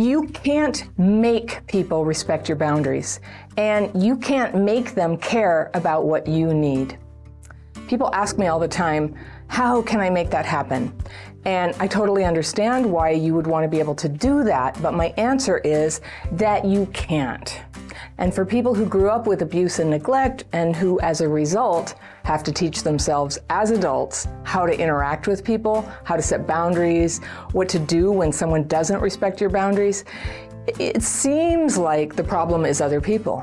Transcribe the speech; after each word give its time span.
You 0.00 0.28
can't 0.28 0.88
make 0.98 1.66
people 1.66 2.06
respect 2.06 2.48
your 2.48 2.56
boundaries, 2.56 3.20
and 3.58 3.90
you 4.02 4.16
can't 4.16 4.54
make 4.54 4.94
them 4.94 5.18
care 5.18 5.70
about 5.74 6.06
what 6.06 6.26
you 6.26 6.54
need. 6.54 6.96
People 7.86 8.08
ask 8.14 8.38
me 8.38 8.46
all 8.46 8.58
the 8.58 8.66
time, 8.66 9.14
how 9.48 9.82
can 9.82 10.00
I 10.00 10.08
make 10.08 10.30
that 10.30 10.46
happen? 10.46 10.90
And 11.44 11.74
I 11.78 11.86
totally 11.86 12.24
understand 12.24 12.90
why 12.90 13.10
you 13.10 13.34
would 13.34 13.46
want 13.46 13.64
to 13.64 13.68
be 13.68 13.78
able 13.78 13.94
to 13.96 14.08
do 14.08 14.42
that, 14.44 14.80
but 14.80 14.94
my 14.94 15.08
answer 15.18 15.58
is 15.58 16.00
that 16.32 16.64
you 16.64 16.86
can't. 16.94 17.60
And 18.20 18.34
for 18.34 18.44
people 18.44 18.74
who 18.74 18.84
grew 18.84 19.08
up 19.08 19.26
with 19.26 19.40
abuse 19.40 19.78
and 19.78 19.88
neglect 19.88 20.44
and 20.52 20.76
who, 20.76 21.00
as 21.00 21.22
a 21.22 21.28
result, 21.28 21.94
have 22.24 22.42
to 22.44 22.52
teach 22.52 22.82
themselves 22.82 23.38
as 23.48 23.70
adults 23.70 24.28
how 24.44 24.66
to 24.66 24.78
interact 24.78 25.26
with 25.26 25.42
people, 25.42 25.90
how 26.04 26.16
to 26.16 26.22
set 26.22 26.46
boundaries, 26.46 27.18
what 27.52 27.68
to 27.70 27.78
do 27.78 28.12
when 28.12 28.30
someone 28.30 28.68
doesn't 28.68 29.00
respect 29.00 29.40
your 29.40 29.48
boundaries, 29.48 30.04
it 30.78 31.02
seems 31.02 31.78
like 31.78 32.14
the 32.14 32.22
problem 32.22 32.66
is 32.66 32.82
other 32.82 33.00
people. 33.00 33.42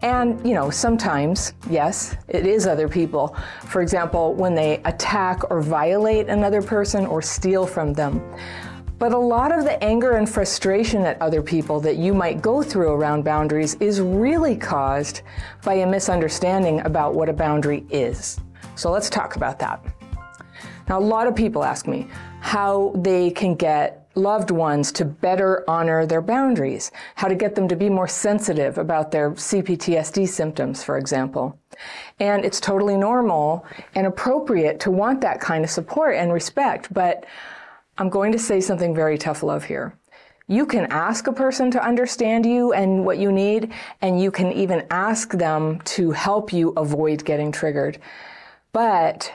And, 0.00 0.44
you 0.46 0.54
know, 0.54 0.70
sometimes, 0.70 1.52
yes, 1.68 2.16
it 2.28 2.46
is 2.46 2.66
other 2.66 2.88
people. 2.88 3.36
For 3.66 3.82
example, 3.82 4.34
when 4.34 4.54
they 4.54 4.80
attack 4.86 5.50
or 5.50 5.60
violate 5.60 6.28
another 6.28 6.62
person 6.62 7.04
or 7.04 7.20
steal 7.20 7.66
from 7.66 7.92
them. 7.92 8.22
But 8.98 9.12
a 9.12 9.18
lot 9.18 9.56
of 9.56 9.64
the 9.64 9.82
anger 9.82 10.16
and 10.16 10.28
frustration 10.28 11.02
at 11.04 11.20
other 11.22 11.40
people 11.40 11.78
that 11.80 11.96
you 11.96 12.14
might 12.14 12.42
go 12.42 12.62
through 12.62 12.90
around 12.92 13.24
boundaries 13.24 13.74
is 13.76 14.00
really 14.00 14.56
caused 14.56 15.22
by 15.64 15.74
a 15.74 15.86
misunderstanding 15.86 16.80
about 16.80 17.14
what 17.14 17.28
a 17.28 17.32
boundary 17.32 17.86
is. 17.90 18.40
So 18.74 18.90
let's 18.90 19.08
talk 19.08 19.36
about 19.36 19.58
that. 19.60 19.84
Now, 20.88 20.98
a 20.98 21.00
lot 21.00 21.26
of 21.26 21.36
people 21.36 21.62
ask 21.62 21.86
me 21.86 22.08
how 22.40 22.92
they 22.96 23.30
can 23.30 23.54
get 23.54 24.08
loved 24.14 24.50
ones 24.50 24.90
to 24.90 25.04
better 25.04 25.62
honor 25.68 26.04
their 26.04 26.22
boundaries, 26.22 26.90
how 27.14 27.28
to 27.28 27.36
get 27.36 27.54
them 27.54 27.68
to 27.68 27.76
be 27.76 27.88
more 27.88 28.08
sensitive 28.08 28.78
about 28.78 29.12
their 29.12 29.30
CPTSD 29.30 30.28
symptoms, 30.28 30.82
for 30.82 30.98
example. 30.98 31.56
And 32.18 32.44
it's 32.44 32.58
totally 32.58 32.96
normal 32.96 33.64
and 33.94 34.08
appropriate 34.08 34.80
to 34.80 34.90
want 34.90 35.20
that 35.20 35.40
kind 35.40 35.62
of 35.62 35.70
support 35.70 36.16
and 36.16 36.32
respect, 36.32 36.92
but 36.92 37.26
I'm 37.98 38.08
going 38.08 38.30
to 38.30 38.38
say 38.38 38.60
something 38.60 38.94
very 38.94 39.18
tough 39.18 39.42
love 39.42 39.64
here. 39.64 39.98
You 40.46 40.64
can 40.64 40.86
ask 40.90 41.26
a 41.26 41.32
person 41.32 41.70
to 41.72 41.84
understand 41.84 42.46
you 42.46 42.72
and 42.72 43.04
what 43.04 43.18
you 43.18 43.32
need, 43.32 43.72
and 44.00 44.22
you 44.22 44.30
can 44.30 44.52
even 44.52 44.86
ask 44.90 45.32
them 45.32 45.80
to 45.96 46.12
help 46.12 46.52
you 46.52 46.70
avoid 46.76 47.24
getting 47.24 47.50
triggered. 47.50 47.98
But 48.72 49.32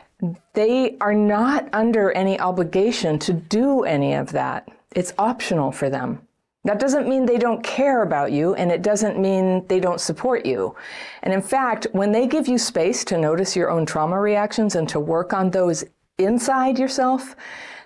they 0.54 0.98
are 1.02 1.14
not 1.14 1.68
under 1.74 2.12
any 2.14 2.40
obligation 2.40 3.20
to 3.20 3.34
do 3.34 3.84
any 3.84 4.14
of 4.14 4.32
that. 4.32 4.70
It's 4.96 5.14
optional 5.18 5.72
for 5.74 5.90
them. 5.90 6.26
That 6.64 6.80
doesn't 6.80 7.10
mean 7.10 7.26
they 7.26 7.38
don't 7.38 7.62
care 7.62 8.04
about 8.04 8.32
you, 8.32 8.56
and 8.56 8.72
it 8.72 8.82
doesn't 8.82 9.20
mean 9.20 9.68
they 9.68 9.82
don't 9.82 10.00
support 10.00 10.46
you. 10.46 10.76
And 11.22 11.34
in 11.34 11.42
fact, 11.42 11.88
when 11.92 12.14
they 12.14 12.26
give 12.26 12.48
you 12.48 12.58
space 12.58 13.04
to 13.06 13.18
notice 13.18 13.56
your 13.56 13.70
own 13.70 13.86
trauma 13.86 14.20
reactions 14.20 14.76
and 14.76 14.88
to 14.88 15.00
work 15.02 15.34
on 15.34 15.50
those 15.50 15.84
inside 16.18 16.80
yourself, 16.80 17.36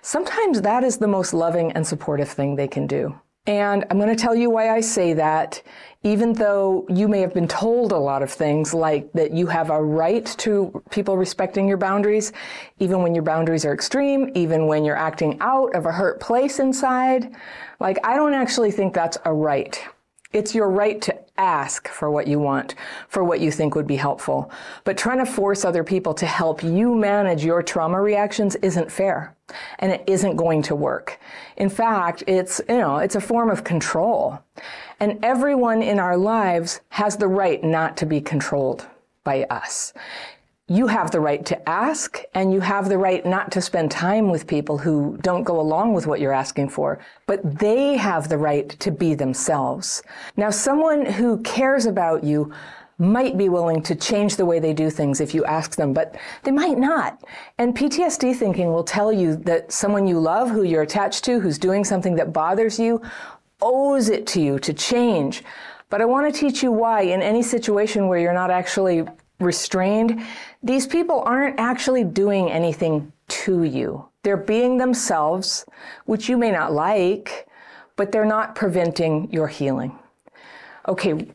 sometimes 0.08 0.62
that 0.62 0.86
is 0.86 0.98
the 0.98 1.08
most 1.08 1.34
loving 1.34 1.74
and 1.74 1.86
supportive 1.86 2.30
thing 2.30 2.56
they 2.56 2.68
can 2.68 2.88
do. 2.88 3.14
And 3.46 3.84
I'm 3.90 3.98
going 3.98 4.14
to 4.14 4.22
tell 4.22 4.36
you 4.36 4.50
why 4.50 4.74
I 4.74 4.80
say 4.80 5.14
that, 5.14 5.62
even 6.04 6.32
though 6.32 6.86
you 6.90 7.10
may 7.10 7.20
have 7.20 7.34
been 7.34 7.48
told 7.48 7.92
a 7.92 7.98
lot 7.98 8.24
of 8.24 8.32
things 8.32 8.74
like 8.74 9.12
that 9.14 9.32
you 9.32 9.48
have 9.48 9.70
a 9.70 9.82
right 9.82 10.26
to 10.38 10.82
people 10.92 11.18
respecting 11.18 11.68
your 11.68 11.78
boundaries, 11.78 12.32
even 12.80 13.02
when 13.04 13.14
your 13.14 13.24
boundaries 13.24 13.66
are 13.66 13.74
extreme, 13.74 14.32
even 14.34 14.68
when 14.68 14.86
you're 14.86 14.98
acting 14.98 15.38
out 15.42 15.76
of 15.76 15.86
a 15.86 15.92
hurt 15.92 16.22
place 16.22 16.60
inside. 16.60 17.36
Like, 17.82 17.98
I 18.06 18.16
don't 18.16 18.34
actually 18.34 18.72
think 18.72 18.94
that's 18.94 19.18
a 19.26 19.34
right. 19.34 19.82
It's 20.32 20.56
your 20.56 20.70
right 20.70 21.02
to 21.02 21.18
ask 21.38 21.88
for 21.90 22.10
what 22.12 22.28
you 22.28 22.40
want, 22.40 22.76
for 23.10 23.26
what 23.26 23.42
you 23.42 23.52
think 23.52 23.76
would 23.76 23.88
be 23.88 23.98
helpful. 23.98 24.52
But 24.86 24.98
trying 24.98 25.20
to 25.20 25.26
force 25.26 25.66
other 25.66 25.84
people 25.84 26.14
to 26.16 26.26
help 26.26 26.64
you 26.64 26.96
manage 26.96 27.44
your 27.44 27.62
trauma 27.62 28.02
reactions 28.02 28.56
isn't 28.58 28.92
fair. 28.92 29.37
And 29.80 29.92
it 29.92 30.04
isn't 30.08 30.36
going 30.36 30.62
to 30.64 30.76
work. 30.76 31.20
In 31.56 31.70
fact, 31.70 32.24
it's, 32.28 32.62
you 32.68 32.78
know, 32.78 32.98
it's 32.98 33.16
a 33.16 33.22
form 33.22 33.50
of 33.50 33.64
control. 33.64 34.40
And 35.00 35.20
everyone 35.24 35.82
in 35.82 36.00
our 36.00 36.18
lives 36.18 36.82
has 36.90 37.18
the 37.18 37.28
right 37.28 37.64
not 37.64 37.98
to 37.98 38.06
be 38.06 38.22
controlled 38.22 38.86
by 39.24 39.44
us 39.50 39.94
you 40.70 40.88
have 40.88 41.12
the 41.12 41.20
right 41.20 41.46
to 41.46 41.70
ask 41.70 42.22
and 42.34 42.52
you 42.52 42.60
have 42.60 42.90
the 42.90 42.98
right 42.98 43.26
not 43.26 43.52
to 43.52 43.62
spend 43.62 43.90
time 43.90 44.30
with 44.30 44.48
people 44.48 44.78
who 44.78 45.18
don't 45.22 45.44
go 45.44 45.60
along 45.62 45.94
with 45.94 46.08
what 46.08 46.20
you're 46.20 46.34
asking 46.34 46.68
for, 46.68 47.00
but 47.26 47.60
they 47.60 47.96
have 47.96 48.28
the 48.28 48.38
right 48.38 48.70
to 48.82 48.92
be 48.92 49.14
themselves. 49.14 50.04
Now, 50.36 50.50
someone 50.50 51.06
who 51.06 51.42
cares 51.44 51.86
about 51.86 52.26
you 52.26 52.52
might 53.00 53.38
be 53.38 53.48
willing 53.50 53.82
to 53.84 53.96
change 53.96 54.36
the 54.36 54.46
way 54.46 54.60
they 54.60 54.74
do 54.74 54.90
things 54.90 55.22
if 55.22 55.34
you 55.36 55.46
ask 55.46 55.76
them, 55.76 55.94
but 55.94 56.16
they 56.44 56.52
might 56.52 56.78
not. 56.78 57.24
And 57.58 57.76
PTSD 57.76 58.36
thinking 58.36 58.72
will 58.72 58.84
tell 58.84 59.12
you 59.12 59.36
that 59.38 59.72
someone 59.72 60.08
you 60.08 60.20
love, 60.20 60.50
who 60.50 60.64
you're 60.64 60.82
attached 60.82 61.24
to, 61.26 61.40
who's 61.40 61.60
doing 61.60 61.84
something 61.84 62.16
that 62.16 62.34
bothers 62.34 62.80
you, 62.80 63.02
owes 63.62 64.10
it 64.10 64.26
to 64.28 64.42
you 64.42 64.58
to 64.60 64.74
change. 64.74 65.44
But 65.90 66.02
I 66.02 66.06
want 66.06 66.34
to 66.34 66.40
teach 66.40 66.64
you 66.64 66.72
why 66.72 67.02
in 67.02 67.22
any 67.22 67.44
situation 67.44 68.08
where 68.08 68.20
you're 68.20 68.34
not 68.34 68.52
actually 68.52 69.06
restrained, 69.40 70.24
these 70.64 70.88
people 70.88 71.22
aren't 71.22 71.60
actually 71.60 72.04
doing 72.04 72.50
anything 72.50 73.12
to 73.28 73.64
you. 73.64 74.08
They're 74.24 74.38
being 74.38 74.78
themselves, 74.78 75.66
which 76.06 76.28
you 76.28 76.38
may 76.38 76.52
not 76.52 76.74
like, 76.74 77.48
but 77.96 78.12
they're 78.12 78.26
not 78.26 78.56
preventing 78.56 79.32
your 79.32 79.48
healing. 79.48 79.98
Okay, 80.88 81.28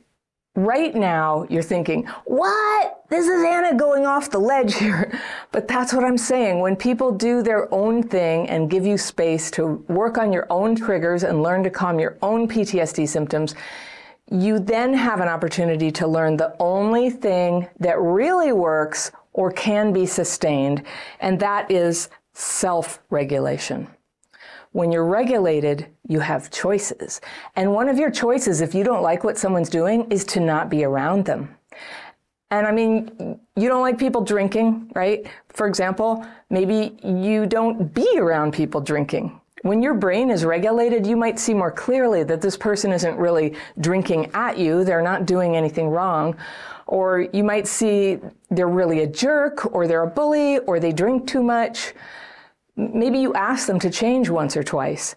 right 0.55 0.95
now 0.95 1.47
you're 1.49 1.63
thinking, 1.63 2.07
what? 2.25 3.05
This 3.09 3.27
is 3.27 3.45
Anna 3.45 3.75
going 3.75 4.07
off 4.07 4.31
the 4.31 4.39
ledge 4.39 4.75
here. 4.75 5.19
But 5.53 5.69
that's 5.69 5.93
what 5.93 6.03
I'm 6.03 6.17
saying. 6.17 6.61
When 6.61 6.77
people 6.77 7.13
do 7.13 7.43
their 7.43 7.73
own 7.75 8.03
thing 8.03 8.49
and 8.49 8.71
give 8.71 8.87
you 8.87 8.97
space 8.97 9.51
to 9.51 9.85
work 9.89 10.17
on 10.17 10.33
your 10.33 10.47
own 10.49 10.75
triggers 10.75 11.25
and 11.25 11.43
learn 11.43 11.63
to 11.65 11.71
calm 11.71 12.01
your 12.01 12.17
own 12.23 12.49
PTSD 12.49 13.07
symptoms, 13.07 13.55
you 14.31 14.59
then 14.59 14.95
have 14.95 15.21
an 15.21 15.29
opportunity 15.29 15.91
to 15.91 16.07
learn 16.07 16.39
the 16.39 16.57
only 16.59 17.11
thing 17.11 17.69
that 17.81 18.01
really 18.01 18.53
works 18.53 19.13
or 19.35 19.53
can 19.53 19.93
be 19.93 20.07
sustained, 20.07 20.83
and 21.21 21.39
that 21.41 21.71
is 21.71 22.09
self 22.33 23.01
regulation. 23.11 23.87
When 24.73 24.91
you're 24.91 25.07
regulated, 25.07 25.87
you 26.09 26.21
have 26.21 26.51
choices. 26.51 27.21
And 27.57 27.73
one 27.73 27.89
of 27.89 27.99
your 27.99 28.11
choices, 28.11 28.61
if 28.61 28.75
you 28.75 28.85
don't 28.85 29.03
like 29.03 29.23
what 29.23 29.39
someone's 29.39 29.69
doing, 29.69 30.11
is 30.11 30.25
to 30.27 30.41
not 30.41 30.71
be 30.71 30.85
around 30.85 31.27
them. 31.27 31.55
And 32.51 32.67
I 32.67 32.73
mean, 32.73 33.39
you 33.57 33.69
don't 33.69 33.81
like 33.83 33.99
people 33.99 34.23
drinking, 34.23 34.91
right? 34.95 35.27
For 35.49 35.67
example, 35.67 36.27
maybe 36.51 36.99
you 37.03 37.47
don't 37.47 37.95
be 37.95 38.19
around 38.19 38.53
people 38.53 38.81
drinking. 38.81 39.41
When 39.63 39.83
your 39.83 39.95
brain 39.95 40.29
is 40.29 40.45
regulated, 40.45 41.07
you 41.07 41.17
might 41.17 41.39
see 41.39 41.55
more 41.55 41.71
clearly 41.71 42.25
that 42.25 42.41
this 42.41 42.57
person 42.57 42.93
isn't 42.93 43.17
really 43.17 43.55
drinking 43.79 44.31
at 44.35 44.59
you, 44.59 44.85
they're 44.85 45.03
not 45.03 45.25
doing 45.25 45.57
anything 45.57 45.89
wrong. 45.89 46.37
Or 46.87 47.21
you 47.33 47.45
might 47.45 47.67
see 47.67 48.19
they're 48.51 48.69
really 48.69 49.01
a 49.01 49.07
jerk, 49.07 49.73
or 49.73 49.87
they're 49.87 50.03
a 50.03 50.11
bully, 50.11 50.59
or 50.61 50.81
they 50.81 50.93
drink 50.93 51.27
too 51.27 51.43
much. 51.43 51.95
Maybe 52.77 53.19
you 53.19 53.35
ask 53.35 53.67
them 53.67 53.79
to 53.81 53.91
change 53.91 54.29
once 54.29 54.57
or 54.57 54.63
twice. 54.63 55.15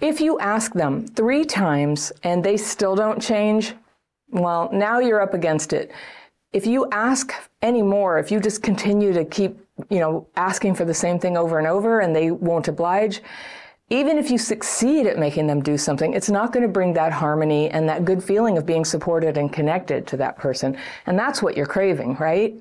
If 0.00 0.20
you 0.20 0.38
ask 0.40 0.74
them 0.74 1.06
three 1.06 1.44
times 1.44 2.12
and 2.22 2.44
they 2.44 2.56
still 2.56 2.94
don't 2.94 3.22
change, 3.22 3.74
well, 4.30 4.68
now 4.72 4.98
you're 4.98 5.20
up 5.20 5.34
against 5.34 5.72
it. 5.72 5.92
If 6.52 6.66
you 6.66 6.88
ask 6.90 7.32
any 7.62 7.82
more, 7.82 8.18
if 8.18 8.30
you 8.30 8.40
just 8.40 8.62
continue 8.62 9.12
to 9.12 9.24
keep, 9.24 9.58
you 9.90 10.00
know, 10.00 10.26
asking 10.36 10.74
for 10.74 10.84
the 10.84 10.94
same 10.94 11.18
thing 11.18 11.36
over 11.36 11.58
and 11.58 11.66
over 11.66 12.00
and 12.00 12.14
they 12.14 12.30
won't 12.30 12.68
oblige, 12.68 13.22
even 13.88 14.18
if 14.18 14.30
you 14.30 14.38
succeed 14.38 15.06
at 15.06 15.18
making 15.18 15.46
them 15.46 15.62
do 15.62 15.78
something, 15.78 16.12
it's 16.12 16.28
not 16.28 16.52
going 16.52 16.64
to 16.64 16.72
bring 16.72 16.92
that 16.94 17.12
harmony 17.12 17.70
and 17.70 17.88
that 17.88 18.04
good 18.04 18.22
feeling 18.22 18.58
of 18.58 18.66
being 18.66 18.84
supported 18.84 19.36
and 19.36 19.52
connected 19.52 20.06
to 20.08 20.16
that 20.16 20.36
person. 20.36 20.76
And 21.06 21.16
that's 21.18 21.40
what 21.40 21.56
you're 21.56 21.66
craving, 21.66 22.16
right? 22.16 22.54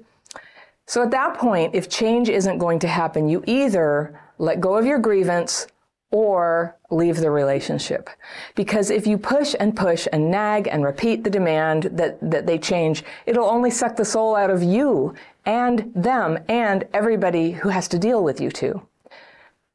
So 0.86 1.02
at 1.02 1.12
that 1.12 1.36
point, 1.36 1.74
if 1.74 1.90
change 1.90 2.30
isn't 2.30 2.60
going 2.60 2.78
to 2.80 2.88
happen, 2.88 3.28
you 3.28 3.44
either 3.48 4.20
let 4.38 4.60
go 4.60 4.76
of 4.76 4.86
your 4.86 5.00
grievance 5.00 5.68
or 6.12 6.78
leave 6.92 7.18
the 7.18 7.30
relationship. 7.30 8.10
Because 8.56 8.90
if 8.90 9.06
you 9.06 9.18
push 9.18 9.56
and 9.60 9.76
push 9.76 10.08
and 10.14 10.32
nag 10.32 10.68
and 10.68 10.84
repeat 10.84 11.24
the 11.24 11.30
demand 11.30 11.84
that, 11.92 12.18
that 12.22 12.46
they 12.46 12.58
change, 12.58 13.04
it'll 13.26 13.50
only 13.50 13.70
suck 13.70 13.96
the 13.96 14.06
soul 14.06 14.36
out 14.36 14.50
of 14.50 14.64
you 14.64 15.14
and 15.46 15.92
them 15.96 16.40
and 16.48 16.86
everybody 16.94 17.52
who 17.52 17.70
has 17.70 17.88
to 17.90 18.00
deal 18.00 18.24
with 18.24 18.40
you 18.40 18.50
too. 18.50 18.82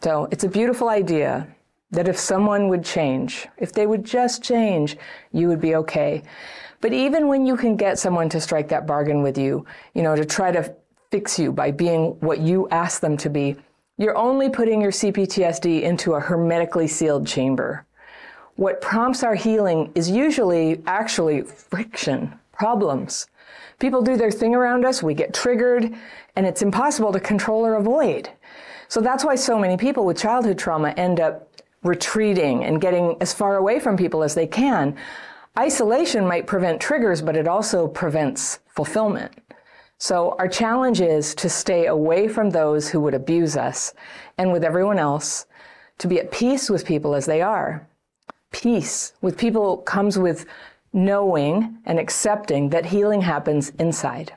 So 0.01 0.29
it's 0.31 0.45
a 0.45 0.49
beautiful 0.49 0.89
idea 0.89 1.47
that 1.91 2.09
if 2.09 2.19
someone 2.19 2.69
would 2.69 2.85
change, 2.85 3.49
if 3.59 3.73
they 3.73 3.87
would 3.87 4.05
just 4.05 4.43
change, 4.43 4.97
you 5.33 5.49
would 5.49 5.61
be 5.61 5.75
okay. 5.75 6.23
But 6.81 6.93
even 6.93 7.29
when 7.29 7.45
you 7.45 7.57
can 7.57 7.77
get 7.77 7.99
someone 7.99 8.29
to 8.31 8.41
strike 8.41 8.69
that 8.69 8.87
bargain 8.87 9.23
with 9.23 9.37
you, 9.37 9.67
you 9.95 10.03
know, 10.03 10.17
to 10.17 10.25
try 10.25 10.53
to 10.53 10.75
fix 11.11 11.39
you 11.39 11.53
by 11.53 11.71
being 11.71 12.19
what 12.21 12.39
you 12.39 12.69
ask 12.71 13.01
them 13.01 13.17
to 13.19 13.29
be, 13.29 13.57
you're 14.01 14.17
only 14.17 14.49
putting 14.49 14.81
your 14.81 14.93
CPTSD 14.93 15.83
into 15.83 16.15
a 16.15 16.21
hermetically 16.21 16.89
sealed 16.89 17.27
chamber. 17.27 17.85
What 18.57 18.81
prompts 18.81 19.23
our 19.23 19.35
healing 19.35 19.93
is 19.95 20.09
usually 20.09 20.81
actually 20.87 21.43
friction, 21.43 22.33
problems. 22.51 23.27
People 23.79 24.01
do 24.01 24.17
their 24.17 24.31
thing 24.31 24.55
around 24.55 24.87
us, 24.87 25.03
we 25.03 25.13
get 25.13 25.35
triggered, 25.35 25.95
and 26.35 26.47
it's 26.47 26.63
impossible 26.63 27.13
to 27.13 27.21
control 27.21 27.67
or 27.67 27.75
avoid. 27.75 28.31
So 28.89 29.03
that's 29.03 29.23
why 29.23 29.35
so 29.35 29.59
many 29.59 29.77
people 29.77 30.07
with 30.07 30.17
childhood 30.17 30.59
trauma 30.59 30.95
end 30.97 31.21
up 31.21 31.51
retreating 31.83 32.65
and 32.65 32.81
getting 32.81 33.19
as 33.21 33.35
far 33.35 33.57
away 33.57 33.81
from 33.81 33.99
people 33.99 34.23
as 34.23 34.35
they 34.35 34.47
can. 34.47 34.97
Isolation 35.59 36.27
might 36.27 36.47
prevent 36.47 36.81
triggers, 36.81 37.21
but 37.21 37.37
it 37.37 37.47
also 37.47 37.87
prevents 37.87 38.61
fulfillment. 38.67 39.40
So 40.03 40.35
our 40.39 40.49
challenge 40.49 41.03
is 41.03 41.35
to 41.35 41.51
stay 41.51 41.85
away 41.85 42.27
from 42.27 42.49
those 42.49 42.89
who 42.89 43.03
would 43.03 43.13
abuse 43.13 43.55
us 43.55 43.93
and 44.39 44.51
with 44.51 44.65
everyone 44.65 44.99
else, 44.99 45.45
to 45.99 46.09
be 46.09 46.19
at 46.19 46.31
peace 46.31 46.71
with 46.71 46.87
people 46.87 47.15
as 47.15 47.27
they 47.27 47.43
are. 47.43 47.87
Peace 48.51 49.13
with 49.21 49.37
people 49.37 49.77
comes 49.77 50.19
with 50.19 50.47
knowing 50.95 51.77
and 51.85 51.99
accepting 51.99 52.71
that 52.71 52.87
healing 52.87 53.21
happens 53.21 53.73
inside. 53.79 54.33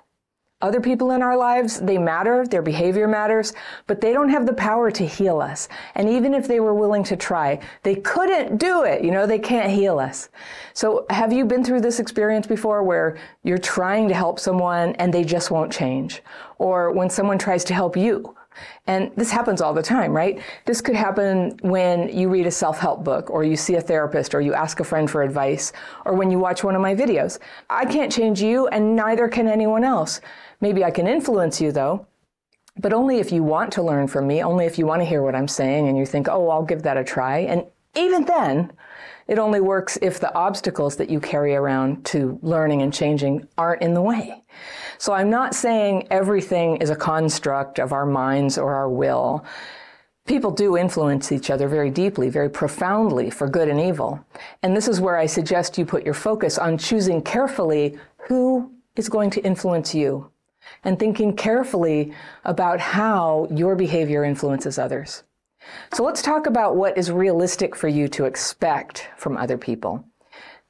Other 0.63 0.80
people 0.80 1.12
in 1.12 1.21
our 1.21 1.36
lives, 1.36 1.81
they 1.81 1.98
matter, 1.98 2.48
their 2.48 2.62
behavior 2.62 3.06
matters, 3.06 3.51
but 3.86 4.00
they 4.00 4.13
don't 4.13 4.30
have 4.30 4.45
the 4.45 4.54
power 4.54 4.89
to 4.92 5.06
heal 5.06 5.42
us. 5.42 5.68
And 5.95 6.07
even 6.07 6.33
if 6.33 6.48
they 6.48 6.62
were 6.62 6.74
willing 6.74 7.04
to 7.04 7.18
try, 7.18 7.60
they 7.83 7.95
couldn't 7.95 8.60
do 8.60 8.83
it. 8.83 9.04
You 9.04 9.12
know, 9.12 9.27
they 9.27 9.39
can't 9.39 9.69
heal 9.69 10.00
us. 10.00 10.30
So 10.74 11.06
have 11.10 11.33
you 11.33 11.44
been 11.44 11.65
through 11.65 11.81
this 11.81 12.00
experience 12.00 12.48
before 12.48 12.81
where 12.81 13.18
you're 13.44 13.57
trying 13.57 14.07
to 14.07 14.13
help 14.13 14.39
someone 14.39 14.95
and 14.95 15.13
they 15.13 15.25
just 15.25 15.51
won't 15.51 15.69
change? 15.69 16.24
Or 16.60 16.94
when 16.94 17.10
someone 17.10 17.38
tries 17.38 17.65
to 17.65 17.74
help 17.74 17.98
you, 17.98 18.33
and 18.88 19.12
this 19.15 19.31
happens 19.31 19.62
all 19.62 19.74
the 19.74 19.81
time, 19.81 20.13
right? 20.13 20.42
This 20.65 20.81
could 20.81 20.95
happen 20.95 21.57
when 21.62 22.15
you 22.15 22.30
read 22.30 22.45
a 22.45 22.51
self 22.51 22.80
help 22.80 23.04
book, 23.04 23.30
or 23.30 23.44
you 23.44 23.56
see 23.56 23.75
a 23.75 23.81
therapist, 23.81 24.36
or 24.36 24.42
you 24.42 24.54
ask 24.54 24.80
a 24.80 24.83
friend 24.83 25.10
for 25.10 25.24
advice, 25.24 25.74
or 26.06 26.13
when 26.13 26.30
you 26.30 26.39
watch 26.39 26.63
one 26.63 26.75
of 26.75 26.81
my 26.81 26.94
videos. 26.94 27.39
I 27.69 27.86
can't 27.86 28.12
change 28.12 28.42
you, 28.42 28.68
and 28.68 28.95
neither 28.95 29.27
can 29.27 29.48
anyone 29.48 29.83
else. 29.83 30.21
Maybe 30.63 30.86
I 30.86 30.92
can 30.92 31.07
influence 31.10 31.60
you, 31.60 31.74
though, 31.74 32.07
but 32.80 32.94
only 32.94 33.19
if 33.19 33.33
you 33.33 33.44
want 33.44 33.74
to 33.74 33.83
learn 33.83 34.07
from 34.07 34.27
me, 34.27 34.42
only 34.42 34.63
if 34.65 34.80
you 34.80 34.86
want 34.86 35.01
to 35.01 35.06
hear 35.06 35.21
what 35.21 35.36
I'm 35.36 35.50
saying 35.50 35.89
and 35.89 35.98
you 35.98 36.06
think, 36.06 36.30
oh, 36.30 36.48
I'll 36.48 36.63
give 36.63 36.83
that 36.83 36.95
a 36.95 37.04
try. 37.04 37.39
And 37.39 37.65
even 37.98 38.24
then, 38.24 38.71
it 39.27 39.39
only 39.39 39.60
works 39.60 39.98
if 40.01 40.21
the 40.21 40.33
obstacles 40.33 40.95
that 40.95 41.10
you 41.10 41.19
carry 41.19 41.54
around 41.54 42.06
to 42.06 42.39
learning 42.42 42.81
and 42.81 42.94
changing 42.94 43.45
aren't 43.57 43.81
in 43.81 43.94
the 43.94 44.01
way. 44.01 44.42
So 45.00 45.12
I'm 45.12 45.30
not 45.30 45.54
saying 45.54 46.07
everything 46.10 46.77
is 46.77 46.89
a 46.89 46.95
construct 46.95 47.77
of 47.77 47.92
our 47.92 48.06
minds 48.06 48.57
or 48.57 48.74
our 48.74 48.89
will. 48.89 49.44
People 50.27 50.51
do 50.51 50.77
influence 50.77 51.33
each 51.33 51.50
other 51.50 51.68
very 51.68 51.89
deeply, 51.89 52.30
very 52.30 52.50
profoundly 52.50 53.30
for 53.30 53.50
good 53.50 53.68
and 53.68 53.81
evil. 53.81 54.25
And 54.62 54.77
this 54.77 54.88
is 54.88 55.01
where 55.01 55.18
I 55.18 55.25
suggest 55.25 55.77
you 55.77 55.86
put 55.86 56.06
your 56.06 56.13
focus 56.13 56.57
on 56.57 56.77
choosing 56.77 57.21
carefully 57.21 58.00
who 58.30 58.71
is 58.95 59.10
going 59.10 59.30
to 59.31 59.44
influence 59.44 59.94
you 59.94 60.30
and 60.84 61.00
thinking 61.00 61.36
carefully 61.36 62.14
about 62.46 62.80
how 62.80 63.48
your 63.52 63.75
behavior 63.75 64.24
influences 64.24 64.78
others. 64.78 65.24
So 65.94 66.04
let's 66.04 66.22
talk 66.22 66.46
about 66.46 66.75
what 66.75 66.98
is 66.98 67.12
realistic 67.12 67.75
for 67.75 67.88
you 67.88 68.08
to 68.10 68.25
expect 68.25 69.10
from 69.18 69.38
other 69.38 69.58
people. 69.58 70.04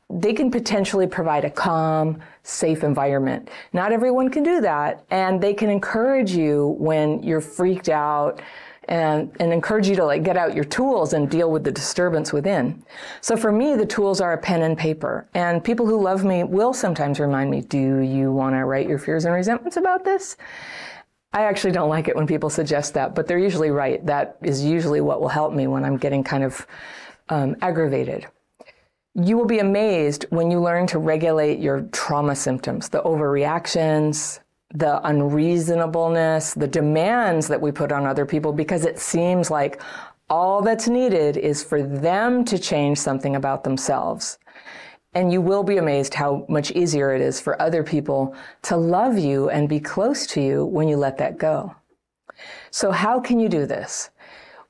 They 0.10 0.34
can 0.34 0.52
potentially 0.52 1.08
provide 1.08 1.46
a 1.46 1.50
calm, 1.50 2.20
safe 2.44 2.84
environment. 2.84 3.50
Not 3.72 3.92
everyone 3.92 4.30
can 4.30 4.44
do 4.44 4.62
that, 4.62 5.04
and 5.10 5.42
they 5.42 5.54
can 5.54 5.70
encourage 5.70 6.32
you 6.32 6.76
when 6.78 7.24
you're 7.24 7.42
freaked 7.42 7.90
out 7.90 8.42
and, 8.90 9.32
and 9.40 9.54
encourage 9.54 9.88
you 9.88 9.96
to 9.96 10.06
like 10.06 10.24
get 10.24 10.38
out 10.38 10.56
your 10.56 10.64
tools 10.64 11.14
and 11.14 11.30
deal 11.30 11.52
with 11.52 11.64
the 11.64 11.72
disturbance 11.72 12.34
within. 12.34 12.84
So 13.22 13.38
for 13.38 13.52
me, 13.52 13.76
the 13.76 13.86
tools 13.86 14.22
are 14.22 14.34
a 14.34 14.38
pen 14.38 14.62
and 14.62 14.78
paper. 14.78 15.28
And 15.34 15.64
people 15.64 15.86
who 15.86 16.02
love 16.02 16.24
me 16.24 16.44
will 16.44 16.74
sometimes 16.74 17.20
remind 17.20 17.50
me, 17.50 17.62
do 17.62 18.00
you 18.00 18.32
want 18.32 18.56
to 18.56 18.66
write 18.66 18.88
your 18.88 19.00
fears 19.00 19.26
and 19.26 19.34
resentments 19.34 19.78
about 19.78 20.04
this? 20.04 20.38
I 21.34 21.46
actually 21.46 21.72
don't 21.72 21.90
like 21.90 22.08
it 22.08 22.16
when 22.16 22.28
people 22.28 22.50
suggest 22.50 22.94
that, 22.94 23.16
but 23.16 23.28
they're 23.28 23.40
usually 23.40 23.72
right. 23.72 24.06
That 24.06 24.38
is 24.44 24.64
usually 24.64 25.02
what 25.02 25.20
will 25.20 25.30
help 25.30 25.54
me 25.54 25.66
when 25.66 25.84
I'm 25.84 25.98
getting 25.98 26.24
kind 26.24 26.44
of 26.44 26.68
um, 27.30 27.56
aggravated. 27.62 28.28
You 29.16 29.38
will 29.38 29.46
be 29.46 29.60
amazed 29.60 30.26
when 30.30 30.52
you 30.52 30.60
learn 30.60 30.88
to 30.88 31.00
regulate 31.00 31.60
your 31.60 31.82
trauma 31.92 32.36
symptoms, 32.36 32.90
the 32.90 33.02
overreactions, 33.02 34.40
the 34.74 35.06
unreasonableness, 35.08 36.54
the 36.56 36.68
demands 36.68 37.48
that 37.48 37.62
we 37.62 37.72
put 37.72 37.92
on 37.92 38.06
other 38.06 38.26
people 38.26 38.52
because 38.52 38.86
it 38.86 39.00
seems 39.00 39.52
like 39.52 39.82
all 40.30 40.62
that's 40.62 40.88
needed 40.88 41.38
is 41.38 41.64
for 41.64 41.84
them 41.84 42.44
to 42.46 42.58
change 42.58 42.98
something 42.98 43.36
about 43.36 43.64
themselves. 43.64 44.40
And 45.14 45.32
you 45.32 45.42
will 45.42 45.64
be 45.64 45.78
amazed 45.78 46.16
how 46.16 46.44
much 46.50 46.72
easier 46.72 47.14
it 47.14 47.22
is 47.22 47.40
for 47.40 47.62
other 47.62 47.84
people 47.84 48.36
to 48.64 48.76
love 48.76 49.18
you 49.18 49.50
and 49.50 49.70
be 49.70 49.80
close 49.80 50.26
to 50.28 50.42
you 50.42 50.66
when 50.66 50.88
you 50.88 50.98
let 50.98 51.18
that 51.20 51.38
go. 51.38 51.76
So 52.72 52.90
how 52.90 53.20
can 53.20 53.40
you 53.40 53.48
do 53.48 53.68
this? 53.68 54.10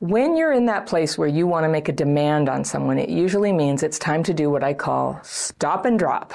When 0.04 0.36
you're 0.36 0.52
in 0.52 0.66
that 0.66 0.86
place 0.86 1.18
where 1.18 1.30
you 1.30 1.48
want 1.48 1.64
to 1.64 1.70
make 1.70 1.88
a 1.88 1.94
demand 1.94 2.50
on 2.50 2.66
someone, 2.66 3.00
it 3.00 3.08
usually 3.08 3.54
means 3.54 3.84
it's 3.84 3.98
time 3.98 4.22
to 4.24 4.34
do 4.34 4.50
what 4.50 4.62
I 4.62 4.74
call 4.74 5.18
stop 5.24 5.86
and 5.86 5.98
drop. 5.98 6.34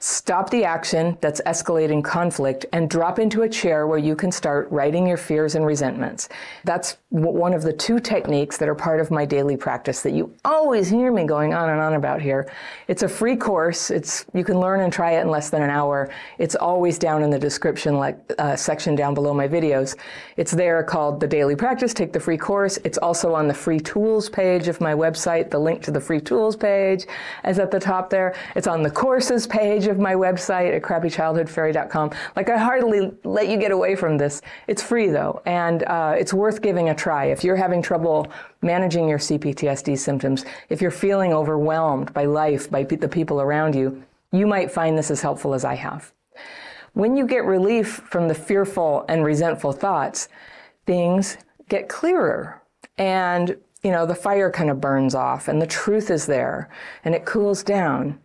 Stop 0.00 0.50
the 0.50 0.64
action 0.64 1.16
that's 1.22 1.40
escalating 1.46 2.04
conflict 2.04 2.66
and 2.74 2.90
drop 2.90 3.18
into 3.18 3.40
a 3.40 3.48
chair 3.48 3.86
where 3.86 3.96
you 3.96 4.16
can 4.16 4.30
start 4.30 4.70
writing 4.70 5.06
your 5.06 5.16
fears 5.16 5.54
and 5.54 5.64
resentments. 5.64 6.28
That's 6.64 6.98
one 7.08 7.54
of 7.54 7.62
the 7.62 7.72
two 7.72 8.00
techniques 8.00 8.58
that 8.58 8.68
are 8.68 8.74
part 8.74 9.00
of 9.00 9.10
my 9.10 9.24
daily 9.24 9.56
practice 9.56 10.02
that 10.02 10.12
you 10.12 10.34
always 10.44 10.90
hear 10.90 11.10
me 11.10 11.24
going 11.24 11.54
on 11.54 11.70
and 11.70 11.80
on 11.80 11.94
about 11.94 12.20
here. 12.20 12.52
It's 12.86 13.02
a 13.02 13.08
free 13.08 13.36
course. 13.36 13.90
It's 13.90 14.26
you 14.34 14.44
can 14.44 14.60
learn 14.60 14.80
and 14.80 14.92
try 14.92 15.12
it 15.12 15.22
in 15.22 15.30
less 15.30 15.48
than 15.48 15.62
an 15.62 15.70
hour. 15.70 16.10
It's 16.36 16.54
always 16.54 16.98
down 16.98 17.22
in 17.22 17.30
the 17.30 17.38
description 17.38 17.96
like 17.96 18.18
uh, 18.36 18.56
section 18.56 18.94
down 18.94 19.14
below 19.14 19.32
my 19.32 19.48
videos. 19.48 19.96
It's 20.36 20.52
there 20.52 20.82
called 20.82 21.18
the 21.18 21.26
daily 21.26 21.56
practice. 21.56 21.94
Take 21.94 22.12
the 22.12 22.20
free 22.20 22.36
course. 22.36 22.78
It's 22.84 22.98
also 23.06 23.32
on 23.32 23.46
the 23.46 23.54
free 23.54 23.78
tools 23.78 24.28
page 24.28 24.66
of 24.66 24.80
my 24.80 24.92
website. 24.92 25.48
The 25.48 25.60
link 25.60 25.80
to 25.84 25.92
the 25.92 26.00
free 26.00 26.20
tools 26.20 26.56
page 26.56 27.06
is 27.44 27.60
at 27.60 27.70
the 27.70 27.78
top 27.78 28.10
there. 28.10 28.34
It's 28.56 28.66
on 28.66 28.82
the 28.82 28.90
courses 28.90 29.46
page 29.46 29.86
of 29.86 30.00
my 30.00 30.14
website 30.14 30.74
at 30.74 30.82
crappychildhoodfairy.com. 30.82 32.10
Like 32.34 32.48
I 32.50 32.58
hardly 32.58 33.12
let 33.22 33.46
you 33.46 33.58
get 33.58 33.70
away 33.70 33.94
from 33.94 34.18
this. 34.18 34.42
It's 34.66 34.82
free 34.82 35.08
though, 35.08 35.40
and 35.46 35.84
uh, 35.84 36.16
it's 36.18 36.34
worth 36.34 36.60
giving 36.60 36.88
a 36.88 36.96
try. 36.96 37.26
If 37.26 37.44
you're 37.44 37.54
having 37.54 37.80
trouble 37.80 38.26
managing 38.60 39.08
your 39.08 39.18
CPTSD 39.18 39.96
symptoms, 39.96 40.44
if 40.68 40.82
you're 40.82 40.90
feeling 40.90 41.32
overwhelmed 41.32 42.12
by 42.12 42.24
life, 42.24 42.68
by 42.68 42.82
the 42.82 43.08
people 43.08 43.40
around 43.40 43.76
you, 43.76 44.02
you 44.32 44.48
might 44.48 44.72
find 44.72 44.98
this 44.98 45.12
as 45.12 45.20
helpful 45.20 45.54
as 45.54 45.64
I 45.64 45.76
have. 45.76 46.12
When 46.94 47.16
you 47.16 47.24
get 47.24 47.44
relief 47.44 48.02
from 48.10 48.26
the 48.26 48.34
fearful 48.34 49.04
and 49.08 49.24
resentful 49.24 49.70
thoughts, 49.70 50.28
things 50.86 51.36
get 51.68 51.88
clearer 51.88 52.62
and 52.98 53.56
you 53.82 53.90
know 53.90 54.06
the 54.06 54.14
fire 54.14 54.50
kind 54.50 54.70
of 54.70 54.80
burns 54.80 55.14
off 55.14 55.48
and 55.48 55.60
the 55.60 55.66
truth 55.66 56.10
is 56.10 56.26
there 56.26 56.70
and 57.04 57.14
it 57.14 57.24
cools 57.24 57.62
down. 57.62 58.18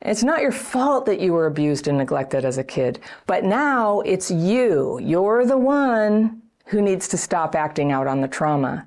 It's 0.00 0.22
not 0.22 0.42
your 0.42 0.52
fault 0.52 1.06
that 1.06 1.20
you 1.20 1.32
were 1.32 1.46
abused 1.46 1.88
and 1.88 1.98
neglected 1.98 2.44
as 2.44 2.58
a 2.58 2.64
kid 2.64 3.00
but 3.26 3.44
now 3.44 4.00
it's 4.00 4.30
you. 4.30 4.98
You're 5.02 5.44
the 5.44 5.58
one 5.58 6.42
who 6.66 6.82
needs 6.82 7.08
to 7.08 7.16
stop 7.16 7.54
acting 7.54 7.92
out 7.92 8.06
on 8.06 8.20
the 8.20 8.28
trauma 8.28 8.86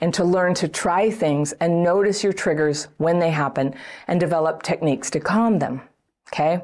and 0.00 0.12
to 0.14 0.24
learn 0.24 0.54
to 0.54 0.68
try 0.68 1.10
things 1.10 1.52
and 1.54 1.82
notice 1.82 2.22
your 2.22 2.32
triggers 2.32 2.88
when 2.98 3.18
they 3.18 3.30
happen 3.30 3.74
and 4.06 4.20
develop 4.20 4.62
techniques 4.62 5.10
to 5.10 5.20
calm 5.20 5.58
them 5.58 5.80
okay 6.28 6.62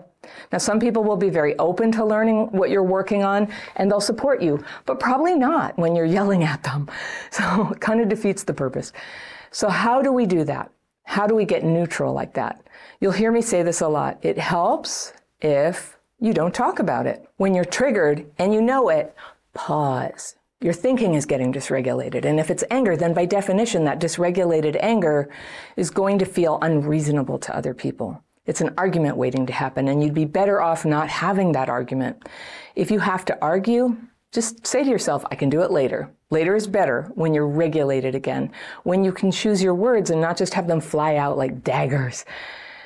now, 0.53 0.59
some 0.59 0.79
people 0.79 1.03
will 1.03 1.17
be 1.17 1.31
very 1.31 1.59
open 1.59 1.91
to 1.93 2.05
learning 2.05 2.49
what 2.53 2.71
you're 2.71 2.83
working 2.83 3.25
on 3.25 3.49
and 3.77 3.91
they'll 3.91 4.01
support 4.01 4.43
you, 4.43 4.65
but 4.87 5.01
probably 5.01 5.35
not 5.35 5.77
when 5.79 5.97
you're 5.97 6.07
yelling 6.07 6.45
at 6.45 6.63
them. 6.63 6.89
So 7.31 7.71
it 7.73 7.81
kind 7.81 8.01
of 8.01 8.09
defeats 8.09 8.45
the 8.45 8.53
purpose. 8.53 8.93
So, 9.51 9.69
how 9.69 10.03
do 10.03 10.13
we 10.13 10.27
do 10.27 10.45
that? 10.45 10.71
How 11.05 11.27
do 11.27 11.35
we 11.35 11.45
get 11.45 11.65
neutral 11.65 12.13
like 12.13 12.35
that? 12.35 12.63
You'll 13.01 13.13
hear 13.13 13.33
me 13.33 13.41
say 13.41 13.63
this 13.63 13.81
a 13.81 13.89
lot. 13.89 14.19
It 14.23 14.39
helps 14.39 15.15
if 15.41 15.97
you 16.21 16.35
don't 16.35 16.55
talk 16.55 16.79
about 16.79 17.07
it. 17.07 17.27
When 17.39 17.55
you're 17.55 17.65
triggered 17.65 18.27
and 18.39 18.53
you 18.53 18.61
know 18.61 18.91
it, 18.91 19.15
pause. 19.55 20.37
Your 20.61 20.75
thinking 20.75 21.15
is 21.15 21.27
getting 21.27 21.53
dysregulated. 21.53 22.25
And 22.25 22.39
if 22.39 22.51
it's 22.51 22.65
anger, 22.71 22.97
then 22.97 23.15
by 23.15 23.25
definition, 23.25 23.85
that 23.85 23.99
dysregulated 23.99 24.77
anger 24.81 25.31
is 25.77 25.91
going 25.91 26.19
to 26.19 26.27
feel 26.27 26.59
unreasonable 26.61 27.39
to 27.41 27.57
other 27.57 27.75
people. 27.75 28.23
It's 28.45 28.61
an 28.61 28.75
argument 28.77 29.17
waiting 29.17 29.47
to 29.47 29.53
happen, 29.53 29.87
and 29.87 30.03
you'd 30.03 30.15
be 30.15 30.25
better 30.25 30.61
off 30.61 30.85
not 30.85 31.09
having 31.09 31.53
that 31.53 31.69
argument. 31.69 32.29
If 32.75 32.91
you 32.91 32.99
have 32.99 33.25
to 33.27 33.39
argue, 33.41 33.97
just 34.33 34.67
say 34.67 34.83
to 34.83 34.91
yourself, 34.91 35.25
I 35.31 35.37
can 35.37 35.49
do 35.49 35.63
it 35.63 35.71
later. 35.71 36.11
Later 36.31 36.57
is 36.57 36.67
better 36.67 37.13
when 37.15 37.35
you're 37.35 37.47
regulated 37.47 38.15
again, 38.17 38.51
when 38.83 39.05
you 39.05 39.13
can 39.13 39.31
choose 39.31 39.63
your 39.63 39.75
words 39.75 40.11
and 40.11 40.21
not 40.21 40.37
just 40.37 40.55
have 40.55 40.67
them 40.67 40.81
fly 40.81 41.17
out 41.17 41.37
like 41.39 41.63
daggers. 41.63 42.25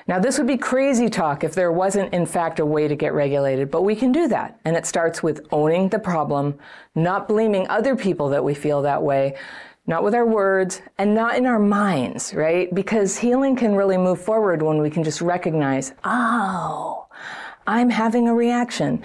Now, 0.08 0.18
this 0.18 0.38
would 0.38 0.46
be 0.46 0.58
crazy 0.58 1.08
talk 1.08 1.42
if 1.42 1.54
there 1.54 1.72
wasn't, 1.72 2.12
in 2.12 2.26
fact, 2.26 2.60
a 2.60 2.66
way 2.66 2.86
to 2.86 2.94
get 2.94 3.12
regulated, 3.12 3.70
but 3.70 3.82
we 3.82 3.96
can 3.96 4.12
do 4.12 4.28
that. 4.28 4.60
And 4.64 4.76
it 4.76 4.86
starts 4.86 5.22
with 5.22 5.46
owning 5.50 5.88
the 5.88 5.98
problem, 5.98 6.58
not 6.94 7.26
blaming 7.26 7.66
other 7.68 7.96
people 7.96 8.28
that 8.28 8.44
we 8.44 8.54
feel 8.54 8.82
that 8.82 9.02
way, 9.02 9.36
not 9.86 10.02
with 10.02 10.14
our 10.14 10.26
words 10.26 10.82
and 10.98 11.14
not 11.14 11.36
in 11.36 11.46
our 11.46 11.58
minds, 11.58 12.34
right? 12.34 12.74
Because 12.74 13.18
healing 13.18 13.56
can 13.56 13.74
really 13.74 13.96
move 13.96 14.20
forward 14.20 14.62
when 14.62 14.78
we 14.82 14.90
can 14.90 15.04
just 15.04 15.20
recognize, 15.20 15.92
oh, 16.04 17.06
I'm 17.66 17.90
having 17.90 18.28
a 18.28 18.34
reaction. 18.34 19.02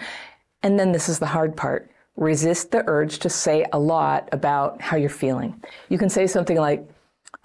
And 0.63 0.79
then 0.79 0.91
this 0.91 1.09
is 1.09 1.19
the 1.19 1.27
hard 1.27 1.55
part 1.55 1.91
resist 2.17 2.71
the 2.71 2.83
urge 2.87 3.19
to 3.19 3.29
say 3.29 3.65
a 3.73 3.79
lot 3.79 4.29
about 4.31 4.81
how 4.81 4.97
you're 4.97 5.09
feeling. 5.09 5.59
You 5.89 5.97
can 5.97 6.09
say 6.09 6.27
something 6.27 6.57
like, 6.57 6.87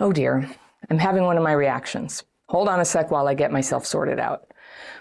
oh 0.01 0.13
dear, 0.13 0.49
I'm 0.91 0.99
having 0.99 1.25
one 1.25 1.37
of 1.37 1.43
my 1.43 1.53
reactions. 1.53 2.25
Hold 2.49 2.69
on 2.69 2.81
a 2.81 2.85
sec 2.85 3.11
while 3.11 3.29
I 3.29 3.35
get 3.35 3.51
myself 3.51 3.87
sorted 3.87 4.21
out. 4.21 4.51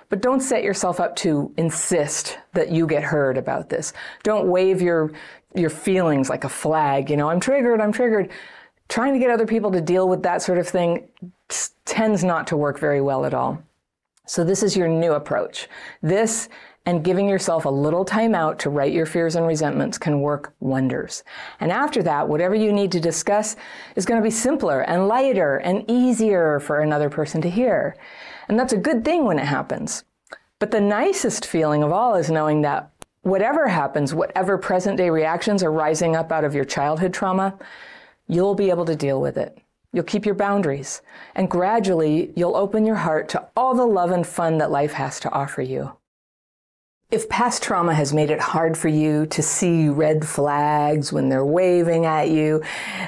But 0.10 0.22
don't 0.22 0.40
set 0.40 0.64
yourself 0.64 1.00
up 1.00 1.16
to 1.18 1.52
insist 1.58 2.38
that 2.54 2.72
you 2.72 2.88
get 2.88 3.04
heard 3.04 3.38
about 3.38 3.70
this. 3.70 3.92
Don't 4.24 4.48
wave 4.48 4.82
your, 4.82 5.12
your 5.58 5.70
feelings 5.70 6.30
like 6.30 6.44
a 6.44 6.50
flag. 6.50 7.10
You 7.10 7.18
know, 7.18 7.30
I'm 7.30 7.40
triggered, 7.40 7.82
I'm 7.82 7.92
triggered. 7.92 8.32
Trying 8.88 9.14
to 9.14 9.20
get 9.20 9.32
other 9.32 9.48
people 9.48 9.72
to 9.72 9.82
deal 9.82 10.08
with 10.08 10.24
that 10.24 10.42
sort 10.42 10.58
of 10.58 10.68
thing 10.68 11.08
tends 11.86 12.24
not 12.24 12.48
to 12.48 12.58
work 12.58 12.80
very 12.80 13.02
well 13.02 13.26
at 13.26 13.34
all. 13.34 13.62
So 14.28 14.44
this 14.44 14.64
is 14.64 14.76
your 14.76 14.88
new 14.88 15.14
approach. 15.14 15.68
This 16.02 16.50
and 16.88 17.04
giving 17.04 17.28
yourself 17.28 17.66
a 17.66 17.70
little 17.70 18.06
time 18.06 18.36
out 18.36 18.60
to 18.60 18.70
write 18.70 18.94
your 18.94 19.08
fears 19.08 19.36
and 19.36 19.48
resentments 19.48 19.98
can 19.98 20.22
work 20.22 20.54
wonders. 20.60 21.24
And 21.60 21.72
after 21.72 22.04
that, 22.04 22.28
whatever 22.28 22.54
you 22.54 22.72
need 22.72 22.92
to 22.92 23.00
discuss 23.00 23.56
is 23.96 24.06
going 24.06 24.22
to 24.22 24.24
be 24.24 24.32
simpler 24.32 24.82
and 24.82 25.08
lighter 25.08 25.58
and 25.58 25.84
easier 25.90 26.60
for 26.60 26.82
another 26.82 27.10
person 27.10 27.42
to 27.42 27.50
hear. 27.50 27.98
And 28.48 28.60
that's 28.60 28.74
a 28.74 28.78
good 28.78 29.04
thing 29.04 29.26
when 29.26 29.40
it 29.40 29.46
happens. 29.46 30.04
But 30.60 30.72
the 30.72 30.82
nicest 30.82 31.46
feeling 31.46 31.84
of 31.84 31.92
all 31.92 32.16
is 32.16 32.30
knowing 32.30 32.62
that 32.62 32.92
whatever 33.26 33.68
happens, 33.68 34.14
whatever 34.14 34.56
present 34.56 34.98
day 34.98 35.10
reactions 35.10 35.64
are 35.64 35.72
rising 35.72 36.16
up 36.16 36.32
out 36.32 36.44
of 36.44 36.54
your 36.54 36.64
childhood 36.64 37.12
trauma, 37.12 37.58
you'll 38.28 38.54
be 38.54 38.70
able 38.70 38.86
to 38.86 38.96
deal 38.96 39.20
with 39.20 39.36
it. 39.36 39.58
You'll 39.92 40.04
keep 40.04 40.28
your 40.28 40.36
boundaries. 40.36 41.02
And 41.34 41.50
gradually, 41.50 42.32
you'll 42.36 42.56
open 42.56 42.86
your 42.86 42.98
heart 42.98 43.28
to 43.30 43.48
all 43.58 43.74
the 43.74 43.86
love 43.86 44.12
and 44.12 44.28
fun 44.28 44.60
that 44.60 44.70
life 44.70 44.94
has 44.94 45.20
to 45.22 45.32
offer 45.32 45.64
you. 45.64 45.94
If 47.12 47.30
past 47.30 47.62
trauma 47.62 47.94
has 47.94 48.12
made 48.12 48.32
it 48.32 48.40
hard 48.40 48.76
for 48.76 48.88
you 48.88 49.28
to 49.28 49.44
see 49.44 49.90
red 49.90 50.28
flags 50.28 51.14
when 51.14 51.30
they're 51.30 51.46
waving 51.46 52.08
at 52.08 52.32
you, 52.32 52.64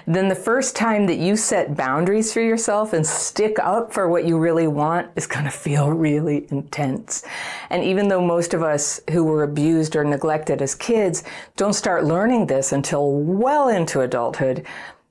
then 0.06 0.28
the 0.28 0.36
first 0.36 0.76
time 0.76 1.08
that 1.08 1.18
you 1.18 1.36
set 1.36 1.76
boundaries 1.76 2.32
for 2.32 2.40
yourself 2.40 2.94
and 2.94 3.06
stick 3.06 3.58
up 3.58 3.92
for 3.92 4.08
what 4.08 4.24
you 4.24 4.38
really 4.38 4.68
want 4.68 5.10
is 5.16 5.26
going 5.26 5.46
to 5.46 5.52
feel 5.52 5.92
really 5.92 6.46
intense. 6.52 7.26
And 7.72 7.84
even 7.84 8.08
though 8.08 8.22
most 8.22 8.54
of 8.54 8.62
us 8.62 9.02
who 9.10 9.24
were 9.24 9.42
abused 9.42 9.96
or 9.96 10.04
neglected 10.04 10.62
as 10.62 10.76
kids 10.76 11.24
don't 11.56 11.74
start 11.74 12.06
learning 12.06 12.46
this 12.46 12.72
until 12.72 13.12
well 13.12 13.68
into 13.68 14.02
adulthood, 14.02 14.64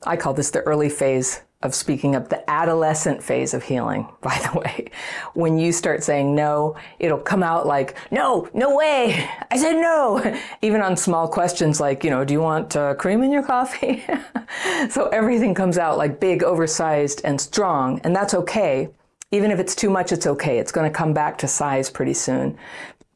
I 0.07 0.17
call 0.17 0.33
this 0.33 0.53
the 0.53 0.61
early 0.61 0.91
phase 0.91 1.43
of 1.67 1.75
speaking 1.75 2.17
up, 2.17 2.31
the 2.31 2.49
adolescent 2.49 3.23
phase 3.23 3.53
of 3.53 3.63
healing, 3.63 4.09
by 4.23 4.39
the 4.51 4.59
way. 4.59 4.91
When 5.35 5.59
you 5.59 5.73
start 5.73 6.03
saying 6.03 6.35
no, 6.35 6.77
it'll 6.99 7.19
come 7.19 7.43
out 7.43 7.67
like, 7.67 7.99
no, 8.11 8.49
no 8.55 8.75
way. 8.75 9.29
I 9.51 9.59
said 9.59 9.75
no. 9.75 10.39
Even 10.63 10.81
on 10.81 10.97
small 10.97 11.29
questions 11.29 11.81
like, 11.81 12.03
you 12.05 12.11
know, 12.11 12.25
do 12.25 12.33
you 12.33 12.41
want 12.41 12.75
uh, 12.75 12.95
cream 12.95 13.23
in 13.23 13.31
your 13.31 13.43
coffee? 13.43 14.05
so 14.89 15.09
everything 15.09 15.55
comes 15.55 15.77
out 15.77 15.99
like 15.99 16.19
big, 16.21 16.43
oversized, 16.43 17.21
and 17.25 17.39
strong. 17.39 18.01
And 18.05 18.17
that's 18.17 18.33
okay. 18.33 18.89
Even 19.33 19.51
if 19.51 19.59
it's 19.59 19.75
too 19.75 19.91
much, 19.91 20.13
it's 20.13 20.27
okay. 20.27 20.59
It's 20.59 20.73
going 20.73 20.91
to 20.91 20.97
come 20.97 21.13
back 21.13 21.37
to 21.39 21.49
size 21.49 21.91
pretty 21.91 22.15
soon 22.15 22.57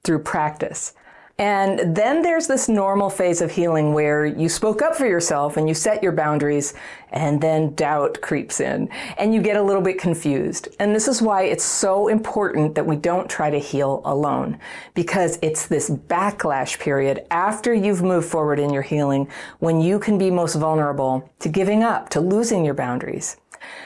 through 0.02 0.18
practice. 0.18 0.92
And 1.40 1.96
then 1.96 2.20
there's 2.20 2.46
this 2.46 2.68
normal 2.68 3.08
phase 3.08 3.40
of 3.40 3.50
healing 3.50 3.94
where 3.94 4.26
you 4.26 4.46
spoke 4.50 4.82
up 4.82 4.94
for 4.94 5.06
yourself 5.06 5.56
and 5.56 5.66
you 5.66 5.72
set 5.72 6.02
your 6.02 6.12
boundaries, 6.12 6.74
and 7.12 7.40
then 7.40 7.74
doubt 7.74 8.20
creeps 8.20 8.60
in 8.60 8.90
and 9.16 9.34
you 9.34 9.40
get 9.40 9.56
a 9.56 9.62
little 9.62 9.80
bit 9.80 9.98
confused. 9.98 10.68
And 10.78 10.94
this 10.94 11.08
is 11.08 11.22
why 11.22 11.44
it's 11.44 11.64
so 11.64 12.08
important 12.08 12.74
that 12.74 12.84
we 12.84 12.94
don't 12.94 13.28
try 13.28 13.48
to 13.48 13.58
heal 13.58 14.02
alone 14.04 14.58
because 14.92 15.38
it's 15.40 15.66
this 15.66 15.88
backlash 15.88 16.78
period 16.78 17.24
after 17.30 17.72
you've 17.72 18.02
moved 18.02 18.28
forward 18.28 18.58
in 18.58 18.70
your 18.70 18.82
healing 18.82 19.26
when 19.60 19.80
you 19.80 19.98
can 19.98 20.18
be 20.18 20.30
most 20.30 20.56
vulnerable 20.56 21.28
to 21.38 21.48
giving 21.48 21.82
up, 21.82 22.10
to 22.10 22.20
losing 22.20 22.66
your 22.66 22.74
boundaries. 22.74 23.38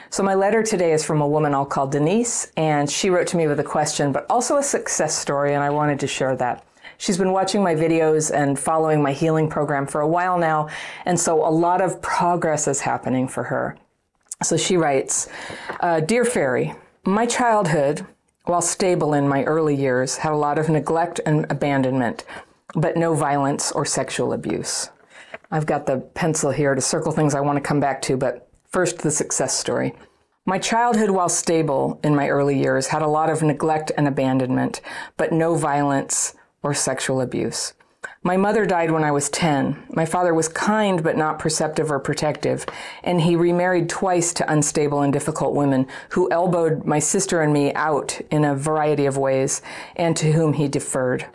So 0.09 0.23
my 0.23 0.35
letter 0.35 0.61
today 0.61 0.91
is 0.91 1.05
from 1.05 1.21
a 1.21 1.27
woman 1.27 1.53
I'll 1.53 1.65
call 1.65 1.87
Denise, 1.87 2.51
and 2.57 2.89
she 2.89 3.09
wrote 3.09 3.27
to 3.27 3.37
me 3.37 3.47
with 3.47 3.61
a 3.61 3.63
question, 3.63 4.11
but 4.11 4.25
also 4.29 4.57
a 4.57 4.63
success 4.63 5.17
story, 5.17 5.53
and 5.53 5.63
I 5.63 5.69
wanted 5.69 6.01
to 6.01 6.07
share 6.07 6.35
that. 6.35 6.65
She's 6.97 7.17
been 7.17 7.31
watching 7.31 7.61
my 7.63 7.75
videos 7.75 8.33
and 8.33 8.57
following 8.57 9.01
my 9.01 9.11
healing 9.11 9.49
program 9.49 9.85
for 9.85 10.01
a 10.01 10.07
while 10.07 10.37
now, 10.37 10.69
and 11.05 11.19
so 11.19 11.45
a 11.45 11.49
lot 11.49 11.81
of 11.81 12.01
progress 12.01 12.67
is 12.67 12.81
happening 12.81 13.27
for 13.27 13.43
her. 13.43 13.77
So 14.43 14.57
she 14.57 14.77
writes 14.77 15.29
uh, 15.79 16.01
Dear 16.01 16.25
Fairy, 16.25 16.73
my 17.05 17.25
childhood, 17.25 18.05
while 18.45 18.61
stable 18.61 19.13
in 19.13 19.27
my 19.27 19.43
early 19.43 19.75
years, 19.75 20.17
had 20.17 20.31
a 20.31 20.37
lot 20.37 20.57
of 20.57 20.69
neglect 20.69 21.19
and 21.25 21.45
abandonment, 21.49 22.25
but 22.75 22.97
no 22.97 23.13
violence 23.13 23.71
or 23.71 23.85
sexual 23.85 24.33
abuse. 24.33 24.89
I've 25.51 25.65
got 25.65 25.85
the 25.85 25.99
pencil 25.99 26.51
here 26.51 26.75
to 26.75 26.81
circle 26.81 27.11
things 27.11 27.35
I 27.35 27.41
want 27.41 27.57
to 27.57 27.67
come 27.67 27.79
back 27.79 28.01
to, 28.03 28.17
but 28.17 28.49
first, 28.67 28.99
the 28.99 29.11
success 29.11 29.57
story. 29.57 29.93
My 30.45 30.59
childhood, 30.59 31.09
while 31.09 31.29
stable 31.29 31.99
in 32.03 32.15
my 32.15 32.29
early 32.29 32.59
years, 32.59 32.87
had 32.87 33.01
a 33.01 33.07
lot 33.07 33.29
of 33.29 33.41
neglect 33.41 33.91
and 33.97 34.07
abandonment, 34.07 34.81
but 35.17 35.31
no 35.31 35.55
violence 35.55 36.35
or 36.65 36.73
sexual 36.73 37.21
abuse. 37.21 37.73
My 38.23 38.37
mother 38.37 38.65
died 38.65 38.89
when 38.89 39.03
I 39.03 39.11
was 39.11 39.29
10. 39.29 39.83
My 39.89 40.05
father 40.05 40.33
was 40.33 40.47
kind 40.47 41.03
but 41.03 41.15
not 41.15 41.37
perceptive 41.37 41.91
or 41.91 41.99
protective, 41.99 42.65
and 43.03 43.21
he 43.21 43.35
remarried 43.35 43.87
twice 43.87 44.33
to 44.33 44.51
unstable 44.51 45.03
and 45.03 45.13
difficult 45.13 45.53
women 45.53 45.85
who 46.09 46.31
elbowed 46.31 46.83
my 46.83 46.97
sister 46.97 47.41
and 47.41 47.53
me 47.53 47.71
out 47.75 48.19
in 48.31 48.43
a 48.43 48.55
variety 48.55 49.05
of 49.05 49.15
ways 49.15 49.61
and 49.95 50.17
to 50.17 50.31
whom 50.31 50.53
he 50.53 50.67
deferred. 50.67 51.27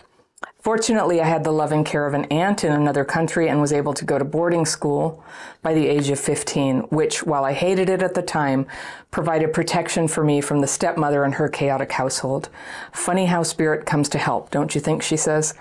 Fortunately, 0.61 1.23
I 1.23 1.27
had 1.27 1.43
the 1.43 1.53
loving 1.53 1.85
care 1.85 2.07
of 2.07 2.13
an 2.13 2.27
aunt 2.27 2.65
in 2.65 2.73
another 2.73 3.03
country 3.03 3.49
and 3.49 3.63
was 3.63 3.73
able 3.73 3.95
to 3.95 4.05
go 4.05 4.19
to 4.19 4.25
boarding 4.27 4.67
school 4.67 5.25
by 5.63 5.73
the 5.73 5.87
age 5.87 6.11
of 6.11 6.21
15, 6.21 6.81
which, 6.91 7.25
while 7.25 7.47
I 7.47 7.55
hated 7.55 7.89
it 7.89 8.03
at 8.03 8.13
the 8.13 8.21
time, 8.21 8.67
provided 9.11 9.55
protection 9.55 10.07
for 10.07 10.23
me 10.23 10.43
from 10.43 10.61
the 10.61 10.67
stepmother 10.67 11.25
and 11.25 11.35
her 11.35 11.49
chaotic 11.49 11.93
household. 11.93 12.51
Funny 12.93 13.27
how 13.27 13.43
spirit 13.43 13.87
comes 13.87 14.11
to 14.11 14.19
help, 14.19 14.51
don't 14.51 14.75
you 14.75 14.83
think? 14.83 15.03
She 15.03 15.17
says. 15.17 15.55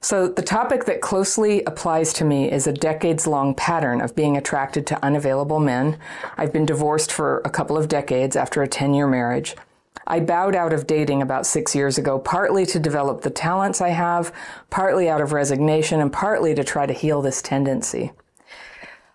So, 0.00 0.28
the 0.28 0.42
topic 0.42 0.84
that 0.84 1.00
closely 1.00 1.64
applies 1.64 2.12
to 2.14 2.24
me 2.24 2.50
is 2.50 2.68
a 2.68 2.72
decades 2.72 3.26
long 3.26 3.52
pattern 3.54 4.00
of 4.00 4.14
being 4.14 4.36
attracted 4.36 4.86
to 4.86 5.04
unavailable 5.04 5.58
men. 5.58 5.98
I've 6.38 6.52
been 6.52 6.64
divorced 6.64 7.10
for 7.10 7.42
a 7.44 7.50
couple 7.50 7.76
of 7.76 7.88
decades 7.88 8.36
after 8.36 8.62
a 8.62 8.68
10 8.68 8.94
year 8.94 9.08
marriage. 9.08 9.56
I 10.06 10.18
bowed 10.18 10.56
out 10.56 10.72
of 10.72 10.86
dating 10.86 11.22
about 11.22 11.46
six 11.46 11.74
years 11.74 11.96
ago, 11.96 12.18
partly 12.18 12.66
to 12.66 12.80
develop 12.80 13.22
the 13.22 13.30
talents 13.30 13.80
I 13.80 13.90
have, 13.90 14.32
partly 14.68 15.08
out 15.08 15.20
of 15.20 15.32
resignation, 15.32 16.00
and 16.00 16.12
partly 16.12 16.54
to 16.54 16.64
try 16.64 16.86
to 16.86 16.92
heal 16.92 17.22
this 17.22 17.40
tendency. 17.40 18.12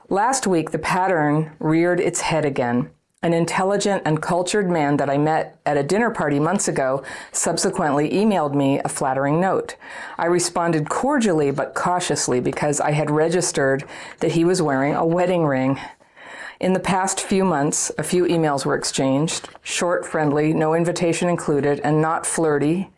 Last 0.08 0.48
week, 0.48 0.72
the 0.72 0.80
pattern 0.80 1.52
reared 1.60 2.00
its 2.00 2.22
head 2.22 2.46
again. 2.46 2.92
An 3.24 3.34
intelligent 3.34 4.04
and 4.06 4.22
cultured 4.22 4.70
man 4.70 4.98
that 4.98 5.10
I 5.10 5.18
met 5.18 5.58
at 5.66 5.78
a 5.78 5.84
dinner 5.84 6.12
party 6.12 6.40
months 6.40 6.68
ago 6.68 7.04
subsequently 7.32 8.12
emailed 8.12 8.54
me 8.54 8.80
a 8.80 8.88
flattering 8.88 9.42
note. 9.42 9.76
I 10.18 10.28
responded 10.28 10.90
cordially 10.90 11.50
but 11.50 11.74
cautiously 11.74 12.40
because 12.40 12.80
I 12.80 12.92
had 12.92 13.10
registered 13.10 13.84
that 14.20 14.34
he 14.34 14.46
was 14.46 14.62
wearing 14.62 14.94
a 14.94 15.06
wedding 15.06 15.46
ring. 15.46 15.80
In 16.66 16.74
the 16.74 16.80
past 16.80 17.22
few 17.22 17.46
months, 17.46 17.92
a 18.00 18.02
few 18.02 18.24
emails 18.24 18.66
were 18.66 18.74
exchanged, 18.74 19.50
short, 19.62 20.04
friendly, 20.04 20.52
no 20.52 20.74
invitation 20.74 21.30
included, 21.30 21.80
and 21.82 22.02
not 22.02 22.26
flirty 22.26 22.90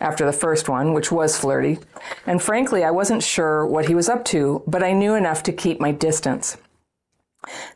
after 0.00 0.26
the 0.26 0.32
first 0.32 0.68
one, 0.68 0.92
which 0.92 1.12
was 1.12 1.38
flirty. 1.38 1.78
And 2.26 2.42
frankly, 2.42 2.82
I 2.82 2.90
wasn't 2.90 3.22
sure 3.22 3.64
what 3.68 3.86
he 3.86 3.94
was 3.94 4.08
up 4.08 4.24
to, 4.24 4.64
but 4.66 4.82
I 4.82 4.94
knew 4.94 5.14
enough 5.14 5.44
to 5.44 5.52
keep 5.52 5.78
my 5.78 5.92
distance. 5.92 6.56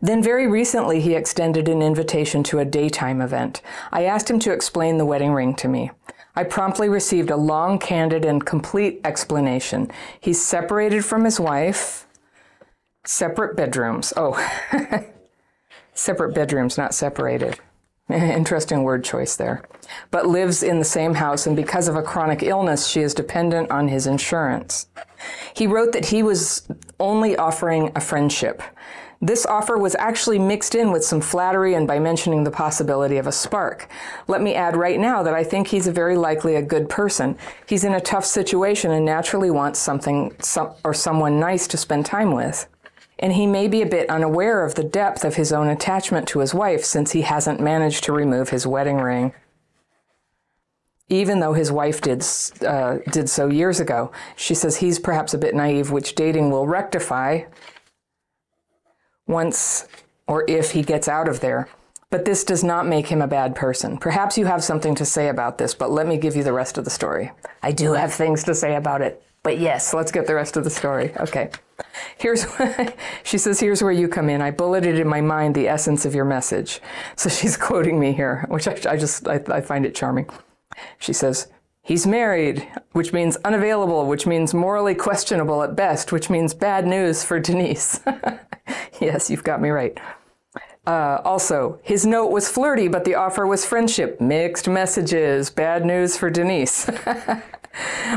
Then, 0.03 0.25
very 0.25 0.49
recently, 0.49 1.01
he 1.01 1.15
extended 1.15 1.69
an 1.69 1.83
invitation 1.83 2.43
to 2.43 2.59
a 2.59 2.65
daytime 2.65 3.21
event. 3.21 3.63
I 3.93 4.07
asked 4.07 4.29
him 4.29 4.41
to 4.41 4.53
explain 4.53 4.99
the 4.99 5.07
wedding 5.07 5.31
ring 5.31 5.55
to 5.55 5.69
me. 5.69 5.93
I 6.35 6.43
promptly 6.43 6.89
received 6.89 7.31
a 7.31 7.37
long, 7.37 7.79
candid, 7.79 8.25
and 8.25 8.45
complete 8.45 9.01
explanation. 9.05 9.89
He's 10.19 10.45
separated 10.45 11.05
from 11.05 11.25
his 11.25 11.39
wife, 11.39 12.09
separate 13.05 13.57
bedrooms. 13.57 14.13
Oh, 14.17 14.35
separate 15.99 16.35
bedrooms, 16.35 16.79
not 16.79 16.95
separated. 16.95 17.59
Interesting 18.09 18.85
word 18.85 19.05
choice 19.05 19.37
there. 19.37 19.63
But 20.11 20.27
lives 20.27 20.63
in 20.63 20.79
the 20.79 20.85
same 20.85 21.15
house, 21.15 21.47
and 21.47 21.57
because 21.57 21.89
of 21.89 21.97
a 21.97 22.03
chronic 22.03 22.43
illness, 22.43 22.87
she 22.87 23.01
is 23.01 23.15
dependent 23.15 23.71
on 23.71 23.89
his 23.89 24.07
insurance. 24.07 24.87
He 25.55 25.67
wrote 25.67 25.93
that 25.93 26.07
he 26.07 26.23
was 26.23 26.69
only 27.01 27.37
offering 27.37 27.91
a 27.95 28.01
friendship. 28.01 28.63
This 29.21 29.45
offer 29.47 29.77
was 29.77 29.97
actually 29.97 30.39
mixed 30.39 30.77
in 30.77 30.93
with 30.93 31.05
some 31.05 31.21
flattery 31.21 31.75
and 31.75 31.89
by 31.89 31.99
mentioning 31.99 32.45
the 32.45 32.53
possibility 32.53 33.17
of 33.17 33.27
a 33.27 33.33
spark. 33.33 33.91
Let 34.29 34.41
me 34.41 34.55
add 34.55 34.77
right 34.77 35.01
now 35.01 35.25
that 35.25 35.35
I 35.35 35.43
think 35.43 35.67
he's 35.67 35.89
very 35.89 36.17
likely 36.17 36.55
a 36.55 36.63
good 36.63 36.89
person. 36.89 37.37
He's 37.67 37.83
in 37.83 37.95
a 37.95 38.01
tough 38.01 38.25
situation 38.25 38.93
and 38.93 39.05
naturally 39.05 39.51
wants 39.51 39.81
something 39.81 40.37
some, 40.41 40.73
or 40.85 40.95
someone 40.95 41.41
nice 41.41 41.67
to 41.69 41.77
spend 41.77 42.07
time 42.07 42.31
with. 42.31 42.69
And 43.19 43.33
he 43.33 43.47
may 43.47 43.67
be 43.67 43.83
a 43.83 43.87
bit 43.87 44.09
unaware 44.09 44.65
of 44.65 44.75
the 44.75 44.85
depth 44.85 45.25
of 45.25 45.35
his 45.35 45.53
own 45.53 45.69
attachment 45.69 46.29
to 46.29 46.39
his 46.39 46.55
wife 46.55 46.85
since 46.85 47.13
he 47.13 47.23
hasn't 47.23 47.61
managed 47.61 48.05
to 48.05 48.13
remove 48.13 48.51
his 48.51 48.67
wedding 48.67 48.99
ring. 48.99 49.33
Even 51.09 51.41
though 51.41 51.55
his 51.55 51.73
wife 51.73 52.01
did, 52.01 52.25
uh, 52.67 52.99
did 53.11 53.29
so 53.29 53.49
years 53.49 53.81
ago, 53.81 54.13
she 54.37 54.55
says 54.55 54.77
he's 54.77 54.99
perhaps 54.99 55.35
a 55.35 55.39
bit 55.39 55.55
naive, 55.55 55.91
which 55.91 56.15
dating 56.15 56.51
will 56.51 56.67
rectify 56.67 57.43
once 59.27 59.89
or 60.27 60.45
if 60.49 60.73
he 60.73 60.83
gets 60.83 61.09
out 61.09 61.29
of 61.29 61.41
there. 61.41 61.69
But 62.11 62.25
this 62.25 62.45
does 62.45 62.65
not 62.65 62.87
make 62.87 63.09
him 63.09 63.21
a 63.21 63.27
bad 63.27 63.55
person. 63.55 63.99
Perhaps 63.99 64.39
you 64.39 64.47
have 64.47 64.65
something 64.65 64.95
to 64.95 65.05
say 65.05 65.29
about 65.29 65.59
this, 65.59 65.75
but 65.75 65.91
let 65.91 66.07
me 66.07 66.17
give 66.17 66.37
you 66.37 66.43
the 66.43 66.53
rest 66.53 66.79
of 66.79 66.85
the 66.85 66.91
story. 66.91 67.33
I 67.63 67.73
do 67.73 67.93
have 67.93 68.15
things 68.15 68.45
to 68.45 68.55
say 68.55 68.77
about 68.77 69.03
it, 69.03 69.23
but 69.43 69.59
yes, 69.59 69.95
let's 69.95 70.13
get 70.13 70.27
the 70.27 70.35
rest 70.35 70.57
of 70.57 70.65
the 70.65 70.71
story. 70.71 71.13
Okay. 71.19 71.51
Here's 72.17 72.47
she 73.23 73.39
says, 73.39 73.61
here's 73.61 73.83
where 73.83 73.93
you 73.93 74.09
come 74.09 74.29
in. 74.29 74.43
I 74.43 74.51
bulleted 74.51 74.99
in 74.99 75.09
my 75.09 75.21
mind 75.21 75.55
the 75.55 75.69
essence 75.69 76.05
of 76.05 76.15
your 76.15 76.25
message. 76.25 76.81
So 77.17 77.29
she's 77.29 77.57
quoting 77.57 77.99
me 77.99 78.13
here, 78.13 78.45
which 78.49 78.69
I, 78.69 78.77
I 78.89 78.97
just 78.97 79.29
I, 79.29 79.41
I 79.49 79.61
find 79.61 79.87
it 79.87 79.95
charming. 79.95 80.29
She 80.99 81.13
says, 81.13 81.49
He's 81.83 82.07
married, 82.07 82.69
which 82.93 83.15
means 83.15 83.37
unavailable, 83.47 84.07
which 84.07 84.27
means 84.27 84.53
morally 84.53 84.95
questionable 84.95 85.63
at 85.63 85.75
best, 85.75 86.13
which 86.13 86.29
means 86.29 86.53
bad 86.53 86.87
news 86.87 87.25
for 87.25 87.41
Denise. 87.41 88.01
yes, 89.01 89.31
you've 89.31 89.45
got 89.45 89.63
me 89.63 89.71
right. 89.71 89.99
Uh, 90.87 91.21
also, 91.25 91.81
his 91.83 92.05
note 92.05 92.31
was 92.31 92.49
flirty, 92.49 92.89
but 92.89 93.05
the 93.05 93.15
offer 93.15 93.47
was 93.47 93.65
friendship. 93.65 94.21
Mixed 94.21 94.69
messages. 94.69 95.49
Bad 95.49 95.87
news 95.87 96.17
for 96.17 96.29
Denise. 96.29 96.91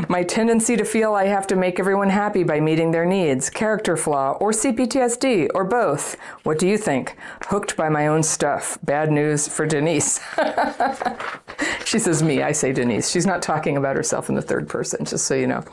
My 0.08 0.22
tendency 0.22 0.76
to 0.76 0.84
feel 0.84 1.14
I 1.14 1.26
have 1.26 1.46
to 1.48 1.56
make 1.56 1.78
everyone 1.78 2.10
happy 2.10 2.42
by 2.42 2.60
meeting 2.60 2.90
their 2.90 3.04
needs, 3.04 3.50
character 3.50 3.96
flaw, 3.96 4.32
or 4.40 4.50
CPTSD, 4.50 5.48
or 5.54 5.64
both. 5.64 6.16
What 6.42 6.58
do 6.58 6.66
you 6.66 6.78
think? 6.78 7.16
Hooked 7.46 7.76
by 7.76 7.88
my 7.88 8.06
own 8.06 8.22
stuff. 8.22 8.78
Bad 8.82 9.10
news 9.10 9.48
for 9.48 9.66
Denise. 9.66 10.20
she 11.84 11.98
says 11.98 12.22
me, 12.22 12.42
I 12.42 12.52
say 12.52 12.72
Denise. 12.72 13.10
She's 13.10 13.26
not 13.26 13.42
talking 13.42 13.76
about 13.76 13.96
herself 13.96 14.28
in 14.28 14.34
the 14.34 14.42
third 14.42 14.68
person, 14.68 15.04
just 15.04 15.26
so 15.26 15.34
you 15.34 15.46
know. 15.46 15.64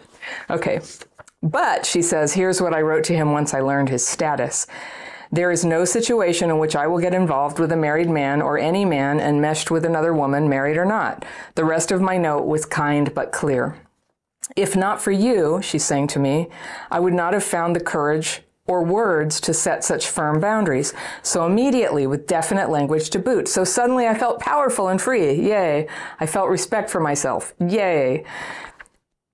Okay. 0.49 0.81
But 1.41 1.85
she 1.85 2.01
says, 2.01 2.33
here's 2.33 2.61
what 2.61 2.73
I 2.73 2.81
wrote 2.81 3.05
to 3.05 3.15
him 3.15 3.31
once 3.31 3.53
I 3.53 3.61
learned 3.61 3.89
his 3.89 4.05
status. 4.05 4.67
There 5.31 5.51
is 5.51 5.63
no 5.63 5.85
situation 5.85 6.49
in 6.49 6.57
which 6.57 6.75
I 6.75 6.87
will 6.87 6.99
get 6.99 7.13
involved 7.13 7.59
with 7.59 7.71
a 7.71 7.77
married 7.77 8.09
man 8.09 8.41
or 8.41 8.57
any 8.57 8.83
man 8.83 9.19
enmeshed 9.19 9.69
with 9.69 9.85
another 9.85 10.13
woman, 10.13 10.49
married 10.49 10.77
or 10.77 10.85
not. 10.85 11.23
The 11.55 11.65
rest 11.65 11.91
of 11.91 12.01
my 12.01 12.17
note 12.17 12.45
was 12.45 12.65
kind 12.65 13.13
but 13.13 13.31
clear. 13.31 13.77
If 14.55 14.75
not 14.75 15.01
for 15.01 15.11
you, 15.11 15.61
she's 15.61 15.85
saying 15.85 16.07
to 16.07 16.19
me, 16.19 16.49
I 16.89 16.99
would 16.99 17.13
not 17.13 17.33
have 17.33 17.43
found 17.43 17.75
the 17.75 17.79
courage 17.79 18.41
or 18.65 18.83
words 18.83 19.39
to 19.41 19.53
set 19.53 19.83
such 19.83 20.07
firm 20.07 20.39
boundaries. 20.39 20.93
So 21.23 21.45
immediately, 21.45 22.05
with 22.07 22.27
definite 22.27 22.69
language 22.69 23.09
to 23.11 23.19
boot. 23.19 23.47
So 23.47 23.63
suddenly 23.63 24.07
I 24.07 24.13
felt 24.13 24.39
powerful 24.39 24.87
and 24.87 25.01
free. 25.01 25.33
Yay. 25.33 25.87
I 26.19 26.25
felt 26.25 26.49
respect 26.49 26.89
for 26.89 26.99
myself. 26.99 27.53
Yay. 27.59 28.25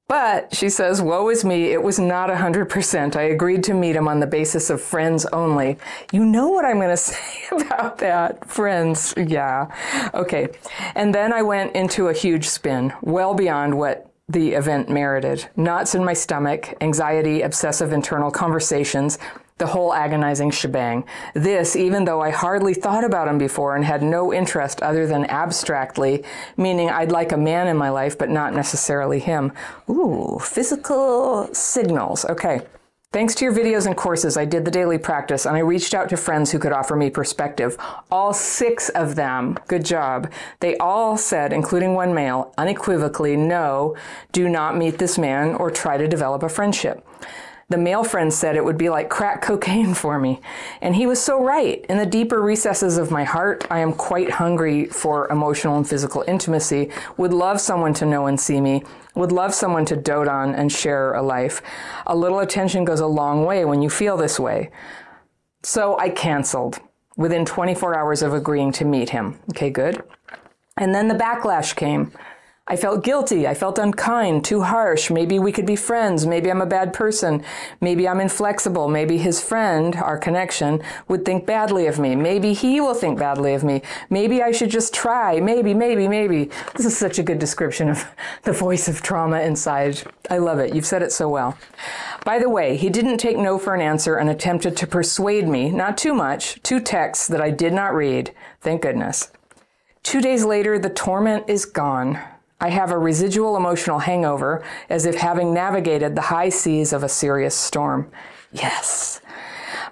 But 0.08 0.54
she 0.54 0.70
says, 0.70 1.02
woe 1.02 1.30
is 1.30 1.44
me, 1.44 1.72
it 1.72 1.82
was 1.82 1.98
not 1.98 2.30
100%. 2.30 3.16
I 3.16 3.24
agreed 3.24 3.64
to 3.64 3.74
meet 3.74 3.96
him 3.96 4.08
on 4.08 4.20
the 4.20 4.28
basis 4.28 4.70
of 4.70 4.80
friends 4.80 5.26
only. 5.28 5.78
You 6.12 6.24
know 6.24 6.50
what 6.50 6.64
I'm 6.64 6.78
going 6.78 6.90
to 6.96 6.98
say 6.98 7.44
about 7.52 7.98
that, 8.00 8.48
friends. 8.48 9.16
Yeah. 9.18 9.68
Okay. 10.14 10.50
And 10.94 11.14
then 11.14 11.34
I 11.34 11.42
went 11.42 11.76
into 11.76 12.10
a 12.10 12.14
huge 12.14 12.48
spin, 12.48 12.94
well 13.02 13.34
beyond 13.34 13.78
what 13.78 14.12
the 14.28 14.54
event 14.54 14.90
merited. 14.90 15.48
Knots 15.56 15.96
in 15.96 16.04
my 16.04 16.14
stomach, 16.14 16.76
anxiety, 16.82 17.42
obsessive 17.42 17.92
internal 17.92 18.32
conversations, 18.32 19.18
the 19.58 19.68
whole 19.68 19.94
agonizing 19.94 20.52
shebang. 20.52 21.06
This, 21.34 21.78
even 21.78 22.04
though 22.04 22.20
I 22.20 22.30
hardly 22.30 22.74
thought 22.74 23.06
about 23.06 23.30
him 23.30 23.38
before 23.38 23.78
and 23.78 23.86
had 23.86 24.04
no 24.04 24.34
interest 24.34 24.84
other 24.84 25.08
than 25.08 25.24
abstractly, 25.30 26.26
meaning 26.58 26.90
I'd 26.90 27.14
like 27.14 27.32
a 27.32 27.38
man 27.38 27.68
in 27.68 27.78
my 27.78 27.90
life, 27.90 28.18
but 28.18 28.30
not 28.30 28.54
necessarily 28.54 29.20
him. 29.20 29.54
Ooh, 29.90 30.40
physical 30.42 31.48
signals. 31.54 32.26
Okay. 32.26 32.64
Thanks 33.14 33.34
to 33.36 33.46
your 33.46 33.54
videos 33.54 33.86
and 33.86 33.96
courses, 33.96 34.36
I 34.36 34.44
did 34.44 34.66
the 34.66 34.72
daily 34.72 34.98
practice 34.98 35.46
and 35.46 35.56
I 35.56 35.60
reached 35.60 35.94
out 35.94 36.10
to 36.10 36.18
friends 36.18 36.52
who 36.52 36.60
could 36.60 36.74
offer 36.74 36.98
me 36.98 37.10
perspective. 37.10 37.78
All 38.12 38.34
six 38.34 38.90
of 38.90 39.16
them, 39.16 39.58
good 39.70 39.86
job, 39.86 40.30
they 40.60 40.76
all 40.80 41.16
said, 41.16 41.54
including 41.54 41.94
one 41.94 42.14
male, 42.14 42.54
unequivocally, 42.58 43.38
no, 43.38 43.96
do 44.34 44.50
not 44.50 44.76
meet 44.76 44.98
this 44.98 45.18
man 45.18 45.56
or 45.56 45.72
try 45.72 45.96
to 45.96 46.10
develop 46.10 46.44
a 46.44 46.50
friendship. 46.50 47.08
The 47.68 47.78
male 47.78 48.04
friend 48.04 48.32
said 48.32 48.56
it 48.56 48.64
would 48.64 48.78
be 48.78 48.90
like 48.90 49.10
crack 49.10 49.42
cocaine 49.42 49.94
for 49.96 50.20
me. 50.20 50.40
And 50.82 50.96
he 50.96 51.08
was 51.08 51.22
so 51.22 51.44
right. 51.44 51.84
In 51.90 51.98
the 51.98 52.06
deeper 52.06 52.42
recesses 52.42 52.98
of 52.98 53.12
my 53.12 53.24
heart, 53.24 53.66
I 53.70 53.80
am 53.80 53.94
quite 53.94 54.32
hungry 54.32 54.86
for 54.86 55.28
emotional 55.30 55.78
and 55.78 55.88
physical 55.88 56.24
intimacy, 56.28 56.92
would 57.18 57.34
love 57.34 57.60
someone 57.60 57.94
to 57.96 58.06
know 58.06 58.28
and 58.28 58.40
see 58.40 58.62
me, 58.62 58.84
would 59.16 59.32
love 59.32 59.54
someone 59.54 59.86
to 59.86 59.96
dote 59.96 60.28
on 60.28 60.54
and 60.54 60.72
share 60.72 61.14
a 61.14 61.22
life. 61.22 61.62
A 62.06 62.16
little 62.16 62.40
attention 62.40 62.86
goes 62.86 63.00
a 63.00 63.08
long 63.08 63.46
way 63.46 63.66
when 63.66 63.82
you 63.82 63.90
feel 63.90 64.18
this 64.18 64.40
way. 64.40 64.70
So 65.64 65.98
I 65.98 66.10
canceled 66.10 66.80
within 67.18 67.46
24 67.46 67.98
hours 67.98 68.22
of 68.22 68.34
agreeing 68.34 68.72
to 68.74 68.86
meet 68.86 69.10
him. 69.10 69.40
Okay, 69.50 69.70
good. 69.70 70.04
And 70.78 70.94
then 70.94 71.08
the 71.08 71.16
backlash 71.16 71.76
came. 71.76 72.12
I 72.68 72.78
felt 72.78 73.04
guilty. 73.04 73.46
I 73.46 73.54
felt 73.54 73.78
unkind, 73.78 74.44
too 74.44 74.64
harsh. 74.64 75.12
Maybe 75.12 75.38
we 75.38 75.52
could 75.52 75.68
be 75.68 75.76
friends. 75.76 76.26
Maybe 76.26 76.50
I'm 76.50 76.62
a 76.62 76.66
bad 76.66 76.94
person. 76.94 77.44
Maybe 77.80 78.08
I'm 78.08 78.20
inflexible. 78.20 78.88
Maybe 78.88 79.20
his 79.20 79.40
friend, 79.40 79.96
our 79.98 80.18
connection, 80.18 80.82
would 81.08 81.26
think 81.26 81.46
badly 81.46 81.86
of 81.86 82.00
me. 82.00 82.16
Maybe 82.16 82.54
he 82.54 82.82
will 82.82 82.96
think 82.96 83.20
badly 83.20 83.54
of 83.54 83.64
me. 83.64 83.84
Maybe 84.10 84.42
I 84.42 84.52
should 84.52 84.72
just 84.72 84.96
try. 84.96 85.40
Maybe, 85.40 85.76
maybe, 85.76 86.08
maybe. 86.08 86.50
This 86.76 86.88
is 86.88 86.98
such 86.98 87.20
a 87.20 87.24
good 87.24 87.38
description 87.38 87.88
of 87.88 88.04
the 88.44 88.52
voice 88.52 88.88
of 88.88 89.04
trauma 89.04 89.42
inside. 89.42 90.02
I 90.32 90.40
love 90.40 90.58
it. 90.58 90.74
You've 90.74 90.88
said 90.88 91.04
it 91.04 91.12
so 91.12 91.30
well. 91.30 91.56
By 92.24 92.40
the 92.40 92.50
way, 92.50 92.78
he 92.78 92.90
didn't 92.90 93.20
take 93.20 93.38
no 93.38 93.60
for 93.60 93.76
an 93.76 93.82
answer 93.82 94.16
and 94.16 94.28
attempted 94.28 94.76
to 94.78 94.88
persuade 94.88 95.48
me, 95.48 95.70
not 95.70 96.00
too 96.00 96.16
much, 96.16 96.64
two 96.64 96.80
texts 96.80 97.28
that 97.28 97.42
I 97.42 97.52
did 97.52 97.74
not 97.74 97.94
read. 97.94 98.34
Thank 98.62 98.82
goodness. 98.82 99.32
Two 100.02 100.20
days 100.20 100.44
later, 100.44 100.80
the 100.80 100.90
torment 100.90 101.48
is 101.48 101.66
gone. 101.66 102.20
I 102.60 102.70
have 102.70 102.92
a 102.92 102.98
residual 102.98 103.58
emotional 103.58 104.00
hangover 104.00 104.64
as 104.90 105.06
if 105.06 105.16
having 105.16 105.54
navigated 105.54 106.16
the 106.16 106.22
high 106.22 106.50
seas 106.50 106.94
of 106.94 107.04
a 107.04 107.10
serious 107.10 107.56
storm. 107.56 108.10
Yes. 108.52 109.22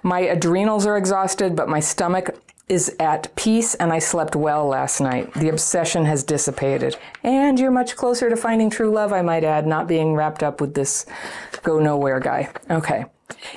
My 0.02 0.20
adrenals 0.20 0.86
are 0.86 0.96
exhausted, 0.96 1.54
but 1.54 1.68
my 1.68 1.80
stomach 1.80 2.38
is 2.68 2.94
at 2.98 3.34
peace 3.36 3.74
and 3.74 3.92
I 3.92 3.98
slept 3.98 4.34
well 4.34 4.66
last 4.66 5.00
night. 5.00 5.32
The 5.34 5.50
obsession 5.50 6.06
has 6.06 6.24
dissipated. 6.24 6.96
And 7.22 7.58
you're 7.58 7.70
much 7.70 7.94
closer 7.96 8.30
to 8.30 8.36
finding 8.36 8.70
true 8.70 8.90
love, 8.90 9.12
I 9.12 9.22
might 9.22 9.44
add, 9.44 9.66
not 9.66 9.86
being 9.86 10.14
wrapped 10.14 10.42
up 10.42 10.60
with 10.60 10.74
this 10.74 11.04
go 11.62 11.78
nowhere 11.78 12.20
guy. 12.20 12.50
Okay. 12.70 13.04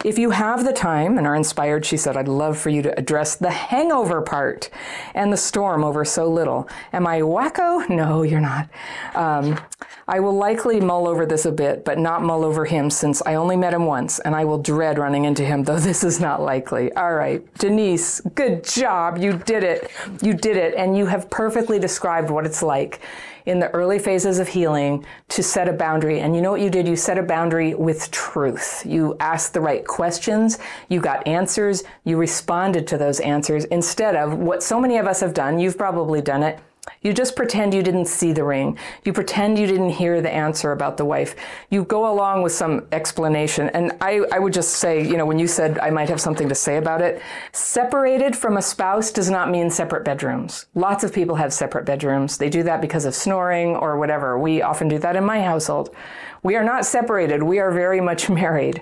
If 0.05 0.17
you 0.17 0.29
have 0.29 0.63
the 0.63 0.73
time 0.73 1.17
and 1.17 1.25
are 1.27 1.35
inspired, 1.35 1.85
she 1.85 1.97
said, 1.97 2.15
I'd 2.15 2.27
love 2.27 2.57
for 2.57 2.69
you 2.69 2.81
to 2.83 2.97
address 2.97 3.35
the 3.35 3.49
hangover 3.49 4.21
part 4.21 4.69
and 5.13 5.31
the 5.33 5.37
storm 5.37 5.83
over 5.83 6.05
so 6.05 6.31
little. 6.31 6.69
Am 6.93 7.07
I 7.07 7.21
wacko? 7.21 7.87
No, 7.89 8.21
you're 8.21 8.39
not. 8.39 8.69
Um, 9.15 9.59
I 10.07 10.21
will 10.21 10.33
likely 10.33 10.79
mull 10.79 11.07
over 11.07 11.25
this 11.25 11.45
a 11.45 11.51
bit, 11.51 11.83
but 11.83 11.99
not 11.99 12.23
mull 12.23 12.45
over 12.45 12.63
him 12.63 12.89
since 12.89 13.21
I 13.25 13.35
only 13.35 13.57
met 13.57 13.73
him 13.73 13.85
once, 13.85 14.19
and 14.19 14.35
I 14.35 14.45
will 14.45 14.57
dread 14.57 14.97
running 14.97 15.25
into 15.25 15.43
him, 15.43 15.63
though 15.63 15.79
this 15.79 16.03
is 16.03 16.19
not 16.19 16.41
likely. 16.41 16.93
All 16.93 17.13
right, 17.13 17.43
Denise, 17.55 18.21
good 18.35 18.63
job. 18.63 19.17
You 19.17 19.33
did 19.33 19.63
it. 19.63 19.91
You 20.21 20.33
did 20.33 20.55
it, 20.55 20.75
and 20.75 20.97
you 20.97 21.07
have 21.07 21.29
perfectly 21.29 21.79
described 21.79 22.29
what 22.29 22.45
it's 22.45 22.63
like 22.63 23.01
in 23.47 23.59
the 23.59 23.69
early 23.69 23.97
phases 23.97 24.39
of 24.39 24.47
healing 24.47 25.05
to 25.29 25.41
set 25.41 25.67
a 25.67 25.73
boundary. 25.73 26.19
And 26.19 26.35
you 26.35 26.41
know 26.41 26.51
what 26.51 26.61
you 26.61 26.69
did? 26.69 26.87
You 26.87 26.95
set 26.95 27.17
a 27.17 27.23
boundary 27.23 27.73
with 27.73 28.11
truth. 28.11 28.85
You 28.85 29.15
asked 29.19 29.53
the 29.53 29.61
right 29.61 29.87
questions, 29.87 30.59
you 30.89 30.99
got 30.99 31.25
answers, 31.25 31.83
you 32.03 32.17
responded 32.17 32.85
to 32.87 32.97
those 32.97 33.19
answers 33.21 33.65
instead 33.65 34.15
of 34.15 34.37
what 34.37 34.61
so 34.61 34.79
many 34.79 34.97
of 34.97 35.07
us 35.07 35.21
have 35.21 35.33
done. 35.33 35.59
You've 35.59 35.77
probably 35.77 36.21
done 36.21 36.43
it 36.43 36.59
you 37.01 37.13
just 37.13 37.35
pretend 37.35 37.73
you 37.73 37.83
didn't 37.83 38.05
see 38.05 38.33
the 38.33 38.43
ring. 38.43 38.77
You 39.03 39.13
pretend 39.13 39.57
you 39.57 39.67
didn't 39.67 39.89
hear 39.89 40.21
the 40.21 40.33
answer 40.33 40.71
about 40.71 40.97
the 40.97 41.05
wife. 41.05 41.35
You 41.69 41.83
go 41.83 42.11
along 42.11 42.41
with 42.41 42.51
some 42.51 42.87
explanation. 42.91 43.69
And 43.69 43.93
I, 44.01 44.21
I 44.31 44.39
would 44.39 44.53
just 44.53 44.75
say, 44.75 45.05
you 45.05 45.17
know, 45.17 45.25
when 45.25 45.39
you 45.39 45.47
said 45.47 45.79
I 45.79 45.89
might 45.89 46.09
have 46.09 46.21
something 46.21 46.49
to 46.49 46.55
say 46.55 46.77
about 46.77 47.01
it, 47.01 47.21
separated 47.51 48.35
from 48.35 48.57
a 48.57 48.61
spouse 48.61 49.11
does 49.11 49.29
not 49.29 49.49
mean 49.49 49.69
separate 49.69 50.03
bedrooms. 50.03 50.65
Lots 50.75 51.03
of 51.03 51.13
people 51.13 51.35
have 51.35 51.53
separate 51.53 51.85
bedrooms. 51.85 52.37
They 52.37 52.49
do 52.49 52.63
that 52.63 52.81
because 52.81 53.05
of 53.05 53.15
snoring 53.15 53.75
or 53.75 53.97
whatever. 53.97 54.37
We 54.37 54.61
often 54.61 54.87
do 54.87 54.97
that 54.99 55.15
in 55.15 55.23
my 55.23 55.41
household. 55.41 55.95
We 56.43 56.55
are 56.55 56.63
not 56.63 56.85
separated. 56.85 57.43
We 57.43 57.59
are 57.59 57.71
very 57.71 58.01
much 58.01 58.29
married. 58.41 58.81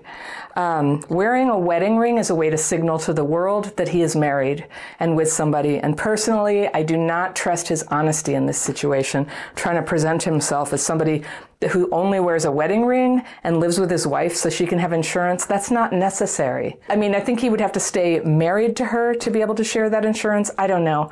Um, 0.55 1.03
wearing 1.09 1.49
a 1.49 1.59
wedding 1.59 1.97
ring 1.97 2.17
is 2.17 2.29
a 2.29 2.35
way 2.35 2.49
to 2.49 2.57
signal 2.57 2.97
to 2.99 3.13
the 3.13 3.25
world 3.25 3.75
that 3.75 3.89
he 3.89 4.01
is 4.01 4.15
married 4.15 4.65
and 4.99 5.17
with 5.17 5.29
somebody. 5.29 5.79
And 5.79 5.97
personally, 5.97 6.69
I 6.73 6.81
do 6.81 6.95
not 6.95 7.35
trust 7.35 7.67
his 7.67 7.83
honesty 7.83 8.35
in 8.35 8.45
this 8.45 8.57
situation, 8.57 9.27
trying 9.55 9.75
to 9.75 9.81
present 9.81 10.23
himself 10.23 10.71
as 10.71 10.81
somebody 10.81 11.23
who 11.71 11.89
only 11.91 12.21
wears 12.21 12.45
a 12.45 12.51
wedding 12.51 12.85
ring 12.85 13.21
and 13.43 13.59
lives 13.59 13.79
with 13.79 13.91
his 13.91 14.07
wife 14.07 14.35
so 14.35 14.49
she 14.49 14.65
can 14.65 14.79
have 14.79 14.93
insurance. 14.93 15.45
That's 15.45 15.71
not 15.71 15.91
necessary. 15.91 16.77
I 16.87 16.95
mean, 16.95 17.15
I 17.15 17.19
think 17.19 17.41
he 17.41 17.49
would 17.49 17.61
have 17.61 17.73
to 17.73 17.79
stay 17.81 18.21
married 18.21 18.77
to 18.77 18.85
her 18.85 19.13
to 19.15 19.29
be 19.29 19.41
able 19.41 19.55
to 19.55 19.63
share 19.63 19.89
that 19.89 20.05
insurance. 20.05 20.51
I 20.57 20.67
don't 20.67 20.85
know. 20.85 21.11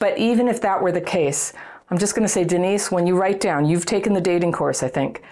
But 0.00 0.18
even 0.18 0.48
if 0.48 0.60
that 0.62 0.82
were 0.82 0.92
the 0.92 1.00
case, 1.00 1.52
I'm 1.88 1.98
just 1.98 2.16
going 2.16 2.26
to 2.26 2.32
say, 2.32 2.42
Denise, 2.42 2.90
when 2.90 3.06
you 3.06 3.16
write 3.16 3.40
down, 3.40 3.64
you've 3.64 3.86
taken 3.86 4.12
the 4.12 4.20
dating 4.20 4.52
course, 4.52 4.82
I 4.82 4.88
think, 4.88 5.22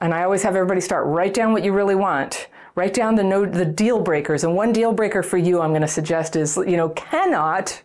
and 0.00 0.14
I 0.14 0.22
always 0.22 0.44
have 0.44 0.54
everybody 0.54 0.80
start 0.80 1.06
write 1.06 1.34
down 1.34 1.52
what 1.52 1.64
you 1.64 1.72
really 1.72 1.96
want. 1.96 2.46
Write 2.76 2.92
down 2.92 3.14
the 3.14 3.24
no, 3.24 3.46
the 3.46 3.64
deal 3.64 4.00
breakers, 4.00 4.44
and 4.44 4.54
one 4.54 4.70
deal 4.70 4.92
breaker 4.92 5.22
for 5.22 5.38
you, 5.38 5.62
I'm 5.62 5.70
going 5.70 5.80
to 5.80 5.88
suggest 5.88 6.36
is, 6.36 6.58
you 6.58 6.76
know, 6.76 6.90
cannot 6.90 7.82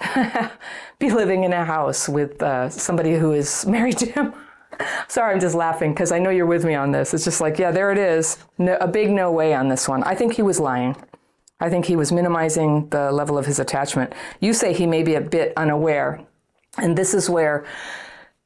be 1.00 1.10
living 1.10 1.42
in 1.42 1.52
a 1.52 1.64
house 1.64 2.08
with 2.08 2.40
uh, 2.40 2.70
somebody 2.70 3.16
who 3.16 3.32
is 3.32 3.66
married 3.66 3.98
to 3.98 4.06
him. 4.06 4.32
Sorry, 5.08 5.34
I'm 5.34 5.40
just 5.40 5.56
laughing 5.56 5.92
because 5.92 6.12
I 6.12 6.20
know 6.20 6.30
you're 6.30 6.46
with 6.46 6.64
me 6.64 6.74
on 6.76 6.92
this. 6.92 7.12
It's 7.12 7.24
just 7.24 7.40
like, 7.40 7.58
yeah, 7.58 7.72
there 7.72 7.90
it 7.90 7.98
is. 7.98 8.38
No, 8.58 8.76
a 8.80 8.86
big 8.86 9.10
no 9.10 9.32
way 9.32 9.54
on 9.54 9.68
this 9.68 9.88
one. 9.88 10.04
I 10.04 10.14
think 10.14 10.34
he 10.34 10.42
was 10.42 10.60
lying. 10.60 10.96
I 11.58 11.68
think 11.68 11.84
he 11.84 11.96
was 11.96 12.12
minimizing 12.12 12.88
the 12.90 13.10
level 13.10 13.36
of 13.36 13.46
his 13.46 13.58
attachment. 13.58 14.12
You 14.40 14.52
say 14.52 14.72
he 14.72 14.86
may 14.86 15.02
be 15.02 15.14
a 15.14 15.20
bit 15.20 15.52
unaware. 15.56 16.24
And 16.78 16.96
this 16.96 17.12
is 17.12 17.28
where 17.28 17.64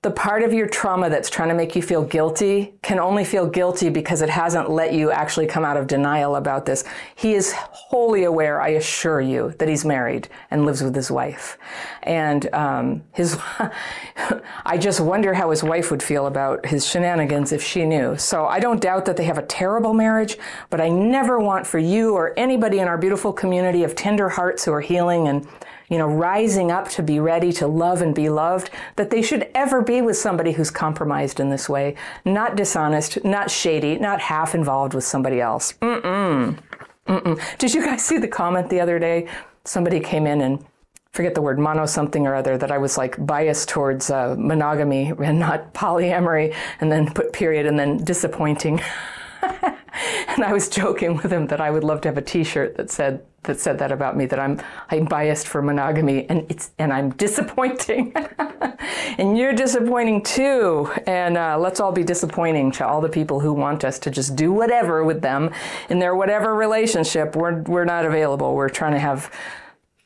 the 0.06 0.12
part 0.12 0.44
of 0.44 0.52
your 0.52 0.68
trauma 0.68 1.10
that's 1.10 1.28
trying 1.28 1.48
to 1.48 1.54
make 1.56 1.74
you 1.74 1.82
feel 1.82 2.04
guilty 2.04 2.72
can 2.80 3.00
only 3.00 3.24
feel 3.24 3.44
guilty 3.44 3.88
because 3.88 4.22
it 4.22 4.28
hasn't 4.28 4.70
let 4.70 4.94
you 4.94 5.10
actually 5.10 5.48
come 5.48 5.64
out 5.64 5.76
of 5.76 5.88
denial 5.88 6.36
about 6.36 6.64
this. 6.64 6.84
He 7.16 7.34
is 7.34 7.52
wholly 7.52 8.22
aware, 8.22 8.60
I 8.60 8.68
assure 8.68 9.20
you, 9.20 9.52
that 9.58 9.68
he's 9.68 9.84
married 9.84 10.28
and 10.52 10.64
lives 10.64 10.80
with 10.80 10.94
his 10.94 11.10
wife. 11.10 11.58
And 12.04 12.48
um, 12.54 13.02
his, 13.14 13.36
I 14.64 14.78
just 14.78 15.00
wonder 15.00 15.34
how 15.34 15.50
his 15.50 15.64
wife 15.64 15.90
would 15.90 16.04
feel 16.04 16.28
about 16.28 16.64
his 16.66 16.86
shenanigans 16.86 17.50
if 17.50 17.60
she 17.60 17.84
knew. 17.84 18.16
So 18.16 18.46
I 18.46 18.60
don't 18.60 18.80
doubt 18.80 19.06
that 19.06 19.16
they 19.16 19.24
have 19.24 19.38
a 19.38 19.46
terrible 19.46 19.92
marriage, 19.92 20.38
but 20.70 20.80
I 20.80 20.88
never 20.88 21.40
want 21.40 21.66
for 21.66 21.80
you 21.80 22.14
or 22.14 22.32
anybody 22.36 22.78
in 22.78 22.86
our 22.86 22.96
beautiful 22.96 23.32
community 23.32 23.82
of 23.82 23.96
tender 23.96 24.28
hearts 24.28 24.64
who 24.64 24.72
are 24.72 24.80
healing 24.80 25.26
and 25.26 25.48
you 25.88 25.99
know, 25.99 26.07
rising 26.07 26.70
up 26.70 26.88
to 26.90 27.03
be 27.03 27.20
ready 27.20 27.53
to 27.53 27.66
love 27.66 28.03
and 28.03 28.14
be 28.14 28.29
loved, 28.29 28.70
that 28.96 29.11
they 29.11 29.22
should 29.22 29.49
ever 29.55 29.83
be 29.83 30.03
with 30.03 30.16
somebody 30.16 30.53
who's 30.53 30.70
compromised 30.70 31.40
in 31.40 31.51
this 31.51 31.68
way, 31.68 31.94
not 32.25 32.57
dishonest, 32.57 33.25
not 33.25 33.51
shady, 33.51 33.99
not 33.99 34.20
half 34.20 34.55
involved 34.55 34.94
with 34.94 35.05
somebody 35.05 35.40
else. 35.40 35.75
Mm-mm. 35.75 36.59
Mm-mm. 37.07 37.59
Did 37.59 37.75
you 37.75 37.85
guys 37.85 38.05
see 38.07 38.18
the 38.18 38.29
comment 38.29 38.70
the 38.70 38.81
other 38.81 38.99
day? 38.99 39.29
Somebody 39.64 40.01
came 40.01 40.27
in 40.27 40.40
and 40.40 40.64
forget 41.12 41.35
the 41.35 41.42
word 41.42 41.59
mono 41.59 41.87
something 41.87 42.27
or 42.27 42.35
other 42.35 42.59
that 42.59 42.70
I 42.70 42.79
was 42.79 42.99
like 42.99 43.25
biased 43.25 43.68
towards 43.68 44.11
uh, 44.11 44.37
monogamy 44.38 45.12
and 45.18 45.38
not 45.38 45.72
polyamory, 45.75 46.55
and 46.81 46.92
then 46.92 47.12
put 47.12 47.33
period 47.33 47.66
and 47.66 47.79
then 47.79 48.05
disappointing. 48.05 48.81
and 49.42 50.44
I 50.44 50.53
was 50.53 50.68
joking 50.68 51.16
with 51.16 51.33
him 51.33 51.46
that 51.49 51.61
I 51.61 51.70
would 51.70 51.85
love 51.85 52.01
to 52.03 52.09
have 52.09 52.18
a 52.18 52.22
T-shirt 52.22 52.77
that 52.77 52.90
said 52.90 53.25
that 53.46 53.59
said 53.59 53.78
that 53.78 53.90
about 53.90 54.16
me 54.16 54.26
that 54.26 54.38
I'm 54.38 54.61
I'm 54.90 55.06
biased 55.06 55.48
for 55.48 55.62
monogamy 55.62 56.28
and 56.28 56.46
it's 56.50 56.70
and 56.78 56.92
I'm 56.92 57.11
disappointing, 57.11 58.12
and 59.18 59.37
you're 59.37 59.54
disappointing 59.54 60.22
too. 60.22 60.92
And 61.06 61.37
uh, 61.37 61.59
let's 61.59 61.80
all 61.80 61.92
be 61.92 62.04
disappointing 62.04 62.70
to 62.72 62.87
all 62.87 63.00
the 63.00 63.09
people 63.09 63.40
who 63.40 63.52
want 63.52 63.85
us 63.85 63.98
to 64.00 64.11
just 64.11 64.37
do 64.37 64.52
whatever 64.52 65.04
with 65.04 65.22
them 65.22 65.50
in 65.88 65.98
their 65.98 66.14
whatever 66.14 66.54
relationship. 66.54 67.35
We're 67.35 67.62
we're 67.62 67.85
not 67.85 68.04
available. 68.04 68.54
We're 68.54 68.68
trying 68.68 68.92
to 68.92 69.00
have 69.00 69.32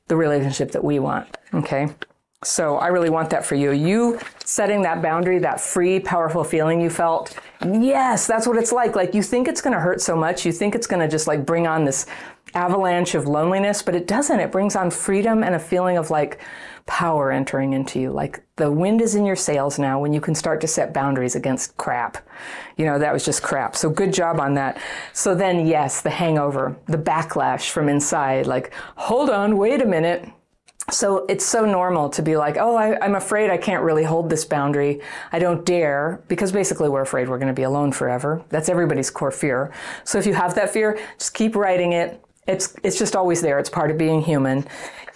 the 0.07 0.17
relationship 0.17 0.73
that 0.73 0.85
we 0.85 0.99
want. 0.99 1.37
Okay. 1.55 1.89
So 2.43 2.79
I 2.79 2.87
really 2.87 3.11
want 3.11 3.29
that 3.31 3.45
for 3.45 3.55
you. 3.55 3.73
You 3.73 4.19
setting 4.45 4.81
that 4.83 5.03
boundary, 5.03 5.39
that 5.41 5.61
free, 5.61 6.01
powerful 6.01 6.43
feeling 6.43 6.81
you 6.81 6.89
felt. 6.89 7.39
Yes, 7.63 8.27
that's 8.27 8.47
what 8.47 8.57
it's 8.57 8.73
like. 8.73 8.97
Like 8.97 9.13
you 9.13 9.23
think 9.23 9.47
it's 9.47 9.61
going 9.61 9.75
to 9.75 9.81
hurt 9.81 10.01
so 10.01 10.17
much. 10.17 10.47
You 10.47 10.53
think 10.53 10.75
it's 10.75 10.87
going 10.87 11.01
to 11.01 11.09
just 11.09 11.27
like 11.27 11.45
bring 11.45 11.67
on 11.67 11.85
this 11.85 12.07
avalanche 12.55 13.15
of 13.15 13.27
loneliness, 13.27 13.83
but 13.83 13.95
it 13.95 14.07
doesn't. 14.07 14.41
It 14.41 14.53
brings 14.53 14.77
on 14.77 14.91
freedom 14.91 15.43
and 15.43 15.55
a 15.55 15.59
feeling 15.59 15.97
of 15.97 16.11
like 16.11 16.41
power 16.87 17.31
entering 17.31 17.73
into 17.73 18.01
you. 18.01 18.11
Like 18.11 18.43
the 18.57 18.71
wind 18.71 19.01
is 19.01 19.15
in 19.15 19.25
your 19.25 19.37
sails 19.37 19.79
now 19.79 20.01
when 20.01 20.13
you 20.13 20.21
can 20.21 20.35
start 20.35 20.61
to 20.63 20.67
set 20.67 20.93
boundaries 20.93 21.37
against 21.37 21.77
crap. 21.77 22.19
You 22.77 22.87
know, 22.87 22.99
that 22.99 23.13
was 23.13 23.25
just 23.25 23.43
crap. 23.43 23.77
So 23.77 23.91
good 23.91 24.13
job 24.13 24.41
on 24.41 24.55
that. 24.55 24.81
So 25.13 25.35
then, 25.35 25.67
yes, 25.67 26.01
the 26.01 26.11
hangover, 26.11 26.77
the 26.87 26.99
backlash 26.99 27.71
from 27.71 27.89
inside, 27.89 28.47
like, 28.47 28.73
hold 28.97 29.31
on, 29.31 29.57
wait 29.57 29.83
a 29.83 29.87
minute 29.87 30.29
so 30.93 31.25
it's 31.29 31.45
so 31.45 31.65
normal 31.65 32.09
to 32.11 32.23
be 32.23 32.37
like, 32.37 32.57
oh, 32.57 32.75
I, 32.75 33.05
am 33.05 33.15
afraid 33.15 33.51
I 33.51 33.59
can't 33.59 33.83
really 33.83 34.05
hold 34.05 34.29
this 34.29 34.45
boundary. 34.45 35.01
I 35.33 35.39
don't 35.39 35.65
dare, 35.65 36.23
because 36.29 36.53
basically 36.53 36.89
we're 36.89 37.03
afraid 37.03 37.29
we're 37.29 37.39
going 37.39 37.49
to 37.49 37.55
be 37.55 37.63
alone 37.63 37.93
forever. 37.93 38.43
That's 38.49 38.69
everybody's 38.69 39.11
core 39.11 39.31
fear. 39.31 39.73
So 40.05 40.19
if 40.19 40.27
you 40.27 40.35
have 40.35 40.55
that 40.55 40.71
fear, 40.71 40.99
just 41.19 41.35
keep 41.35 41.55
writing 41.55 41.93
it, 41.93 42.23
it's 42.47 42.75
it's 42.83 42.99
just 42.99 43.15
always 43.15 43.43
there. 43.43 43.59
It's 43.59 43.71
part 43.71 43.91
of 43.91 43.99
being 43.99 44.23
human. 44.23 44.67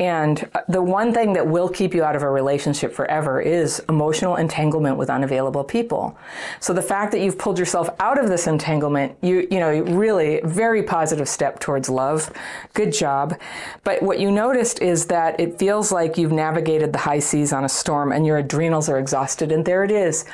And 0.00 0.48
uh, 0.54 0.60
the 0.68 0.82
one 0.82 1.14
thing 1.14 1.32
that 1.34 1.46
will 1.46 1.68
keep 1.68 1.94
you 1.94 2.02
out 2.02 2.16
of 2.16 2.22
a 2.22 2.28
relationship 2.28 2.92
forever 2.92 3.40
is 3.40 3.80
emotional 3.88 4.36
entanglement 4.36 4.96
with 4.96 5.08
unavailable 5.08 5.64
people. 5.64 6.18
So 6.60 6.72
the 6.72 6.82
fact 6.82 7.12
that 7.12 7.20
you've 7.20 7.38
pulled 7.38 7.58
yourself 7.58 7.88
out 8.00 8.22
of 8.22 8.28
this 8.28 8.46
entanglement, 8.46 9.16
you 9.22 9.46
you 9.50 9.60
know, 9.60 9.70
really 9.70 10.40
very 10.44 10.82
positive 10.82 11.28
step 11.28 11.60
towards 11.60 11.88
love. 11.88 12.32
Good 12.74 12.92
job. 12.92 13.38
But 13.84 14.02
what 14.02 14.18
you 14.18 14.30
noticed 14.30 14.82
is 14.82 15.06
that 15.06 15.38
it 15.38 15.58
feels 15.58 15.92
like 15.92 16.18
you've 16.18 16.32
navigated 16.32 16.92
the 16.92 16.98
high 16.98 17.20
seas 17.20 17.52
on 17.52 17.64
a 17.64 17.68
storm 17.68 18.12
and 18.12 18.26
your 18.26 18.38
adrenals 18.38 18.88
are 18.88 18.98
exhausted 18.98 19.52
and 19.52 19.64
there 19.64 19.84
it 19.84 19.90
is. 19.90 20.24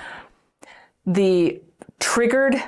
The 1.07 1.61
triggered 1.98 2.62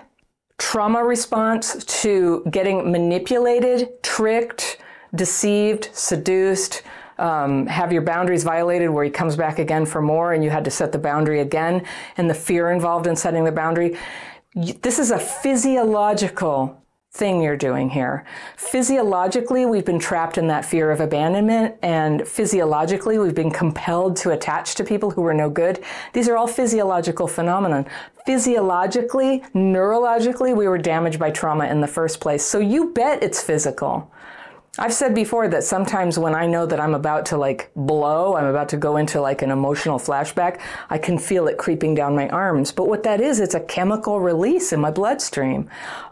trauma 0.58 1.02
response 1.04 1.84
to 2.02 2.44
getting 2.50 2.90
manipulated, 2.90 4.02
tricked, 4.02 4.78
deceived, 5.14 5.90
seduced, 5.92 6.82
um, 7.18 7.66
have 7.66 7.92
your 7.92 8.02
boundaries 8.02 8.42
violated 8.42 8.90
where 8.90 9.04
he 9.04 9.10
comes 9.10 9.36
back 9.36 9.58
again 9.58 9.86
for 9.86 10.02
more 10.02 10.32
and 10.32 10.42
you 10.42 10.50
had 10.50 10.64
to 10.64 10.70
set 10.70 10.92
the 10.92 10.98
boundary 10.98 11.40
again, 11.40 11.84
and 12.16 12.28
the 12.28 12.34
fear 12.34 12.70
involved 12.70 13.06
in 13.06 13.14
setting 13.14 13.44
the 13.44 13.52
boundary. 13.52 13.96
This 14.54 14.98
is 14.98 15.10
a 15.10 15.18
physiological 15.18 16.81
thing 17.14 17.42
you're 17.42 17.56
doing 17.56 17.90
here. 17.90 18.24
Physiologically, 18.56 19.66
we've 19.66 19.84
been 19.84 19.98
trapped 19.98 20.38
in 20.38 20.46
that 20.46 20.64
fear 20.64 20.90
of 20.90 21.00
abandonment, 21.00 21.76
and 21.82 22.26
physiologically, 22.26 23.18
we've 23.18 23.34
been 23.34 23.50
compelled 23.50 24.16
to 24.16 24.30
attach 24.30 24.74
to 24.76 24.84
people 24.84 25.10
who 25.10 25.20
were 25.20 25.34
no 25.34 25.50
good. 25.50 25.84
These 26.14 26.28
are 26.28 26.36
all 26.36 26.46
physiological 26.46 27.26
phenomena. 27.26 27.84
Physiologically, 28.24 29.42
neurologically, 29.54 30.56
we 30.56 30.68
were 30.68 30.78
damaged 30.78 31.18
by 31.18 31.30
trauma 31.30 31.66
in 31.66 31.80
the 31.80 31.86
first 31.86 32.20
place. 32.20 32.44
So 32.44 32.58
you 32.58 32.92
bet 32.92 33.22
it's 33.22 33.42
physical. 33.42 34.10
I've 34.78 34.94
said 34.94 35.14
before 35.14 35.48
that 35.48 35.64
sometimes 35.64 36.18
when 36.18 36.34
I 36.34 36.46
know 36.46 36.64
that 36.64 36.80
I'm 36.80 36.94
about 36.94 37.26
to 37.26 37.36
like 37.36 37.70
blow, 37.76 38.36
I'm 38.36 38.46
about 38.46 38.70
to 38.70 38.78
go 38.78 38.96
into 38.96 39.20
like 39.20 39.42
an 39.42 39.50
emotional 39.50 39.98
flashback, 39.98 40.62
I 40.88 40.96
can 40.96 41.18
feel 41.18 41.46
it 41.46 41.58
creeping 41.58 41.94
down 41.94 42.16
my 42.16 42.26
arms. 42.30 42.72
But 42.72 42.88
what 42.88 43.02
that 43.02 43.20
is, 43.20 43.38
it's 43.38 43.54
a 43.54 43.60
chemical 43.60 44.18
release 44.18 44.72
in 44.72 44.80
my 44.80 44.90
bloodstream. 44.90 45.68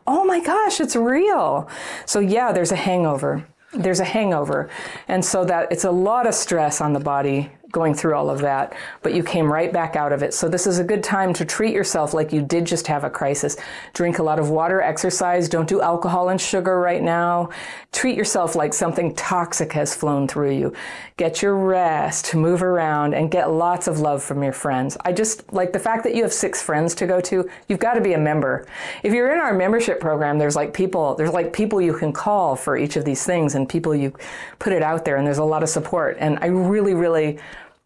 Oh 0.06 0.26
my 0.26 0.40
gosh, 0.40 0.78
it's 0.78 0.94
real. 0.94 1.70
So 2.04 2.20
yeah, 2.20 2.52
there's 2.52 2.70
a 2.70 2.76
hangover. 2.76 3.46
There's 3.72 4.00
a 4.00 4.04
hangover. 4.04 4.68
And 5.08 5.24
so 5.24 5.42
that 5.46 5.72
it's 5.72 5.84
a 5.84 5.90
lot 5.90 6.26
of 6.26 6.34
stress 6.34 6.82
on 6.82 6.92
the 6.92 7.00
body 7.00 7.50
going 7.70 7.94
through 7.94 8.14
all 8.14 8.30
of 8.30 8.40
that, 8.40 8.74
but 9.02 9.14
you 9.14 9.22
came 9.22 9.50
right 9.50 9.72
back 9.72 9.96
out 9.96 10.12
of 10.12 10.22
it. 10.22 10.34
So 10.34 10.48
this 10.48 10.66
is 10.66 10.78
a 10.78 10.84
good 10.84 11.02
time 11.02 11.32
to 11.34 11.44
treat 11.44 11.74
yourself 11.74 12.14
like 12.14 12.32
you 12.32 12.42
did 12.42 12.64
just 12.64 12.86
have 12.86 13.04
a 13.04 13.10
crisis. 13.10 13.56
Drink 13.92 14.18
a 14.18 14.22
lot 14.22 14.38
of 14.38 14.50
water, 14.50 14.80
exercise, 14.80 15.48
don't 15.48 15.68
do 15.68 15.80
alcohol 15.80 16.28
and 16.28 16.40
sugar 16.40 16.80
right 16.80 17.02
now. 17.02 17.50
Treat 17.92 18.16
yourself 18.16 18.54
like 18.54 18.72
something 18.72 19.14
toxic 19.14 19.72
has 19.72 19.94
flown 19.94 20.28
through 20.28 20.52
you. 20.52 20.72
Get 21.16 21.42
your 21.42 21.56
rest, 21.56 22.34
move 22.34 22.62
around, 22.62 23.14
and 23.14 23.30
get 23.30 23.50
lots 23.50 23.86
of 23.86 24.00
love 24.00 24.22
from 24.22 24.42
your 24.42 24.52
friends. 24.52 24.96
I 25.04 25.12
just 25.12 25.52
like 25.52 25.72
the 25.72 25.78
fact 25.78 26.04
that 26.04 26.14
you 26.14 26.22
have 26.22 26.32
six 26.32 26.62
friends 26.62 26.94
to 26.96 27.06
go 27.06 27.20
to, 27.22 27.48
you've 27.68 27.80
got 27.80 27.94
to 27.94 28.00
be 28.00 28.14
a 28.14 28.18
member. 28.18 28.66
If 29.02 29.12
you're 29.12 29.32
in 29.32 29.38
our 29.38 29.54
membership 29.54 30.00
program, 30.00 30.38
there's 30.38 30.56
like 30.56 30.72
people, 30.72 31.14
there's 31.14 31.32
like 31.32 31.52
people 31.52 31.80
you 31.80 31.94
can 31.94 32.12
call 32.12 32.56
for 32.56 32.76
each 32.76 32.96
of 32.96 33.04
these 33.04 33.24
things 33.24 33.54
and 33.54 33.68
people 33.68 33.94
you 33.94 34.14
put 34.58 34.72
it 34.72 34.82
out 34.82 35.04
there 35.04 35.16
and 35.16 35.26
there's 35.26 35.38
a 35.38 35.44
lot 35.44 35.62
of 35.62 35.68
support. 35.68 36.16
And 36.20 36.38
I 36.40 36.46
really, 36.46 36.94
really 36.94 37.38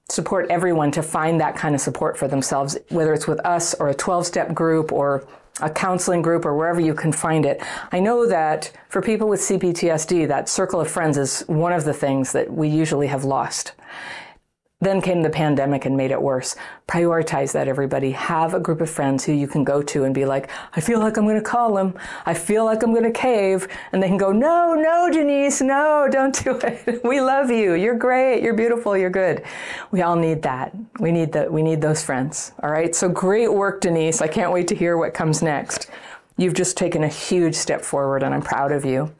support 0.09 0.47
everyone 0.51 0.91
to 0.93 1.03
find 1.03 1.41
that 1.41 1.57
kind 1.57 1.75
of 1.75 1.81
support 1.81 2.17
for 2.17 2.29
themselves, 2.29 2.77
whether 2.91 3.13
it's 3.13 3.27
with 3.27 3.41
us 3.41 3.75
or 3.75 3.89
a 3.89 3.95
12 3.95 4.27
step 4.27 4.55
group 4.55 4.93
or 4.93 5.27
a 5.61 5.71
counseling 5.71 6.21
group 6.21 6.45
or 6.45 6.57
wherever 6.57 6.81
you 6.81 6.95
can 6.95 7.13
find 7.13 7.47
it. 7.47 7.63
I 7.93 8.01
know 8.01 8.27
that 8.27 8.73
for 8.89 9.01
people 9.01 9.29
with 9.29 9.41
CPTSD, 9.41 10.29
that 10.29 10.49
circle 10.49 10.81
of 10.81 10.91
friends 10.91 11.17
is 11.17 11.43
one 11.43 11.73
of 11.73 11.85
the 11.85 11.93
things 11.93 12.33
that 12.33 12.53
we 12.53 12.69
usually 12.69 13.07
have 13.07 13.25
lost. 13.25 13.73
Then 14.85 15.01
came 15.01 15.23
the 15.23 15.31
pandemic 15.31 15.87
and 15.87 15.97
made 15.97 16.11
it 16.11 16.21
worse. 16.21 16.57
Prioritize 16.89 17.53
that, 17.53 17.69
everybody. 17.69 18.11
Have 18.11 18.53
a 18.53 18.61
group 18.61 18.83
of 18.83 18.91
friends 18.91 19.25
who 19.25 19.33
you 19.33 19.49
can 19.49 19.65
go 19.65 19.83
to 19.83 20.05
and 20.05 20.15
be 20.15 20.27
like, 20.27 20.51
I 20.75 20.83
feel 20.83 21.01
like 21.01 21.17
I'm 21.17 21.25
going 21.25 21.43
to 21.43 21.43
call 21.43 21.75
them. 21.75 21.95
I 22.27 22.35
feel 22.35 22.67
like 22.67 22.83
I'm 22.83 22.93
going 22.93 23.05
to 23.05 23.11
cave. 23.11 23.67
And 23.93 24.03
they 24.03 24.09
can 24.09 24.19
go, 24.19 24.31
No, 24.31 24.75
no, 24.75 25.09
Denise, 25.11 25.63
no, 25.63 26.07
don't 26.11 26.45
do 26.45 26.59
it. 26.63 27.03
we 27.05 27.23
love 27.23 27.51
you. 27.51 27.73
You're 27.73 27.97
great. 27.97 28.43
You're 28.43 28.53
beautiful. 28.53 28.95
You're 28.95 29.09
good. 29.09 29.43
We 29.91 30.03
all 30.03 30.17
need 30.17 30.43
that. 30.43 30.77
We 31.01 31.13
need 31.13 31.33
that. 31.33 31.51
We 31.51 31.63
need 31.63 31.81
those 31.81 32.05
friends. 32.05 32.53
All 32.63 32.71
right. 32.71 32.95
So 32.95 33.09
great 33.09 33.51
work, 33.51 33.81
Denise. 33.81 34.21
I 34.21 34.29
can't 34.29 34.53
wait 34.53 34.69
to 34.69 34.75
hear 34.75 34.99
what 34.99 35.15
comes 35.15 35.41
next. 35.41 35.91
You've 36.37 36.55
just 36.55 36.77
taken 36.77 37.05
a 37.05 37.09
huge 37.09 37.55
step 37.55 37.81
forward 37.81 38.23
and 38.23 38.35
I'm 38.35 38.43
proud 38.43 38.71
of 38.71 38.85
you. 38.85 39.15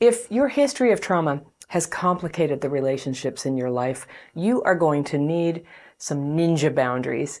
If 0.00 0.30
your 0.30 0.48
history 0.48 0.92
of 0.92 1.00
trauma 1.00 1.42
has 1.68 1.86
complicated 1.86 2.60
the 2.60 2.68
relationships 2.68 3.46
in 3.46 3.56
your 3.56 3.70
life, 3.70 4.06
you 4.34 4.62
are 4.62 4.74
going 4.74 5.04
to 5.04 5.18
need 5.18 5.64
some 5.98 6.36
ninja 6.36 6.74
boundaries. 6.74 7.40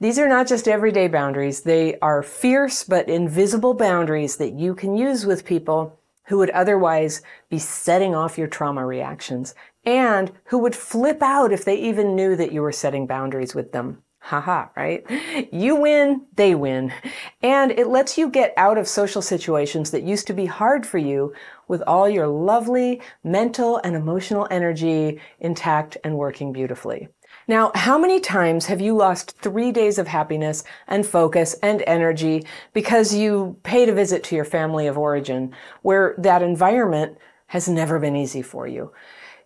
These 0.00 0.18
are 0.18 0.28
not 0.28 0.48
just 0.48 0.66
everyday 0.66 1.08
boundaries. 1.08 1.60
They 1.60 1.98
are 2.00 2.22
fierce 2.22 2.84
but 2.84 3.08
invisible 3.08 3.74
boundaries 3.74 4.36
that 4.36 4.54
you 4.54 4.74
can 4.74 4.96
use 4.96 5.24
with 5.24 5.44
people 5.44 5.98
who 6.24 6.38
would 6.38 6.50
otherwise 6.50 7.22
be 7.50 7.58
setting 7.58 8.14
off 8.14 8.38
your 8.38 8.48
trauma 8.48 8.84
reactions 8.84 9.54
and 9.84 10.32
who 10.44 10.58
would 10.58 10.76
flip 10.76 11.22
out 11.22 11.52
if 11.52 11.64
they 11.64 11.76
even 11.76 12.14
knew 12.14 12.36
that 12.36 12.52
you 12.52 12.62
were 12.62 12.72
setting 12.72 13.06
boundaries 13.06 13.54
with 13.54 13.72
them. 13.72 14.02
Haha, 14.24 14.68
right? 14.76 15.04
You 15.52 15.74
win, 15.74 16.26
they 16.36 16.54
win. 16.54 16.92
And 17.42 17.72
it 17.72 17.88
lets 17.88 18.16
you 18.16 18.30
get 18.30 18.54
out 18.56 18.78
of 18.78 18.86
social 18.86 19.20
situations 19.20 19.90
that 19.90 20.04
used 20.04 20.28
to 20.28 20.32
be 20.32 20.46
hard 20.46 20.86
for 20.86 20.98
you 20.98 21.34
with 21.72 21.82
all 21.86 22.06
your 22.06 22.26
lovely 22.26 23.00
mental 23.24 23.78
and 23.78 23.96
emotional 23.96 24.46
energy 24.50 25.18
intact 25.40 25.96
and 26.04 26.18
working 26.18 26.52
beautifully. 26.52 27.08
Now, 27.48 27.72
how 27.74 27.96
many 27.96 28.20
times 28.20 28.66
have 28.66 28.82
you 28.82 28.94
lost 28.94 29.38
three 29.38 29.72
days 29.72 29.98
of 29.98 30.06
happiness 30.06 30.64
and 30.86 31.06
focus 31.06 31.56
and 31.62 31.82
energy 31.86 32.44
because 32.74 33.14
you 33.14 33.56
paid 33.62 33.88
a 33.88 33.94
visit 33.94 34.22
to 34.24 34.36
your 34.36 34.44
family 34.44 34.86
of 34.86 34.98
origin 34.98 35.54
where 35.80 36.14
that 36.18 36.42
environment 36.42 37.16
has 37.46 37.70
never 37.70 37.98
been 37.98 38.16
easy 38.16 38.42
for 38.42 38.66
you? 38.66 38.92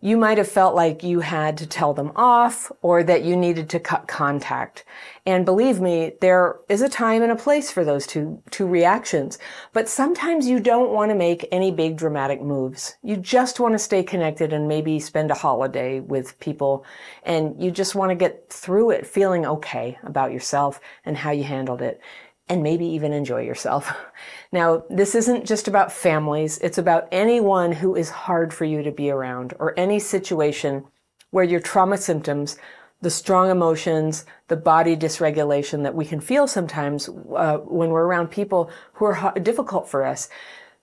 You 0.00 0.16
might 0.16 0.38
have 0.38 0.48
felt 0.48 0.74
like 0.74 1.02
you 1.02 1.20
had 1.20 1.56
to 1.58 1.66
tell 1.66 1.94
them 1.94 2.12
off 2.16 2.70
or 2.82 3.02
that 3.02 3.24
you 3.24 3.36
needed 3.36 3.68
to 3.70 3.80
cut 3.80 4.06
contact. 4.06 4.84
And 5.24 5.44
believe 5.44 5.80
me, 5.80 6.12
there 6.20 6.56
is 6.68 6.82
a 6.82 6.88
time 6.88 7.22
and 7.22 7.32
a 7.32 7.36
place 7.36 7.70
for 7.70 7.84
those 7.84 8.06
two, 8.06 8.42
two 8.50 8.66
reactions. 8.66 9.38
But 9.72 9.88
sometimes 9.88 10.46
you 10.46 10.60
don't 10.60 10.92
want 10.92 11.10
to 11.10 11.16
make 11.16 11.48
any 11.50 11.70
big 11.70 11.96
dramatic 11.96 12.40
moves. 12.40 12.96
You 13.02 13.16
just 13.16 13.58
want 13.58 13.74
to 13.74 13.78
stay 13.78 14.02
connected 14.02 14.52
and 14.52 14.68
maybe 14.68 15.00
spend 15.00 15.30
a 15.30 15.34
holiday 15.34 16.00
with 16.00 16.38
people. 16.40 16.84
And 17.24 17.60
you 17.60 17.70
just 17.70 17.94
want 17.94 18.10
to 18.10 18.16
get 18.16 18.48
through 18.50 18.90
it 18.90 19.06
feeling 19.06 19.46
okay 19.46 19.98
about 20.04 20.32
yourself 20.32 20.80
and 21.04 21.16
how 21.16 21.30
you 21.30 21.44
handled 21.44 21.82
it 21.82 22.00
and 22.48 22.62
maybe 22.62 22.86
even 22.86 23.12
enjoy 23.12 23.42
yourself. 23.42 23.92
Now, 24.56 24.84
this 24.88 25.14
isn't 25.14 25.44
just 25.44 25.68
about 25.68 25.92
families, 25.92 26.56
it's 26.60 26.78
about 26.78 27.08
anyone 27.12 27.72
who 27.72 27.94
is 27.94 28.08
hard 28.08 28.54
for 28.54 28.64
you 28.64 28.82
to 28.82 28.90
be 28.90 29.10
around 29.10 29.52
or 29.58 29.78
any 29.78 29.98
situation 29.98 30.86
where 31.30 31.44
your 31.44 31.60
trauma 31.60 31.98
symptoms, 31.98 32.56
the 33.02 33.10
strong 33.10 33.50
emotions, 33.50 34.24
the 34.48 34.56
body 34.56 34.96
dysregulation 34.96 35.82
that 35.82 35.94
we 35.94 36.06
can 36.06 36.22
feel 36.22 36.46
sometimes 36.46 37.10
uh, 37.36 37.58
when 37.58 37.90
we're 37.90 38.06
around 38.06 38.28
people 38.28 38.70
who 38.94 39.04
are 39.04 39.38
difficult 39.40 39.90
for 39.90 40.06
us, 40.06 40.30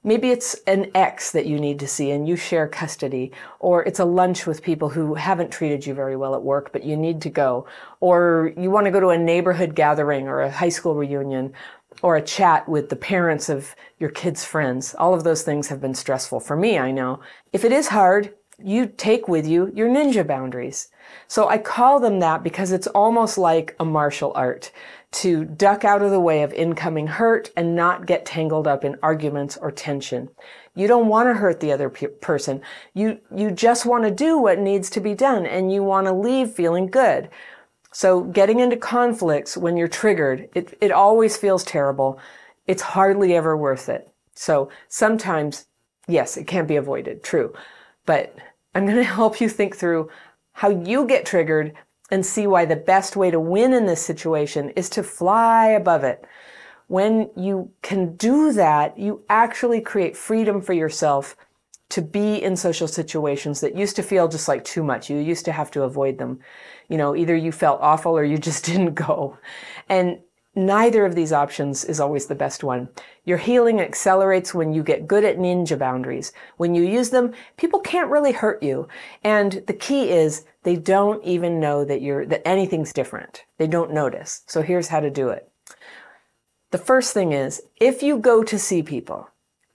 Maybe 0.05 0.31
it's 0.31 0.55
an 0.67 0.91
ex 0.93 1.31
that 1.31 1.45
you 1.45 1.57
need 1.57 1.79
to 1.79 1.87
see 1.87 2.11
and 2.11 2.27
you 2.27 2.35
share 2.35 2.67
custody, 2.67 3.31
or 3.59 3.83
it's 3.83 3.99
a 3.99 4.05
lunch 4.05 4.45
with 4.45 4.61
people 4.61 4.89
who 4.89 5.13
haven't 5.13 5.49
treated 5.49 5.85
you 5.85 5.93
very 5.93 6.17
well 6.17 6.35
at 6.35 6.43
work, 6.43 6.73
but 6.73 6.83
you 6.83 6.97
need 6.97 7.21
to 7.21 7.29
go, 7.29 7.65
or 8.01 8.51
you 8.57 8.69
want 8.69 8.85
to 8.85 8.91
go 8.91 8.99
to 8.99 9.09
a 9.09 9.17
neighborhood 9.17 9.75
gathering 9.75 10.27
or 10.27 10.41
a 10.41 10.51
high 10.51 10.67
school 10.67 10.93
reunion, 10.93 11.53
or 12.03 12.15
a 12.15 12.21
chat 12.21 12.69
with 12.69 12.89
the 12.89 12.95
parents 12.95 13.49
of 13.49 13.75
your 13.97 14.11
kids' 14.11 14.45
friends. 14.45 14.93
All 14.95 15.13
of 15.13 15.23
those 15.23 15.41
things 15.41 15.69
have 15.69 15.81
been 15.81 15.95
stressful 15.95 16.41
for 16.41 16.55
me, 16.55 16.77
I 16.77 16.91
know. 16.91 17.21
If 17.53 17.63
it 17.63 17.71
is 17.71 17.87
hard, 17.87 18.33
you 18.61 18.85
take 18.85 19.27
with 19.27 19.47
you 19.47 19.71
your 19.73 19.89
ninja 19.89 20.25
boundaries. 20.27 20.89
So 21.27 21.47
I 21.47 21.57
call 21.57 21.99
them 21.99 22.19
that 22.19 22.43
because 22.43 22.71
it's 22.71 22.87
almost 22.87 23.37
like 23.37 23.75
a 23.79 23.85
martial 23.85 24.31
art 24.35 24.71
to 25.11 25.45
duck 25.45 25.85
out 25.85 26.01
of 26.01 26.11
the 26.11 26.19
way 26.19 26.43
of 26.43 26.51
incoming 26.53 27.07
hurt 27.07 27.51
and 27.55 27.75
not 27.75 28.05
get 28.05 28.25
tangled 28.25 28.67
up 28.67 28.83
in 28.83 28.97
arguments 29.01 29.57
or 29.57 29.71
tension. 29.71 30.29
You 30.75 30.87
don't 30.87 31.07
want 31.07 31.29
to 31.29 31.35
hurt 31.35 31.59
the 31.59 31.71
other 31.71 31.89
pe- 31.89 32.07
person. 32.07 32.61
You, 32.93 33.19
you 33.33 33.51
just 33.51 33.85
want 33.85 34.03
to 34.05 34.11
do 34.11 34.37
what 34.37 34.59
needs 34.59 34.89
to 34.91 34.99
be 34.99 35.13
done 35.13 35.45
and 35.45 35.71
you 35.71 35.83
want 35.83 36.07
to 36.07 36.13
leave 36.13 36.49
feeling 36.49 36.87
good. 36.87 37.29
So 37.93 38.21
getting 38.23 38.59
into 38.59 38.75
conflicts 38.75 39.55
when 39.55 39.77
you're 39.77 39.87
triggered, 39.87 40.49
it, 40.55 40.75
it 40.81 40.91
always 40.91 41.37
feels 41.37 41.63
terrible. 41.63 42.19
It's 42.65 42.81
hardly 42.81 43.35
ever 43.35 43.55
worth 43.55 43.87
it. 43.87 44.11
So 44.33 44.69
sometimes, 44.87 45.67
yes, 46.07 46.35
it 46.35 46.47
can 46.47 46.65
be 46.65 46.75
avoided, 46.75 47.23
true. 47.23 47.53
But 48.07 48.35
I'm 48.73 48.85
going 48.85 48.97
to 49.03 49.03
help 49.03 49.39
you 49.39 49.47
think 49.47 49.75
through 49.75 50.09
how 50.53 50.69
you 50.69 51.05
get 51.05 51.25
triggered 51.25 51.73
and 52.09 52.25
see 52.25 52.47
why 52.47 52.65
the 52.65 52.75
best 52.75 53.15
way 53.15 53.29
to 53.29 53.39
win 53.39 53.73
in 53.73 53.85
this 53.85 54.03
situation 54.03 54.71
is 54.71 54.89
to 54.89 55.03
fly 55.03 55.67
above 55.67 56.03
it. 56.03 56.25
When 56.87 57.29
you 57.35 57.71
can 57.83 58.15
do 58.15 58.51
that, 58.53 58.97
you 58.97 59.23
actually 59.29 59.81
create 59.81 60.17
freedom 60.17 60.61
for 60.61 60.73
yourself 60.73 61.35
to 61.89 62.01
be 62.01 62.41
in 62.41 62.55
social 62.55 62.87
situations 62.87 63.61
that 63.61 63.75
used 63.75 63.95
to 63.95 64.03
feel 64.03 64.27
just 64.27 64.47
like 64.47 64.63
too 64.63 64.83
much. 64.83 65.11
You 65.11 65.17
used 65.17 65.45
to 65.45 65.51
have 65.51 65.69
to 65.71 65.83
avoid 65.83 66.17
them. 66.17 66.39
You 66.93 66.99
know, 66.99 67.15
either 67.15 67.35
you 67.35 67.51
felt 67.51 67.81
awful 67.81 68.15
or 68.15 68.23
you 68.23 68.37
just 68.37 68.65
didn't 68.71 68.93
go. 68.93 69.39
And 69.89 70.19
Neither 70.55 71.03
of 71.03 71.15
these 71.15 71.33
options 71.33 71.83
is 71.83 71.99
always 71.99 72.27
the 72.27 72.35
best 72.35 72.63
one. 72.63 72.87
Your 73.25 73.39
healing 73.39 73.81
accelerates 73.81 74.53
when 74.53 74.71
you 74.71 74.83
get 74.83 75.07
good 75.07 75.25
at 75.25 75.39
ninja 75.39 75.79
boundaries. 75.79 76.31
When 76.57 76.75
you 76.75 76.83
use 76.83 77.09
them, 77.09 77.33
people 77.57 77.79
can't 77.79 78.11
really 78.11 78.33
hurt 78.33 78.61
you. 78.61 78.87
And 79.23 79.63
the 79.65 79.73
key 79.73 80.11
is 80.11 80.45
they 80.61 80.75
don't 80.75 81.23
even 81.23 81.59
know 81.59 81.83
that 81.85 82.03
you're, 82.03 82.27
that 82.27 82.47
anything's 82.47 82.93
different. 82.93 83.45
They 83.57 83.65
don't 83.65 83.93
notice. 83.93 84.43
So 84.45 84.61
here's 84.61 84.89
how 84.89 84.99
to 84.99 85.09
do 85.09 85.29
it. 85.29 85.49
The 86.69 86.77
first 86.77 87.15
thing 87.15 87.31
is, 87.31 87.63
if 87.77 88.03
you 88.03 88.19
go 88.19 88.43
to 88.43 88.59
see 88.59 88.83
people, 88.83 89.29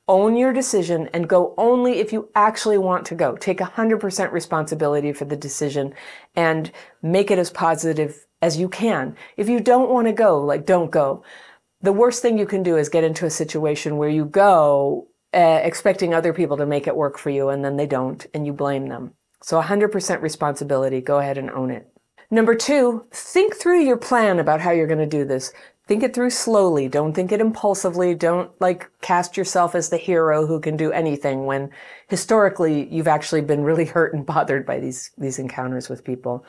own 0.08 0.36
your 0.36 0.52
decision 0.52 1.08
and 1.12 1.28
go 1.28 1.54
only 1.58 1.98
if 2.00 2.12
you 2.12 2.28
actually 2.34 2.78
want 2.78 3.06
to 3.06 3.14
go. 3.14 3.36
Take 3.36 3.58
100% 3.58 4.32
responsibility 4.32 5.12
for 5.12 5.24
the 5.26 5.36
decision 5.36 5.94
and 6.34 6.72
make 7.02 7.30
it 7.30 7.38
as 7.38 7.50
positive 7.50 8.26
as 8.42 8.56
you 8.56 8.68
can. 8.68 9.16
If 9.36 9.48
you 9.48 9.60
don't 9.60 9.90
want 9.90 10.06
to 10.06 10.12
go, 10.12 10.40
like 10.40 10.66
don't 10.66 10.90
go. 10.90 11.22
The 11.80 11.92
worst 11.92 12.22
thing 12.22 12.38
you 12.38 12.46
can 12.46 12.62
do 12.62 12.76
is 12.76 12.88
get 12.88 13.04
into 13.04 13.26
a 13.26 13.30
situation 13.30 13.98
where 13.98 14.08
you 14.08 14.24
go 14.24 15.08
uh, 15.34 15.60
expecting 15.62 16.14
other 16.14 16.32
people 16.32 16.56
to 16.56 16.66
make 16.66 16.86
it 16.86 16.96
work 16.96 17.18
for 17.18 17.30
you 17.30 17.50
and 17.50 17.64
then 17.64 17.76
they 17.76 17.86
don't 17.86 18.26
and 18.34 18.46
you 18.46 18.52
blame 18.52 18.88
them. 18.88 19.12
So 19.42 19.60
100% 19.60 20.22
responsibility. 20.22 21.00
Go 21.00 21.18
ahead 21.18 21.38
and 21.38 21.50
own 21.50 21.70
it. 21.70 21.88
Number 22.30 22.54
two, 22.54 23.06
think 23.10 23.54
through 23.54 23.82
your 23.84 23.96
plan 23.96 24.38
about 24.38 24.60
how 24.60 24.70
you're 24.70 24.86
going 24.86 24.98
to 24.98 25.06
do 25.06 25.24
this. 25.24 25.52
Think 25.88 26.02
it 26.02 26.12
through 26.12 26.30
slowly. 26.30 26.86
Don't 26.86 27.14
think 27.14 27.32
it 27.32 27.40
impulsively. 27.40 28.14
Don't 28.14 28.50
like 28.60 28.90
cast 29.00 29.38
yourself 29.38 29.74
as 29.74 29.88
the 29.88 29.96
hero 29.96 30.46
who 30.46 30.60
can 30.60 30.76
do 30.76 30.92
anything 30.92 31.46
when 31.46 31.70
historically 32.08 32.86
you've 32.90 33.08
actually 33.08 33.40
been 33.40 33.64
really 33.64 33.84
hurt 33.96 34.12
and 34.12 34.26
bothered 34.26 34.66
by 34.66 34.80
these, 34.80 35.10
these 35.16 35.38
encounters 35.38 35.88
with 35.88 36.04
people. 36.04 36.44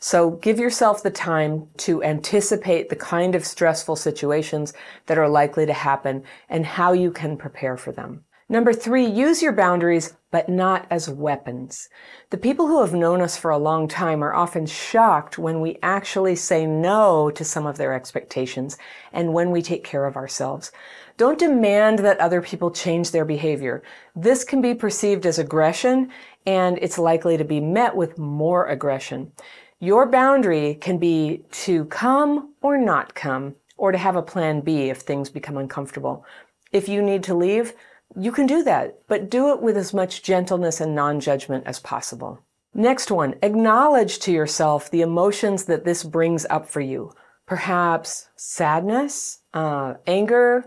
So 0.00 0.32
give 0.32 0.58
yourself 0.58 1.04
the 1.04 1.10
time 1.10 1.68
to 1.78 2.02
anticipate 2.02 2.88
the 2.88 2.96
kind 2.96 3.36
of 3.36 3.46
stressful 3.46 3.94
situations 3.94 4.72
that 5.06 5.18
are 5.18 5.28
likely 5.28 5.66
to 5.66 5.72
happen 5.72 6.24
and 6.48 6.66
how 6.66 6.92
you 6.92 7.12
can 7.12 7.36
prepare 7.36 7.76
for 7.76 7.92
them. 7.92 8.24
Number 8.50 8.72
three, 8.72 9.06
use 9.06 9.42
your 9.42 9.52
boundaries, 9.52 10.14
but 10.32 10.48
not 10.48 10.84
as 10.90 11.08
weapons. 11.08 11.88
The 12.30 12.36
people 12.36 12.66
who 12.66 12.80
have 12.80 12.92
known 12.92 13.20
us 13.20 13.36
for 13.36 13.52
a 13.52 13.58
long 13.58 13.86
time 13.86 14.24
are 14.24 14.34
often 14.34 14.66
shocked 14.66 15.38
when 15.38 15.60
we 15.60 15.78
actually 15.84 16.34
say 16.34 16.66
no 16.66 17.30
to 17.30 17.44
some 17.44 17.64
of 17.64 17.78
their 17.78 17.94
expectations 17.94 18.76
and 19.12 19.32
when 19.32 19.52
we 19.52 19.62
take 19.62 19.84
care 19.84 20.04
of 20.04 20.16
ourselves. 20.16 20.72
Don't 21.16 21.38
demand 21.38 22.00
that 22.00 22.18
other 22.18 22.42
people 22.42 22.72
change 22.72 23.12
their 23.12 23.24
behavior. 23.24 23.84
This 24.16 24.42
can 24.42 24.60
be 24.60 24.74
perceived 24.74 25.26
as 25.26 25.38
aggression 25.38 26.10
and 26.44 26.76
it's 26.82 26.98
likely 26.98 27.36
to 27.36 27.44
be 27.44 27.60
met 27.60 27.94
with 27.94 28.18
more 28.18 28.66
aggression. 28.66 29.30
Your 29.78 30.06
boundary 30.06 30.74
can 30.74 30.98
be 30.98 31.44
to 31.52 31.84
come 31.84 32.52
or 32.62 32.76
not 32.76 33.14
come 33.14 33.54
or 33.76 33.92
to 33.92 33.98
have 33.98 34.16
a 34.16 34.22
plan 34.22 34.60
B 34.60 34.90
if 34.90 35.02
things 35.02 35.30
become 35.30 35.56
uncomfortable. 35.56 36.24
If 36.72 36.88
you 36.88 37.00
need 37.00 37.22
to 37.24 37.34
leave, 37.34 37.74
you 38.16 38.32
can 38.32 38.46
do 38.46 38.62
that, 38.64 38.98
but 39.06 39.30
do 39.30 39.50
it 39.50 39.62
with 39.62 39.76
as 39.76 39.94
much 39.94 40.22
gentleness 40.22 40.80
and 40.80 40.94
non-judgment 40.94 41.64
as 41.66 41.78
possible. 41.78 42.40
Next 42.74 43.10
one, 43.10 43.34
acknowledge 43.42 44.18
to 44.20 44.32
yourself 44.32 44.90
the 44.90 45.02
emotions 45.02 45.64
that 45.64 45.84
this 45.84 46.04
brings 46.04 46.46
up 46.50 46.68
for 46.68 46.80
you. 46.80 47.12
Perhaps 47.46 48.28
sadness, 48.36 49.40
uh, 49.54 49.94
anger, 50.06 50.64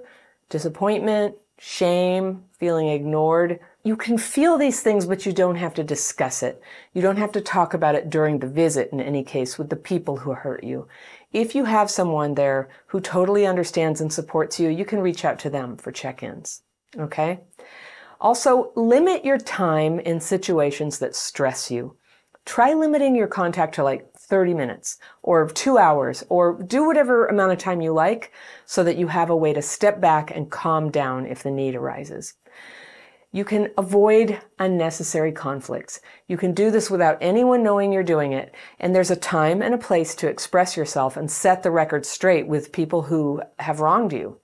disappointment, 0.50 1.36
shame, 1.58 2.44
feeling 2.60 2.90
ignored, 2.90 3.60
you 3.86 3.98
can 3.98 4.18
feel 4.18 4.58
these 4.58 4.82
things, 4.82 5.06
but 5.06 5.26
you 5.26 5.34
don't 5.34 5.58
have 5.58 5.74
to 5.74 5.84
discuss 5.84 6.42
it. 6.42 6.62
You 6.94 7.02
don't 7.02 7.18
have 7.18 7.34
to 7.34 7.42
talk 7.42 7.74
about 7.74 7.96
it 7.96 8.10
during 8.10 8.40
the 8.40 8.48
visit 8.48 8.90
in 8.94 9.02
any 9.02 9.24
case 9.24 9.58
with 9.58 9.70
the 9.70 9.76
people 9.76 10.18
who 10.18 10.34
hurt 10.34 10.64
you. 10.64 10.88
If 11.34 11.54
you 11.54 11.66
have 11.66 11.92
someone 11.92 12.36
there 12.36 12.70
who 12.88 13.02
totally 13.02 13.46
understands 13.46 14.00
and 14.00 14.12
supports 14.12 14.60
you, 14.60 14.70
you 14.70 14.86
can 14.86 15.00
reach 15.00 15.26
out 15.26 15.38
to 15.40 15.50
them 15.50 15.76
for 15.76 15.92
check-ins. 15.92 16.63
Okay? 16.98 17.42
Also, 18.22 18.72
limit 18.76 19.26
your 19.26 19.38
time 19.38 20.00
in 20.00 20.20
situations 20.20 21.00
that 21.00 21.16
stress 21.16 21.70
you. 21.70 21.98
Try 22.46 22.74
limiting 22.74 23.16
your 23.16 23.28
contact 23.28 23.76
to 23.76 23.84
like 23.84 24.14
30 24.18 24.54
minutes 24.54 24.98
or 25.22 25.48
two 25.50 25.78
hours 25.78 26.24
or 26.30 26.62
do 26.64 26.86
whatever 26.86 27.28
amount 27.28 27.52
of 27.52 27.58
time 27.58 27.82
you 27.82 27.94
like 27.94 28.32
so 28.66 28.84
that 28.84 28.98
you 28.98 29.08
have 29.08 29.30
a 29.30 29.36
way 29.36 29.54
to 29.54 29.62
step 29.62 30.00
back 30.00 30.32
and 30.36 30.52
calm 30.52 30.90
down 30.90 31.26
if 31.26 31.44
the 31.44 31.52
need 31.52 31.76
arises. 31.76 32.34
You 33.32 33.44
can 33.44 33.72
avoid 33.78 34.40
unnecessary 34.60 35.32
conflicts. 35.32 36.00
You 36.28 36.38
can 36.38 36.54
do 36.54 36.70
this 36.70 36.92
without 36.92 37.18
anyone 37.20 37.64
knowing 37.64 37.92
you're 37.92 38.04
doing 38.04 38.32
it. 38.32 38.54
And 38.80 38.96
there's 38.96 39.10
a 39.10 39.16
time 39.16 39.64
and 39.64 39.74
a 39.74 39.78
place 39.80 40.14
to 40.16 40.30
express 40.30 40.78
yourself 40.78 41.18
and 41.18 41.32
set 41.32 41.64
the 41.64 41.72
record 41.72 42.06
straight 42.06 42.48
with 42.48 42.72
people 42.72 43.02
who 43.02 43.42
have 43.58 43.80
wronged 43.80 44.14
you. 44.14 44.40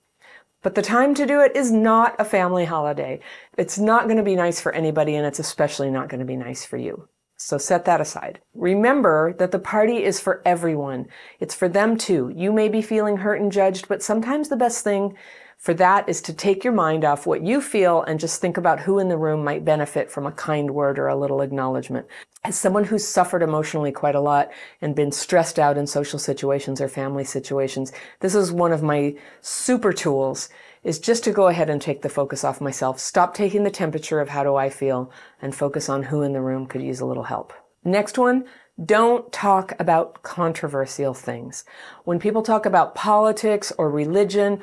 But 0.62 0.74
the 0.74 0.82
time 0.82 1.14
to 1.14 1.26
do 1.26 1.40
it 1.40 1.56
is 1.56 1.72
not 1.72 2.16
a 2.18 2.24
family 2.24 2.66
holiday. 2.66 3.20
It's 3.56 3.78
not 3.78 4.04
going 4.04 4.18
to 4.18 4.22
be 4.22 4.36
nice 4.36 4.60
for 4.60 4.72
anybody, 4.72 5.14
and 5.14 5.26
it's 5.26 5.38
especially 5.38 5.90
not 5.90 6.08
going 6.08 6.20
to 6.20 6.26
be 6.26 6.36
nice 6.36 6.66
for 6.66 6.76
you. 6.76 7.08
So 7.36 7.56
set 7.56 7.86
that 7.86 8.02
aside. 8.02 8.40
Remember 8.52 9.32
that 9.38 9.50
the 9.50 9.58
party 9.58 10.04
is 10.04 10.20
for 10.20 10.42
everyone. 10.44 11.06
It's 11.38 11.54
for 11.54 11.70
them 11.70 11.96
too. 11.96 12.30
You 12.36 12.52
may 12.52 12.68
be 12.68 12.82
feeling 12.82 13.16
hurt 13.16 13.40
and 13.40 13.50
judged, 13.50 13.88
but 13.88 14.02
sometimes 14.02 14.50
the 14.50 14.56
best 14.56 14.84
thing 14.84 15.16
for 15.60 15.74
that 15.74 16.08
is 16.08 16.22
to 16.22 16.32
take 16.32 16.64
your 16.64 16.72
mind 16.72 17.04
off 17.04 17.26
what 17.26 17.44
you 17.44 17.60
feel 17.60 18.02
and 18.02 18.18
just 18.18 18.40
think 18.40 18.56
about 18.56 18.80
who 18.80 18.98
in 18.98 19.10
the 19.10 19.18
room 19.18 19.44
might 19.44 19.62
benefit 19.62 20.10
from 20.10 20.26
a 20.26 20.32
kind 20.32 20.70
word 20.70 20.98
or 20.98 21.06
a 21.06 21.16
little 21.16 21.42
acknowledgement. 21.42 22.06
As 22.44 22.58
someone 22.58 22.84
who's 22.84 23.06
suffered 23.06 23.42
emotionally 23.42 23.92
quite 23.92 24.14
a 24.14 24.20
lot 24.20 24.50
and 24.80 24.96
been 24.96 25.12
stressed 25.12 25.58
out 25.58 25.76
in 25.76 25.86
social 25.86 26.18
situations 26.18 26.80
or 26.80 26.88
family 26.88 27.24
situations, 27.24 27.92
this 28.20 28.34
is 28.34 28.50
one 28.50 28.72
of 28.72 28.82
my 28.82 29.14
super 29.42 29.92
tools 29.92 30.48
is 30.82 30.98
just 30.98 31.22
to 31.24 31.30
go 31.30 31.48
ahead 31.48 31.68
and 31.68 31.82
take 31.82 32.00
the 32.00 32.08
focus 32.08 32.42
off 32.42 32.62
myself. 32.62 32.98
Stop 32.98 33.34
taking 33.34 33.62
the 33.62 33.70
temperature 33.70 34.18
of 34.18 34.30
how 34.30 34.42
do 34.42 34.56
I 34.56 34.70
feel 34.70 35.12
and 35.42 35.54
focus 35.54 35.90
on 35.90 36.04
who 36.04 36.22
in 36.22 36.32
the 36.32 36.40
room 36.40 36.66
could 36.66 36.80
use 36.80 37.00
a 37.00 37.06
little 37.06 37.24
help. 37.24 37.52
Next 37.84 38.16
one, 38.16 38.46
don't 38.82 39.30
talk 39.30 39.74
about 39.78 40.22
controversial 40.22 41.12
things. 41.12 41.64
When 42.04 42.18
people 42.18 42.42
talk 42.42 42.64
about 42.64 42.94
politics 42.94 43.72
or 43.76 43.90
religion 43.90 44.62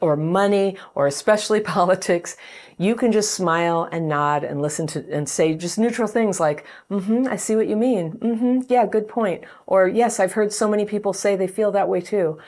or 0.00 0.16
money 0.16 0.76
or 0.94 1.06
especially 1.06 1.60
politics, 1.76 2.36
you 2.78 2.94
can 2.94 3.12
just 3.12 3.34
smile 3.34 3.88
and 3.90 4.08
nod 4.08 4.44
and 4.44 4.60
listen 4.60 4.86
to 4.86 5.04
and 5.10 5.28
say 5.28 5.54
just 5.54 5.78
neutral 5.78 6.08
things 6.08 6.38
like, 6.38 6.66
mm-hmm, 6.90 7.26
I 7.28 7.36
see 7.36 7.56
what 7.56 7.68
you 7.68 7.76
mean. 7.76 8.12
Mm-hmm, 8.12 8.60
yeah, 8.68 8.86
good 8.86 9.08
point. 9.08 9.44
Or 9.66 9.88
yes, 9.88 10.20
I've 10.20 10.32
heard 10.32 10.52
so 10.52 10.68
many 10.68 10.84
people 10.84 11.12
say 11.12 11.36
they 11.36 11.46
feel 11.46 11.72
that 11.72 11.88
way 11.88 12.00
too. 12.00 12.38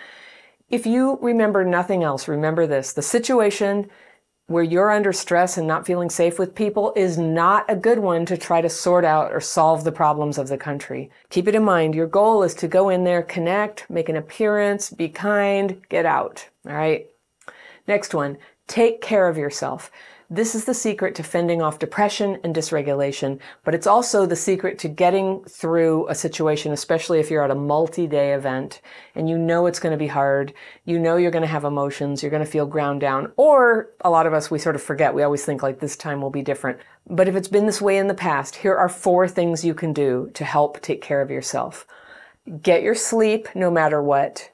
If 0.69 0.85
you 0.85 1.19
remember 1.23 1.65
nothing 1.65 2.03
else, 2.03 2.29
remember 2.29 2.67
this. 2.67 2.93
The 2.93 3.01
situation 3.03 3.89
where 4.49 4.63
you're 4.63 4.91
under 4.91 5.13
stress 5.13 5.59
and 5.59 5.67
not 5.67 5.87
feeling 5.87 6.09
safe 6.09 6.39
with 6.39 6.55
people 6.55 6.93
is 6.97 7.19
not 7.19 7.67
a 7.69 7.77
good 7.77 7.99
one 7.99 8.25
to 8.25 8.37
try 8.37 8.63
to 8.63 8.69
sort 8.69 9.05
out 9.05 9.31
or 9.31 9.41
solve 9.41 9.85
the 9.85 9.93
problems 9.93 10.39
of 10.39 10.49
the 10.49 10.57
country. 10.57 11.11
Keep 11.29 11.49
it 11.49 11.55
in 11.55 11.63
mind. 11.63 11.95
Your 11.95 12.07
goal 12.07 12.43
is 12.43 12.55
to 12.55 12.69
go 12.69 12.89
in 12.89 13.05
there, 13.05 13.23
connect, 13.23 13.89
make 13.91 14.09
an 14.09 14.17
appearance, 14.17 14.91
be 14.91 15.09
kind, 15.09 15.81
get 15.91 16.07
out. 16.07 16.47
All 16.67 16.73
right. 16.75 17.07
Next 17.89 18.15
one, 18.15 18.37
take 18.67 19.01
care 19.01 19.27
of 19.29 19.39
yourself. 19.39 19.91
This 20.31 20.55
is 20.55 20.67
the 20.67 20.75
secret 20.75 21.15
to 21.15 21.23
fending 21.23 21.63
off 21.63 21.79
depression 21.79 22.39
and 22.45 22.55
dysregulation, 22.55 23.39
but 23.65 23.75
it's 23.75 23.87
also 23.87 24.27
the 24.27 24.37
secret 24.37 24.79
to 24.81 24.89
getting 24.89 25.43
through 25.45 26.07
a 26.09 26.15
situation, 26.15 26.71
especially 26.73 27.19
if 27.19 27.31
you're 27.31 27.43
at 27.43 27.51
a 27.51 27.55
multi-day 27.55 28.35
event 28.35 28.83
and 29.15 29.31
you 29.31 29.39
know 29.39 29.65
it's 29.65 29.81
going 29.81 29.93
to 29.93 29.97
be 29.97 30.07
hard. 30.07 30.53
You 30.85 30.99
know 30.99 31.17
you're 31.17 31.31
going 31.31 31.45
to 31.45 31.49
have 31.49 31.65
emotions. 31.65 32.23
You're 32.23 32.31
going 32.31 32.45
to 32.45 32.51
feel 32.51 32.67
ground 32.67 33.01
down. 33.01 33.33
Or 33.39 33.89
a 34.03 34.11
lot 34.11 34.27
of 34.27 34.35
us, 34.35 34.51
we 34.51 34.59
sort 34.59 34.77
of 34.77 34.83
forget. 34.83 35.15
We 35.15 35.23
always 35.23 35.47
think 35.47 35.63
like 35.63 35.81
this 35.81 35.97
time 35.97 36.21
will 36.21 36.29
be 36.29 36.43
different. 36.43 36.79
But 37.09 37.27
if 37.27 37.37
it's 37.37 37.49
been 37.49 37.65
this 37.65 37.81
way 37.81 37.97
in 37.97 38.09
the 38.09 38.13
past, 38.13 38.57
here 38.57 38.77
are 38.77 38.91
four 38.91 39.27
things 39.27 39.65
you 39.65 39.73
can 39.73 39.95
do 39.95 40.31
to 40.35 40.45
help 40.45 40.83
take 40.83 41.01
care 41.01 41.23
of 41.23 41.31
yourself. 41.31 41.87
Get 42.63 42.83
your 42.83 42.95
sleep 42.95 43.49
no 43.55 43.71
matter 43.71 44.03
what. 44.03 44.51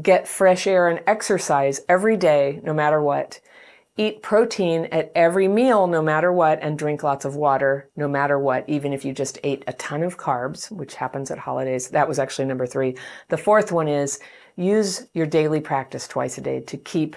Get 0.00 0.28
fresh 0.28 0.66
air 0.66 0.88
and 0.88 1.00
exercise 1.06 1.80
every 1.88 2.16
day, 2.16 2.60
no 2.62 2.74
matter 2.74 3.00
what. 3.00 3.40
Eat 3.98 4.20
protein 4.20 4.84
at 4.92 5.10
every 5.14 5.48
meal, 5.48 5.86
no 5.86 6.02
matter 6.02 6.30
what, 6.30 6.58
and 6.60 6.78
drink 6.78 7.02
lots 7.02 7.24
of 7.24 7.34
water, 7.34 7.88
no 7.96 8.06
matter 8.06 8.38
what, 8.38 8.68
even 8.68 8.92
if 8.92 9.06
you 9.06 9.14
just 9.14 9.38
ate 9.42 9.64
a 9.66 9.72
ton 9.74 10.02
of 10.02 10.18
carbs, 10.18 10.70
which 10.70 10.96
happens 10.96 11.30
at 11.30 11.38
holidays. 11.38 11.88
That 11.88 12.06
was 12.06 12.18
actually 12.18 12.44
number 12.44 12.66
three. 12.66 12.96
The 13.28 13.38
fourth 13.38 13.72
one 13.72 13.88
is 13.88 14.20
use 14.56 15.06
your 15.14 15.24
daily 15.24 15.60
practice 15.60 16.06
twice 16.06 16.36
a 16.36 16.42
day 16.42 16.60
to 16.60 16.76
keep 16.76 17.16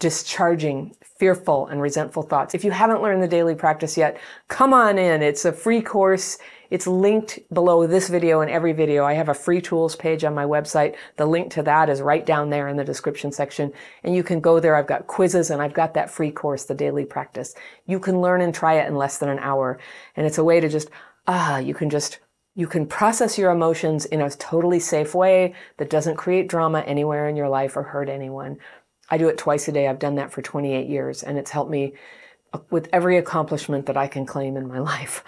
discharging 0.00 0.96
fearful 1.00 1.68
and 1.68 1.80
resentful 1.80 2.22
thoughts. 2.22 2.54
If 2.54 2.64
you 2.64 2.70
haven't 2.72 3.02
learned 3.02 3.22
the 3.22 3.28
daily 3.28 3.54
practice 3.54 3.96
yet, 3.96 4.18
come 4.48 4.74
on 4.74 4.98
in. 4.98 5.22
It's 5.22 5.44
a 5.44 5.52
free 5.52 5.80
course. 5.80 6.38
It's 6.70 6.86
linked 6.86 7.38
below 7.52 7.86
this 7.86 8.08
video 8.08 8.40
and 8.40 8.50
every 8.50 8.72
video. 8.72 9.04
I 9.04 9.14
have 9.14 9.28
a 9.28 9.34
free 9.34 9.60
tools 9.60 9.96
page 9.96 10.24
on 10.24 10.34
my 10.34 10.44
website. 10.44 10.96
The 11.16 11.26
link 11.26 11.50
to 11.52 11.62
that 11.62 11.88
is 11.88 12.02
right 12.02 12.24
down 12.24 12.50
there 12.50 12.68
in 12.68 12.76
the 12.76 12.84
description 12.84 13.32
section. 13.32 13.72
And 14.02 14.14
you 14.14 14.22
can 14.22 14.40
go 14.40 14.58
there. 14.60 14.76
I've 14.76 14.86
got 14.86 15.06
quizzes 15.06 15.50
and 15.50 15.62
I've 15.62 15.74
got 15.74 15.94
that 15.94 16.10
free 16.10 16.30
course, 16.30 16.64
the 16.64 16.74
daily 16.74 17.04
practice. 17.04 17.54
You 17.86 18.00
can 18.00 18.20
learn 18.20 18.40
and 18.40 18.54
try 18.54 18.74
it 18.74 18.88
in 18.88 18.96
less 18.96 19.18
than 19.18 19.28
an 19.28 19.38
hour. 19.38 19.78
And 20.16 20.26
it's 20.26 20.38
a 20.38 20.44
way 20.44 20.60
to 20.60 20.68
just, 20.68 20.88
ah, 21.26 21.58
you 21.58 21.74
can 21.74 21.90
just 21.90 22.20
you 22.58 22.66
can 22.66 22.86
process 22.86 23.36
your 23.36 23.50
emotions 23.50 24.06
in 24.06 24.22
a 24.22 24.30
totally 24.30 24.80
safe 24.80 25.14
way 25.14 25.54
that 25.76 25.90
doesn't 25.90 26.16
create 26.16 26.48
drama 26.48 26.80
anywhere 26.80 27.28
in 27.28 27.36
your 27.36 27.50
life 27.50 27.76
or 27.76 27.82
hurt 27.82 28.08
anyone. 28.08 28.56
I 29.10 29.18
do 29.18 29.28
it 29.28 29.36
twice 29.36 29.68
a 29.68 29.72
day. 29.72 29.86
I've 29.86 29.98
done 29.98 30.14
that 30.14 30.32
for 30.32 30.40
28 30.40 30.88
years 30.88 31.22
and 31.22 31.36
it's 31.36 31.50
helped 31.50 31.70
me 31.70 31.92
with 32.70 32.88
every 32.92 33.16
accomplishment 33.16 33.86
that 33.86 33.96
I 33.96 34.06
can 34.06 34.26
claim 34.26 34.56
in 34.56 34.68
my 34.68 34.78
life. 34.92 35.24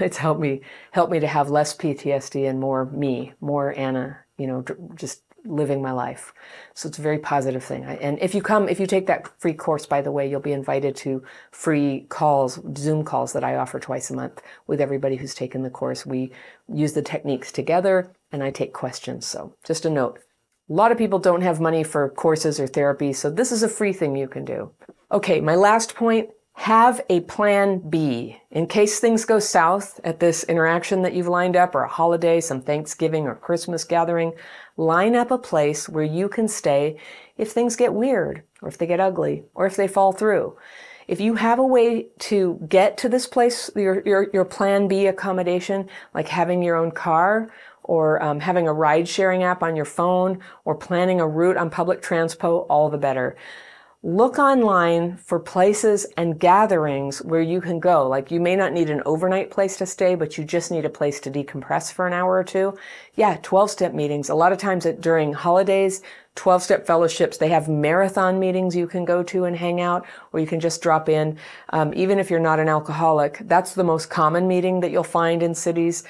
it's 0.00 0.16
helped 0.16 0.40
me 0.40 0.60
helped 0.92 1.12
me 1.12 1.20
to 1.20 1.26
have 1.26 1.50
less 1.50 1.76
PTSD 1.76 2.48
and 2.48 2.60
more 2.60 2.86
me, 2.86 3.32
more 3.40 3.74
Anna, 3.76 4.18
you 4.38 4.46
know, 4.46 4.64
just 4.94 5.22
living 5.48 5.80
my 5.80 5.92
life. 5.92 6.32
So 6.74 6.88
it's 6.88 6.98
a 6.98 7.02
very 7.02 7.18
positive 7.18 7.62
thing. 7.62 7.84
And 7.84 8.18
if 8.20 8.34
you 8.34 8.42
come, 8.42 8.68
if 8.68 8.80
you 8.80 8.86
take 8.86 9.06
that 9.06 9.28
free 9.40 9.54
course, 9.54 9.86
by 9.86 10.02
the 10.02 10.10
way, 10.10 10.28
you'll 10.28 10.40
be 10.40 10.52
invited 10.52 10.96
to 10.96 11.22
free 11.50 12.06
calls, 12.08 12.60
Zoom 12.76 13.04
calls 13.04 13.32
that 13.32 13.44
I 13.44 13.56
offer 13.56 13.78
twice 13.78 14.10
a 14.10 14.14
month 14.14 14.42
with 14.66 14.80
everybody 14.80 15.16
who's 15.16 15.34
taken 15.34 15.62
the 15.62 15.70
course. 15.70 16.04
We 16.04 16.32
use 16.72 16.92
the 16.92 17.02
techniques 17.02 17.52
together 17.52 18.12
and 18.32 18.42
I 18.42 18.50
take 18.50 18.72
questions. 18.72 19.26
So 19.26 19.54
just 19.64 19.84
a 19.84 19.90
note. 19.90 20.20
A 20.68 20.72
lot 20.72 20.90
of 20.90 20.98
people 20.98 21.20
don't 21.20 21.42
have 21.42 21.60
money 21.60 21.84
for 21.84 22.08
courses 22.10 22.58
or 22.58 22.66
therapy, 22.66 23.12
so 23.12 23.30
this 23.30 23.52
is 23.52 23.62
a 23.62 23.68
free 23.68 23.92
thing 23.92 24.16
you 24.16 24.26
can 24.26 24.44
do. 24.44 24.72
Okay, 25.12 25.40
my 25.40 25.54
last 25.54 25.94
point 25.94 26.30
have 26.56 27.02
a 27.10 27.20
plan 27.20 27.78
B 27.78 28.40
in 28.50 28.66
case 28.66 28.98
things 28.98 29.26
go 29.26 29.38
south 29.38 30.00
at 30.02 30.20
this 30.20 30.42
interaction 30.44 31.02
that 31.02 31.12
you've 31.12 31.28
lined 31.28 31.54
up 31.54 31.74
or 31.74 31.82
a 31.82 31.88
holiday, 31.88 32.40
some 32.40 32.62
Thanksgiving 32.62 33.26
or 33.26 33.34
Christmas 33.34 33.84
gathering. 33.84 34.32
Line 34.78 35.14
up 35.14 35.30
a 35.30 35.36
place 35.36 35.86
where 35.86 36.02
you 36.02 36.30
can 36.30 36.48
stay 36.48 36.96
if 37.36 37.52
things 37.52 37.76
get 37.76 37.92
weird 37.92 38.42
or 38.62 38.70
if 38.70 38.78
they 38.78 38.86
get 38.86 39.00
ugly 39.00 39.44
or 39.54 39.66
if 39.66 39.76
they 39.76 39.86
fall 39.86 40.12
through. 40.12 40.56
If 41.06 41.20
you 41.20 41.34
have 41.34 41.58
a 41.58 41.66
way 41.66 42.06
to 42.20 42.58
get 42.68 42.96
to 42.98 43.10
this 43.10 43.26
place, 43.26 43.70
your, 43.76 44.02
your, 44.06 44.30
your 44.32 44.46
plan 44.46 44.88
B 44.88 45.06
accommodation, 45.06 45.88
like 46.14 46.26
having 46.26 46.62
your 46.62 46.76
own 46.76 46.90
car 46.90 47.52
or 47.82 48.20
um, 48.22 48.40
having 48.40 48.66
a 48.66 48.72
ride 48.72 49.06
sharing 49.06 49.42
app 49.42 49.62
on 49.62 49.76
your 49.76 49.84
phone 49.84 50.40
or 50.64 50.74
planning 50.74 51.20
a 51.20 51.28
route 51.28 51.58
on 51.58 51.68
public 51.68 52.00
transpo, 52.00 52.66
all 52.70 52.88
the 52.88 52.98
better 52.98 53.36
look 54.06 54.38
online 54.38 55.16
for 55.16 55.40
places 55.40 56.06
and 56.16 56.38
gatherings 56.38 57.20
where 57.22 57.40
you 57.40 57.60
can 57.60 57.80
go. 57.80 58.06
Like 58.06 58.30
you 58.30 58.38
may 58.38 58.54
not 58.54 58.72
need 58.72 58.88
an 58.88 59.02
overnight 59.04 59.50
place 59.50 59.76
to 59.78 59.86
stay, 59.86 60.14
but 60.14 60.38
you 60.38 60.44
just 60.44 60.70
need 60.70 60.84
a 60.84 60.88
place 60.88 61.18
to 61.20 61.30
decompress 61.30 61.92
for 61.92 62.06
an 62.06 62.12
hour 62.12 62.36
or 62.36 62.44
two. 62.44 62.78
Yeah, 63.16 63.36
12 63.42 63.68
step 63.68 63.94
meetings. 63.94 64.28
A 64.28 64.34
lot 64.36 64.52
of 64.52 64.58
times 64.58 64.86
at, 64.86 65.00
during 65.00 65.32
holidays, 65.32 66.02
12 66.36 66.62
step 66.62 66.86
fellowships, 66.86 67.36
they 67.36 67.48
have 67.48 67.68
marathon 67.68 68.38
meetings 68.38 68.76
you 68.76 68.86
can 68.86 69.04
go 69.04 69.24
to 69.24 69.44
and 69.44 69.56
hang 69.56 69.80
out, 69.80 70.06
or 70.32 70.38
you 70.38 70.46
can 70.46 70.60
just 70.60 70.80
drop 70.82 71.08
in. 71.08 71.36
Um, 71.70 71.92
even 71.96 72.20
if 72.20 72.30
you're 72.30 72.38
not 72.38 72.60
an 72.60 72.68
alcoholic, 72.68 73.38
that's 73.46 73.74
the 73.74 73.82
most 73.82 74.08
common 74.08 74.46
meeting 74.46 74.78
that 74.80 74.92
you'll 74.92 75.02
find 75.02 75.42
in 75.42 75.52
cities. 75.52 76.04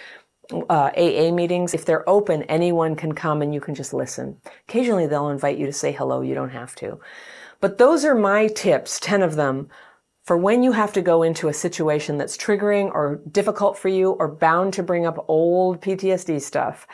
Uh, 0.52 0.90
AA 0.94 1.32
meetings, 1.32 1.72
if 1.72 1.86
they're 1.86 2.06
open, 2.06 2.42
anyone 2.42 2.94
can 2.94 3.14
come 3.14 3.40
and 3.40 3.54
you 3.54 3.60
can 3.60 3.74
just 3.74 3.94
listen. 3.94 4.36
Occasionally 4.68 5.06
they'll 5.06 5.30
invite 5.30 5.56
you 5.56 5.64
to 5.64 5.72
say 5.72 5.92
hello. 5.92 6.20
You 6.20 6.34
don't 6.34 6.50
have 6.50 6.74
to. 6.76 7.00
But 7.60 7.78
those 7.78 8.04
are 8.04 8.14
my 8.14 8.48
tips, 8.48 9.00
10 9.00 9.22
of 9.22 9.36
them, 9.36 9.68
for 10.26 10.36
when 10.36 10.64
you 10.64 10.72
have 10.72 10.92
to 10.92 11.00
go 11.00 11.22
into 11.22 11.48
a 11.48 11.54
situation 11.54 12.18
that's 12.18 12.36
triggering 12.36 12.90
or 12.92 13.20
difficult 13.30 13.78
for 13.78 13.88
you 13.88 14.10
or 14.10 14.26
bound 14.26 14.72
to 14.74 14.82
bring 14.82 15.06
up 15.06 15.24
old 15.28 15.80
PTSD 15.80 16.42
stuff 16.42 16.86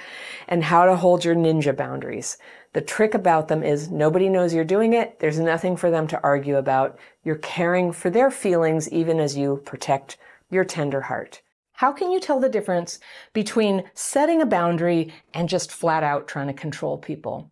and 0.49 0.63
how 0.63 0.85
to 0.85 0.95
hold 0.95 1.25
your 1.25 1.35
ninja 1.35 1.75
boundaries. 1.75 2.37
The 2.75 2.83
trick 2.83 3.15
about 3.15 3.49
them 3.49 3.63
is 3.63 3.91
nobody 3.91 4.29
knows 4.29 4.53
you're 4.53 4.65
doing 4.65 4.93
it. 4.93 5.19
There's 5.19 5.39
nothing 5.39 5.77
for 5.77 5.91
them 5.91 6.07
to 6.09 6.21
argue 6.23 6.57
about. 6.57 6.99
You're 7.25 7.37
caring 7.37 7.91
for 7.93 8.11
their 8.11 8.31
feelings 8.31 8.91
even 8.91 9.19
as 9.19 9.37
you 9.37 9.63
protect 9.65 10.19
your 10.51 10.65
tender 10.65 11.01
heart. 11.01 11.41
How 11.73 11.91
can 11.91 12.13
you 12.13 12.21
tell 12.21 12.39
the 12.39 12.49
difference 12.51 13.01
between 13.33 13.85
setting 13.95 14.43
a 14.43 14.47
boundary 14.47 15.13
and 15.33 15.49
just 15.49 15.73
flat 15.73 16.05
out 16.05 16.29
trying 16.29 16.49
to 16.49 16.53
control 16.53 16.99
people? 16.99 17.51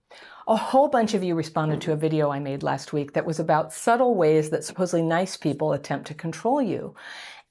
A 0.51 0.57
whole 0.57 0.89
bunch 0.89 1.15
of 1.15 1.23
you 1.23 1.37
responded 1.37 1.81
to 1.83 1.93
a 1.93 1.97
video 1.97 2.29
I 2.31 2.41
made 2.41 2.65
last 2.65 2.93
week 2.93 3.13
that 3.13 3.25
was 3.25 3.39
about 3.39 3.73
subtle 3.73 4.17
ways 4.17 4.51
that 4.51 4.65
supposedly 4.65 5.01
nice 5.01 5.37
people 5.37 5.73
attempt 5.73 6.09
to 6.09 6.15
control 6.15 6.61
you. 6.61 6.97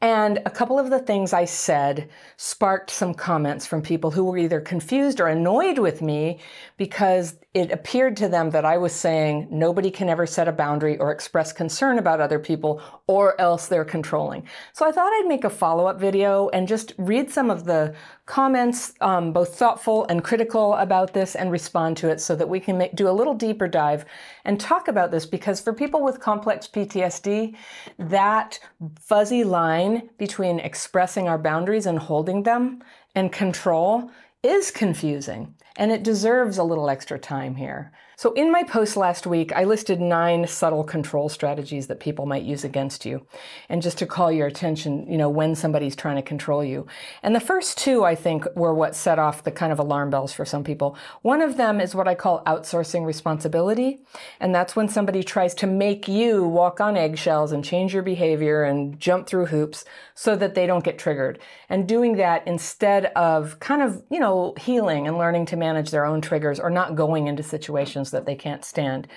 And 0.02 0.40
a 0.46 0.50
couple 0.50 0.80
of 0.80 0.90
the 0.90 1.00
things 1.00 1.32
I 1.32 1.44
said 1.44 2.10
sparked 2.38 2.90
some 2.90 3.14
comments 3.14 3.66
from 3.66 3.82
people 3.82 4.12
who 4.12 4.24
were 4.26 4.38
either 4.38 4.62
confused 4.62 5.20
or 5.20 5.28
annoyed 5.28 5.78
with 5.78 6.02
me 6.02 6.40
because 6.76 7.36
it 7.54 7.72
appeared 7.72 8.16
to 8.18 8.30
them 8.30 8.52
that 8.52 8.64
I 8.64 8.78
was 8.78 8.94
saying 8.94 9.48
nobody 9.50 9.92
can 9.92 10.08
ever 10.08 10.26
set 10.26 10.48
a 10.48 10.54
boundary 10.54 10.98
or 10.98 11.12
express 11.12 11.52
concern 11.52 12.00
about 12.00 12.22
other 12.22 12.40
people 12.40 12.82
or 13.08 13.40
else 13.40 13.68
they're 13.68 13.84
controlling. 13.84 14.48
So 14.72 14.88
I 14.88 14.92
thought 14.92 15.12
I'd 15.12 15.28
make 15.28 15.44
a 15.44 15.50
follow 15.50 15.86
up 15.86 16.00
video 16.00 16.48
and 16.50 16.68
just 16.68 16.94
read 16.98 17.30
some 17.30 17.50
of 17.50 17.66
the 17.66 17.94
comments, 18.30 18.94
um, 19.02 19.34
both 19.34 19.56
thoughtful 19.56 20.06
and 20.08 20.24
critical 20.24 20.76
about 20.76 21.14
this, 21.14 21.36
and 21.36 21.52
respond 21.52 21.98
to 21.98 22.10
it 22.10 22.22
so 22.22 22.36
that 22.36 22.48
we 22.48 22.60
can 22.60 22.78
make, 22.78 22.96
do 22.96 23.10
a 23.10 23.12
little 23.12 23.34
deeper 23.34 23.68
dive 23.68 24.06
and 24.46 24.60
talk 24.60 24.88
about 24.88 25.10
this 25.10 25.26
because 25.26 25.60
for 25.60 25.74
people 25.74 26.04
with 26.04 26.20
complex 26.20 26.68
PTSD, 26.68 27.56
that 27.98 28.60
fuzzy 29.00 29.44
line 29.44 30.10
between 30.20 30.60
expressing 30.60 31.28
our 31.28 31.40
boundaries 31.40 31.88
and 31.88 31.98
holding 31.98 32.44
them 32.44 32.84
and 33.16 33.32
control 33.32 34.12
is 34.44 34.70
confusing 34.70 35.56
and 35.76 35.92
it 35.92 36.04
deserves 36.04 36.60
a 36.60 36.64
little 36.64 36.90
extra 36.90 37.18
time 37.18 37.56
here. 37.56 37.92
So 38.20 38.34
in 38.34 38.52
my 38.52 38.64
post 38.64 38.98
last 38.98 39.26
week, 39.26 39.54
I 39.54 39.64
listed 39.64 40.02
nine 40.02 40.46
subtle 40.46 40.84
control 40.84 41.30
strategies 41.30 41.88
that 41.88 42.02
people 42.02 42.26
might 42.26 42.44
use 42.44 42.66
against 42.66 43.06
you. 43.06 43.26
And 43.70 43.82
just 43.82 43.98
to 44.00 44.06
call 44.06 44.30
your 44.30 44.46
attention, 44.46 45.10
you 45.10 45.18
know, 45.18 45.30
when 45.30 45.56
somebody's 45.56 45.96
trying 45.96 46.18
to 46.18 46.22
control 46.22 46.62
you. 46.62 46.86
And 47.24 47.34
the 47.34 47.40
first 47.40 47.78
two, 47.78 48.04
I 48.04 48.16
think, 48.16 48.46
were 48.58 48.74
what 48.74 48.94
set 48.94 49.20
off 49.20 49.46
the 49.46 49.52
kind 49.52 49.72
of 49.72 49.80
alarm 49.80 50.10
bells 50.10 50.34
for 50.34 50.44
some 50.44 50.66
people. 50.66 50.98
One 51.22 51.42
of 51.42 51.56
them 51.56 51.80
is 51.80 51.96
what 51.96 52.10
I 52.10 52.16
call 52.16 52.44
outsourcing 52.44 53.06
responsibility. 53.06 54.02
And 54.42 54.54
that's 54.54 54.76
when 54.76 54.90
somebody 54.90 55.24
tries 55.24 55.56
to 55.56 55.66
make 55.66 56.10
you 56.10 56.44
walk 56.44 56.82
on 56.82 56.98
eggshells 56.98 57.54
and 57.54 57.64
change 57.64 57.94
your 57.94 58.04
behavior 58.04 58.66
and 58.66 59.00
jump 59.00 59.28
through 59.28 59.46
hoops 59.46 59.86
so 60.14 60.36
that 60.36 60.56
they 60.56 60.68
don't 60.68 60.84
get 60.84 61.00
triggered. 61.00 61.40
And 61.70 61.88
doing 61.88 62.18
that 62.18 62.46
instead 62.46 63.06
of 63.16 63.62
kind 63.62 63.82
of, 63.82 64.04
you 64.12 64.20
know, 64.20 64.56
healing 64.60 65.08
and 65.08 65.18
learning 65.18 65.46
to 65.46 65.56
manage 65.56 65.92
their 65.92 66.04
own 66.04 66.20
triggers 66.20 66.60
or 66.60 66.70
not 66.70 66.98
going 66.98 67.28
into 67.28 67.44
situations 67.44 68.09
that 68.12 68.26
they 68.26 68.36
can't 68.36 68.66
stand. 68.66 69.08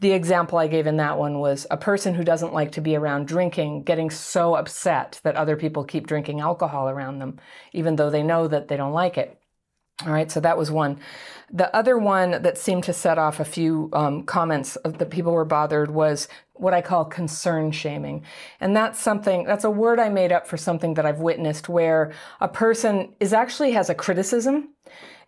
The 0.00 0.12
example 0.12 0.58
I 0.58 0.66
gave 0.66 0.86
in 0.86 0.96
that 0.96 1.18
one 1.18 1.40
was 1.40 1.66
a 1.70 1.76
person 1.76 2.14
who 2.14 2.24
doesn't 2.24 2.54
like 2.54 2.72
to 2.72 2.80
be 2.80 2.96
around 2.96 3.28
drinking 3.28 3.82
getting 3.82 4.08
so 4.08 4.54
upset 4.54 5.20
that 5.24 5.36
other 5.36 5.56
people 5.56 5.84
keep 5.84 6.06
drinking 6.06 6.40
alcohol 6.40 6.88
around 6.88 7.18
them, 7.18 7.38
even 7.72 7.96
though 7.96 8.08
they 8.08 8.22
know 8.22 8.48
that 8.48 8.68
they 8.68 8.78
don't 8.78 8.94
like 8.94 9.18
it. 9.18 9.36
All 10.06 10.12
right, 10.12 10.30
so 10.30 10.40
that 10.40 10.56
was 10.56 10.70
one. 10.70 10.98
The 11.52 11.74
other 11.76 11.98
one 11.98 12.42
that 12.42 12.56
seemed 12.56 12.84
to 12.84 12.92
set 12.94 13.18
off 13.18 13.38
a 13.38 13.44
few 13.44 13.90
um, 13.92 14.22
comments 14.22 14.78
that 14.82 15.10
people 15.10 15.32
were 15.32 15.44
bothered 15.44 15.90
was 15.90 16.26
what 16.54 16.72
I 16.72 16.80
call 16.80 17.04
concern 17.04 17.70
shaming. 17.70 18.24
And 18.60 18.74
that's 18.74 18.98
something, 18.98 19.44
that's 19.44 19.64
a 19.64 19.70
word 19.70 19.98
I 19.98 20.08
made 20.08 20.32
up 20.32 20.46
for 20.46 20.56
something 20.56 20.94
that 20.94 21.04
I've 21.04 21.20
witnessed 21.20 21.68
where 21.68 22.12
a 22.40 22.48
person 22.48 23.14
is 23.20 23.34
actually 23.34 23.72
has 23.72 23.90
a 23.90 23.94
criticism 23.94 24.70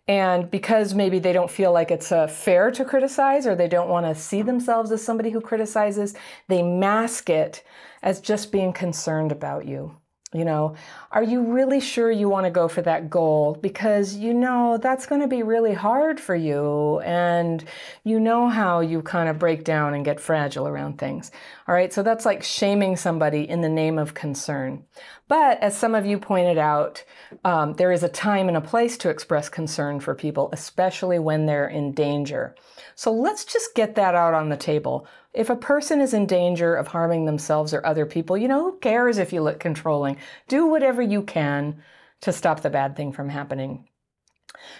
and 0.07 0.51
because 0.51 0.93
maybe 0.93 1.19
they 1.19 1.31
don't 1.31 1.49
feel 1.51 1.71
like 1.71 1.89
it's 1.89 2.11
uh, 2.11 2.27
fair 2.27 2.71
to 2.71 2.83
criticize 2.83 3.47
or 3.47 3.55
they 3.55 3.69
don't 3.69 3.89
want 3.89 4.05
to 4.05 4.15
see 4.15 4.41
themselves 4.41 4.91
as 4.91 5.03
somebody 5.03 5.29
who 5.29 5.39
criticizes, 5.39 6.13
they 6.49 6.61
mask 6.61 7.29
it 7.29 7.63
as 8.01 8.19
just 8.19 8.51
being 8.51 8.73
concerned 8.73 9.31
about 9.31 9.65
you. 9.65 9.95
You 10.33 10.45
know, 10.45 10.75
are 11.11 11.23
you 11.23 11.41
really 11.41 11.79
sure 11.79 12.09
you 12.11 12.27
want 12.27 12.45
to 12.45 12.51
go 12.51 12.67
for 12.67 12.81
that 12.81 13.09
goal? 13.09 13.57
Because 13.61 14.15
you 14.15 14.33
know 14.33 14.79
that's 14.81 15.05
going 15.05 15.21
to 15.21 15.27
be 15.27 15.43
really 15.43 15.73
hard 15.73 16.19
for 16.19 16.35
you, 16.35 16.99
and 17.01 17.63
you 18.03 18.19
know 18.19 18.49
how 18.49 18.79
you 18.79 19.03
kind 19.03 19.29
of 19.29 19.37
break 19.37 19.63
down 19.63 19.93
and 19.93 20.03
get 20.03 20.19
fragile 20.19 20.67
around 20.67 20.97
things. 20.97 21.31
All 21.67 21.75
right, 21.75 21.93
so 21.93 22.01
that's 22.01 22.25
like 22.25 22.43
shaming 22.43 22.95
somebody 22.95 23.47
in 23.47 23.61
the 23.61 23.69
name 23.69 23.99
of 23.99 24.15
concern. 24.15 24.83
But 25.27 25.59
as 25.61 25.77
some 25.77 25.95
of 25.95 26.05
you 26.05 26.17
pointed 26.17 26.57
out, 26.57 27.03
um, 27.45 27.73
there 27.73 27.91
is 27.91 28.03
a 28.03 28.09
time 28.09 28.47
and 28.47 28.57
a 28.57 28.61
place 28.61 28.97
to 28.99 29.09
express 29.09 29.49
concern 29.49 29.99
for 29.99 30.15
people, 30.15 30.49
especially 30.51 31.19
when 31.19 31.45
they're 31.45 31.67
in 31.67 31.93
danger. 31.93 32.55
So 32.95 33.11
let's 33.11 33.45
just 33.45 33.75
get 33.75 33.95
that 33.95 34.15
out 34.15 34.33
on 34.33 34.49
the 34.49 34.57
table. 34.57 35.07
If 35.33 35.49
a 35.49 35.55
person 35.55 35.99
is 35.99 36.13
in 36.13 36.27
danger 36.27 36.75
of 36.75 36.87
harming 36.87 37.25
themselves 37.25 37.73
or 37.73 37.85
other 37.85 38.05
people, 38.05 38.37
you 38.37 38.47
know, 38.47 38.63
who 38.63 38.77
cares 38.77 39.17
if 39.17 39.33
you 39.33 39.41
look 39.41 39.59
controlling? 39.59 40.17
Do 40.47 40.67
whatever 40.67 41.01
you 41.01 41.23
can 41.23 41.81
to 42.21 42.31
stop 42.31 42.61
the 42.61 42.69
bad 42.69 42.95
thing 42.95 43.11
from 43.11 43.29
happening. 43.29 43.87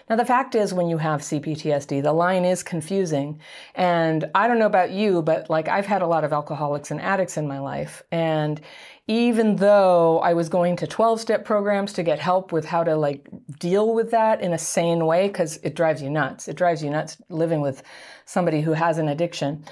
Now, 0.09 0.15
the 0.15 0.25
fact 0.25 0.55
is, 0.55 0.73
when 0.73 0.87
you 0.87 0.97
have 0.97 1.21
CPTSD, 1.21 2.03
the 2.03 2.13
line 2.13 2.45
is 2.45 2.63
confusing. 2.63 3.39
And 3.75 4.29
I 4.35 4.47
don't 4.47 4.59
know 4.59 4.67
about 4.67 4.91
you, 4.91 5.21
but 5.21 5.49
like 5.49 5.67
I've 5.67 5.85
had 5.85 6.01
a 6.01 6.07
lot 6.07 6.23
of 6.23 6.31
alcoholics 6.31 6.91
and 6.91 7.01
addicts 7.01 7.37
in 7.37 7.47
my 7.47 7.59
life. 7.59 8.03
And 8.11 8.61
even 9.07 9.55
though 9.57 10.19
I 10.19 10.33
was 10.33 10.47
going 10.49 10.75
to 10.77 10.87
12 10.87 11.19
step 11.19 11.43
programs 11.43 11.93
to 11.93 12.03
get 12.03 12.19
help 12.19 12.51
with 12.51 12.65
how 12.65 12.83
to 12.83 12.95
like 12.95 13.27
deal 13.59 13.93
with 13.93 14.11
that 14.11 14.41
in 14.41 14.53
a 14.53 14.57
sane 14.57 15.05
way, 15.05 15.27
because 15.27 15.57
it 15.57 15.75
drives 15.75 16.01
you 16.01 16.09
nuts. 16.09 16.47
It 16.47 16.55
drives 16.55 16.83
you 16.83 16.89
nuts 16.89 17.17
living 17.29 17.59
with 17.59 17.83
somebody 18.25 18.61
who 18.61 18.73
has 18.73 18.99
an 18.99 19.09
addiction 19.09 19.65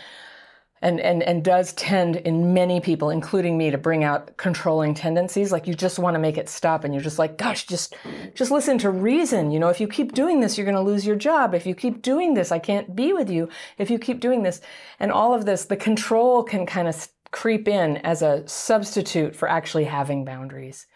and, 0.82 1.00
and, 1.00 1.22
and 1.24 1.44
does 1.44 1.74
tend 1.74 2.16
in 2.16 2.54
many 2.54 2.80
people, 2.80 3.12
including 3.12 3.58
me, 3.58 3.70
to 3.70 3.78
bring 3.78 4.04
out 4.04 4.36
controlling 4.38 4.94
tendencies. 4.94 5.52
Like 5.52 5.68
you 5.68 5.76
just 5.76 6.00
want 6.00 6.16
to 6.16 6.20
make 6.20 6.38
it 6.38 6.50
stop 6.50 6.84
and 6.84 6.94
you're 6.94 7.04
just 7.04 7.20
like, 7.20 7.38
gosh, 7.38 7.68
just, 7.68 7.96
just 8.34 8.52
listen 8.52 8.78
to 8.80 8.90
reason. 8.90 9.52
You 9.52 9.60
know, 9.60 9.70
if 9.70 9.80
you 9.80 9.88
keep 9.88 10.14
doing 10.14 10.40
this, 10.40 10.58
you're 10.58 10.66
going 10.66 10.76
to 10.76 10.82
lose 10.82 11.06
your 11.06 11.16
job. 11.16 11.54
If 11.54 11.66
you 11.66 11.76
keep 11.76 12.02
doing 12.02 12.34
this, 12.34 12.52
I 12.52 12.60
can't 12.60 12.96
be 12.96 13.14
with 13.14 13.30
you. 13.30 13.50
If 13.78 13.92
you 13.92 14.00
keep 14.00 14.20
doing 14.20 14.42
this 14.42 14.62
and 15.00 15.12
all 15.12 15.34
of 15.34 15.46
this, 15.46 15.66
the 15.66 15.78
control 15.78 16.44
can 16.44 16.66
kind 16.66 16.88
of 16.88 17.08
creep 17.30 17.68
in 17.68 17.98
as 17.98 18.22
a 18.22 18.46
substitute 18.48 19.36
for 19.36 19.48
actually 19.48 19.86
having 19.86 20.26
boundaries. 20.26 20.88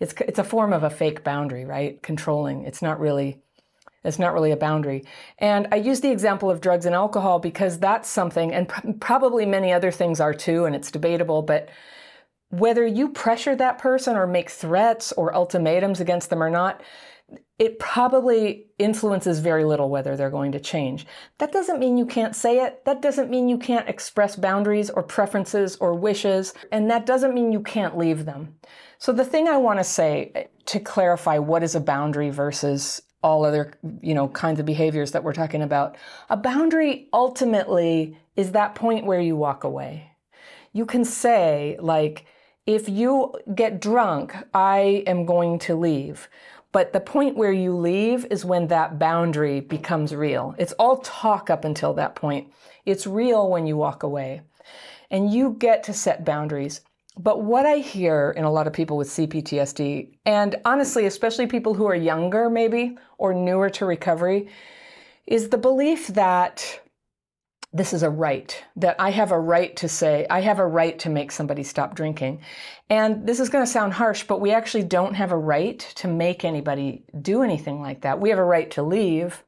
It's, 0.00 0.14
it's 0.20 0.38
a 0.38 0.44
form 0.44 0.72
of 0.72 0.82
a 0.82 0.90
fake 0.90 1.22
boundary, 1.22 1.64
right? 1.64 2.02
Controlling. 2.02 2.64
It's 2.64 2.82
not 2.82 2.98
really 2.98 3.43
it's 4.04 4.18
not 4.18 4.34
really 4.34 4.50
a 4.50 4.56
boundary. 4.56 5.04
And 5.38 5.68
I 5.72 5.76
use 5.76 6.00
the 6.00 6.10
example 6.10 6.50
of 6.50 6.60
drugs 6.60 6.86
and 6.86 6.94
alcohol 6.94 7.38
because 7.38 7.78
that's 7.78 8.08
something, 8.08 8.52
and 8.52 8.68
pr- 8.68 8.92
probably 9.00 9.46
many 9.46 9.72
other 9.72 9.90
things 9.90 10.20
are 10.20 10.34
too, 10.34 10.66
and 10.66 10.76
it's 10.76 10.90
debatable, 10.90 11.42
but 11.42 11.68
whether 12.50 12.86
you 12.86 13.08
pressure 13.08 13.56
that 13.56 13.78
person 13.78 14.16
or 14.16 14.26
make 14.26 14.50
threats 14.50 15.12
or 15.12 15.34
ultimatums 15.34 16.00
against 16.00 16.30
them 16.30 16.42
or 16.42 16.50
not, 16.50 16.82
it 17.58 17.78
probably 17.78 18.66
influences 18.78 19.38
very 19.38 19.64
little 19.64 19.88
whether 19.88 20.16
they're 20.16 20.30
going 20.30 20.52
to 20.52 20.60
change. 20.60 21.06
That 21.38 21.52
doesn't 21.52 21.78
mean 21.78 21.96
you 21.96 22.06
can't 22.06 22.34
say 22.34 22.64
it. 22.64 22.84
That 22.84 23.00
doesn't 23.00 23.30
mean 23.30 23.48
you 23.48 23.58
can't 23.58 23.88
express 23.88 24.36
boundaries 24.36 24.90
or 24.90 25.02
preferences 25.02 25.76
or 25.76 25.94
wishes. 25.94 26.52
And 26.72 26.90
that 26.90 27.06
doesn't 27.06 27.34
mean 27.34 27.52
you 27.52 27.62
can't 27.62 27.96
leave 27.96 28.24
them. 28.24 28.56
So 28.98 29.12
the 29.12 29.24
thing 29.24 29.48
I 29.48 29.56
want 29.56 29.78
to 29.78 29.84
say 29.84 30.32
eh, 30.34 30.44
to 30.66 30.80
clarify 30.80 31.38
what 31.38 31.62
is 31.62 31.74
a 31.74 31.80
boundary 31.80 32.30
versus 32.30 33.02
all 33.24 33.44
other 33.44 33.72
you 34.02 34.14
know 34.14 34.28
kinds 34.28 34.60
of 34.60 34.66
behaviors 34.66 35.10
that 35.12 35.24
we're 35.24 35.32
talking 35.32 35.62
about. 35.62 35.96
A 36.28 36.36
boundary 36.36 37.08
ultimately 37.12 38.16
is 38.36 38.52
that 38.52 38.74
point 38.76 39.06
where 39.06 39.20
you 39.20 39.34
walk 39.34 39.64
away. 39.64 40.12
You 40.72 40.86
can 40.86 41.04
say 41.04 41.76
like 41.80 42.26
if 42.66 42.88
you 42.88 43.34
get 43.54 43.80
drunk 43.80 44.34
i 44.54 45.02
am 45.06 45.24
going 45.24 45.58
to 45.60 45.74
leave. 45.74 46.28
But 46.70 46.92
the 46.92 47.00
point 47.00 47.36
where 47.36 47.52
you 47.52 47.76
leave 47.76 48.26
is 48.32 48.44
when 48.44 48.66
that 48.66 48.98
boundary 48.98 49.60
becomes 49.60 50.12
real. 50.12 50.56
It's 50.58 50.72
all 50.72 50.96
talk 50.98 51.48
up 51.48 51.64
until 51.64 51.94
that 51.94 52.16
point. 52.16 52.52
It's 52.84 53.06
real 53.06 53.48
when 53.48 53.64
you 53.64 53.76
walk 53.76 54.02
away. 54.02 54.42
And 55.08 55.32
you 55.32 55.54
get 55.56 55.84
to 55.84 55.92
set 55.92 56.24
boundaries 56.24 56.80
but 57.16 57.42
what 57.42 57.64
I 57.64 57.76
hear 57.76 58.34
in 58.36 58.44
a 58.44 58.50
lot 58.50 58.66
of 58.66 58.72
people 58.72 58.96
with 58.96 59.08
CPTSD, 59.08 60.16
and 60.26 60.56
honestly, 60.64 61.06
especially 61.06 61.46
people 61.46 61.74
who 61.74 61.86
are 61.86 61.94
younger 61.94 62.50
maybe 62.50 62.96
or 63.18 63.32
newer 63.32 63.70
to 63.70 63.86
recovery, 63.86 64.48
is 65.26 65.48
the 65.48 65.58
belief 65.58 66.08
that 66.08 66.80
this 67.72 67.92
is 67.92 68.04
a 68.04 68.10
right, 68.10 68.64
that 68.76 68.94
I 69.00 69.10
have 69.10 69.32
a 69.32 69.38
right 69.38 69.74
to 69.76 69.88
say, 69.88 70.26
I 70.30 70.40
have 70.40 70.60
a 70.60 70.66
right 70.66 70.96
to 71.00 71.10
make 71.10 71.32
somebody 71.32 71.64
stop 71.64 71.96
drinking. 71.96 72.40
And 72.88 73.26
this 73.26 73.40
is 73.40 73.48
going 73.48 73.64
to 73.64 73.70
sound 73.70 73.92
harsh, 73.92 74.22
but 74.22 74.40
we 74.40 74.52
actually 74.52 74.84
don't 74.84 75.14
have 75.14 75.32
a 75.32 75.36
right 75.36 75.80
to 75.96 76.06
make 76.06 76.44
anybody 76.44 77.04
do 77.20 77.42
anything 77.42 77.80
like 77.80 78.02
that. 78.02 78.20
We 78.20 78.30
have 78.30 78.38
a 78.38 78.44
right 78.44 78.70
to 78.72 78.82
leave, 78.82 79.42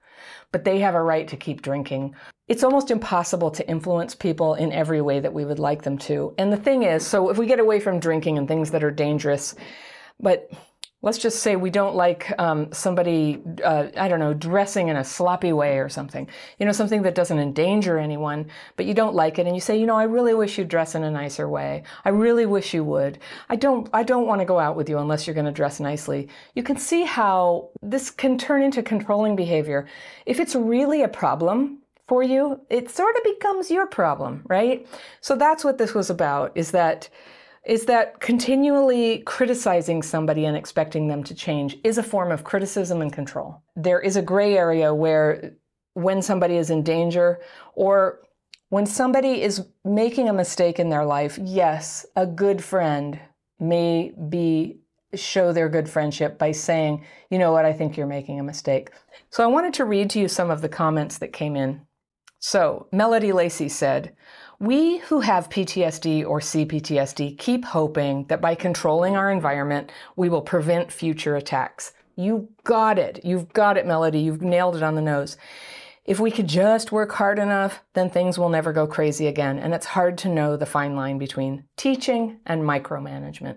but 0.51 0.65
they 0.65 0.81
have 0.81 0.97
a 0.97 1.03
right 1.03 1.29
to 1.29 1.37
keep 1.37 1.63
drinking. 1.63 2.17
It's 2.49 2.63
almost 2.63 2.91
impossible 2.91 3.51
to 3.51 3.69
influence 3.69 4.15
people 4.15 4.55
in 4.55 4.73
every 4.73 5.01
way 5.01 5.19
that 5.21 5.33
we 5.33 5.45
would 5.45 5.59
like 5.59 5.83
them 5.83 5.99
to. 5.99 6.35
And 6.39 6.53
the 6.53 6.57
thing 6.57 6.85
is, 6.85 7.07
so 7.07 7.29
if 7.29 7.39
we 7.39 7.47
get 7.47 7.59
away 7.59 7.81
from 7.81 7.99
drinking 7.99 8.39
and 8.39 8.47
things 8.47 8.71
that 8.71 8.85
are 8.85 8.91
dangerous, 8.91 9.55
but 10.21 10.51
let's 11.03 11.19
just 11.19 11.41
say 11.41 11.57
we 11.57 11.71
don't 11.71 11.95
like 11.95 12.33
um, 12.39 12.73
somebody, 12.73 13.43
uh, 13.63 13.89
I 13.97 14.09
don't 14.09 14.19
know, 14.19 14.33
dressing 14.33 14.89
in 14.89 14.97
a 14.97 15.05
sloppy 15.05 15.53
way 15.53 15.79
or 15.79 15.89
something, 15.89 16.29
you 16.59 16.67
know, 16.67 16.73
something 16.73 17.03
that 17.03 17.15
doesn't 17.15 17.39
endanger 17.39 17.99
anyone, 17.99 18.47
but 18.77 18.87
you 18.87 18.95
don't 18.95 19.15
like 19.15 19.39
it. 19.39 19.47
And 19.47 19.55
you 19.55 19.61
say, 19.61 19.79
you 19.79 19.87
know, 19.87 19.97
I 19.97 20.05
really 20.05 20.35
wish 20.35 20.57
you'd 20.57 20.69
dress 20.69 20.95
in 20.95 21.05
a 21.05 21.11
nicer 21.11 21.49
way. 21.49 21.83
I 22.05 22.09
really 22.09 22.47
wish 22.47 22.73
you 22.73 22.83
would. 22.85 23.19
I 23.49 23.57
don't, 23.57 23.89
I 23.93 24.05
don't 24.05 24.27
want 24.27 24.41
to 24.41 24.47
go 24.47 24.59
out 24.59 24.75
with 24.77 24.89
you 24.89 24.99
unless 24.99 25.27
you're 25.27 25.35
going 25.35 25.47
to 25.47 25.53
dress 25.53 25.81
nicely. 25.81 26.29
You 26.55 26.63
can 26.63 26.77
see 26.77 27.05
how 27.05 27.71
this 27.83 28.11
can 28.11 28.39
turn 28.39 28.63
into 28.63 28.83
controlling 28.83 29.37
behavior. 29.37 29.87
If 30.25 30.41
it's 30.41 30.55
really 30.55 31.03
a 31.03 31.09
problem, 31.09 31.83
for 32.09 32.23
you, 32.23 32.61
it 32.71 32.91
sort 32.91 33.17
of 33.17 33.25
becomes 33.25 33.71
your 33.71 33.87
problem, 33.87 34.43
right? 34.47 34.87
So 35.21 35.37
that's 35.37 35.65
what 35.65 35.79
this 35.79 35.95
was 35.95 36.11
about 36.11 36.53
is 36.55 36.71
that 36.71 37.09
is 37.65 37.87
that 37.87 38.21
continually 38.21 39.19
criticizing 39.27 40.01
somebody 40.01 40.45
and 40.45 40.57
expecting 40.57 41.09
them 41.09 41.25
to 41.25 41.35
change 41.35 41.77
is 41.83 41.99
a 41.99 42.03
form 42.03 42.31
of 42.31 42.45
criticism 42.45 43.03
and 43.03 43.13
control. 43.13 43.61
There 43.75 43.99
is 43.99 44.15
a 44.15 44.23
gray 44.23 44.57
area 44.57 44.95
where 44.95 45.57
when 45.95 46.23
somebody 46.23 46.59
is 46.59 46.71
in 46.71 46.85
danger 46.85 47.41
or 47.75 48.21
when 48.69 48.87
somebody 48.87 49.43
is 49.43 49.67
making 49.85 50.29
a 50.29 50.33
mistake 50.33 50.79
in 50.79 50.91
their 50.91 51.05
life, 51.05 51.39
yes, 51.43 52.07
a 52.15 52.25
good 52.25 52.63
friend 52.63 53.19
may 53.59 54.13
be 54.29 54.79
show 55.15 55.53
their 55.53 55.69
good 55.69 55.89
friendship 55.89 56.39
by 56.39 56.53
saying, 56.53 57.05
you 57.31 57.39
know 57.39 57.53
what, 57.53 57.65
I 57.65 57.73
think 57.73 57.97
you're 57.97 58.07
making 58.07 58.39
a 58.39 58.45
mistake. 58.45 58.91
So 59.31 59.43
I 59.43 59.47
wanted 59.47 59.75
to 59.75 59.85
read 59.85 60.11
to 60.11 60.21
you 60.21 60.29
some 60.29 60.51
of 60.51 60.61
the 60.61 60.69
comments 60.69 61.19
that 61.19 61.33
came 61.33 61.57
in. 61.57 61.86
So 62.39 62.87
Melody 62.93 63.33
Lacey 63.33 63.69
said, 63.69 64.15
we 64.59 64.99
who 64.99 65.21
have 65.21 65.51
PTSD 65.51 66.27
or 66.27 66.41
CPTSD 66.41 67.37
keep 67.39 67.65
hoping 67.65 68.25
that 68.29 68.41
by 68.41 68.55
controlling 68.55 69.15
our 69.15 69.31
environment, 69.31 69.93
we 70.17 70.31
will 70.31 70.41
prevent 70.41 70.91
future 70.91 71.37
attacks. 71.37 71.93
You 72.17 72.49
got 72.65 72.99
it. 72.99 73.21
You've 73.23 73.53
got 73.53 73.77
it, 73.77 73.87
Melody. 73.87 74.21
You've 74.21 74.41
nailed 74.41 74.77
it 74.77 74.83
on 74.83 74.95
the 74.95 75.03
nose. 75.03 75.37
If 76.07 76.21
we 76.21 76.31
could 76.31 76.47
just 76.47 76.93
work 76.93 77.13
hard 77.13 77.39
enough, 77.39 77.83
then 77.93 78.09
things 78.09 78.39
will 78.39 78.49
never 78.49 78.73
go 78.73 78.87
crazy 78.87 79.27
again. 79.27 79.59
And 79.59 79.75
it's 79.75 79.87
hard 79.87 80.17
to 80.19 80.29
know 80.29 80.57
the 80.57 80.65
fine 80.65 80.97
line 80.97 81.19
between 81.19 81.65
teaching 81.77 82.39
and 82.47 82.63
micromanagement. 82.63 83.57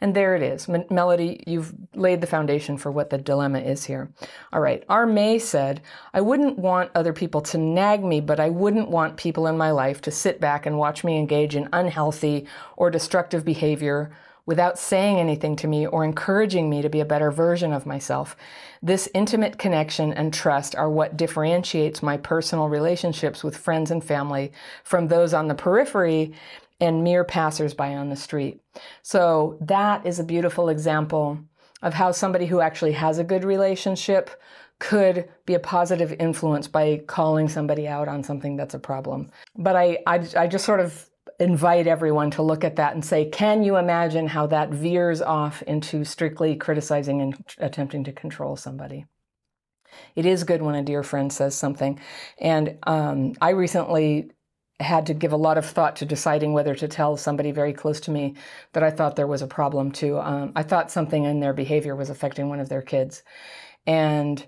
And 0.00 0.14
there 0.14 0.36
it 0.36 0.42
is. 0.42 0.68
M- 0.68 0.84
Melody, 0.90 1.42
you've 1.46 1.74
laid 1.94 2.20
the 2.20 2.26
foundation 2.26 2.76
for 2.76 2.90
what 2.90 3.10
the 3.10 3.18
dilemma 3.18 3.60
is 3.60 3.84
here. 3.84 4.10
All 4.52 4.60
right. 4.60 4.84
R. 4.88 5.06
May 5.06 5.38
said, 5.38 5.82
I 6.12 6.20
wouldn't 6.20 6.58
want 6.58 6.90
other 6.94 7.12
people 7.12 7.40
to 7.42 7.58
nag 7.58 8.04
me, 8.04 8.20
but 8.20 8.40
I 8.40 8.50
wouldn't 8.50 8.90
want 8.90 9.16
people 9.16 9.46
in 9.46 9.56
my 9.56 9.70
life 9.70 10.00
to 10.02 10.10
sit 10.10 10.40
back 10.40 10.66
and 10.66 10.78
watch 10.78 11.04
me 11.04 11.18
engage 11.18 11.56
in 11.56 11.68
unhealthy 11.72 12.46
or 12.76 12.90
destructive 12.90 13.44
behavior 13.44 14.10
without 14.46 14.78
saying 14.78 15.18
anything 15.18 15.56
to 15.56 15.66
me 15.66 15.86
or 15.86 16.04
encouraging 16.04 16.68
me 16.68 16.82
to 16.82 16.88
be 16.88 17.00
a 17.00 17.04
better 17.04 17.30
version 17.30 17.72
of 17.72 17.86
myself. 17.86 18.36
This 18.82 19.08
intimate 19.14 19.58
connection 19.58 20.12
and 20.12 20.34
trust 20.34 20.76
are 20.76 20.90
what 20.90 21.16
differentiates 21.16 22.02
my 22.02 22.18
personal 22.18 22.68
relationships 22.68 23.42
with 23.42 23.56
friends 23.56 23.90
and 23.90 24.04
family 24.04 24.52
from 24.82 25.08
those 25.08 25.32
on 25.32 25.48
the 25.48 25.54
periphery 25.54 26.34
and 26.80 27.04
mere 27.04 27.24
passersby 27.24 27.94
on 27.94 28.08
the 28.08 28.16
street. 28.16 28.60
So 29.02 29.58
that 29.60 30.06
is 30.06 30.18
a 30.18 30.24
beautiful 30.24 30.68
example 30.68 31.38
of 31.82 31.94
how 31.94 32.12
somebody 32.12 32.46
who 32.46 32.60
actually 32.60 32.92
has 32.92 33.18
a 33.18 33.24
good 33.24 33.44
relationship 33.44 34.30
could 34.80 35.28
be 35.46 35.54
a 35.54 35.60
positive 35.60 36.12
influence 36.18 36.66
by 36.66 37.02
calling 37.06 37.48
somebody 37.48 37.86
out 37.86 38.08
on 38.08 38.22
something 38.22 38.56
that's 38.56 38.74
a 38.74 38.78
problem. 38.78 39.30
But 39.56 39.76
I, 39.76 39.98
I, 40.06 40.26
I 40.36 40.46
just 40.46 40.64
sort 40.64 40.80
of 40.80 41.08
invite 41.38 41.86
everyone 41.86 42.30
to 42.32 42.42
look 42.42 42.64
at 42.64 42.76
that 42.76 42.94
and 42.94 43.04
say, 43.04 43.28
can 43.28 43.62
you 43.62 43.76
imagine 43.76 44.26
how 44.26 44.46
that 44.48 44.70
veers 44.70 45.20
off 45.22 45.62
into 45.62 46.04
strictly 46.04 46.56
criticizing 46.56 47.20
and 47.20 47.34
attempting 47.58 48.04
to 48.04 48.12
control 48.12 48.56
somebody? 48.56 49.06
It 50.16 50.26
is 50.26 50.44
good 50.44 50.62
when 50.62 50.74
a 50.74 50.82
dear 50.82 51.02
friend 51.02 51.32
says 51.32 51.54
something. 51.54 52.00
And 52.38 52.78
um, 52.84 53.34
I 53.40 53.50
recently 53.50 54.30
had 54.80 55.06
to 55.06 55.14
give 55.14 55.32
a 55.32 55.36
lot 55.36 55.56
of 55.56 55.64
thought 55.64 55.96
to 55.96 56.04
deciding 56.04 56.52
whether 56.52 56.74
to 56.74 56.88
tell 56.88 57.16
somebody 57.16 57.52
very 57.52 57.72
close 57.72 58.00
to 58.00 58.10
me 58.10 58.34
that 58.72 58.82
I 58.82 58.90
thought 58.90 59.14
there 59.14 59.26
was 59.26 59.42
a 59.42 59.46
problem 59.46 59.92
too. 59.92 60.18
Um, 60.18 60.52
I 60.56 60.64
thought 60.64 60.90
something 60.90 61.24
in 61.24 61.40
their 61.40 61.52
behavior 61.52 61.94
was 61.94 62.10
affecting 62.10 62.48
one 62.48 62.58
of 62.58 62.68
their 62.68 62.82
kids. 62.82 63.22
And 63.86 64.44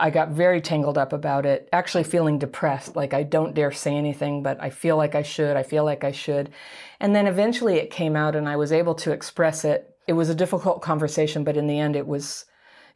I 0.00 0.10
got 0.10 0.30
very 0.30 0.60
tangled 0.60 0.98
up 0.98 1.12
about 1.12 1.46
it, 1.46 1.68
actually 1.72 2.04
feeling 2.04 2.38
depressed. 2.38 2.96
Like 2.96 3.12
I 3.12 3.22
don't 3.22 3.54
dare 3.54 3.72
say 3.72 3.94
anything, 3.94 4.42
but 4.42 4.60
I 4.62 4.70
feel 4.70 4.96
like 4.96 5.14
I 5.14 5.22
should. 5.22 5.56
I 5.56 5.62
feel 5.62 5.84
like 5.84 6.04
I 6.04 6.12
should. 6.12 6.50
And 6.98 7.14
then 7.14 7.26
eventually 7.26 7.76
it 7.76 7.90
came 7.90 8.16
out 8.16 8.34
and 8.34 8.48
I 8.48 8.56
was 8.56 8.72
able 8.72 8.94
to 8.96 9.12
express 9.12 9.64
it. 9.64 9.94
It 10.06 10.14
was 10.14 10.30
a 10.30 10.34
difficult 10.34 10.82
conversation, 10.82 11.44
but 11.44 11.56
in 11.56 11.66
the 11.66 11.78
end 11.78 11.96
it 11.96 12.06
was 12.06 12.46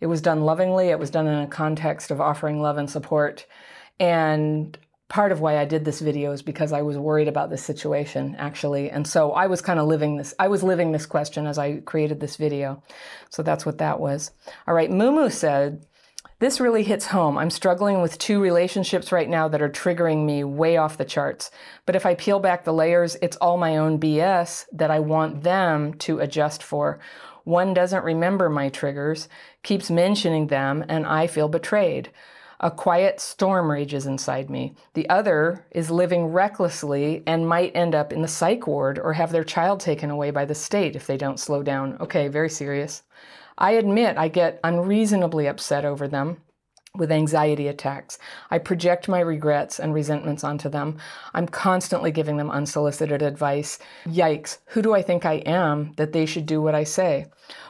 it 0.00 0.06
was 0.06 0.22
done 0.22 0.44
lovingly. 0.44 0.88
It 0.88 0.98
was 0.98 1.10
done 1.10 1.26
in 1.26 1.40
a 1.40 1.46
context 1.46 2.10
of 2.10 2.22
offering 2.22 2.62
love 2.62 2.78
and 2.78 2.88
support. 2.88 3.44
And 3.98 4.78
part 5.11 5.32
of 5.32 5.40
why 5.40 5.58
I 5.58 5.66
did 5.66 5.84
this 5.84 6.00
video 6.00 6.30
is 6.30 6.40
because 6.40 6.72
I 6.72 6.82
was 6.82 6.96
worried 6.96 7.28
about 7.28 7.50
this 7.50 7.62
situation 7.62 8.36
actually. 8.38 8.90
And 8.90 9.06
so 9.06 9.32
I 9.32 9.48
was 9.48 9.61
kind 9.61 9.78
of 9.78 9.88
living 9.88 10.16
this, 10.16 10.32
I 10.38 10.48
was 10.48 10.62
living 10.62 10.92
this 10.92 11.04
question 11.04 11.46
as 11.46 11.58
I 11.58 11.80
created 11.80 12.20
this 12.20 12.36
video. 12.36 12.82
So 13.28 13.42
that's 13.42 13.66
what 13.66 13.78
that 13.78 14.00
was. 14.00 14.30
All 14.66 14.72
right, 14.72 14.88
Mumu 14.88 15.30
said, 15.30 15.84
this 16.38 16.61
really 16.61 16.84
hits 16.84 17.06
home. 17.06 17.36
I'm 17.36 17.50
struggling 17.50 18.00
with 18.00 18.18
two 18.18 18.40
relationships 18.40 19.12
right 19.12 19.28
now 19.28 19.48
that 19.48 19.61
are 19.61 19.68
triggering 19.68 20.24
me 20.24 20.44
way 20.44 20.78
off 20.78 20.96
the 20.96 21.04
charts. 21.04 21.50
But 21.84 21.96
if 21.96 22.06
I 22.06 22.14
peel 22.14 22.38
back 22.38 22.64
the 22.64 22.72
layers, 22.72 23.16
it's 23.20 23.36
all 23.38 23.58
my 23.58 23.76
own 23.76 24.00
BS 24.00 24.64
that 24.72 24.90
I 24.90 25.00
want 25.00 25.42
them 25.42 25.92
to 25.94 26.20
adjust 26.20 26.62
for. 26.62 26.98
One 27.44 27.74
doesn't 27.74 28.04
remember 28.04 28.48
my 28.48 28.68
triggers, 28.68 29.28
keeps 29.62 29.90
mentioning 29.90 30.46
them, 30.46 30.84
and 30.88 31.04
I 31.04 31.26
feel 31.26 31.48
betrayed. 31.48 32.11
A 32.62 32.70
quiet 32.70 33.20
storm 33.20 33.70
rages 33.70 34.04
inside 34.04 34.50
me. 34.50 34.74
The 34.92 35.08
other 35.08 35.64
is 35.70 35.90
living 35.90 36.26
recklessly 36.26 37.22
and 37.26 37.48
might 37.48 37.74
end 37.74 37.94
up 37.94 38.12
in 38.12 38.20
the 38.20 38.28
psych 38.28 38.66
ward 38.66 38.98
or 38.98 39.14
have 39.14 39.32
their 39.32 39.44
child 39.44 39.80
taken 39.80 40.11
away 40.11 40.30
by 40.30 40.44
the 40.44 40.54
state 40.54 40.94
if 40.94 41.06
they 41.06 41.16
don't 41.16 41.40
slow 41.40 41.62
down. 41.62 41.96
Okay, 42.00 42.28
very 42.28 42.50
serious. 42.50 43.02
I 43.56 43.72
admit 43.72 44.18
I 44.18 44.28
get 44.28 44.61
unreasonably 44.62 45.46
upset 45.46 45.86
over 45.86 46.06
them 46.06 46.42
with 46.94 47.11
anxiety 47.11 47.68
attacks. 47.68 48.18
I 48.50 48.58
project 48.58 49.08
my 49.08 49.20
regrets 49.20 49.80
and 49.80 49.94
resentments 49.94 50.44
onto 50.44 50.68
them. 50.68 50.98
I'm 51.32 51.46
constantly 51.46 52.11
giving 52.11 52.36
them 52.36 52.50
unsolicited 52.50 53.22
advice. 53.22 53.78
Yikes, 54.04 54.58
who 54.66 54.82
do 54.82 54.92
I 54.92 55.00
think 55.00 55.24
I 55.24 55.34
am 55.46 55.94
that 55.96 56.12
they 56.12 56.26
should 56.26 56.44
do 56.44 56.61
what 56.61 56.74
I 56.74 56.84
say? 56.84 57.26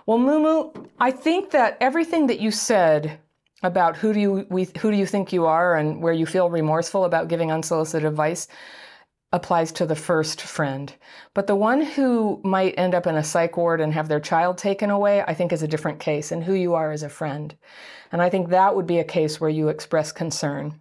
Well, 0.07 0.19
Mumu, 0.19 0.89
I 0.99 1.13
think 1.13 1.51
that 1.51 1.77
everything 1.81 2.27
that 2.27 2.41
you 2.41 2.51
said 2.51 3.21
about 3.63 3.97
who 3.97 4.13
do 4.13 4.21
you 4.21 4.47
we, 4.51 4.69
who 4.79 4.91
do 4.91 4.97
you 4.97 5.07
think 5.07 5.33
you 5.33 5.47
are 5.47 5.77
and 5.77 6.03
where 6.03 6.13
you 6.13 6.27
feel 6.27 6.51
remorseful 6.51 7.05
about 7.05 7.29
giving 7.29 7.53
unsolicited 7.53 8.07
advice 8.07 8.49
applies 9.33 9.71
to 9.71 9.87
the 9.87 9.95
first 9.95 10.41
friend. 10.41 10.93
But 11.35 11.47
the 11.47 11.55
one 11.55 11.83
who 11.83 12.41
might 12.43 12.75
end 12.77 12.95
up 12.95 13.07
in 13.07 13.15
a 13.15 13.23
psych 13.23 13.57
ward 13.57 13.81
and 13.81 13.95
have 13.95 14.09
their 14.09 14.19
child 14.21 14.59
taken 14.59 14.91
away, 14.91 15.23
I 15.23 15.35
think 15.35 15.53
is 15.53 15.63
a 15.63 15.69
different 15.69 16.01
case 16.01 16.33
and 16.33 16.43
who 16.43 16.55
you 16.55 16.75
are 16.75 16.91
as 16.91 17.05
a 17.05 17.09
friend. 17.09 17.55
And 18.11 18.21
I 18.21 18.29
think 18.29 18.49
that 18.49 18.75
would 18.75 18.87
be 18.87 18.99
a 18.99 19.05
case 19.05 19.41
where 19.41 19.51
you 19.51 19.69
express 19.69 20.11
concern. 20.11 20.81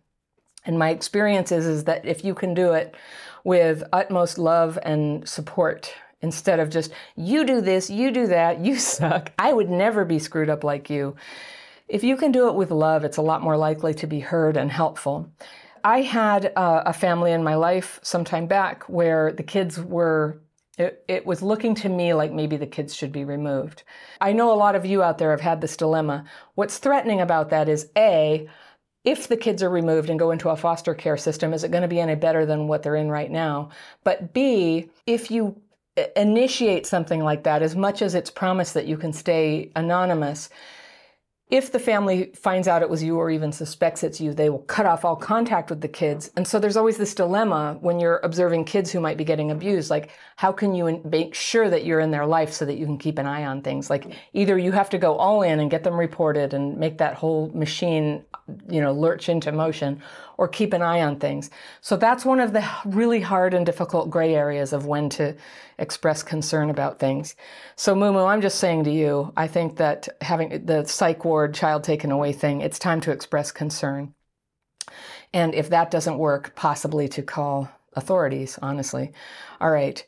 And 0.65 0.79
my 0.79 0.89
experience 0.89 1.51
is, 1.51 1.67
is 1.67 1.83
that 1.83 2.05
if 2.05 2.23
you 2.23 2.33
can 2.33 2.53
do 2.53 2.73
it 2.73 2.95
with 3.43 3.83
utmost 3.93 4.39
love 4.39 4.79
and 4.81 5.27
support, 5.29 5.93
instead 6.21 6.59
of 6.59 6.69
just, 6.69 6.91
you 7.15 7.45
do 7.45 7.61
this, 7.61 7.89
you 7.89 8.11
do 8.11 8.27
that, 8.27 8.59
you 8.59 8.77
suck, 8.77 9.31
I 9.37 9.53
would 9.53 9.69
never 9.69 10.05
be 10.05 10.17
screwed 10.17 10.49
up 10.49 10.63
like 10.63 10.89
you 10.89 11.15
if 11.89 12.03
you 12.03 12.15
can 12.15 12.31
do 12.31 12.47
it 12.47 12.55
with 12.55 12.71
love, 12.71 13.03
it's 13.03 13.17
a 13.17 13.21
lot 13.21 13.41
more 13.41 13.57
likely 13.57 13.93
to 13.95 14.07
be 14.07 14.19
heard 14.19 14.55
and 14.55 14.71
helpful. 14.71 15.31
I 15.83 16.01
had 16.01 16.53
uh, 16.55 16.83
a 16.85 16.93
family 16.93 17.31
in 17.31 17.43
my 17.43 17.55
life 17.55 17.99
some 18.03 18.23
time 18.23 18.47
back 18.47 18.83
where 18.83 19.31
the 19.31 19.43
kids 19.43 19.79
were 19.79 20.41
it, 20.77 21.03
it, 21.09 21.25
was 21.25 21.41
looking 21.41 21.75
to 21.75 21.89
me 21.89 22.13
like 22.13 22.31
maybe 22.31 22.55
the 22.55 22.65
kids 22.65 22.95
should 22.95 23.11
be 23.11 23.25
removed. 23.25 23.83
I 24.21 24.31
know 24.31 24.53
a 24.53 24.55
lot 24.55 24.75
of 24.75 24.85
you 24.85 25.03
out 25.03 25.17
there 25.17 25.31
have 25.31 25.41
had 25.41 25.59
this 25.59 25.75
dilemma. 25.75 26.23
What's 26.55 26.77
threatening 26.77 27.19
about 27.19 27.49
that 27.49 27.67
is 27.67 27.89
A, 27.97 28.47
if 29.03 29.27
the 29.27 29.35
kids 29.35 29.61
are 29.61 29.69
removed 29.69 30.09
and 30.09 30.17
go 30.17 30.31
into 30.31 30.47
a 30.47 30.55
foster 30.55 30.93
care 30.93 31.17
system, 31.17 31.53
is 31.53 31.65
it 31.65 31.71
going 31.71 31.81
to 31.81 31.89
be 31.89 31.99
any 31.99 32.15
better 32.15 32.45
than 32.45 32.69
what 32.69 32.81
they're 32.81 32.95
in 32.95 33.09
right 33.09 33.29
now? 33.29 33.71
But 34.05 34.33
B, 34.33 34.89
if 35.05 35.29
you 35.29 35.61
initiate 36.15 36.85
something 36.85 37.21
like 37.21 37.43
that, 37.43 37.61
as 37.61 37.75
much 37.75 38.01
as 38.01 38.15
it's 38.15 38.31
promised 38.31 38.73
that 38.73 38.87
you 38.87 38.95
can 38.95 39.11
stay 39.11 39.71
anonymous, 39.75 40.49
if 41.49 41.71
the 41.71 41.79
family 41.79 42.31
finds 42.35 42.67
out 42.67 42.83
it 42.83 42.89
was 42.89 43.01
you 43.01 43.17
or 43.17 43.31
even 43.31 43.51
suspects 43.51 44.03
it's 44.03 44.21
you, 44.21 44.35
they 44.35 44.51
will 44.51 44.59
cut 44.59 44.85
off 44.85 45.03
all 45.03 45.15
contact 45.15 45.71
with 45.71 45.81
the 45.81 45.87
kids. 45.87 46.29
And 46.35 46.47
so 46.47 46.59
there's 46.59 46.77
always 46.77 46.97
this 46.97 47.15
dilemma 47.15 47.77
when 47.81 47.99
you're 47.99 48.19
observing 48.23 48.65
kids 48.65 48.91
who 48.91 48.99
might 48.99 49.17
be 49.17 49.23
getting 49.23 49.49
abused. 49.49 49.89
Like, 49.89 50.11
how 50.35 50.51
can 50.51 50.75
you 50.75 51.01
make 51.03 51.33
sure 51.33 51.67
that 51.67 51.85
you're 51.85 52.01
in 52.01 52.11
their 52.11 52.27
life 52.27 52.53
so 52.53 52.65
that 52.65 52.77
you 52.77 52.85
can 52.85 52.99
keep 52.99 53.17
an 53.17 53.25
eye 53.25 53.45
on 53.45 53.63
things? 53.63 53.89
Like, 53.89 54.13
either 54.33 54.59
you 54.59 54.71
have 54.73 54.91
to 54.91 54.99
go 54.99 55.15
all 55.15 55.41
in 55.41 55.59
and 55.59 55.71
get 55.71 55.83
them 55.83 55.99
reported 55.99 56.53
and 56.53 56.77
make 56.77 56.99
that 56.99 57.15
whole 57.15 57.49
machine 57.55 58.25
you 58.69 58.81
know, 58.81 58.91
lurch 58.91 59.29
into 59.29 59.51
motion 59.51 60.01
or 60.37 60.47
keep 60.47 60.73
an 60.73 60.81
eye 60.81 61.01
on 61.01 61.19
things. 61.19 61.49
So 61.81 61.97
that's 61.97 62.25
one 62.25 62.39
of 62.39 62.53
the 62.53 62.67
really 62.85 63.19
hard 63.19 63.53
and 63.53 63.65
difficult 63.65 64.09
gray 64.09 64.35
areas 64.35 64.73
of 64.73 64.85
when 64.85 65.09
to 65.09 65.35
express 65.77 66.23
concern 66.23 66.69
about 66.69 66.99
things. 66.99 67.35
So 67.75 67.95
Mumu, 67.95 68.27
I'm 68.27 68.41
just 68.41 68.59
saying 68.59 68.85
to 68.85 68.91
you, 68.91 69.33
I 69.35 69.47
think 69.47 69.77
that 69.77 70.07
having 70.21 70.65
the 70.65 70.85
psych 70.85 71.25
ward 71.25 71.53
child 71.53 71.83
taken 71.83 72.11
away 72.11 72.33
thing, 72.33 72.61
it's 72.61 72.79
time 72.79 73.01
to 73.01 73.11
express 73.11 73.51
concern. 73.51 74.13
And 75.33 75.53
if 75.53 75.69
that 75.69 75.91
doesn't 75.91 76.17
work, 76.17 76.55
possibly 76.55 77.07
to 77.09 77.21
call 77.21 77.69
authorities, 77.93 78.57
honestly. 78.61 79.11
All 79.61 79.71
right. 79.71 80.03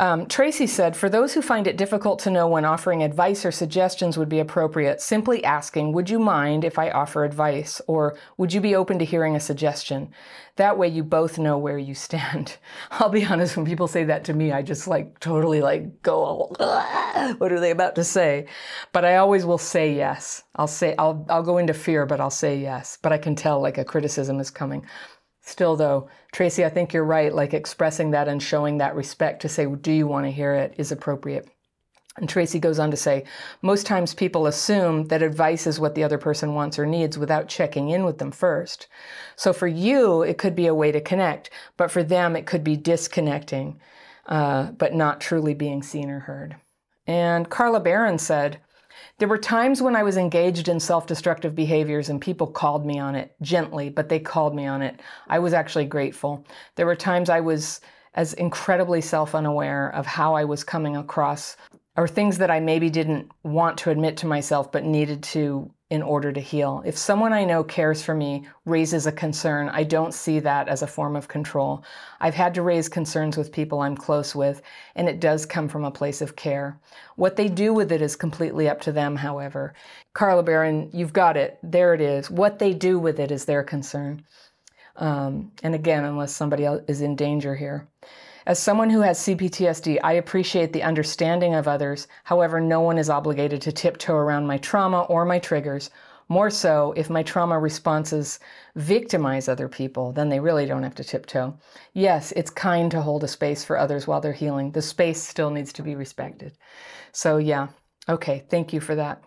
Um, 0.00 0.26
Tracy 0.26 0.68
said, 0.68 0.96
for 0.96 1.08
those 1.08 1.34
who 1.34 1.42
find 1.42 1.66
it 1.66 1.76
difficult 1.76 2.20
to 2.20 2.30
know 2.30 2.46
when 2.46 2.64
offering 2.64 3.02
advice 3.02 3.44
or 3.44 3.50
suggestions 3.50 4.16
would 4.16 4.28
be 4.28 4.38
appropriate, 4.38 5.00
simply 5.00 5.42
asking, 5.42 5.92
would 5.92 6.08
you 6.08 6.20
mind 6.20 6.64
if 6.64 6.78
I 6.78 6.90
offer 6.90 7.24
advice? 7.24 7.80
Or 7.88 8.16
would 8.36 8.52
you 8.52 8.60
be 8.60 8.76
open 8.76 9.00
to 9.00 9.04
hearing 9.04 9.34
a 9.34 9.40
suggestion? 9.40 10.12
That 10.54 10.78
way 10.78 10.86
you 10.86 11.02
both 11.02 11.36
know 11.36 11.58
where 11.58 11.78
you 11.78 11.96
stand. 11.96 12.58
I'll 12.92 13.08
be 13.08 13.24
honest, 13.24 13.56
when 13.56 13.66
people 13.66 13.88
say 13.88 14.04
that 14.04 14.22
to 14.24 14.34
me, 14.34 14.52
I 14.52 14.62
just 14.62 14.86
like 14.86 15.18
totally 15.18 15.60
like 15.60 16.00
go, 16.02 16.54
what 17.38 17.50
are 17.50 17.60
they 17.60 17.72
about 17.72 17.96
to 17.96 18.04
say? 18.04 18.46
But 18.92 19.04
I 19.04 19.16
always 19.16 19.44
will 19.44 19.58
say 19.58 19.92
yes. 19.92 20.44
I'll 20.54 20.68
say, 20.68 20.94
I'll, 20.96 21.26
I'll 21.28 21.42
go 21.42 21.58
into 21.58 21.74
fear, 21.74 22.06
but 22.06 22.20
I'll 22.20 22.30
say 22.30 22.56
yes. 22.56 22.98
But 23.02 23.12
I 23.12 23.18
can 23.18 23.34
tell 23.34 23.60
like 23.60 23.78
a 23.78 23.84
criticism 23.84 24.38
is 24.38 24.50
coming. 24.50 24.86
Still, 25.48 25.76
though, 25.76 26.08
Tracy, 26.30 26.62
I 26.62 26.68
think 26.68 26.92
you're 26.92 27.04
right. 27.04 27.34
Like 27.34 27.54
expressing 27.54 28.10
that 28.10 28.28
and 28.28 28.42
showing 28.42 28.78
that 28.78 28.94
respect 28.94 29.40
to 29.42 29.48
say, 29.48 29.64
Do 29.66 29.90
you 29.90 30.06
want 30.06 30.26
to 30.26 30.30
hear 30.30 30.52
it 30.52 30.74
is 30.76 30.92
appropriate. 30.92 31.48
And 32.18 32.28
Tracy 32.28 32.58
goes 32.58 32.78
on 32.78 32.90
to 32.90 32.96
say, 32.96 33.24
most 33.62 33.86
times 33.86 34.12
people 34.12 34.46
assume 34.46 35.04
that 35.06 35.22
advice 35.22 35.66
is 35.66 35.80
what 35.80 35.94
the 35.94 36.04
other 36.04 36.18
person 36.18 36.54
wants 36.54 36.78
or 36.78 36.84
needs 36.84 37.16
without 37.16 37.48
checking 37.48 37.90
in 37.90 38.04
with 38.04 38.18
them 38.18 38.32
first. 38.32 38.88
So 39.36 39.52
for 39.52 39.68
you, 39.68 40.22
it 40.22 40.36
could 40.36 40.56
be 40.56 40.66
a 40.66 40.74
way 40.74 40.90
to 40.90 41.00
connect, 41.00 41.48
but 41.76 41.92
for 41.92 42.02
them, 42.02 42.34
it 42.34 42.44
could 42.44 42.64
be 42.64 42.76
disconnecting, 42.76 43.80
uh, 44.26 44.72
but 44.72 44.94
not 44.94 45.20
truly 45.20 45.54
being 45.54 45.82
seen 45.82 46.10
or 46.10 46.18
heard. 46.18 46.56
And 47.06 47.48
Carla 47.48 47.80
Barron 47.80 48.18
said, 48.18 48.58
there 49.18 49.28
were 49.28 49.38
times 49.38 49.82
when 49.82 49.96
I 49.96 50.04
was 50.04 50.16
engaged 50.16 50.68
in 50.68 50.80
self 50.80 51.06
destructive 51.06 51.54
behaviors 51.54 52.08
and 52.08 52.20
people 52.20 52.46
called 52.46 52.86
me 52.86 52.98
on 52.98 53.14
it 53.14 53.34
gently, 53.42 53.88
but 53.88 54.08
they 54.08 54.20
called 54.20 54.54
me 54.54 54.66
on 54.66 54.80
it. 54.80 55.00
I 55.28 55.40
was 55.40 55.52
actually 55.52 55.86
grateful. 55.86 56.44
There 56.76 56.86
were 56.86 56.96
times 56.96 57.28
I 57.28 57.40
was 57.40 57.80
as 58.14 58.32
incredibly 58.34 59.00
self 59.00 59.34
unaware 59.34 59.90
of 59.90 60.06
how 60.06 60.34
I 60.34 60.44
was 60.44 60.64
coming 60.64 60.96
across 60.96 61.56
or 61.96 62.06
things 62.06 62.38
that 62.38 62.50
I 62.50 62.60
maybe 62.60 62.90
didn't 62.90 63.30
want 63.42 63.76
to 63.78 63.90
admit 63.90 64.16
to 64.18 64.26
myself 64.26 64.70
but 64.70 64.84
needed 64.84 65.22
to 65.24 65.70
in 65.90 66.02
order 66.02 66.30
to 66.30 66.40
heal. 66.40 66.82
If 66.84 66.98
someone 66.98 67.32
I 67.32 67.44
know 67.44 67.64
cares 67.64 68.02
for 68.02 68.14
me, 68.14 68.46
raises 68.66 69.06
a 69.06 69.12
concern, 69.12 69.70
I 69.70 69.84
don't 69.84 70.12
see 70.12 70.38
that 70.40 70.68
as 70.68 70.82
a 70.82 70.86
form 70.86 71.16
of 71.16 71.28
control. 71.28 71.82
I've 72.20 72.34
had 72.34 72.52
to 72.54 72.62
raise 72.62 72.90
concerns 72.90 73.38
with 73.38 73.52
people 73.52 73.80
I'm 73.80 73.96
close 73.96 74.34
with, 74.34 74.60
and 74.96 75.08
it 75.08 75.18
does 75.18 75.46
come 75.46 75.66
from 75.66 75.84
a 75.84 75.90
place 75.90 76.20
of 76.20 76.36
care. 76.36 76.78
What 77.16 77.36
they 77.36 77.48
do 77.48 77.72
with 77.72 77.90
it 77.90 78.02
is 78.02 78.16
completely 78.16 78.68
up 78.68 78.82
to 78.82 78.92
them, 78.92 79.16
however. 79.16 79.72
Carla 80.12 80.42
Baron, 80.42 80.90
you've 80.92 81.14
got 81.14 81.38
it. 81.38 81.58
There 81.62 81.94
it 81.94 82.02
is. 82.02 82.30
What 82.30 82.58
they 82.58 82.74
do 82.74 82.98
with 82.98 83.18
it 83.18 83.30
is 83.30 83.46
their 83.46 83.62
concern. 83.62 84.24
Um, 84.96 85.52
and 85.62 85.74
again, 85.74 86.04
unless 86.04 86.34
somebody 86.34 86.66
else 86.66 86.82
is 86.88 87.00
in 87.00 87.16
danger 87.16 87.54
here. 87.54 87.88
As 88.48 88.58
someone 88.58 88.88
who 88.88 89.02
has 89.02 89.18
CPTSD, 89.18 89.98
I 90.02 90.14
appreciate 90.14 90.72
the 90.72 90.82
understanding 90.82 91.54
of 91.54 91.68
others. 91.68 92.08
However, 92.24 92.62
no 92.62 92.80
one 92.80 92.96
is 92.96 93.10
obligated 93.10 93.60
to 93.60 93.72
tiptoe 93.72 94.16
around 94.16 94.46
my 94.46 94.56
trauma 94.56 95.02
or 95.02 95.26
my 95.26 95.38
triggers. 95.38 95.90
More 96.30 96.48
so, 96.48 96.94
if 96.96 97.10
my 97.10 97.22
trauma 97.22 97.58
responses 97.58 98.40
victimize 98.74 99.50
other 99.50 99.68
people, 99.68 100.12
then 100.12 100.30
they 100.30 100.40
really 100.40 100.64
don't 100.64 100.82
have 100.82 100.94
to 100.94 101.04
tiptoe. 101.04 101.58
Yes, 101.92 102.32
it's 102.36 102.48
kind 102.48 102.90
to 102.90 103.02
hold 103.02 103.22
a 103.22 103.28
space 103.28 103.64
for 103.64 103.76
others 103.76 104.06
while 104.06 104.22
they're 104.22 104.32
healing. 104.32 104.72
The 104.72 104.80
space 104.80 105.22
still 105.22 105.50
needs 105.50 105.74
to 105.74 105.82
be 105.82 105.94
respected. 105.94 106.56
So, 107.12 107.36
yeah, 107.36 107.68
Okay, 108.08 108.44
thank 108.48 108.72
you 108.72 108.80
for 108.80 108.94
that. 108.94 109.22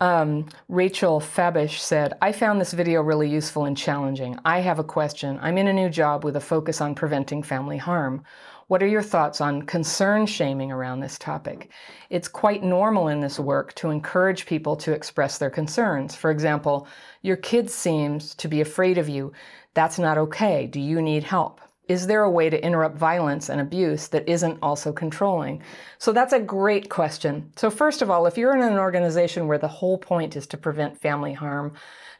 Um, 0.00 0.46
Rachel 0.68 1.18
Fabish 1.18 1.78
said, 1.78 2.12
I 2.20 2.32
found 2.32 2.60
this 2.60 2.74
video 2.74 3.00
really 3.00 3.28
useful 3.28 3.64
and 3.64 3.74
challenging. 3.74 4.38
I 4.44 4.60
have 4.60 4.78
a 4.78 4.84
question. 4.84 5.38
I'm 5.40 5.56
in 5.56 5.66
a 5.66 5.72
new 5.72 5.88
job 5.88 6.24
with 6.24 6.36
a 6.36 6.40
focus 6.40 6.82
on 6.82 6.94
preventing 6.94 7.42
family 7.42 7.78
harm. 7.78 8.22
What 8.68 8.82
are 8.82 8.86
your 8.86 9.02
thoughts 9.02 9.40
on 9.40 9.62
concern 9.62 10.26
shaming 10.26 10.70
around 10.70 11.00
this 11.00 11.18
topic? 11.18 11.70
It's 12.10 12.28
quite 12.28 12.62
normal 12.62 13.08
in 13.08 13.20
this 13.20 13.40
work 13.40 13.72
to 13.76 13.88
encourage 13.88 14.44
people 14.44 14.76
to 14.76 14.92
express 14.92 15.38
their 15.38 15.48
concerns. 15.48 16.14
For 16.14 16.30
example, 16.30 16.86
your 17.22 17.36
kid 17.36 17.70
seems 17.70 18.34
to 18.34 18.46
be 18.46 18.60
afraid 18.60 18.98
of 18.98 19.08
you. 19.08 19.32
That's 19.72 19.98
not 19.98 20.18
okay. 20.18 20.66
Do 20.66 20.80
you 20.80 21.00
need 21.00 21.24
help? 21.24 21.62
Is 21.88 22.06
there 22.06 22.24
a 22.24 22.30
way 22.30 22.50
to 22.50 22.62
interrupt 22.62 22.98
violence 22.98 23.48
and 23.48 23.62
abuse 23.62 24.08
that 24.08 24.28
isn't 24.28 24.58
also 24.60 24.92
controlling? 24.92 25.62
So 25.96 26.12
that's 26.12 26.34
a 26.34 26.38
great 26.38 26.90
question. 26.90 27.50
So, 27.56 27.70
first 27.70 28.02
of 28.02 28.10
all, 28.10 28.26
if 28.26 28.36
you're 28.36 28.54
in 28.54 28.60
an 28.60 28.76
organization 28.76 29.48
where 29.48 29.56
the 29.56 29.66
whole 29.66 29.96
point 29.96 30.36
is 30.36 30.46
to 30.48 30.58
prevent 30.58 31.00
family 31.00 31.32
harm, 31.32 31.72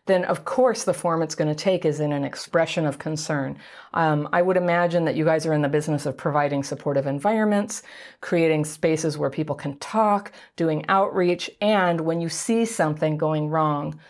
then 0.09 0.24
of 0.24 0.44
course 0.44 0.82
the 0.82 0.92
form 0.92 1.22
it's 1.22 1.36
going 1.36 1.48
to 1.48 1.54
take 1.54 1.84
is 1.84 2.00
in 2.00 2.12
an 2.12 2.24
expression 2.24 2.84
of 2.84 2.98
concern. 2.98 3.56
Um, 3.94 4.28
I 4.32 4.42
would 4.42 4.56
imagine 4.56 5.04
that 5.04 5.14
you 5.14 5.24
guys 5.24 5.46
are 5.46 5.52
in 5.52 5.62
the 5.62 5.68
business 5.68 6.04
of 6.06 6.16
providing 6.16 6.64
supportive 6.64 7.06
environments, 7.06 7.84
creating 8.20 8.64
spaces 8.64 9.16
where 9.16 9.30
people 9.30 9.54
can 9.54 9.78
talk, 9.78 10.32
doing 10.56 10.84
outreach, 10.88 11.48
and 11.61 12.00
when 12.00 12.20
you 12.20 12.28
see 12.28 12.64
something 12.64 13.16
going 13.16 13.48
wrong, 13.48 14.00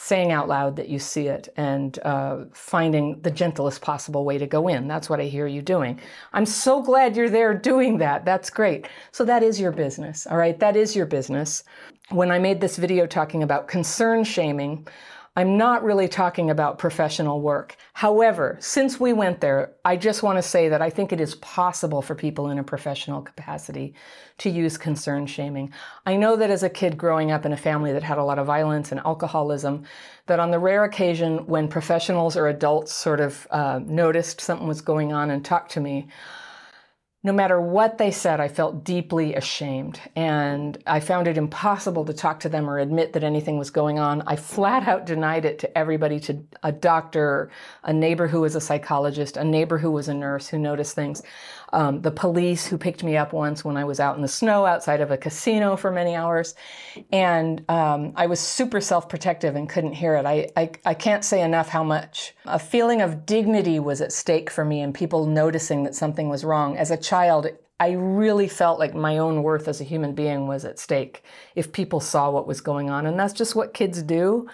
saying 0.00 0.32
out 0.32 0.48
loud 0.48 0.76
that 0.76 0.88
you 0.88 0.98
see 0.98 1.26
it 1.26 1.50
and 1.58 1.98
uh, 2.06 2.44
finding 2.54 3.20
the 3.20 3.30
gentlest 3.30 3.82
possible 3.82 4.24
way 4.24 4.38
to 4.38 4.46
go 4.46 4.66
in. 4.66 4.88
That's 4.88 5.10
what 5.10 5.20
I 5.20 5.24
hear 5.24 5.46
you 5.46 5.60
doing. 5.60 6.00
I'm 6.32 6.46
so 6.46 6.80
glad 6.82 7.16
you're 7.16 7.28
there 7.28 7.52
doing 7.52 7.98
that. 7.98 8.24
That's 8.24 8.48
great. 8.48 8.88
So 9.12 9.26
that 9.26 9.42
is 9.42 9.60
your 9.60 9.72
business, 9.72 10.26
all 10.26 10.38
right? 10.38 10.58
That 10.58 10.74
is 10.74 10.96
your 10.96 11.04
business. 11.04 11.64
When 12.08 12.30
I 12.30 12.38
made 12.38 12.62
this 12.62 12.78
video 12.78 13.06
talking 13.06 13.42
about 13.42 13.68
concern 13.68 14.24
shaming, 14.24 14.88
I'm 15.36 15.56
not 15.56 15.84
really 15.84 16.08
talking 16.08 16.50
about 16.50 16.80
professional 16.80 17.40
work. 17.40 17.76
However, 17.92 18.56
since 18.58 18.98
we 18.98 19.12
went 19.12 19.40
there, 19.40 19.74
I 19.84 19.96
just 19.96 20.24
want 20.24 20.38
to 20.38 20.42
say 20.42 20.68
that 20.68 20.82
I 20.82 20.90
think 20.90 21.12
it 21.12 21.20
is 21.20 21.36
possible 21.36 22.02
for 22.02 22.16
people 22.16 22.50
in 22.50 22.58
a 22.58 22.64
professional 22.64 23.22
capacity 23.22 23.94
to 24.38 24.50
use 24.50 24.76
concern 24.76 25.26
shaming. 25.26 25.72
I 26.04 26.16
know 26.16 26.34
that 26.34 26.50
as 26.50 26.64
a 26.64 26.68
kid 26.68 26.98
growing 26.98 27.30
up 27.30 27.46
in 27.46 27.52
a 27.52 27.56
family 27.56 27.92
that 27.92 28.02
had 28.02 28.18
a 28.18 28.24
lot 28.24 28.40
of 28.40 28.46
violence 28.46 28.90
and 28.90 29.00
alcoholism, 29.00 29.84
that 30.26 30.40
on 30.40 30.50
the 30.50 30.58
rare 30.58 30.82
occasion 30.82 31.46
when 31.46 31.68
professionals 31.68 32.36
or 32.36 32.48
adults 32.48 32.92
sort 32.92 33.20
of 33.20 33.46
uh, 33.52 33.78
noticed 33.84 34.40
something 34.40 34.66
was 34.66 34.80
going 34.80 35.12
on 35.12 35.30
and 35.30 35.44
talked 35.44 35.70
to 35.72 35.80
me, 35.80 36.08
no 37.22 37.32
matter 37.34 37.60
what 37.60 37.98
they 37.98 38.10
said, 38.10 38.40
I 38.40 38.48
felt 38.48 38.82
deeply 38.82 39.34
ashamed. 39.34 40.00
And 40.16 40.82
I 40.86 41.00
found 41.00 41.28
it 41.28 41.36
impossible 41.36 42.06
to 42.06 42.14
talk 42.14 42.40
to 42.40 42.48
them 42.48 42.68
or 42.68 42.78
admit 42.78 43.12
that 43.12 43.22
anything 43.22 43.58
was 43.58 43.68
going 43.68 43.98
on. 43.98 44.22
I 44.26 44.36
flat 44.36 44.88
out 44.88 45.04
denied 45.04 45.44
it 45.44 45.58
to 45.58 45.78
everybody 45.78 46.18
to 46.20 46.42
a 46.62 46.72
doctor, 46.72 47.50
a 47.84 47.92
neighbor 47.92 48.26
who 48.26 48.40
was 48.40 48.56
a 48.56 48.60
psychologist, 48.60 49.36
a 49.36 49.44
neighbor 49.44 49.76
who 49.76 49.90
was 49.90 50.08
a 50.08 50.14
nurse 50.14 50.48
who 50.48 50.58
noticed 50.58 50.94
things 50.94 51.22
um, 51.72 52.02
the 52.02 52.10
police 52.10 52.66
who 52.66 52.76
picked 52.76 53.02
me 53.04 53.16
up 53.16 53.32
once 53.32 53.64
when 53.64 53.76
I 53.76 53.84
was 53.84 54.00
out 54.00 54.16
in 54.16 54.22
the 54.22 54.28
snow 54.28 54.66
outside 54.66 55.00
of 55.00 55.10
a 55.10 55.16
casino 55.16 55.76
for 55.76 55.90
many 55.90 56.14
hours. 56.14 56.54
And 57.12 57.64
um, 57.68 58.12
I 58.16 58.26
was 58.26 58.40
super 58.40 58.80
self 58.80 59.08
protective 59.08 59.56
and 59.56 59.68
couldn't 59.68 59.92
hear 59.92 60.16
it. 60.16 60.26
I, 60.26 60.48
I, 60.56 60.70
I 60.84 60.94
can't 60.94 61.24
say 61.24 61.42
enough 61.42 61.68
how 61.68 61.84
much 61.84 62.34
a 62.44 62.58
feeling 62.58 63.02
of 63.02 63.26
dignity 63.26 63.78
was 63.78 64.00
at 64.00 64.12
stake 64.12 64.50
for 64.50 64.64
me 64.64 64.80
and 64.80 64.94
people 64.94 65.26
noticing 65.26 65.84
that 65.84 65.94
something 65.94 66.28
was 66.28 66.44
wrong. 66.44 66.76
As 66.76 66.90
a 66.90 66.96
child, 66.96 67.48
I 67.80 67.92
really 67.92 68.46
felt 68.46 68.78
like 68.78 68.94
my 68.94 69.16
own 69.16 69.42
worth 69.42 69.66
as 69.66 69.80
a 69.80 69.84
human 69.84 70.14
being 70.14 70.46
was 70.46 70.66
at 70.66 70.78
stake 70.78 71.24
if 71.54 71.72
people 71.72 71.98
saw 71.98 72.30
what 72.30 72.46
was 72.46 72.60
going 72.60 72.90
on. 72.90 73.06
And 73.06 73.18
that's 73.18 73.32
just 73.32 73.56
what 73.56 73.72
kids 73.72 74.02
do. 74.02 74.48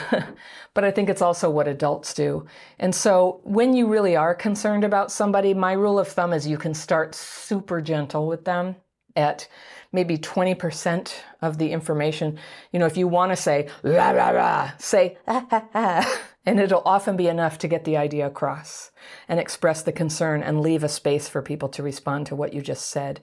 but 0.74 0.84
I 0.84 0.90
think 0.90 1.08
it's 1.08 1.22
also 1.22 1.50
what 1.50 1.68
adults 1.68 2.14
do. 2.14 2.46
And 2.78 2.94
so 2.94 3.40
when 3.44 3.74
you 3.74 3.86
really 3.86 4.16
are 4.16 4.34
concerned 4.34 4.84
about 4.84 5.12
somebody, 5.12 5.54
my 5.54 5.72
rule 5.72 5.98
of 5.98 6.08
thumb 6.08 6.32
is 6.32 6.46
you 6.46 6.58
can 6.58 6.74
start 6.74 7.14
super 7.14 7.80
gentle 7.80 8.26
with 8.26 8.44
them 8.44 8.76
at 9.14 9.48
maybe 9.92 10.16
20% 10.16 11.14
of 11.42 11.58
the 11.58 11.70
information. 11.70 12.38
You 12.72 12.78
know, 12.78 12.86
if 12.86 12.96
you 12.96 13.06
want 13.06 13.32
to 13.32 13.36
say, 13.36 13.68
rah, 13.82 14.10
rah, 14.10 14.30
rah, 14.30 14.70
say, 14.78 15.18
ah, 15.28 15.46
ah, 15.50 15.68
ah, 15.74 16.20
and 16.46 16.58
it'll 16.58 16.82
often 16.86 17.16
be 17.16 17.28
enough 17.28 17.58
to 17.58 17.68
get 17.68 17.84
the 17.84 17.96
idea 17.96 18.26
across 18.26 18.90
and 19.28 19.38
express 19.38 19.82
the 19.82 19.92
concern 19.92 20.42
and 20.42 20.60
leave 20.60 20.82
a 20.82 20.88
space 20.88 21.28
for 21.28 21.42
people 21.42 21.68
to 21.70 21.82
respond 21.82 22.26
to 22.26 22.36
what 22.36 22.54
you 22.54 22.62
just 22.62 22.88
said. 22.88 23.20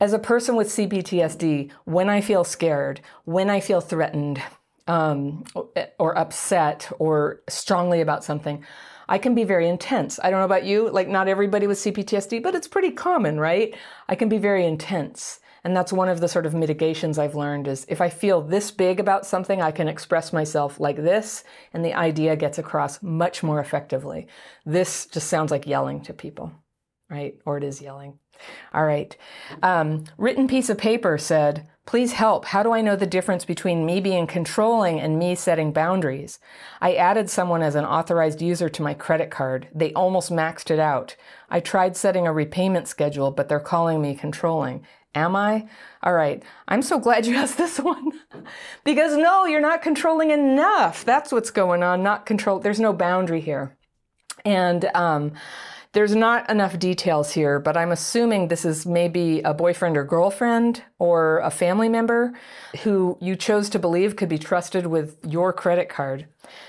As 0.00 0.12
a 0.12 0.18
person 0.18 0.56
with 0.56 0.66
CPTSD, 0.66 1.70
when 1.84 2.08
I 2.08 2.20
feel 2.20 2.42
scared, 2.42 3.00
when 3.24 3.48
I 3.48 3.60
feel 3.60 3.80
threatened, 3.80 4.42
um, 4.86 5.44
or 5.98 6.16
upset, 6.18 6.90
or 6.98 7.42
strongly 7.48 8.00
about 8.00 8.24
something, 8.24 8.64
I 9.08 9.18
can 9.18 9.34
be 9.34 9.44
very 9.44 9.68
intense. 9.68 10.18
I 10.22 10.30
don't 10.30 10.40
know 10.40 10.46
about 10.46 10.64
you, 10.64 10.88
like 10.90 11.08
not 11.08 11.28
everybody 11.28 11.66
with 11.66 11.78
CPTSD, 11.78 12.42
but 12.42 12.54
it's 12.54 12.68
pretty 12.68 12.90
common, 12.90 13.38
right? 13.38 13.74
I 14.08 14.14
can 14.14 14.28
be 14.28 14.38
very 14.38 14.64
intense 14.64 15.40
And 15.64 15.76
that's 15.76 15.92
one 15.92 16.08
of 16.08 16.20
the 16.20 16.28
sort 16.28 16.46
of 16.46 16.54
mitigations 16.54 17.18
I've 17.18 17.36
learned 17.36 17.68
is 17.68 17.86
if 17.88 18.00
I 18.00 18.08
feel 18.08 18.40
this 18.42 18.70
big 18.70 18.98
about 18.98 19.24
something, 19.26 19.62
I 19.62 19.70
can 19.70 19.88
express 19.88 20.32
myself 20.32 20.80
like 20.80 20.96
this, 20.96 21.44
and 21.72 21.84
the 21.84 21.94
idea 21.94 22.34
gets 22.36 22.58
across 22.58 23.02
much 23.02 23.42
more 23.42 23.60
effectively. 23.60 24.26
This 24.66 25.06
just 25.06 25.28
sounds 25.28 25.50
like 25.50 25.66
yelling 25.66 26.02
to 26.02 26.12
people, 26.12 26.52
right? 27.08 27.36
Or 27.46 27.58
it 27.58 27.64
is 27.64 27.80
yelling. 27.80 28.18
All 28.74 28.84
right. 28.84 29.16
Um, 29.62 30.04
written 30.18 30.48
piece 30.48 30.68
of 30.68 30.78
paper 30.78 31.16
said, 31.16 31.68
Please 31.84 32.12
help. 32.12 32.44
How 32.44 32.62
do 32.62 32.72
I 32.72 32.80
know 32.80 32.94
the 32.94 33.06
difference 33.06 33.44
between 33.44 33.84
me 33.84 34.00
being 34.00 34.28
controlling 34.28 35.00
and 35.00 35.18
me 35.18 35.34
setting 35.34 35.72
boundaries? 35.72 36.38
I 36.80 36.94
added 36.94 37.28
someone 37.28 37.60
as 37.60 37.74
an 37.74 37.84
authorized 37.84 38.40
user 38.40 38.68
to 38.68 38.82
my 38.82 38.94
credit 38.94 39.30
card. 39.30 39.68
They 39.74 39.92
almost 39.92 40.30
maxed 40.30 40.70
it 40.70 40.78
out. 40.78 41.16
I 41.50 41.58
tried 41.58 41.96
setting 41.96 42.26
a 42.26 42.32
repayment 42.32 42.86
schedule, 42.86 43.32
but 43.32 43.48
they're 43.48 43.58
calling 43.58 44.00
me 44.00 44.14
controlling. 44.14 44.86
Am 45.14 45.34
I? 45.34 45.68
All 46.04 46.14
right. 46.14 46.42
I'm 46.68 46.82
so 46.82 47.00
glad 47.00 47.26
you 47.26 47.34
asked 47.36 47.58
this 47.58 47.80
one. 47.80 48.12
because 48.84 49.16
no, 49.16 49.44
you're 49.44 49.60
not 49.60 49.82
controlling 49.82 50.30
enough. 50.30 51.04
That's 51.04 51.32
what's 51.32 51.50
going 51.50 51.82
on. 51.82 52.02
Not 52.02 52.26
control. 52.26 52.60
There's 52.60 52.80
no 52.80 52.92
boundary 52.92 53.40
here. 53.40 53.76
And, 54.44 54.84
um, 54.94 55.32
there's 55.92 56.14
not 56.14 56.48
enough 56.48 56.78
details 56.78 57.32
here, 57.32 57.60
but 57.60 57.76
I'm 57.76 57.92
assuming 57.92 58.48
this 58.48 58.64
is 58.64 58.86
maybe 58.86 59.40
a 59.40 59.52
boyfriend 59.52 59.98
or 59.98 60.04
girlfriend 60.04 60.82
or 60.98 61.40
a 61.40 61.50
family 61.50 61.90
member 61.90 62.32
who 62.82 63.18
you 63.20 63.36
chose 63.36 63.68
to 63.70 63.78
believe 63.78 64.16
could 64.16 64.30
be 64.30 64.38
trusted 64.38 64.86
with 64.86 65.18
your 65.28 65.52
credit 65.52 65.90
card. 65.90 66.26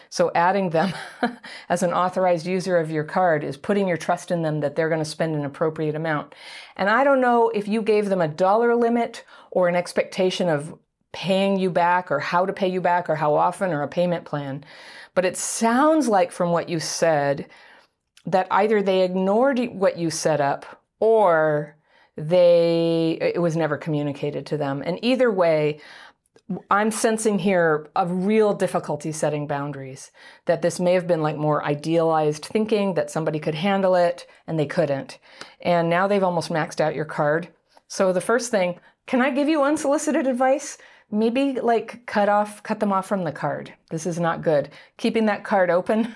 So 0.09 0.29
adding 0.35 0.71
them 0.71 0.93
as 1.69 1.83
an 1.83 1.93
authorized 1.93 2.45
user 2.45 2.77
of 2.77 2.91
your 2.91 3.05
card 3.05 3.45
is 3.45 3.55
putting 3.55 3.87
your 3.87 3.97
trust 3.97 4.29
in 4.29 4.41
them 4.41 4.59
that 4.59 4.75
they're 4.75 4.89
going 4.89 4.99
to 4.99 5.05
spend 5.05 5.35
an 5.35 5.45
appropriate 5.45 5.95
amount. 5.95 6.35
And 6.75 6.89
I 6.89 7.05
don't 7.05 7.21
know 7.21 7.49
if 7.49 7.65
you 7.65 7.81
gave 7.81 8.09
them 8.09 8.21
a 8.21 8.27
dollar 8.27 8.75
limit 8.75 9.23
or 9.51 9.69
an 9.69 9.75
expectation 9.75 10.49
of 10.49 10.77
paying 11.13 11.57
you 11.57 11.69
back 11.69 12.11
or 12.11 12.19
how 12.19 12.45
to 12.45 12.51
pay 12.51 12.67
you 12.67 12.81
back 12.81 13.09
or 13.09 13.15
how 13.15 13.35
often 13.35 13.71
or 13.71 13.83
a 13.83 13.87
payment 13.87 14.25
plan. 14.25 14.65
But 15.15 15.25
it 15.25 15.37
sounds 15.37 16.09
like 16.09 16.31
from 16.31 16.51
what 16.51 16.67
you 16.67 16.81
said 16.81 17.47
that 18.25 18.47
either 18.51 18.81
they 18.81 19.01
ignored 19.01 19.59
what 19.73 19.97
you 19.97 20.09
set 20.09 20.39
up 20.39 20.81
or 20.99 21.75
they 22.15 23.17
it 23.19 23.41
was 23.41 23.57
never 23.57 23.77
communicated 23.77 24.45
to 24.47 24.57
them. 24.57 24.83
And 24.85 24.99
either 25.03 25.31
way 25.31 25.79
i'm 26.69 26.91
sensing 26.91 27.39
here 27.39 27.89
a 27.95 28.05
real 28.05 28.53
difficulty 28.53 29.13
setting 29.13 29.47
boundaries 29.47 30.11
that 30.45 30.61
this 30.61 30.77
may 30.77 30.93
have 30.93 31.07
been 31.07 31.21
like 31.21 31.37
more 31.37 31.63
idealized 31.63 32.45
thinking 32.45 32.93
that 32.95 33.09
somebody 33.09 33.39
could 33.39 33.55
handle 33.55 33.95
it 33.95 34.27
and 34.45 34.59
they 34.59 34.65
couldn't. 34.65 35.19
And 35.61 35.89
now 35.89 36.07
they've 36.07 36.23
almost 36.23 36.51
maxed 36.51 36.81
out 36.81 36.95
your 36.95 37.05
card. 37.05 37.47
So 37.87 38.13
the 38.13 38.21
first 38.21 38.51
thing 38.51 38.79
can 39.05 39.21
i 39.21 39.29
give 39.29 39.49
you 39.49 39.63
unsolicited 39.63 40.27
advice? 40.27 40.77
Maybe 41.11 41.59
like 41.59 42.05
cut 42.05 42.29
off 42.29 42.61
cut 42.63 42.79
them 42.79 42.93
off 42.93 43.07
from 43.07 43.23
the 43.23 43.31
card. 43.31 43.73
This 43.89 44.05
is 44.05 44.19
not 44.19 44.41
good. 44.41 44.69
Keeping 44.97 45.25
that 45.25 45.43
card 45.43 45.69
open 45.69 46.13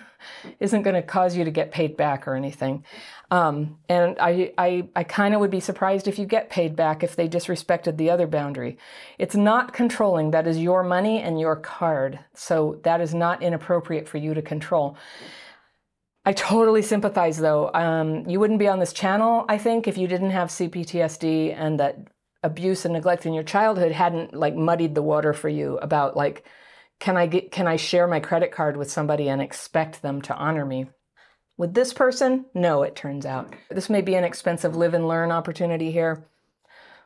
isn't 0.59 0.83
going 0.83 0.95
to 0.95 1.01
cause 1.01 1.35
you 1.35 1.43
to 1.43 1.51
get 1.51 1.71
paid 1.71 1.97
back 1.97 2.27
or 2.27 2.35
anything. 2.35 2.83
Um, 3.29 3.77
and 3.89 4.17
I, 4.19 4.53
I, 4.57 4.87
I 4.95 5.03
kind 5.03 5.33
of 5.33 5.41
would 5.41 5.51
be 5.51 5.59
surprised 5.59 6.07
if 6.07 6.17
you 6.17 6.25
get 6.25 6.49
paid 6.49 6.75
back 6.75 7.03
if 7.03 7.15
they 7.15 7.27
disrespected 7.27 7.97
the 7.97 8.09
other 8.09 8.27
boundary. 8.27 8.77
It's 9.17 9.35
not 9.35 9.73
controlling. 9.73 10.31
That 10.31 10.47
is 10.47 10.57
your 10.57 10.83
money 10.83 11.21
and 11.21 11.39
your 11.39 11.55
card. 11.55 12.19
So 12.33 12.79
that 12.83 13.01
is 13.01 13.13
not 13.13 13.43
inappropriate 13.43 14.07
for 14.07 14.17
you 14.17 14.33
to 14.33 14.41
control. 14.41 14.97
I 16.25 16.33
totally 16.33 16.81
sympathize 16.81 17.37
though. 17.37 17.71
Um, 17.73 18.27
you 18.27 18.39
wouldn't 18.39 18.59
be 18.59 18.67
on 18.67 18.79
this 18.79 18.93
channel, 18.93 19.45
I 19.47 19.57
think, 19.57 19.87
if 19.87 19.97
you 19.97 20.07
didn't 20.07 20.31
have 20.31 20.49
CPTSD 20.49 21.55
and 21.57 21.79
that 21.79 22.07
abuse 22.43 22.85
and 22.85 22.93
neglect 22.93 23.25
in 23.25 23.33
your 23.33 23.43
childhood 23.43 23.91
hadn't 23.91 24.33
like 24.33 24.55
muddied 24.55 24.95
the 24.95 25.01
water 25.01 25.33
for 25.33 25.49
you 25.49 25.77
about 25.77 26.15
like 26.15 26.43
can 26.99 27.17
I 27.17 27.27
get, 27.27 27.51
can 27.51 27.67
I 27.67 27.75
share 27.75 28.07
my 28.07 28.19
credit 28.19 28.51
card 28.51 28.77
with 28.77 28.91
somebody 28.91 29.29
and 29.29 29.41
expect 29.41 30.01
them 30.01 30.21
to 30.23 30.35
honor 30.35 30.65
me? 30.65 30.87
With 31.57 31.73
this 31.73 31.93
person, 31.93 32.45
no, 32.53 32.83
it 32.83 32.95
turns 32.95 33.25
out. 33.25 33.53
This 33.69 33.89
may 33.89 34.01
be 34.01 34.15
an 34.15 34.23
expensive 34.23 34.75
live 34.75 34.93
and 34.93 35.07
learn 35.07 35.31
opportunity 35.31 35.91
here 35.91 36.27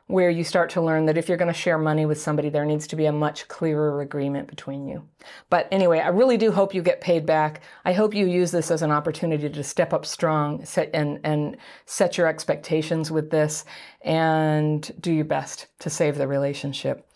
where 0.08 0.30
you 0.30 0.44
start 0.44 0.68
to 0.70 0.82
learn 0.82 1.06
that 1.06 1.16
if 1.16 1.28
you're 1.28 1.38
going 1.38 1.52
to 1.52 1.58
share 1.58 1.78
money 1.78 2.04
with 2.04 2.20
somebody, 2.20 2.50
there 2.50 2.66
needs 2.66 2.86
to 2.88 2.96
be 2.96 3.06
a 3.06 3.12
much 3.12 3.48
clearer 3.48 4.02
agreement 4.02 4.48
between 4.48 4.86
you. 4.86 5.08
But 5.48 5.68
anyway, 5.70 6.00
I 6.00 6.08
really 6.08 6.36
do 6.36 6.50
hope 6.52 6.74
you 6.74 6.82
get 6.82 7.00
paid 7.00 7.24
back. 7.24 7.62
I 7.84 7.92
hope 7.92 8.14
you 8.14 8.26
use 8.26 8.50
this 8.50 8.70
as 8.70 8.82
an 8.82 8.90
opportunity 8.90 9.48
to 9.48 9.62
step 9.62 9.92
up 9.92 10.04
strong 10.04 10.64
set, 10.64 10.90
and, 10.92 11.20
and 11.24 11.56
set 11.86 12.18
your 12.18 12.26
expectations 12.26 13.10
with 13.10 13.30
this 13.30 13.64
and 14.02 14.90
do 15.00 15.12
your 15.12 15.24
best 15.24 15.68
to 15.78 15.88
save 15.88 16.18
the 16.18 16.28
relationship. 16.28 17.08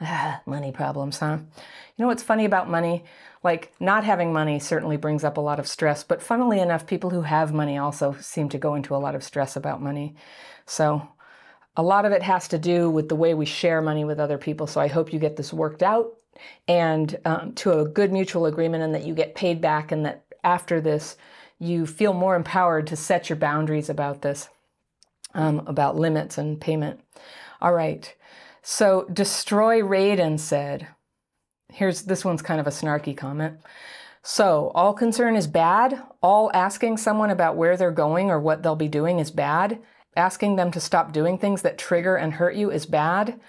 Money 0.46 0.72
problems, 0.72 1.18
huh? 1.18 1.38
You 1.38 2.02
know 2.02 2.06
what's 2.08 2.22
funny 2.22 2.44
about 2.44 2.70
money? 2.70 3.04
Like, 3.42 3.72
not 3.80 4.04
having 4.04 4.32
money 4.32 4.58
certainly 4.58 4.96
brings 4.96 5.24
up 5.24 5.36
a 5.36 5.40
lot 5.40 5.58
of 5.58 5.66
stress, 5.66 6.04
but 6.04 6.22
funnily 6.22 6.60
enough, 6.60 6.86
people 6.86 7.10
who 7.10 7.22
have 7.22 7.52
money 7.52 7.78
also 7.78 8.16
seem 8.20 8.48
to 8.50 8.58
go 8.58 8.74
into 8.74 8.94
a 8.94 8.98
lot 8.98 9.14
of 9.14 9.24
stress 9.24 9.56
about 9.56 9.82
money. 9.82 10.14
So, 10.66 11.08
a 11.76 11.82
lot 11.82 12.04
of 12.04 12.12
it 12.12 12.22
has 12.22 12.48
to 12.48 12.58
do 12.58 12.90
with 12.90 13.08
the 13.08 13.16
way 13.16 13.32
we 13.34 13.46
share 13.46 13.80
money 13.80 14.04
with 14.04 14.20
other 14.20 14.38
people. 14.38 14.66
So, 14.66 14.80
I 14.80 14.88
hope 14.88 15.12
you 15.12 15.18
get 15.18 15.36
this 15.36 15.52
worked 15.52 15.82
out 15.82 16.12
and 16.68 17.18
um, 17.24 17.52
to 17.54 17.80
a 17.80 17.88
good 17.88 18.12
mutual 18.12 18.46
agreement 18.46 18.82
and 18.82 18.94
that 18.94 19.04
you 19.04 19.14
get 19.14 19.34
paid 19.34 19.60
back 19.60 19.92
and 19.92 20.04
that 20.04 20.24
after 20.44 20.80
this, 20.80 21.16
you 21.58 21.86
feel 21.86 22.14
more 22.14 22.36
empowered 22.36 22.86
to 22.86 22.96
set 22.96 23.28
your 23.28 23.36
boundaries 23.36 23.90
about 23.90 24.22
this, 24.22 24.48
um, 25.34 25.62
about 25.66 25.96
limits 25.96 26.38
and 26.38 26.60
payment. 26.60 27.00
All 27.60 27.74
right. 27.74 28.14
So, 28.62 29.06
Destroy 29.12 29.80
Raiden 29.80 30.38
said, 30.38 30.88
Here's 31.72 32.02
this 32.02 32.24
one's 32.24 32.42
kind 32.42 32.60
of 32.60 32.66
a 32.66 32.70
snarky 32.70 33.16
comment. 33.16 33.58
So, 34.22 34.70
all 34.74 34.92
concern 34.92 35.36
is 35.36 35.46
bad. 35.46 36.02
All 36.22 36.50
asking 36.52 36.98
someone 36.98 37.30
about 37.30 37.56
where 37.56 37.76
they're 37.76 37.90
going 37.90 38.30
or 38.30 38.38
what 38.38 38.62
they'll 38.62 38.76
be 38.76 38.88
doing 38.88 39.18
is 39.18 39.30
bad. 39.30 39.80
Asking 40.16 40.56
them 40.56 40.70
to 40.72 40.80
stop 40.80 41.12
doing 41.12 41.38
things 41.38 41.62
that 41.62 41.78
trigger 41.78 42.16
and 42.16 42.34
hurt 42.34 42.54
you 42.54 42.70
is 42.70 42.84
bad. 42.84 43.40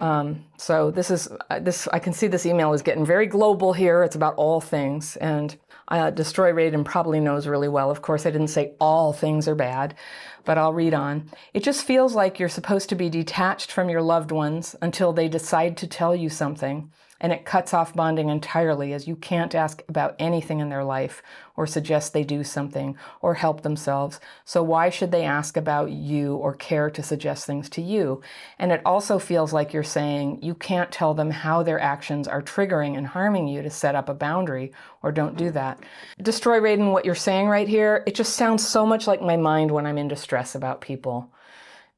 Um, 0.00 0.46
so 0.56 0.90
this 0.90 1.10
is 1.10 1.28
uh, 1.50 1.60
this. 1.60 1.86
I 1.92 1.98
can 1.98 2.14
see 2.14 2.26
this 2.26 2.46
email 2.46 2.72
is 2.72 2.80
getting 2.80 3.04
very 3.04 3.26
global 3.26 3.74
here. 3.74 4.02
It's 4.02 4.16
about 4.16 4.34
all 4.36 4.60
things, 4.60 5.16
and 5.16 5.54
uh, 5.88 6.10
Destroy 6.10 6.52
Raiden 6.52 6.84
probably 6.86 7.20
knows 7.20 7.46
really 7.46 7.68
well. 7.68 7.90
Of 7.90 8.00
course, 8.00 8.24
I 8.24 8.30
didn't 8.30 8.48
say 8.48 8.72
all 8.80 9.12
things 9.12 9.46
are 9.46 9.54
bad, 9.54 9.94
but 10.44 10.58
I'll 10.58 10.72
read 10.72 10.94
on. 10.94 11.30
It 11.54 11.62
just 11.62 11.84
feels 11.84 12.14
like 12.14 12.38
you're 12.38 12.48
supposed 12.48 12.88
to 12.88 12.94
be 12.94 13.08
detached 13.08 13.70
from 13.72 13.88
your 13.88 14.02
loved 14.02 14.32
ones 14.32 14.76
until 14.82 15.12
they 15.12 15.28
decide 15.28 15.76
to 15.78 15.86
tell 15.86 16.14
you 16.14 16.28
something 16.28 16.90
and 17.20 17.32
it 17.32 17.44
cuts 17.44 17.74
off 17.74 17.94
bonding 17.94 18.28
entirely 18.28 18.92
as 18.92 19.06
you 19.06 19.16
can't 19.16 19.54
ask 19.54 19.82
about 19.88 20.16
anything 20.18 20.60
in 20.60 20.70
their 20.70 20.84
life 20.84 21.22
or 21.56 21.66
suggest 21.66 22.12
they 22.12 22.24
do 22.24 22.42
something 22.42 22.96
or 23.20 23.34
help 23.34 23.62
themselves. 23.62 24.18
So 24.44 24.62
why 24.62 24.88
should 24.88 25.12
they 25.12 25.24
ask 25.24 25.56
about 25.56 25.90
you 25.90 26.36
or 26.36 26.54
care 26.54 26.88
to 26.90 27.02
suggest 27.02 27.44
things 27.44 27.68
to 27.70 27.82
you? 27.82 28.22
And 28.58 28.72
it 28.72 28.80
also 28.86 29.18
feels 29.18 29.52
like 29.52 29.72
you're 29.72 29.82
saying 29.82 30.38
you 30.42 30.54
can't 30.54 30.90
tell 30.90 31.12
them 31.12 31.30
how 31.30 31.62
their 31.62 31.78
actions 31.78 32.26
are 32.26 32.42
triggering 32.42 32.96
and 32.96 33.06
harming 33.06 33.48
you 33.48 33.60
to 33.62 33.70
set 33.70 33.94
up 33.94 34.08
a 34.08 34.14
boundary 34.14 34.72
or 35.02 35.12
don't 35.12 35.36
do 35.36 35.50
that. 35.50 35.80
Destroy 36.22 36.60
Raiden, 36.60 36.92
what 36.92 37.04
you're 37.04 37.14
saying 37.14 37.48
right 37.48 37.68
here, 37.68 38.02
it 38.06 38.14
just 38.14 38.34
sounds 38.34 38.66
so 38.66 38.86
much 38.86 39.06
like 39.06 39.20
my 39.20 39.36
mind 39.36 39.70
when 39.70 39.86
I'm 39.86 39.98
in 39.98 40.08
distress 40.08 40.54
about 40.54 40.80
people. 40.80 41.30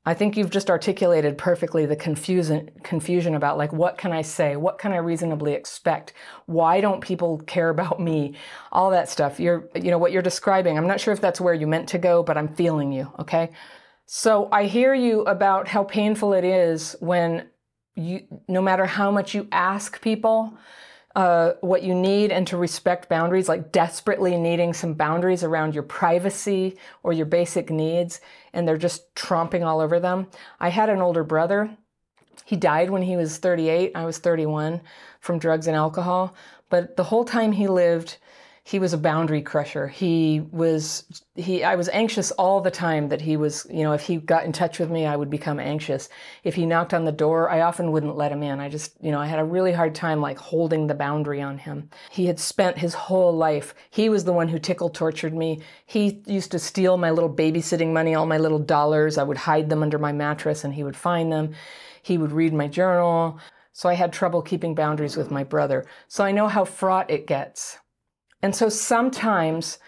I 0.05 0.15
think 0.15 0.37
you've 0.37 0.51
just 0.51 0.69
articulated 0.69 1.39
perfectly 1.39 1.87
the 1.87 1.95
confusion 1.95 2.71
confusion 2.83 3.37
about 3.37 3.57
like 3.57 3.73
what 3.73 3.99
can 3.99 4.11
I 4.11 4.23
say? 4.23 4.57
What 4.57 4.79
can 4.79 4.93
I 4.93 4.97
reasonably 4.97 5.53
expect? 5.53 6.13
Why 6.47 6.81
don't 6.81 7.01
people 7.01 7.39
care 7.47 7.71
about 7.71 8.01
me? 8.01 8.35
All 8.73 8.91
that 8.91 9.09
stuff. 9.09 9.39
You're 9.39 9.69
you 9.77 9.91
know 9.91 9.99
what 9.99 10.11
you're 10.11 10.23
describing. 10.23 10.77
I'm 10.77 10.89
not 10.89 11.01
sure 11.01 11.15
if 11.15 11.21
that's 11.21 11.41
where 11.41 11.55
you 11.55 11.69
meant 11.69 11.89
to 11.91 11.99
go, 11.99 12.23
but 12.23 12.37
I'm 12.37 12.49
feeling 12.55 12.93
you, 12.93 13.13
okay? 13.21 13.51
So 14.07 14.49
I 14.51 14.65
hear 14.65 14.93
you 14.93 15.23
about 15.23 15.69
how 15.69 15.85
painful 15.85 16.33
it 16.33 16.45
is 16.45 16.97
when 16.99 17.49
you 17.95 18.23
no 18.49 18.61
matter 18.61 18.87
how 18.87 19.13
much 19.13 19.35
you 19.35 19.47
ask 19.53 20.01
people 20.01 20.59
uh, 21.15 21.53
what 21.61 21.83
you 21.83 21.95
need 21.95 22.33
and 22.33 22.47
to 22.47 22.57
respect 22.57 23.09
boundaries, 23.09 23.49
like 23.49 23.71
desperately 23.71 24.37
needing 24.37 24.73
some 24.73 24.95
boundaries 24.95 25.45
around 25.45 25.75
your 25.75 25.83
privacy 25.83 26.77
or 27.03 27.13
your 27.13 27.27
basic 27.27 27.71
needs, 27.71 28.21
and 28.53 28.67
they're 28.67 28.77
just 28.77 29.15
tromping 29.15 29.65
all 29.65 29.81
over 29.81 29.99
them. 29.99 30.29
I 30.61 30.69
had 30.69 30.89
an 30.89 31.01
older 31.01 31.25
brother. 31.25 31.77
He 32.45 32.57
died 32.57 32.91
when 32.91 33.03
he 33.03 33.17
was 33.17 33.39
38. 33.39 33.93
I 33.95 34.05
was 34.05 34.19
31 34.19 34.81
from 35.21 35.39
drugs 35.39 35.67
and 35.67 35.77
alcohol. 35.77 36.35
But 36.69 36.97
the 36.97 37.05
whole 37.05 37.25
time 37.25 37.53
he 37.53 37.69
lived, 37.69 38.19
he 38.65 38.79
was 38.79 38.93
a 38.93 38.99
boundary 38.99 39.43
crusher. 39.43 39.89
He 39.89 40.41
was 40.53 41.05
he 41.35 41.65
I 41.65 41.75
was 41.75 41.89
anxious 41.89 42.31
all 42.33 42.61
the 42.61 42.71
time 42.71 43.09
that 43.09 43.21
he 43.21 43.37
was, 43.37 43.67
you 43.71 43.83
know, 43.83 43.93
if 43.93 44.03
he 44.03 44.17
got 44.19 44.45
in 44.45 44.53
touch 44.53 44.79
with 44.79 44.91
me, 44.91 45.05
I 45.07 45.17
would 45.17 45.31
become 45.31 45.59
anxious. 45.59 46.09
If 46.45 46.55
he 46.55 46.67
knocked 46.67 46.95
on 46.95 47.05
the 47.05 47.13
door, 47.13 47.51
I 47.51 47.63
often 47.63 47.91
wouldn't 47.91 48.17
let 48.17 48.31
him 48.33 48.43
in. 48.43 48.61
I 48.61 48.69
just, 48.69 48.97
you 49.03 49.11
know, 49.11 49.21
I 49.21 49.27
had 49.27 49.41
a 49.41 49.45
really 49.45 49.73
hard 49.73 49.95
time 49.97 50.21
like 50.21 50.39
holding 50.39 50.87
the 50.87 50.95
boundary 50.95 51.43
on 51.43 51.59
him. 51.59 51.91
He 52.11 52.27
had 52.27 52.39
spent 52.39 52.79
his 52.79 52.95
whole 52.95 53.37
life. 53.37 53.75
He 53.91 54.09
was 54.09 54.25
the 54.25 54.33
one 54.33 54.49
who 54.49 54.59
tickle 54.61 54.91
tortured 54.91 55.35
me. 55.35 55.61
He 55.87 56.23
used 56.27 56.53
to 56.53 56.59
steal 56.61 56.97
my 56.99 57.11
little 57.11 57.35
babysitting 57.35 57.93
money, 57.93 58.15
all 58.15 58.27
my 58.27 58.39
little 58.39 58.61
dollars. 58.61 59.19
I 59.19 59.25
would 59.25 59.39
hide 59.39 59.71
them 59.71 59.83
under 59.83 59.99
my 59.99 60.13
mattress 60.13 60.65
and 60.65 60.75
he 60.75 60.85
would 60.85 60.97
find 60.97 61.33
them 61.33 61.55
He 62.03 62.19
would 62.19 62.33
read 62.33 62.53
my 62.53 62.69
journal. 62.69 63.39
So 63.73 63.89
I 63.89 63.95
had 63.95 64.13
trouble 64.13 64.43
keeping 64.43 64.75
boundaries 64.75 65.17
with 65.17 65.31
my 65.31 65.45
brother. 65.45 65.87
So 66.09 66.25
I 66.25 66.33
know 66.33 66.49
how 66.49 66.65
fraught 66.65 67.11
it 67.11 67.27
gets. 67.27 67.79
And 68.43 68.55
so 68.55 68.69
sometimes 68.69 69.79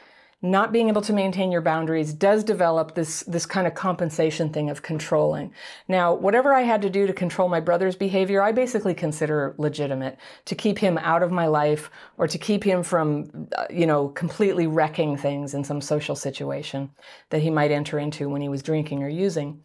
not 0.45 0.73
being 0.73 0.91
able 0.91 1.01
to 1.01 1.13
maintain 1.15 1.51
your 1.51 1.63
boundaries 1.63 2.13
does 2.13 2.45
develop 2.45 2.95
this, 2.95 3.21
this 3.23 3.47
kind 3.47 3.67
of 3.67 3.75
compensation 3.75 4.51
thing 4.51 4.69
of 4.69 4.83
controlling. 4.83 5.51
Now, 5.89 6.13
whatever 6.13 6.53
I 6.53 6.61
had 6.61 6.83
to 6.83 6.91
do 6.91 7.07
to 7.07 7.15
control 7.15 7.49
my 7.49 7.61
brother's 7.61 7.97
behavior, 7.97 8.43
I 8.43 8.53
basically 8.53 8.93
consider 8.93 9.55
legitimate 9.57 10.19
to 10.45 10.55
keep 10.55 10.79
him 10.79 10.99
out 10.99 11.23
of 11.23 11.33
my 11.33 11.47
life 11.47 11.91
or 12.19 12.29
to 12.29 12.37
keep 12.37 12.63
him 12.63 12.83
from, 12.83 13.49
uh, 13.57 13.65
you 13.71 13.87
know, 13.87 14.09
completely 14.09 14.67
wrecking 14.67 15.17
things 15.17 15.55
in 15.55 15.65
some 15.65 15.81
social 15.81 16.15
situation 16.15 16.91
that 17.31 17.41
he 17.41 17.49
might 17.49 17.71
enter 17.71 17.99
into 17.99 18.29
when 18.29 18.43
he 18.43 18.51
was 18.51 18.63
drinking 18.63 19.03
or 19.03 19.09
using. 19.09 19.63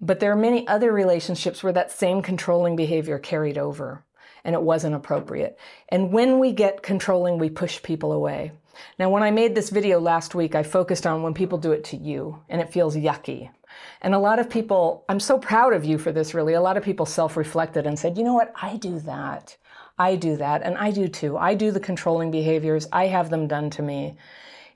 But 0.00 0.20
there 0.20 0.30
are 0.30 0.36
many 0.36 0.68
other 0.68 0.92
relationships 0.92 1.64
where 1.64 1.72
that 1.72 1.90
same 1.90 2.22
controlling 2.22 2.76
behavior 2.76 3.18
carried 3.18 3.58
over 3.58 4.05
and 4.46 4.54
it 4.54 4.62
wasn't 4.62 4.94
appropriate. 4.94 5.58
And 5.88 6.12
when 6.12 6.38
we 6.38 6.52
get 6.52 6.84
controlling, 6.84 7.36
we 7.36 7.50
push 7.50 7.82
people 7.82 8.12
away. 8.12 8.52
Now, 8.96 9.10
when 9.10 9.24
I 9.24 9.32
made 9.32 9.56
this 9.56 9.70
video 9.70 9.98
last 9.98 10.36
week, 10.36 10.54
I 10.54 10.62
focused 10.62 11.04
on 11.04 11.22
when 11.22 11.34
people 11.34 11.58
do 11.58 11.72
it 11.72 11.82
to 11.84 11.96
you 11.96 12.40
and 12.48 12.60
it 12.60 12.72
feels 12.72 12.96
yucky. 12.96 13.50
And 14.02 14.14
a 14.14 14.20
lot 14.20 14.38
of 14.38 14.48
people, 14.48 15.04
I'm 15.08 15.18
so 15.18 15.36
proud 15.36 15.72
of 15.72 15.84
you 15.84 15.98
for 15.98 16.12
this 16.12 16.32
really. 16.32 16.54
A 16.54 16.60
lot 16.60 16.76
of 16.76 16.84
people 16.84 17.06
self 17.06 17.36
reflected 17.36 17.88
and 17.88 17.98
said, 17.98 18.16
you 18.16 18.22
know 18.22 18.34
what, 18.34 18.52
I 18.62 18.76
do 18.76 19.00
that. 19.00 19.56
I 19.98 20.14
do 20.14 20.36
that. 20.36 20.62
And 20.62 20.78
I 20.78 20.92
do 20.92 21.08
too. 21.08 21.36
I 21.36 21.54
do 21.54 21.72
the 21.72 21.80
controlling 21.80 22.30
behaviors, 22.30 22.86
I 22.92 23.08
have 23.08 23.30
them 23.30 23.48
done 23.48 23.68
to 23.70 23.82
me. 23.82 24.16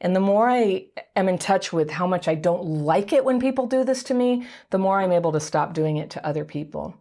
And 0.00 0.16
the 0.16 0.20
more 0.20 0.50
I 0.50 0.86
am 1.14 1.28
in 1.28 1.38
touch 1.38 1.72
with 1.72 1.90
how 1.90 2.08
much 2.08 2.26
I 2.26 2.34
don't 2.34 2.64
like 2.64 3.12
it 3.12 3.24
when 3.24 3.38
people 3.38 3.66
do 3.66 3.84
this 3.84 4.02
to 4.04 4.14
me, 4.14 4.46
the 4.70 4.78
more 4.78 5.00
I'm 5.00 5.12
able 5.12 5.30
to 5.32 5.40
stop 5.40 5.74
doing 5.74 5.98
it 5.98 6.10
to 6.10 6.26
other 6.26 6.44
people. 6.44 6.96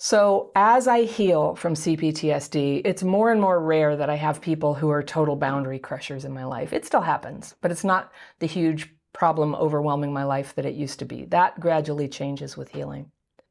So, 0.00 0.52
as 0.54 0.86
I 0.86 1.02
heal 1.02 1.56
from 1.56 1.74
CPTSD, 1.74 2.82
it's 2.84 3.02
more 3.02 3.32
and 3.32 3.40
more 3.40 3.60
rare 3.60 3.96
that 3.96 4.08
I 4.08 4.14
have 4.14 4.40
people 4.40 4.74
who 4.74 4.90
are 4.90 5.02
total 5.02 5.34
boundary 5.34 5.80
crushers 5.80 6.24
in 6.24 6.32
my 6.32 6.44
life. 6.44 6.72
It 6.72 6.86
still 6.86 7.00
happens, 7.00 7.56
but 7.60 7.72
it's 7.72 7.82
not 7.82 8.12
the 8.38 8.46
huge 8.46 8.94
problem 9.12 9.56
overwhelming 9.56 10.12
my 10.12 10.22
life 10.22 10.54
that 10.54 10.64
it 10.64 10.76
used 10.76 11.00
to 11.00 11.04
be. 11.04 11.24
That 11.24 11.58
gradually 11.58 12.06
changes 12.06 12.56
with 12.56 12.68
healing. 12.68 13.10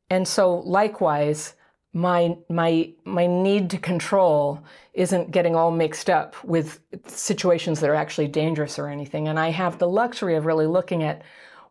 And 0.09 0.25
so, 0.25 0.59
likewise, 0.59 1.55
my 1.91 2.37
my 2.49 2.93
my 3.03 3.27
need 3.27 3.69
to 3.71 3.77
control 3.77 4.63
isn't 4.93 5.31
getting 5.31 5.53
all 5.53 5.71
mixed 5.71 6.09
up 6.09 6.41
with 6.45 6.79
situations 7.07 7.81
that 7.81 7.89
are 7.89 7.95
actually 7.95 8.27
dangerous 8.27 8.77
or 8.77 8.87
anything 8.87 9.29
and 9.29 9.39
i 9.39 9.49
have 9.49 9.79
the 9.79 9.87
luxury 9.87 10.35
of 10.35 10.45
really 10.45 10.67
looking 10.67 11.01
at 11.01 11.23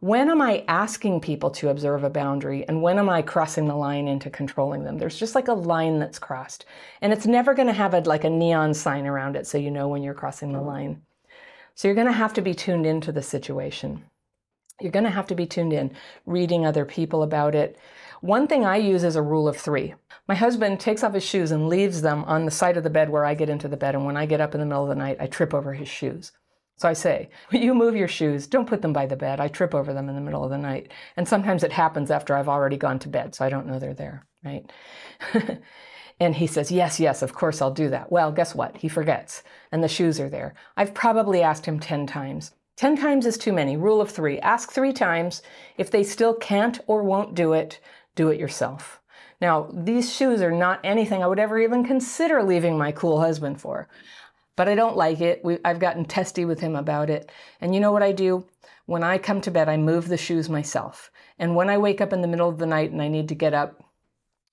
when 0.07 0.30
am 0.30 0.40
I 0.40 0.64
asking 0.68 1.20
people 1.20 1.50
to 1.50 1.68
observe 1.68 2.04
a 2.04 2.11
boundary 2.11 2.64
and 2.68 2.80
when 2.80 2.96
am 2.96 3.09
I 3.09 3.22
crossing 3.22 3.66
the 3.66 3.74
line 3.74 4.07
into 4.07 4.30
controlling 4.30 4.84
them? 4.84 4.98
There's 4.98 5.18
just 5.18 5.34
like 5.34 5.48
a 5.48 5.52
line 5.52 5.98
that's 5.98 6.20
crossed. 6.20 6.64
And 7.02 7.12
it's 7.12 7.26
never 7.26 7.54
going 7.54 7.66
to 7.66 7.74
have 7.74 7.92
a, 7.92 7.98
like 8.02 8.22
a 8.22 8.30
neon 8.30 8.72
sign 8.72 9.09
around 9.09 9.34
it 9.34 9.48
so 9.48 9.59
you 9.59 9.68
know 9.68 9.88
when 9.88 10.04
you're 10.04 10.14
crossing 10.14 10.52
the 10.52 10.61
line. 10.61 11.02
So 11.74 11.88
you're 11.88 11.96
going 11.96 12.07
to 12.07 12.12
have 12.12 12.32
to 12.34 12.40
be 12.40 12.54
tuned 12.54 12.86
into 12.86 13.11
the 13.11 13.20
situation. 13.20 14.04
You're 14.80 14.92
going 14.92 15.07
to 15.07 15.11
have 15.11 15.26
to 15.26 15.34
be 15.34 15.44
tuned 15.44 15.72
in, 15.72 15.90
reading 16.24 16.64
other 16.64 16.84
people 16.84 17.24
about 17.24 17.57
it. 17.57 17.76
One 18.20 18.46
thing 18.46 18.64
I 18.64 18.76
use 18.76 19.02
is 19.02 19.16
a 19.16 19.22
rule 19.22 19.48
of 19.48 19.57
three. 19.57 19.96
My 20.28 20.36
husband 20.36 20.78
takes 20.78 21.02
off 21.02 21.14
his 21.14 21.26
shoes 21.26 21.50
and 21.50 21.68
leaves 21.68 22.00
them 22.02 22.22
on 22.26 22.44
the 22.44 22.52
side 22.52 22.76
of 22.76 22.84
the 22.84 22.90
bed 22.90 23.11
where 23.11 23.24
I 23.24 23.34
get 23.34 23.50
into 23.50 23.66
the 23.66 23.76
bed. 23.76 23.96
And 23.96 24.07
when 24.07 24.16
I 24.16 24.26
get 24.26 24.40
up 24.40 24.54
in 24.54 24.61
the 24.61 24.66
middle 24.66 24.84
of 24.84 24.88
the 24.88 24.94
night, 24.94 25.16
I 25.18 25.26
trip 25.26 25.52
over 25.52 25.74
his 25.74 25.88
shoes. 25.88 26.30
So 26.76 26.88
I 26.88 26.92
say, 26.92 27.30
you 27.50 27.74
move 27.74 27.96
your 27.96 28.08
shoes, 28.08 28.46
don't 28.46 28.68
put 28.68 28.82
them 28.82 28.92
by 28.92 29.06
the 29.06 29.16
bed. 29.16 29.40
I 29.40 29.48
trip 29.48 29.74
over 29.74 29.92
them 29.92 30.08
in 30.08 30.14
the 30.14 30.20
middle 30.20 30.44
of 30.44 30.50
the 30.50 30.58
night. 30.58 30.92
And 31.16 31.26
sometimes 31.26 31.62
it 31.62 31.72
happens 31.72 32.10
after 32.10 32.36
I've 32.36 32.48
already 32.48 32.76
gone 32.76 32.98
to 33.00 33.08
bed, 33.08 33.34
so 33.34 33.44
I 33.44 33.48
don't 33.48 33.66
know 33.66 33.78
they're 33.78 33.94
there, 33.94 34.26
right? 34.44 34.70
and 36.20 36.34
he 36.34 36.46
says, 36.46 36.70
yes, 36.70 37.00
yes, 37.00 37.22
of 37.22 37.32
course 37.32 37.60
I'll 37.60 37.70
do 37.70 37.88
that. 37.90 38.12
Well, 38.12 38.30
guess 38.32 38.54
what? 38.54 38.76
He 38.76 38.88
forgets, 38.88 39.42
and 39.72 39.82
the 39.82 39.88
shoes 39.88 40.20
are 40.20 40.28
there. 40.28 40.54
I've 40.76 40.94
probably 40.94 41.42
asked 41.42 41.66
him 41.66 41.80
10 41.80 42.06
times. 42.06 42.52
10 42.76 42.96
times 42.98 43.24
is 43.24 43.38
too 43.38 43.54
many. 43.54 43.76
Rule 43.78 44.02
of 44.02 44.10
three 44.10 44.38
ask 44.40 44.70
three 44.70 44.92
times. 44.92 45.42
If 45.78 45.90
they 45.90 46.02
still 46.02 46.34
can't 46.34 46.78
or 46.86 47.02
won't 47.02 47.34
do 47.34 47.54
it, 47.54 47.80
do 48.14 48.28
it 48.28 48.38
yourself. 48.38 49.00
Now, 49.40 49.68
these 49.72 50.14
shoes 50.14 50.40
are 50.42 50.52
not 50.52 50.80
anything 50.84 51.22
I 51.22 51.26
would 51.26 51.38
ever 51.38 51.58
even 51.58 51.84
consider 51.84 52.42
leaving 52.42 52.76
my 52.76 52.92
cool 52.92 53.20
husband 53.20 53.60
for 53.60 53.88
but 54.57 54.68
I 54.68 54.74
don't 54.74 54.96
like 54.96 55.20
it. 55.20 55.44
We, 55.44 55.59
I've 55.64 55.78
gotten 55.78 56.04
testy 56.04 56.44
with 56.44 56.61
him 56.61 56.74
about 56.74 57.11
it. 57.11 57.30
And 57.61 57.74
you 57.74 57.80
know 57.80 57.92
what 57.92 58.02
I 58.02 58.12
do? 58.12 58.44
When 58.86 59.02
I 59.02 59.18
come 59.18 59.40
to 59.42 59.50
bed, 59.50 59.68
I 59.68 59.76
move 59.76 60.09
the 60.09 60.16
shoes 60.16 60.48
myself. 60.48 61.11
And 61.38 61.54
when 61.54 61.68
I 61.68 61.78
wake 61.78 62.00
up 62.00 62.12
in 62.12 62.22
the 62.22 62.28
middle 62.28 62.48
of 62.48 62.59
the 62.59 62.66
night 62.66 62.90
and 62.90 63.02
I 63.02 63.09
need 63.09 63.28
to 63.28 63.34
get 63.34 63.52
up, 63.52 63.82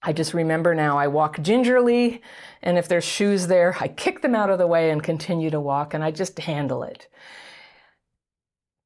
I 0.05 0.11
just 0.11 0.33
remember 0.33 0.75
now 0.75 0.97
I 0.97 1.07
walk 1.07 1.41
gingerly, 1.41 2.21
and 2.61 2.77
if 2.77 2.89
there's 2.89 3.05
shoes 3.05 3.47
there, 3.47 3.77
I 3.79 3.87
kick 3.87 4.21
them 4.21 4.35
out 4.35 4.49
of 4.49 4.57
the 4.57 4.67
way 4.67 4.89
and 4.89 5.01
continue 5.01 5.49
to 5.49 5.61
walk, 5.61 5.93
and 5.93 6.03
I 6.03 6.11
just 6.11 6.37
handle 6.39 6.83
it. 6.83 7.07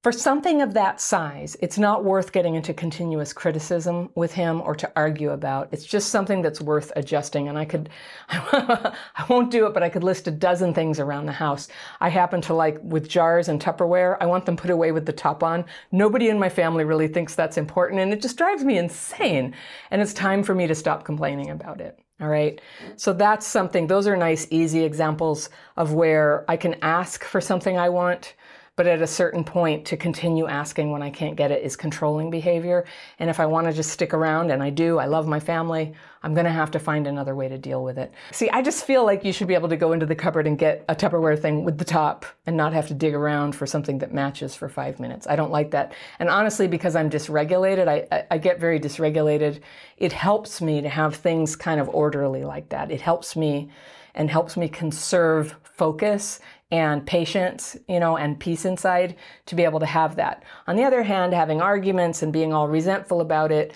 For 0.07 0.13
something 0.13 0.61
of 0.61 0.73
that 0.73 1.01
size, 1.01 1.57
it's 1.59 1.77
not 1.77 2.05
worth 2.05 2.31
getting 2.31 2.55
into 2.55 2.73
continuous 2.73 3.33
criticism 3.33 4.09
with 4.15 4.31
him 4.31 4.61
or 4.61 4.73
to 4.73 4.89
argue 4.95 5.31
about. 5.31 5.67
It's 5.73 5.83
just 5.83 6.11
something 6.11 6.41
that's 6.41 6.61
worth 6.61 6.93
adjusting. 6.95 7.49
And 7.49 7.57
I 7.57 7.65
could, 7.65 7.89
I 8.29 9.25
won't 9.27 9.51
do 9.51 9.67
it, 9.67 9.73
but 9.73 9.83
I 9.83 9.89
could 9.89 10.05
list 10.05 10.25
a 10.29 10.31
dozen 10.31 10.73
things 10.73 11.01
around 11.01 11.25
the 11.25 11.33
house. 11.33 11.67
I 11.99 12.07
happen 12.07 12.39
to 12.43 12.53
like 12.53 12.79
with 12.81 13.09
jars 13.09 13.49
and 13.49 13.61
Tupperware, 13.61 14.15
I 14.21 14.27
want 14.27 14.45
them 14.45 14.55
put 14.55 14.71
away 14.71 14.93
with 14.93 15.05
the 15.05 15.11
top 15.11 15.43
on. 15.43 15.65
Nobody 15.91 16.29
in 16.29 16.39
my 16.39 16.47
family 16.47 16.85
really 16.85 17.09
thinks 17.09 17.35
that's 17.35 17.57
important, 17.57 17.99
and 17.99 18.13
it 18.13 18.21
just 18.21 18.37
drives 18.37 18.63
me 18.63 18.77
insane. 18.77 19.53
And 19.91 20.01
it's 20.01 20.13
time 20.13 20.41
for 20.41 20.55
me 20.55 20.67
to 20.67 20.75
stop 20.75 21.03
complaining 21.03 21.49
about 21.49 21.81
it. 21.81 21.99
All 22.21 22.29
right. 22.29 22.61
So 22.95 23.11
that's 23.11 23.45
something, 23.45 23.87
those 23.87 24.07
are 24.07 24.15
nice, 24.15 24.47
easy 24.51 24.85
examples 24.85 25.49
of 25.75 25.91
where 25.91 26.45
I 26.47 26.55
can 26.55 26.75
ask 26.81 27.25
for 27.25 27.41
something 27.41 27.77
I 27.77 27.89
want 27.89 28.35
but 28.77 28.85
at 28.85 29.01
a 29.01 29.07
certain 29.07 29.43
point, 29.43 29.85
to 29.85 29.97
continue 29.97 30.45
asking 30.45 30.91
when 30.91 31.01
I 31.01 31.09
can't 31.09 31.35
get 31.35 31.51
it 31.51 31.63
is 31.63 31.75
controlling 31.75 32.29
behavior. 32.29 32.85
And 33.17 33.27
if 33.27 33.39
I 33.39 33.45
want 33.47 33.65
to 33.65 33.73
just 33.73 33.89
stick 33.89 34.13
around, 34.13 34.51
and 34.51 34.61
I 34.61 34.69
do, 34.69 34.99
I 34.99 35.07
love 35.07 35.27
my 35.27 35.39
family, 35.39 35.95
I'm 36.21 36.35
going 36.35 36.45
to 36.45 36.51
have 36.51 36.69
to 36.71 36.79
find 36.79 37.07
another 37.07 37.33
way 37.33 37.47
to 37.47 37.57
deal 37.57 37.83
with 37.83 37.97
it. 37.97 38.13
See, 38.31 38.51
I 38.51 38.61
just 38.61 38.85
feel 38.85 39.03
like 39.03 39.25
you 39.25 39.33
should 39.33 39.47
be 39.47 39.55
able 39.55 39.69
to 39.69 39.77
go 39.77 39.93
into 39.93 40.05
the 40.05 40.15
cupboard 40.15 40.45
and 40.45 40.59
get 40.59 40.85
a 40.87 40.95
Tupperware 40.95 41.39
thing 41.39 41.63
with 41.63 41.79
the 41.79 41.85
top 41.85 42.27
and 42.45 42.55
not 42.55 42.71
have 42.73 42.87
to 42.89 42.93
dig 42.93 43.15
around 43.15 43.55
for 43.55 43.65
something 43.65 43.97
that 43.97 44.13
matches 44.13 44.55
for 44.55 44.69
five 44.69 44.99
minutes. 44.99 45.25
I 45.25 45.35
don't 45.35 45.51
like 45.51 45.71
that. 45.71 45.93
And 46.19 46.29
honestly, 46.29 46.67
because 46.67 46.95
I'm 46.95 47.09
dysregulated, 47.09 47.87
I, 47.87 48.25
I 48.29 48.37
get 48.37 48.59
very 48.59 48.79
dysregulated. 48.79 49.61
It 49.97 50.13
helps 50.13 50.61
me 50.61 50.81
to 50.81 50.89
have 50.89 51.15
things 51.15 51.55
kind 51.55 51.81
of 51.81 51.89
orderly 51.89 52.43
like 52.43 52.69
that. 52.69 52.91
It 52.91 53.01
helps 53.01 53.35
me 53.35 53.71
and 54.13 54.29
helps 54.29 54.55
me 54.57 54.67
conserve 54.67 55.55
focus 55.63 56.39
and 56.71 57.05
patience, 57.05 57.77
you 57.87 57.99
know, 57.99 58.17
and 58.17 58.39
peace 58.39 58.65
inside 58.65 59.15
to 59.45 59.55
be 59.55 59.63
able 59.63 59.79
to 59.79 59.85
have 59.85 60.15
that. 60.17 60.43
On 60.67 60.75
the 60.75 60.83
other 60.83 61.03
hand, 61.03 61.33
having 61.33 61.61
arguments 61.61 62.21
and 62.21 62.33
being 62.33 62.53
all 62.53 62.67
resentful 62.67 63.21
about 63.21 63.51
it 63.51 63.73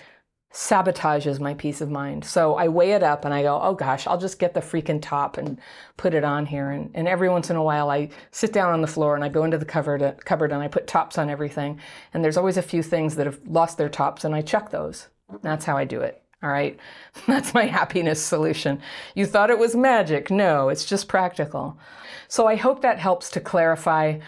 sabotages 0.52 1.40
my 1.40 1.54
peace 1.54 1.80
of 1.80 1.90
mind. 1.90 2.24
So 2.24 2.56
I 2.56 2.68
weigh 2.68 2.92
it 2.92 3.02
up 3.02 3.24
and 3.24 3.32
I 3.32 3.42
go, 3.42 3.58
oh 3.62 3.74
gosh, 3.74 4.06
I'll 4.06 4.18
just 4.18 4.38
get 4.38 4.52
the 4.52 4.60
freaking 4.60 5.00
top 5.00 5.38
and 5.38 5.58
put 5.96 6.12
it 6.12 6.24
on 6.24 6.44
here. 6.44 6.70
And, 6.70 6.90
and 6.94 7.08
every 7.08 7.30
once 7.30 7.48
in 7.48 7.56
a 7.56 7.62
while 7.62 7.90
I 7.90 8.10
sit 8.32 8.52
down 8.52 8.72
on 8.72 8.82
the 8.82 8.86
floor 8.86 9.14
and 9.14 9.24
I 9.24 9.30
go 9.30 9.44
into 9.44 9.56
the 9.56 9.64
cupboard, 9.64 10.18
cupboard 10.26 10.52
and 10.52 10.62
I 10.62 10.68
put 10.68 10.86
tops 10.86 11.16
on 11.16 11.30
everything. 11.30 11.80
And 12.12 12.22
there's 12.22 12.36
always 12.36 12.58
a 12.58 12.62
few 12.62 12.82
things 12.82 13.16
that 13.16 13.26
have 13.26 13.40
lost 13.46 13.78
their 13.78 13.88
tops 13.88 14.24
and 14.24 14.34
I 14.34 14.42
chuck 14.42 14.70
those. 14.70 15.08
That's 15.40 15.64
how 15.64 15.78
I 15.78 15.84
do 15.84 16.02
it. 16.02 16.22
All 16.42 16.50
right. 16.50 16.78
That's 17.26 17.54
my 17.54 17.64
happiness 17.64 18.22
solution. 18.22 18.82
You 19.14 19.24
thought 19.24 19.50
it 19.50 19.58
was 19.58 19.74
magic. 19.74 20.30
No, 20.30 20.68
it's 20.68 20.84
just 20.84 21.08
practical. 21.08 21.78
So 22.32 22.46
I 22.46 22.56
hope 22.56 22.80
that 22.80 22.98
helps 22.98 23.28
to 23.32 23.40
clarify 23.40 24.20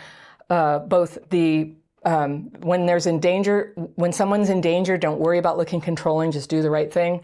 uh, 0.50 0.80
both 0.80 1.16
the 1.30 1.72
um, 2.04 2.50
when 2.60 2.84
there's 2.84 3.06
in 3.06 3.18
danger, 3.18 3.72
when 3.94 4.12
someone's 4.12 4.50
in 4.50 4.60
danger, 4.60 4.98
don't 4.98 5.20
worry 5.20 5.38
about 5.38 5.56
looking 5.56 5.80
controlling, 5.80 6.30
just 6.30 6.50
do 6.50 6.60
the 6.60 6.70
right 6.70 6.92
thing. 6.92 7.22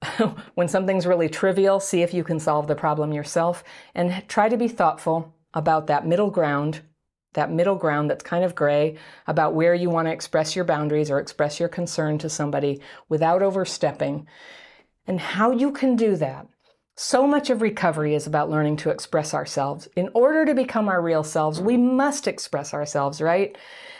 when 0.56 0.66
something's 0.66 1.06
really 1.06 1.28
trivial, 1.28 1.78
see 1.78 2.02
if 2.02 2.12
you 2.12 2.24
can 2.24 2.40
solve 2.40 2.66
the 2.66 2.74
problem 2.74 3.12
yourself 3.12 3.62
and 3.94 4.24
try 4.26 4.48
to 4.48 4.56
be 4.56 4.66
thoughtful 4.66 5.32
about 5.54 5.86
that 5.86 6.04
middle 6.04 6.32
ground 6.32 6.80
that 7.34 7.52
middle 7.52 7.76
ground 7.76 8.10
that's 8.10 8.24
kind 8.24 8.42
of 8.42 8.56
gray 8.56 8.96
about 9.28 9.54
where 9.54 9.74
you 9.74 9.90
want 9.90 10.08
to 10.08 10.12
express 10.12 10.56
your 10.56 10.64
boundaries 10.64 11.08
or 11.08 11.20
express 11.20 11.60
your 11.60 11.68
concern 11.68 12.18
to 12.18 12.28
somebody 12.28 12.80
without 13.08 13.44
overstepping, 13.44 14.26
and 15.06 15.20
how 15.20 15.52
you 15.52 15.70
can 15.70 15.94
do 15.94 16.16
that. 16.16 16.48
So 16.98 17.26
much 17.26 17.50
of 17.50 17.60
recovery 17.60 18.14
is 18.14 18.26
about 18.26 18.50
learning 18.50 18.78
to 18.78 18.90
express 18.90 19.34
ourselves. 19.34 19.86
In 19.96 20.08
order 20.14 20.46
to 20.46 20.54
become 20.54 20.88
our 20.88 21.02
real 21.02 21.22
selves, 21.22 21.60
we 21.60 21.76
must 21.76 22.26
express 22.26 22.72
ourselves, 22.72 23.20
right? 23.20 23.56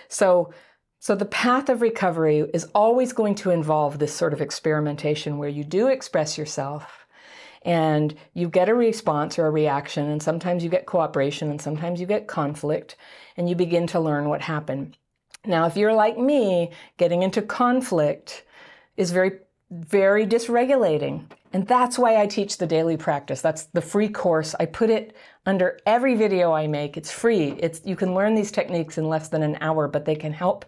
So, 0.08 0.54
so 0.98 1.14
the 1.14 1.26
path 1.26 1.68
of 1.68 1.82
recovery 1.82 2.48
is 2.54 2.66
always 2.74 3.12
going 3.12 3.34
to 3.36 3.50
involve 3.50 3.98
this 3.98 4.14
sort 4.14 4.32
of 4.32 4.40
experimentation 4.40 5.36
where 5.36 5.50
you 5.50 5.62
do 5.62 5.88
express 5.88 6.38
yourself 6.38 7.06
and 7.62 8.14
you 8.32 8.48
get 8.48 8.70
a 8.70 8.74
response 8.74 9.38
or 9.38 9.46
a 9.46 9.50
reaction, 9.50 10.08
and 10.08 10.22
sometimes 10.22 10.62
you 10.62 10.70
get 10.70 10.86
cooperation, 10.86 11.50
and 11.50 11.60
sometimes 11.60 12.00
you 12.00 12.06
get 12.06 12.28
conflict, 12.28 12.96
and 13.36 13.48
you 13.48 13.56
begin 13.56 13.88
to 13.88 13.98
learn 13.98 14.28
what 14.28 14.40
happened. 14.40 14.96
Now, 15.44 15.66
if 15.66 15.76
you're 15.76 15.92
like 15.92 16.16
me, 16.16 16.70
getting 16.96 17.24
into 17.24 17.42
conflict 17.42 18.44
is 18.96 19.10
very 19.10 19.32
very 19.70 20.26
dysregulating. 20.26 21.24
And 21.52 21.66
that's 21.66 21.98
why 21.98 22.20
I 22.20 22.26
teach 22.26 22.58
the 22.58 22.66
daily 22.66 22.96
practice. 22.96 23.40
That's 23.40 23.64
the 23.64 23.80
free 23.80 24.08
course. 24.08 24.54
I 24.60 24.66
put 24.66 24.90
it 24.90 25.16
under 25.44 25.78
every 25.86 26.14
video 26.14 26.52
I 26.52 26.66
make. 26.66 26.96
It's 26.96 27.10
free. 27.10 27.56
It's 27.58 27.80
you 27.84 27.96
can 27.96 28.14
learn 28.14 28.34
these 28.34 28.52
techniques 28.52 28.98
in 28.98 29.08
less 29.08 29.28
than 29.28 29.42
an 29.42 29.58
hour, 29.60 29.88
but 29.88 30.04
they 30.04 30.14
can 30.14 30.32
help 30.32 30.66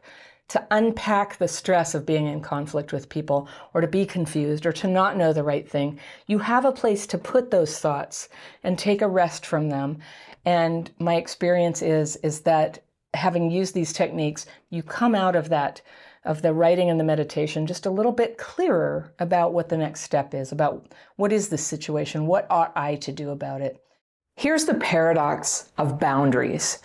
to 0.48 0.66
unpack 0.70 1.36
the 1.36 1.46
stress 1.46 1.94
of 1.94 2.06
being 2.06 2.26
in 2.26 2.40
conflict 2.40 2.92
with 2.92 3.10
people 3.10 3.48
or 3.74 3.82
to 3.82 3.86
be 3.86 4.06
confused 4.06 4.64
or 4.64 4.72
to 4.72 4.88
not 4.88 5.16
know 5.16 5.32
the 5.32 5.42
right 5.42 5.68
thing. 5.68 6.00
You 6.26 6.38
have 6.38 6.64
a 6.64 6.72
place 6.72 7.06
to 7.08 7.18
put 7.18 7.50
those 7.50 7.78
thoughts 7.78 8.30
and 8.64 8.78
take 8.78 9.02
a 9.02 9.08
rest 9.08 9.44
from 9.44 9.68
them. 9.68 9.98
And 10.46 10.90
my 10.98 11.16
experience 11.16 11.82
is 11.82 12.16
is 12.16 12.40
that 12.40 12.82
having 13.14 13.50
used 13.50 13.74
these 13.74 13.92
techniques, 13.92 14.46
you 14.70 14.82
come 14.82 15.14
out 15.14 15.36
of 15.36 15.50
that 15.50 15.82
of 16.28 16.42
the 16.42 16.52
writing 16.52 16.90
and 16.90 17.00
the 17.00 17.04
meditation 17.04 17.66
just 17.66 17.86
a 17.86 17.90
little 17.90 18.12
bit 18.12 18.36
clearer 18.36 19.12
about 19.18 19.54
what 19.54 19.70
the 19.70 19.76
next 19.78 20.02
step 20.02 20.34
is, 20.34 20.52
about 20.52 20.86
what 21.16 21.32
is 21.32 21.48
the 21.48 21.56
situation, 21.56 22.26
what 22.26 22.46
ought 22.50 22.70
I 22.76 22.96
to 22.96 23.10
do 23.10 23.30
about 23.30 23.62
it. 23.62 23.82
Here's 24.36 24.66
the 24.66 24.74
paradox 24.74 25.70
of 25.78 25.98
boundaries. 25.98 26.80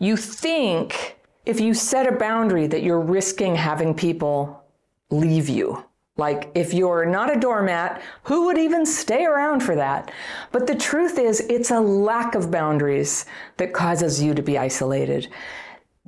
You 0.00 0.16
think 0.16 1.16
if 1.46 1.60
you 1.60 1.74
set 1.74 2.12
a 2.12 2.18
boundary 2.18 2.66
that 2.66 2.82
you're 2.82 3.00
risking 3.00 3.54
having 3.54 3.94
people 3.94 4.62
leave 5.10 5.48
you. 5.48 5.84
Like, 6.16 6.50
if 6.56 6.74
you're 6.74 7.06
not 7.06 7.34
a 7.34 7.38
doormat, 7.38 8.02
who 8.24 8.46
would 8.46 8.58
even 8.58 8.84
stay 8.84 9.24
around 9.24 9.60
for 9.62 9.76
that? 9.76 10.10
But 10.50 10.66
the 10.66 10.74
truth 10.74 11.16
is, 11.16 11.38
it's 11.42 11.70
a 11.70 11.78
lack 11.78 12.34
of 12.34 12.50
boundaries 12.50 13.24
that 13.58 13.72
causes 13.72 14.20
you 14.20 14.34
to 14.34 14.42
be 14.42 14.58
isolated. 14.58 15.28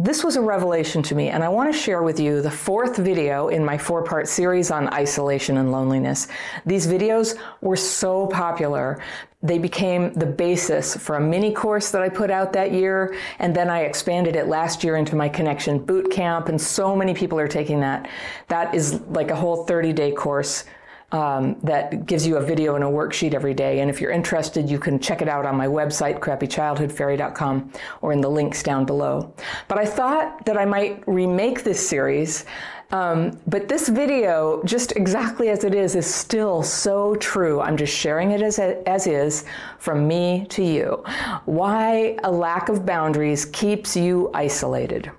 This 0.02 0.24
was 0.24 0.36
a 0.36 0.40
revelation 0.40 1.02
to 1.02 1.14
me, 1.14 1.28
and 1.28 1.44
I 1.44 1.50
want 1.50 1.70
to 1.70 1.78
share 1.78 2.02
with 2.02 2.18
you 2.18 2.40
the 2.40 2.50
fourth 2.50 2.96
video 2.96 3.48
in 3.48 3.62
my 3.62 3.76
four 3.76 4.02
part 4.02 4.28
series 4.28 4.70
on 4.70 4.88
isolation 4.94 5.58
and 5.58 5.70
loneliness. 5.70 6.26
These 6.64 6.86
videos 6.86 7.36
were 7.60 7.76
so 7.76 8.26
popular. 8.28 9.02
They 9.42 9.58
became 9.58 10.14
the 10.14 10.24
basis 10.24 10.96
for 10.96 11.16
a 11.16 11.20
mini 11.20 11.52
course 11.52 11.90
that 11.90 12.00
I 12.00 12.08
put 12.08 12.30
out 12.30 12.50
that 12.54 12.72
year, 12.72 13.14
and 13.40 13.54
then 13.54 13.68
I 13.68 13.80
expanded 13.80 14.36
it 14.36 14.46
last 14.46 14.82
year 14.82 14.96
into 14.96 15.16
my 15.16 15.28
Connection 15.28 15.78
Boot 15.78 16.10
Camp, 16.10 16.48
and 16.48 16.58
so 16.58 16.96
many 16.96 17.12
people 17.12 17.38
are 17.38 17.46
taking 17.46 17.80
that. 17.80 18.08
That 18.48 18.74
is 18.74 19.02
like 19.10 19.30
a 19.30 19.36
whole 19.36 19.66
30 19.66 19.92
day 19.92 20.12
course 20.12 20.64
um, 21.12 21.56
that 21.62 22.06
gives 22.06 22.26
you 22.26 22.36
a 22.36 22.42
video 22.42 22.74
and 22.74 22.84
a 22.84 22.86
worksheet 22.86 23.34
every 23.34 23.54
day. 23.54 23.80
And 23.80 23.90
if 23.90 24.00
you're 24.00 24.12
interested, 24.12 24.68
you 24.70 24.78
can 24.78 24.98
check 24.98 25.22
it 25.22 25.28
out 25.28 25.46
on 25.46 25.56
my 25.56 25.66
website, 25.66 26.20
crappychildhoodfairy.com, 26.20 27.72
or 28.02 28.12
in 28.12 28.20
the 28.20 28.30
links 28.30 28.62
down 28.62 28.84
below. 28.84 29.32
But 29.68 29.78
I 29.78 29.86
thought 29.86 30.44
that 30.46 30.56
I 30.56 30.64
might 30.64 31.02
remake 31.06 31.64
this 31.64 31.86
series. 31.86 32.44
Um, 32.92 33.38
but 33.46 33.68
this 33.68 33.88
video, 33.88 34.62
just 34.64 34.92
exactly 34.96 35.48
as 35.48 35.62
it 35.62 35.74
is, 35.74 35.94
is 35.94 36.12
still 36.12 36.62
so 36.62 37.14
true. 37.16 37.60
I'm 37.60 37.76
just 37.76 37.96
sharing 37.96 38.32
it 38.32 38.42
as, 38.42 38.58
as 38.58 39.06
is 39.06 39.44
from 39.78 40.08
me 40.08 40.46
to 40.50 40.64
you. 40.64 41.04
Why 41.44 42.16
a 42.24 42.30
lack 42.30 42.68
of 42.68 42.84
boundaries 42.84 43.44
keeps 43.44 43.96
you 43.96 44.30
isolated. 44.34 45.12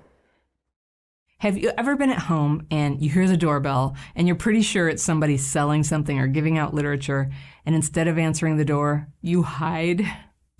Have 1.42 1.58
you 1.58 1.72
ever 1.76 1.96
been 1.96 2.10
at 2.10 2.20
home 2.20 2.68
and 2.70 3.02
you 3.02 3.10
hear 3.10 3.26
the 3.26 3.36
doorbell 3.36 3.96
and 4.14 4.28
you're 4.28 4.36
pretty 4.36 4.62
sure 4.62 4.88
it's 4.88 5.02
somebody 5.02 5.36
selling 5.36 5.82
something 5.82 6.20
or 6.20 6.28
giving 6.28 6.56
out 6.56 6.72
literature, 6.72 7.32
and 7.66 7.74
instead 7.74 8.06
of 8.06 8.16
answering 8.16 8.58
the 8.58 8.64
door, 8.64 9.08
you 9.22 9.42
hide 9.42 10.04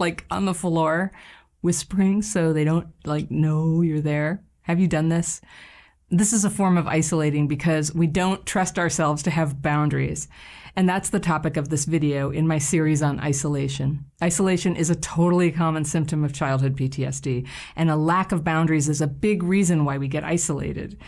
like 0.01 0.25
on 0.29 0.45
the 0.45 0.53
floor, 0.53 1.13
whispering 1.61 2.21
so 2.21 2.53
they 2.53 2.65
don't 2.65 2.89
like 3.05 3.31
know 3.31 3.83
you're 3.83 4.01
there? 4.01 4.43
Have 4.63 4.81
you 4.81 4.89
done 4.89 5.09
this? 5.09 5.41
This 6.11 6.33
is 6.33 6.45
a 6.45 6.51
form 6.51 6.77
of 6.77 6.89
isolating 6.89 7.47
because 7.47 7.95
we 7.95 8.09
don't 8.09 8.45
trust 8.45 8.77
ourselves 8.77 9.23
to 9.23 9.31
have 9.31 9.63
boundaries. 9.63 10.27
And 10.75 10.89
that's 10.89 11.11
the 11.11 11.21
topic 11.21 11.57
of 11.57 11.69
this 11.69 11.85
video 11.85 12.31
in 12.31 12.47
my 12.47 12.59
series 12.59 13.03
on 13.03 13.21
isolation. 13.21 14.07
Isolation 14.23 14.75
is 14.75 14.89
a 14.89 14.97
totally 14.97 15.53
common 15.53 15.85
symptom 15.85 16.25
of 16.25 16.33
childhood 16.33 16.77
PTSD, 16.77 17.47
and 17.77 17.91
a 17.91 17.97
lack 17.97 18.33
of 18.33 18.43
boundaries 18.43 18.89
is 18.89 19.03
a 19.03 19.07
big 19.07 19.43
reason 19.43 19.85
why 19.85 19.99
we 19.99 20.09
get 20.09 20.25
isolated. 20.25 20.99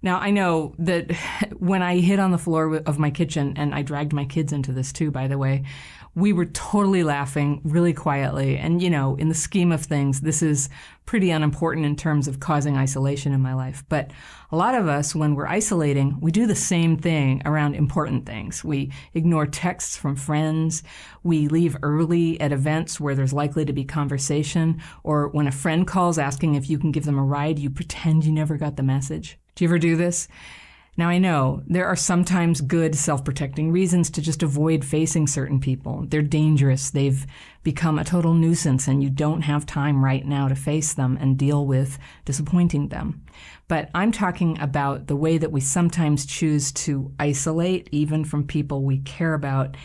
Now, 0.00 0.18
I 0.18 0.30
know 0.30 0.74
that 0.78 1.12
when 1.58 1.82
I 1.82 1.98
hit 1.98 2.18
on 2.18 2.30
the 2.30 2.38
floor 2.38 2.76
of 2.86 2.98
my 2.98 3.10
kitchen, 3.10 3.52
and 3.56 3.74
I 3.74 3.82
dragged 3.82 4.12
my 4.12 4.24
kids 4.24 4.52
into 4.52 4.72
this 4.72 4.92
too, 4.92 5.10
by 5.10 5.28
the 5.28 5.38
way, 5.38 5.64
we 6.14 6.32
were 6.32 6.46
totally 6.46 7.02
laughing 7.02 7.60
really 7.64 7.94
quietly. 7.94 8.58
And, 8.58 8.82
you 8.82 8.90
know, 8.90 9.16
in 9.16 9.28
the 9.28 9.34
scheme 9.34 9.72
of 9.72 9.82
things, 9.82 10.20
this 10.20 10.42
is 10.42 10.68
pretty 11.06 11.30
unimportant 11.30 11.86
in 11.86 11.96
terms 11.96 12.28
of 12.28 12.38
causing 12.38 12.76
isolation 12.76 13.32
in 13.32 13.40
my 13.40 13.54
life. 13.54 13.82
But 13.88 14.10
a 14.50 14.56
lot 14.56 14.74
of 14.74 14.88
us, 14.88 15.14
when 15.14 15.34
we're 15.34 15.46
isolating, 15.46 16.18
we 16.20 16.30
do 16.30 16.46
the 16.46 16.54
same 16.54 16.96
thing 16.98 17.40
around 17.46 17.74
important 17.74 18.26
things. 18.26 18.62
We 18.62 18.92
ignore 19.14 19.46
texts 19.46 19.96
from 19.96 20.16
friends. 20.16 20.82
We 21.22 21.48
leave 21.48 21.76
early 21.82 22.38
at 22.40 22.52
events 22.52 23.00
where 23.00 23.14
there's 23.14 23.32
likely 23.32 23.64
to 23.64 23.72
be 23.72 23.84
conversation. 23.84 24.82
Or 25.04 25.28
when 25.28 25.46
a 25.46 25.52
friend 25.52 25.86
calls 25.86 26.18
asking 26.18 26.54
if 26.54 26.68
you 26.68 26.78
can 26.78 26.92
give 26.92 27.06
them 27.06 27.18
a 27.18 27.24
ride, 27.24 27.58
you 27.58 27.70
pretend 27.70 28.24
you 28.24 28.32
never 28.32 28.58
got 28.58 28.76
the 28.76 28.82
message. 28.82 29.38
Do 29.54 29.64
you 29.64 29.68
ever 29.68 29.78
do 29.78 29.96
this? 29.96 30.28
Now, 30.94 31.08
I 31.08 31.16
know 31.16 31.62
there 31.66 31.86
are 31.86 31.96
sometimes 31.96 32.60
good 32.60 32.94
self 32.94 33.24
protecting 33.24 33.72
reasons 33.72 34.10
to 34.10 34.20
just 34.20 34.42
avoid 34.42 34.84
facing 34.84 35.26
certain 35.26 35.58
people. 35.58 36.04
They're 36.06 36.20
dangerous. 36.20 36.90
They've 36.90 37.26
become 37.62 37.98
a 37.98 38.04
total 38.04 38.34
nuisance, 38.34 38.86
and 38.88 39.02
you 39.02 39.08
don't 39.08 39.40
have 39.40 39.64
time 39.64 40.04
right 40.04 40.26
now 40.26 40.48
to 40.48 40.54
face 40.54 40.92
them 40.92 41.16
and 41.18 41.38
deal 41.38 41.66
with 41.66 41.98
disappointing 42.26 42.88
them. 42.88 43.22
But 43.68 43.88
I'm 43.94 44.12
talking 44.12 44.60
about 44.60 45.06
the 45.06 45.16
way 45.16 45.38
that 45.38 45.50
we 45.50 45.62
sometimes 45.62 46.26
choose 46.26 46.72
to 46.72 47.10
isolate, 47.18 47.88
even 47.90 48.22
from 48.22 48.46
people 48.46 48.84
we 48.84 48.98
care 48.98 49.32
about, 49.32 49.78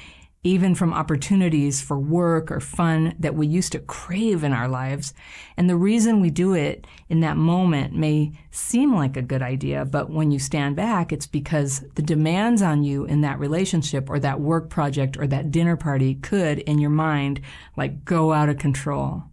even 0.48 0.74
from 0.74 0.94
opportunities 0.94 1.82
for 1.82 2.00
work 2.00 2.50
or 2.50 2.60
fun 2.60 3.14
that 3.20 3.36
we 3.36 3.46
used 3.46 3.74
to 3.74 3.80
crave 3.80 4.44
in 4.44 4.54
our 4.54 4.68
lives. 4.68 5.14
And 5.58 5.70
the 5.70 5.76
reason 5.76 6.22
we 6.22 6.30
do 6.30 6.54
it 6.54 6.88
in 7.10 7.20
that 7.20 7.36
moment 7.36 7.94
may 7.94 8.32
seem 8.50 8.96
like 8.96 9.18
a 9.18 9.22
good 9.22 9.42
idea, 9.42 9.84
but 9.84 10.10
when 10.10 10.32
you 10.32 10.40
stand 10.40 10.76
back, 10.76 11.12
it's 11.12 11.28
because 11.28 11.82
the 11.96 12.02
demands 12.02 12.62
on 12.62 12.84
you 12.84 13.04
in 13.06 13.22
that 13.22 13.40
relationship 13.40 14.10
or 14.10 14.20
that 14.20 14.40
work 14.40 14.70
project 14.70 15.18
or 15.18 15.28
that 15.28 15.52
dinner 15.52 15.76
party 15.76 16.16
could, 16.16 16.60
in 16.60 16.80
your 16.80 16.90
mind, 16.90 17.42
like 17.76 18.06
go 18.06 18.32
out 18.32 18.50
of 18.50 18.58
control. 18.58 19.24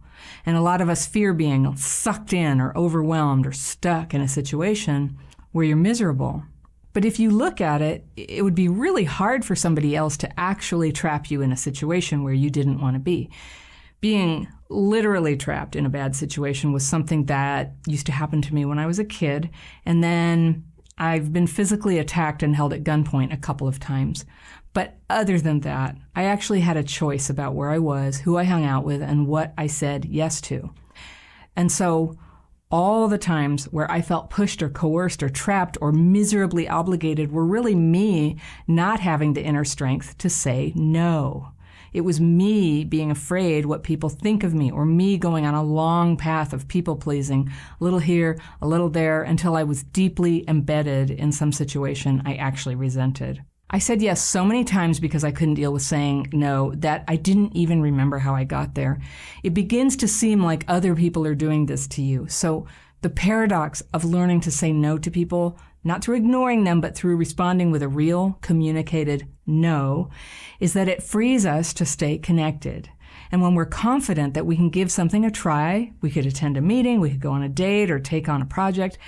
And 0.44 0.56
a 0.56 0.62
lot 0.62 0.80
of 0.80 0.88
us 0.88 1.06
fear 1.06 1.32
being 1.32 1.76
sucked 1.76 2.32
in 2.32 2.60
or 2.60 2.76
overwhelmed 2.76 3.46
or 3.46 3.52
stuck 3.52 4.14
in 4.14 4.20
a 4.20 4.28
situation 4.28 5.16
where 5.52 5.64
you're 5.64 5.76
miserable. 5.76 6.42
But 6.94 7.04
if 7.04 7.18
you 7.18 7.30
look 7.30 7.60
at 7.60 7.82
it, 7.82 8.06
it 8.16 8.42
would 8.42 8.54
be 8.54 8.68
really 8.68 9.04
hard 9.04 9.44
for 9.44 9.54
somebody 9.54 9.94
else 9.94 10.16
to 10.18 10.40
actually 10.40 10.92
trap 10.92 11.30
you 11.30 11.42
in 11.42 11.52
a 11.52 11.56
situation 11.56 12.22
where 12.22 12.32
you 12.32 12.48
didn't 12.48 12.80
want 12.80 12.94
to 12.94 13.00
be. 13.00 13.30
Being 14.00 14.48
literally 14.70 15.36
trapped 15.36 15.76
in 15.76 15.84
a 15.84 15.90
bad 15.90 16.14
situation 16.14 16.72
was 16.72 16.86
something 16.86 17.26
that 17.26 17.74
used 17.86 18.06
to 18.06 18.12
happen 18.12 18.40
to 18.42 18.54
me 18.54 18.64
when 18.64 18.78
I 18.78 18.86
was 18.86 19.00
a 19.00 19.04
kid. 19.04 19.50
And 19.84 20.04
then 20.04 20.64
I've 20.96 21.32
been 21.32 21.48
physically 21.48 21.98
attacked 21.98 22.44
and 22.44 22.54
held 22.54 22.72
at 22.72 22.84
gunpoint 22.84 23.32
a 23.32 23.38
couple 23.38 23.66
of 23.66 23.80
times. 23.80 24.24
But 24.72 24.96
other 25.10 25.40
than 25.40 25.60
that, 25.60 25.96
I 26.14 26.24
actually 26.24 26.60
had 26.60 26.76
a 26.76 26.84
choice 26.84 27.28
about 27.28 27.54
where 27.54 27.70
I 27.70 27.78
was, 27.78 28.18
who 28.18 28.36
I 28.36 28.44
hung 28.44 28.64
out 28.64 28.84
with, 28.84 29.02
and 29.02 29.26
what 29.26 29.52
I 29.58 29.66
said 29.66 30.04
yes 30.04 30.40
to. 30.42 30.72
And 31.56 31.72
so 31.72 32.16
all 32.70 33.08
the 33.08 33.18
times 33.18 33.66
where 33.66 33.90
I 33.90 34.00
felt 34.00 34.30
pushed 34.30 34.62
or 34.62 34.68
coerced 34.68 35.22
or 35.22 35.28
trapped 35.28 35.78
or 35.80 35.92
miserably 35.92 36.68
obligated 36.68 37.30
were 37.30 37.44
really 37.44 37.74
me 37.74 38.36
not 38.66 39.00
having 39.00 39.34
the 39.34 39.44
inner 39.44 39.64
strength 39.64 40.18
to 40.18 40.30
say 40.30 40.72
no. 40.74 41.52
It 41.92 42.00
was 42.00 42.20
me 42.20 42.82
being 42.82 43.12
afraid 43.12 43.66
what 43.66 43.84
people 43.84 44.08
think 44.08 44.42
of 44.42 44.52
me, 44.52 44.68
or 44.68 44.84
me 44.84 45.16
going 45.16 45.46
on 45.46 45.54
a 45.54 45.62
long 45.62 46.16
path 46.16 46.52
of 46.52 46.66
people 46.66 46.96
pleasing, 46.96 47.48
a 47.80 47.84
little 47.84 48.00
here, 48.00 48.40
a 48.60 48.66
little 48.66 48.88
there, 48.88 49.22
until 49.22 49.54
I 49.54 49.62
was 49.62 49.84
deeply 49.84 50.44
embedded 50.48 51.12
in 51.12 51.30
some 51.30 51.52
situation 51.52 52.22
I 52.26 52.34
actually 52.34 52.74
resented. 52.74 53.44
I 53.70 53.78
said 53.78 54.02
yes 54.02 54.22
so 54.22 54.44
many 54.44 54.62
times 54.62 55.00
because 55.00 55.24
I 55.24 55.32
couldn't 55.32 55.54
deal 55.54 55.72
with 55.72 55.82
saying 55.82 56.28
no 56.32 56.72
that 56.76 57.04
I 57.08 57.16
didn't 57.16 57.56
even 57.56 57.80
remember 57.80 58.18
how 58.18 58.34
I 58.34 58.44
got 58.44 58.74
there. 58.74 59.00
It 59.42 59.54
begins 59.54 59.96
to 59.96 60.08
seem 60.08 60.42
like 60.42 60.64
other 60.68 60.94
people 60.94 61.26
are 61.26 61.34
doing 61.34 61.66
this 61.66 61.86
to 61.88 62.02
you. 62.02 62.28
So 62.28 62.66
the 63.00 63.10
paradox 63.10 63.82
of 63.92 64.04
learning 64.04 64.40
to 64.42 64.50
say 64.50 64.72
no 64.72 64.96
to 64.98 65.10
people, 65.10 65.58
not 65.82 66.04
through 66.04 66.16
ignoring 66.16 66.64
them, 66.64 66.80
but 66.80 66.94
through 66.94 67.16
responding 67.16 67.70
with 67.70 67.82
a 67.82 67.88
real 67.88 68.38
communicated 68.40 69.26
no, 69.46 70.10
is 70.60 70.72
that 70.72 70.88
it 70.88 71.02
frees 71.02 71.44
us 71.44 71.74
to 71.74 71.84
stay 71.84 72.16
connected. 72.16 72.88
And 73.30 73.42
when 73.42 73.54
we're 73.54 73.66
confident 73.66 74.34
that 74.34 74.46
we 74.46 74.56
can 74.56 74.70
give 74.70 74.92
something 74.92 75.24
a 75.24 75.30
try, 75.30 75.92
we 76.00 76.10
could 76.10 76.26
attend 76.26 76.56
a 76.56 76.60
meeting, 76.60 77.00
we 77.00 77.10
could 77.10 77.20
go 77.20 77.32
on 77.32 77.42
a 77.42 77.48
date 77.48 77.90
or 77.90 77.98
take 77.98 78.28
on 78.28 78.40
a 78.40 78.46
project, 78.46 78.98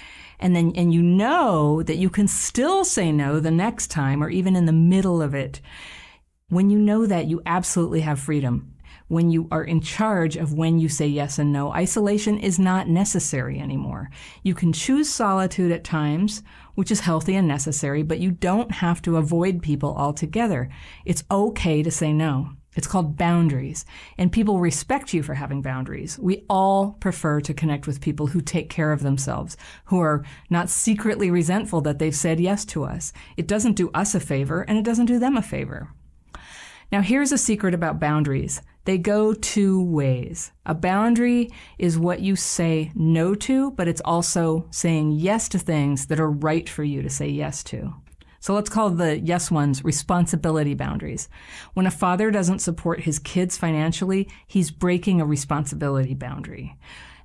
and 0.40 0.54
then 0.54 0.72
and 0.76 0.92
you 0.92 1.02
know 1.02 1.82
that 1.82 1.96
you 1.96 2.10
can 2.10 2.28
still 2.28 2.84
say 2.84 3.12
no 3.12 3.40
the 3.40 3.50
next 3.50 3.88
time 3.88 4.22
or 4.22 4.30
even 4.30 4.56
in 4.56 4.66
the 4.66 4.72
middle 4.72 5.22
of 5.22 5.34
it 5.34 5.60
when 6.48 6.70
you 6.70 6.78
know 6.78 7.06
that 7.06 7.26
you 7.26 7.42
absolutely 7.46 8.00
have 8.00 8.20
freedom 8.20 8.76
when 9.08 9.30
you 9.30 9.46
are 9.50 9.62
in 9.62 9.80
charge 9.80 10.36
of 10.36 10.52
when 10.52 10.78
you 10.78 10.88
say 10.88 11.06
yes 11.06 11.38
and 11.38 11.52
no, 11.52 11.72
isolation 11.72 12.38
is 12.38 12.58
not 12.58 12.88
necessary 12.88 13.60
anymore. 13.60 14.10
You 14.42 14.54
can 14.54 14.72
choose 14.72 15.08
solitude 15.08 15.70
at 15.70 15.84
times, 15.84 16.42
which 16.74 16.90
is 16.90 17.00
healthy 17.00 17.36
and 17.36 17.46
necessary, 17.46 18.02
but 18.02 18.18
you 18.18 18.32
don't 18.32 18.72
have 18.72 19.00
to 19.02 19.16
avoid 19.16 19.62
people 19.62 19.94
altogether. 19.96 20.68
It's 21.04 21.24
okay 21.30 21.82
to 21.82 21.90
say 21.90 22.12
no. 22.12 22.50
It's 22.76 22.86
called 22.86 23.16
boundaries, 23.16 23.84
and 24.18 24.30
people 24.30 24.60
respect 24.60 25.12
you 25.12 25.22
for 25.22 25.34
having 25.34 25.62
boundaries. 25.62 26.18
We 26.18 26.44
all 26.48 26.92
prefer 27.00 27.40
to 27.40 27.54
connect 27.54 27.86
with 27.86 28.02
people 28.02 28.28
who 28.28 28.40
take 28.40 28.70
care 28.70 28.92
of 28.92 29.02
themselves, 29.02 29.56
who 29.86 29.98
are 29.98 30.24
not 30.50 30.70
secretly 30.70 31.30
resentful 31.30 31.80
that 31.80 31.98
they've 31.98 32.14
said 32.14 32.38
yes 32.38 32.64
to 32.66 32.84
us. 32.84 33.12
It 33.36 33.48
doesn't 33.48 33.74
do 33.74 33.90
us 33.94 34.14
a 34.14 34.20
favor, 34.20 34.60
and 34.62 34.78
it 34.78 34.84
doesn't 34.84 35.06
do 35.06 35.18
them 35.18 35.36
a 35.36 35.42
favor. 35.42 35.90
Now, 36.92 37.00
here's 37.00 37.32
a 37.32 37.38
secret 37.38 37.74
about 37.74 37.98
boundaries 37.98 38.62
they 38.84 38.98
go 38.98 39.34
two 39.34 39.82
ways. 39.82 40.52
A 40.64 40.74
boundary 40.74 41.50
is 41.76 41.98
what 41.98 42.20
you 42.20 42.36
say 42.36 42.92
no 42.94 43.34
to, 43.34 43.72
but 43.72 43.88
it's 43.88 44.00
also 44.04 44.68
saying 44.70 45.10
yes 45.10 45.48
to 45.48 45.58
things 45.58 46.06
that 46.06 46.20
are 46.20 46.30
right 46.30 46.68
for 46.68 46.84
you 46.84 47.02
to 47.02 47.10
say 47.10 47.28
yes 47.28 47.64
to. 47.64 47.94
So 48.46 48.54
let's 48.54 48.70
call 48.70 48.90
the 48.90 49.18
yes 49.18 49.50
ones 49.50 49.82
responsibility 49.82 50.74
boundaries. 50.74 51.28
When 51.74 51.84
a 51.84 51.90
father 51.90 52.30
doesn't 52.30 52.60
support 52.60 53.00
his 53.00 53.18
kids 53.18 53.56
financially, 53.56 54.28
he's 54.46 54.70
breaking 54.70 55.20
a 55.20 55.26
responsibility 55.26 56.14
boundary. 56.14 56.76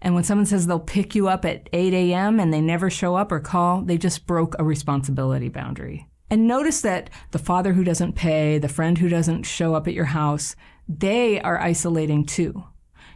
And 0.02 0.16
when 0.16 0.24
someone 0.24 0.48
says 0.48 0.66
they'll 0.66 0.80
pick 0.80 1.14
you 1.14 1.28
up 1.28 1.46
at 1.46 1.70
8 1.74 1.94
a.m. 1.94 2.40
and 2.40 2.52
they 2.52 2.60
never 2.60 2.90
show 2.90 3.18
up 3.18 3.32
or 3.32 3.40
call, 3.40 3.84
they 3.84 4.00
just 4.00 4.26
broke 4.26 4.56
a 4.58 4.64
responsibility 4.64 5.48
boundary. 5.48 6.08
And 6.32 6.48
notice 6.48 6.82
that 6.82 7.12
the 7.30 7.38
father 7.38 7.74
who 7.74 7.84
doesn't 7.84 8.16
pay, 8.16 8.58
the 8.58 8.68
friend 8.68 8.98
who 8.98 9.08
doesn't 9.08 9.44
show 9.44 9.76
up 9.76 9.88
at 9.88 9.94
your 9.94 10.06
house, 10.06 10.56
they 10.90 11.40
are 11.40 11.62
isolating 11.62 12.26
too. 12.26 12.64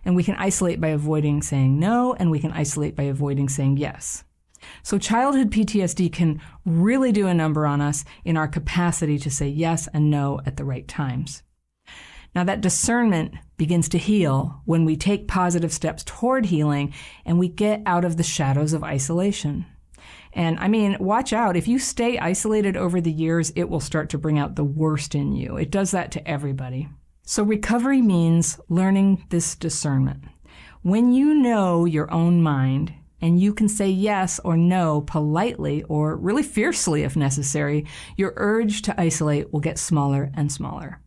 And 0.03 0.15
we 0.15 0.23
can 0.23 0.35
isolate 0.35 0.79
by 0.79 0.89
avoiding 0.89 1.41
saying 1.41 1.79
no, 1.79 2.13
and 2.13 2.29
we 2.29 2.37
can 2.37 2.51
isolate 2.51 2.95
by 2.95 3.05
avoiding 3.05 3.49
saying 3.49 3.77
yes. 3.77 4.23
So 4.83 4.97
childhood 4.97 5.51
PTSD 5.51 6.11
can 6.11 6.41
really 6.65 7.11
do 7.11 7.27
a 7.27 7.33
number 7.33 7.65
on 7.65 7.81
us 7.81 8.05
in 8.23 8.37
our 8.37 8.47
capacity 8.47 9.17
to 9.19 9.29
say 9.29 9.47
yes 9.47 9.87
and 9.93 10.09
no 10.09 10.39
at 10.45 10.57
the 10.57 10.65
right 10.65 10.87
times. 10.87 11.43
Now 12.35 12.43
that 12.43 12.61
discernment 12.61 13.33
begins 13.57 13.87
to 13.89 13.97
heal 13.97 14.61
when 14.65 14.83
we 14.83 14.97
take 14.97 15.27
positive 15.27 15.71
steps 15.71 16.03
toward 16.03 16.47
healing 16.47 16.93
and 17.25 17.39
we 17.39 17.47
get 17.47 17.81
out 17.85 18.03
of 18.03 18.17
the 18.17 18.23
shadows 18.23 18.73
of 18.73 18.83
isolation. 18.83 19.65
And 20.33 20.59
I 20.59 20.67
mean, 20.67 20.97
watch 20.99 21.31
out. 21.31 21.55
If 21.55 21.67
you 21.67 21.79
stay 21.79 22.19
isolated 22.19 22.75
over 22.75 22.99
the 22.99 23.11
years, 23.11 23.53
it 23.55 23.69
will 23.69 23.79
start 23.79 24.09
to 24.09 24.17
bring 24.17 24.37
out 24.37 24.55
the 24.55 24.65
worst 24.65 25.15
in 25.15 25.33
you. 25.33 25.55
It 25.55 25.71
does 25.71 25.91
that 25.91 26.11
to 26.11 26.27
everybody. 26.27 26.89
So 27.23 27.41
recovery 27.41 28.01
means 28.01 28.59
learning 28.67 29.25
this 29.29 29.55
discernment. 29.55 30.25
When 30.81 31.13
you 31.13 31.33
know 31.33 31.85
your 31.85 32.11
own 32.13 32.43
mind, 32.43 32.93
and 33.21 33.39
you 33.39 33.53
can 33.53 33.67
say 33.67 33.89
yes 33.89 34.39
or 34.43 34.57
no 34.57 35.01
politely 35.01 35.83
or 35.83 36.15
really 36.15 36.43
fiercely 36.43 37.03
if 37.03 37.15
necessary, 37.15 37.85
your 38.17 38.33
urge 38.35 38.81
to 38.83 38.99
isolate 38.99 39.51
will 39.51 39.59
get 39.59 39.79
smaller 39.79 40.31
and 40.35 40.51
smaller. 40.51 40.99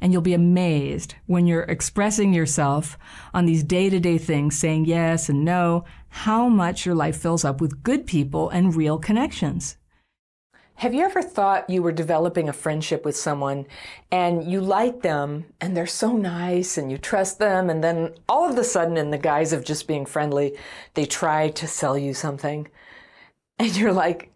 And 0.00 0.12
you'll 0.12 0.22
be 0.22 0.34
amazed 0.34 1.16
when 1.26 1.46
you're 1.46 1.62
expressing 1.62 2.32
yourself 2.32 2.96
on 3.34 3.46
these 3.46 3.62
day 3.62 3.90
to 3.90 4.00
day 4.00 4.18
things, 4.18 4.58
saying 4.58 4.86
yes 4.86 5.28
and 5.28 5.44
no, 5.44 5.84
how 6.08 6.48
much 6.48 6.86
your 6.86 6.94
life 6.94 7.16
fills 7.16 7.44
up 7.44 7.60
with 7.60 7.82
good 7.82 8.06
people 8.06 8.48
and 8.48 8.74
real 8.74 8.98
connections. 8.98 9.76
Have 10.80 10.92
you 10.92 11.04
ever 11.04 11.22
thought 11.22 11.70
you 11.70 11.82
were 11.82 11.90
developing 11.90 12.50
a 12.50 12.52
friendship 12.52 13.02
with 13.02 13.16
someone 13.16 13.66
and 14.10 14.44
you 14.44 14.60
like 14.60 15.00
them 15.00 15.46
and 15.58 15.74
they're 15.74 15.86
so 15.86 16.14
nice 16.14 16.76
and 16.76 16.90
you 16.90 16.98
trust 16.98 17.38
them 17.38 17.70
and 17.70 17.82
then 17.82 18.12
all 18.28 18.50
of 18.50 18.58
a 18.58 18.64
sudden 18.64 18.98
in 18.98 19.10
the 19.10 19.16
guise 19.16 19.54
of 19.54 19.64
just 19.64 19.88
being 19.88 20.04
friendly, 20.04 20.54
they 20.92 21.06
try 21.06 21.48
to 21.48 21.66
sell 21.66 21.96
you 21.96 22.12
something 22.12 22.68
and 23.58 23.74
you're 23.74 23.92
like, 23.92 24.30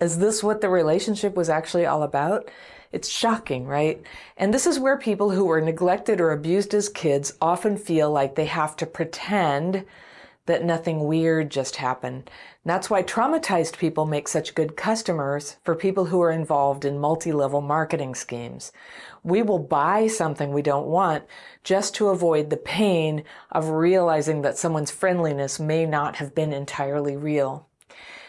is 0.00 0.18
this 0.18 0.42
what 0.42 0.60
the 0.60 0.68
relationship 0.68 1.36
was 1.36 1.48
actually 1.48 1.86
all 1.86 2.02
about? 2.02 2.50
It's 2.90 3.08
shocking, 3.08 3.64
right? 3.64 4.02
And 4.36 4.52
this 4.52 4.66
is 4.66 4.80
where 4.80 4.98
people 4.98 5.30
who 5.30 5.44
were 5.44 5.60
neglected 5.60 6.20
or 6.20 6.32
abused 6.32 6.74
as 6.74 6.88
kids 6.88 7.34
often 7.40 7.76
feel 7.76 8.10
like 8.10 8.34
they 8.34 8.46
have 8.46 8.74
to 8.76 8.86
pretend 8.86 9.84
that 10.46 10.64
nothing 10.64 11.04
weird 11.04 11.50
just 11.50 11.76
happened. 11.76 12.30
And 12.64 12.70
that's 12.70 12.88
why 12.88 13.02
traumatized 13.02 13.76
people 13.76 14.06
make 14.06 14.26
such 14.26 14.54
good 14.54 14.74
customers 14.74 15.56
for 15.62 15.74
people 15.74 16.06
who 16.06 16.22
are 16.22 16.30
involved 16.30 16.86
in 16.86 16.98
multi-level 16.98 17.60
marketing 17.60 18.14
schemes. 18.14 18.72
We 19.22 19.42
will 19.42 19.58
buy 19.58 20.06
something 20.06 20.50
we 20.50 20.62
don't 20.62 20.86
want 20.86 21.24
just 21.62 21.94
to 21.96 22.08
avoid 22.08 22.48
the 22.48 22.56
pain 22.56 23.24
of 23.52 23.68
realizing 23.68 24.40
that 24.42 24.56
someone's 24.56 24.90
friendliness 24.90 25.60
may 25.60 25.84
not 25.84 26.16
have 26.16 26.34
been 26.34 26.54
entirely 26.54 27.18
real. 27.18 27.68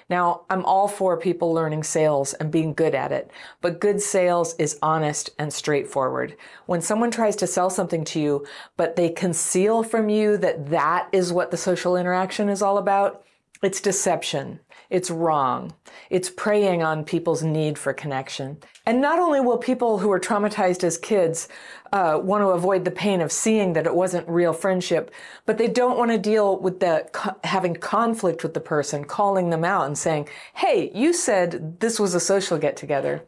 Now, 0.09 0.41
I'm 0.49 0.65
all 0.65 0.89
for 0.89 1.17
people 1.17 1.53
learning 1.53 1.83
sales 1.83 2.33
and 2.33 2.51
being 2.51 2.73
good 2.73 2.93
at 2.93 3.13
it, 3.13 3.31
but 3.61 3.79
good 3.79 4.01
sales 4.01 4.53
is 4.59 4.77
honest 4.81 5.29
and 5.39 5.51
straightforward. 5.51 6.35
When 6.65 6.81
someone 6.81 7.09
tries 7.09 7.37
to 7.37 7.47
sell 7.47 7.69
something 7.69 8.03
to 8.05 8.19
you, 8.19 8.45
but 8.75 8.97
they 8.97 9.09
conceal 9.09 9.81
from 9.81 10.09
you 10.09 10.37
that 10.37 10.69
that 10.69 11.07
is 11.13 11.31
what 11.31 11.51
the 11.51 11.57
social 11.57 11.95
interaction 11.95 12.49
is 12.49 12.61
all 12.61 12.77
about, 12.77 13.23
it's 13.61 13.81
deception. 13.81 14.59
It's 14.89 15.09
wrong. 15.09 15.73
It's 16.09 16.29
preying 16.29 16.83
on 16.83 17.05
people's 17.05 17.43
need 17.43 17.77
for 17.77 17.93
connection. 17.93 18.57
And 18.85 19.01
not 19.01 19.17
only 19.17 19.39
will 19.39 19.57
people 19.57 19.97
who 19.97 20.11
are 20.11 20.19
traumatized 20.19 20.83
as 20.83 20.97
kids 20.97 21.47
uh, 21.91 22.19
want 22.21 22.41
to 22.41 22.49
avoid 22.49 22.85
the 22.85 22.91
pain 22.91 23.21
of 23.21 23.31
seeing 23.31 23.73
that 23.73 23.87
it 23.87 23.95
wasn't 23.95 24.27
real 24.27 24.53
friendship, 24.53 25.11
but 25.45 25.57
they 25.57 25.67
don't 25.67 25.97
want 25.97 26.11
to 26.11 26.17
deal 26.17 26.59
with 26.59 26.79
the 26.79 27.07
co- 27.11 27.35
having 27.43 27.73
conflict 27.73 28.43
with 28.43 28.53
the 28.53 28.59
person, 28.59 29.05
calling 29.05 29.49
them 29.49 29.63
out 29.63 29.87
and 29.87 29.97
saying, 29.97 30.27
"Hey, 30.53 30.91
you 30.93 31.13
said 31.13 31.79
this 31.79 31.99
was 31.99 32.13
a 32.13 32.19
social 32.19 32.57
get 32.57 32.77
together." 32.77 33.23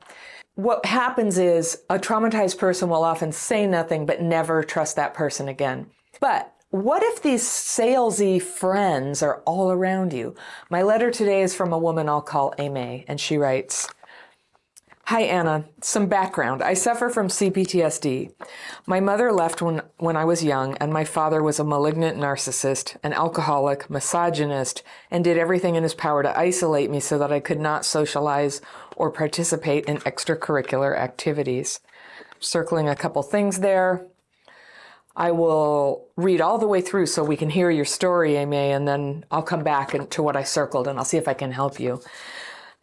What 0.56 0.86
happens 0.86 1.38
is 1.38 1.82
a 1.90 2.00
traumatized 2.00 2.58
person 2.58 2.90
will 2.90 3.04
often 3.04 3.32
say 3.32 3.68
nothing 3.68 4.06
but 4.06 4.22
never 4.22 4.64
trust 4.64 4.96
that 4.96 5.14
person 5.14 5.48
again. 5.48 5.88
But 6.20 6.52
what 6.70 7.02
if 7.02 7.22
these 7.22 7.44
salesy 7.44 8.42
friends 8.42 9.24
are 9.24 9.42
all 9.46 9.72
around 9.72 10.14
you? 10.14 10.36
My 10.70 10.82
letter 10.82 11.12
today 11.12 11.42
is 11.42 11.56
from 11.56 11.72
a 11.72 11.78
woman 11.78 12.10
I'll 12.10 12.22
call 12.22 12.54
Aimee, 12.58 13.06
and 13.08 13.20
she 13.20 13.38
writes, 13.38 13.88
Hi, 15.06 15.22
Anna. 15.22 15.64
Some 15.82 16.08
background. 16.08 16.62
I 16.62 16.74
suffer 16.74 17.08
from 17.08 17.30
CPTSD. 17.30 18.34
My 18.86 19.00
mother 19.00 19.32
left 19.32 19.62
when, 19.62 19.82
when 19.96 20.18
I 20.18 20.26
was 20.26 20.44
young, 20.44 20.76
and 20.78 20.92
my 20.92 21.06
father 21.06 21.42
was 21.42 21.60
a 21.60 21.64
malignant 21.64 22.18
narcissist, 22.18 22.98
an 23.04 23.14
alcoholic, 23.14 23.90
misogynist, 23.90 24.84
and 25.10 25.24
did 25.24 25.38
everything 25.38 25.76
in 25.76 25.84
his 25.84 25.94
power 25.94 26.24
to 26.24 26.38
isolate 26.38 26.92
me 26.92 27.00
so 27.00 27.18
that 27.20 27.32
I 27.32 27.40
could 27.40 27.62
not 27.62 27.86
socialize 27.86 28.60
or 28.98 29.10
participate 29.10 29.86
in 29.86 30.00
extracurricular 30.00 30.98
activities. 30.98 31.80
Circling 32.42 32.90
a 32.90 32.96
couple 32.96 33.24
things 33.24 33.62
there. 33.62 34.06
I 35.18 35.32
will 35.32 36.08
read 36.16 36.42
all 36.42 36.60
the 36.60 36.68
way 36.68 36.80
through 36.80 37.08
so 37.08 37.24
we 37.24 37.38
can 37.38 37.50
hear 37.50 37.72
your 37.72 37.86
story, 37.86 38.36
Aimee, 38.36 38.72
and 38.72 38.88
then 38.88 39.26
I'll 39.32 39.42
come 39.42 39.64
back 39.64 40.10
to 40.12 40.24
what 40.24 40.36
I 40.36 40.44
circled 40.44 40.88
and 40.88 41.00
I'll 41.00 41.06
see 41.06 41.18
if 41.18 41.28
I 41.28 41.34
can 41.34 41.52
help 41.52 41.80
you. 41.80 42.02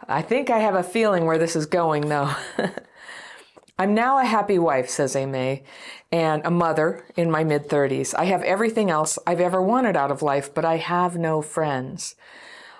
I 0.08 0.20
think 0.20 0.50
I 0.50 0.58
have 0.58 0.74
a 0.74 0.82
feeling 0.82 1.26
where 1.26 1.38
this 1.38 1.54
is 1.54 1.66
going, 1.66 2.08
though. 2.08 2.34
I'm 3.78 3.94
now 3.94 4.18
a 4.18 4.24
happy 4.24 4.58
wife, 4.58 4.90
says 4.90 5.14
Aimee, 5.14 5.62
and 6.10 6.44
a 6.44 6.50
mother 6.50 7.06
in 7.16 7.30
my 7.30 7.44
mid 7.44 7.68
30s. 7.68 8.14
I 8.18 8.24
have 8.24 8.42
everything 8.42 8.90
else 8.90 9.16
I've 9.28 9.40
ever 9.40 9.62
wanted 9.62 9.96
out 9.96 10.10
of 10.10 10.20
life, 10.20 10.52
but 10.52 10.64
I 10.64 10.78
have 10.78 11.16
no 11.16 11.40
friends. 11.40 12.16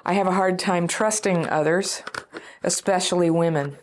I 0.05 0.15
have 0.15 0.27
a 0.27 0.33
hard 0.33 0.59
time 0.59 0.89
trusting 0.89 1.49
others, 1.49 2.03
especially 2.65 3.31
women. 3.31 3.79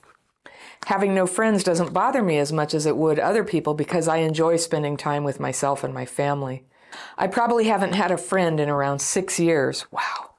Having 0.88 1.14
no 1.14 1.28
friends 1.28 1.64
doesn't 1.64 1.94
bother 1.94 2.24
me 2.24 2.38
as 2.38 2.52
much 2.52 2.74
as 2.74 2.86
it 2.86 2.98
would 2.98 3.20
other 3.20 3.44
people 3.44 3.74
because 3.74 4.08
I 4.08 4.18
enjoy 4.18 4.58
spending 4.58 4.98
time 4.98 5.24
with 5.24 5.40
myself 5.40 5.84
and 5.84 5.94
my 5.94 6.06
family. 6.06 6.66
I 7.18 7.28
probably 7.28 7.66
haven't 7.66 7.94
had 7.94 8.12
a 8.12 8.18
friend 8.18 8.60
in 8.60 8.70
around 8.70 9.00
six 9.00 9.40
years. 9.40 9.86
Wow. 9.92 10.32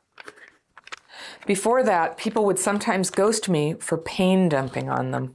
Before 1.46 1.82
that, 1.82 2.16
people 2.18 2.44
would 2.44 2.58
sometimes 2.58 3.10
ghost 3.10 3.48
me 3.48 3.74
for 3.74 3.98
pain 3.98 4.48
dumping 4.48 4.88
on 4.88 5.10
them 5.10 5.34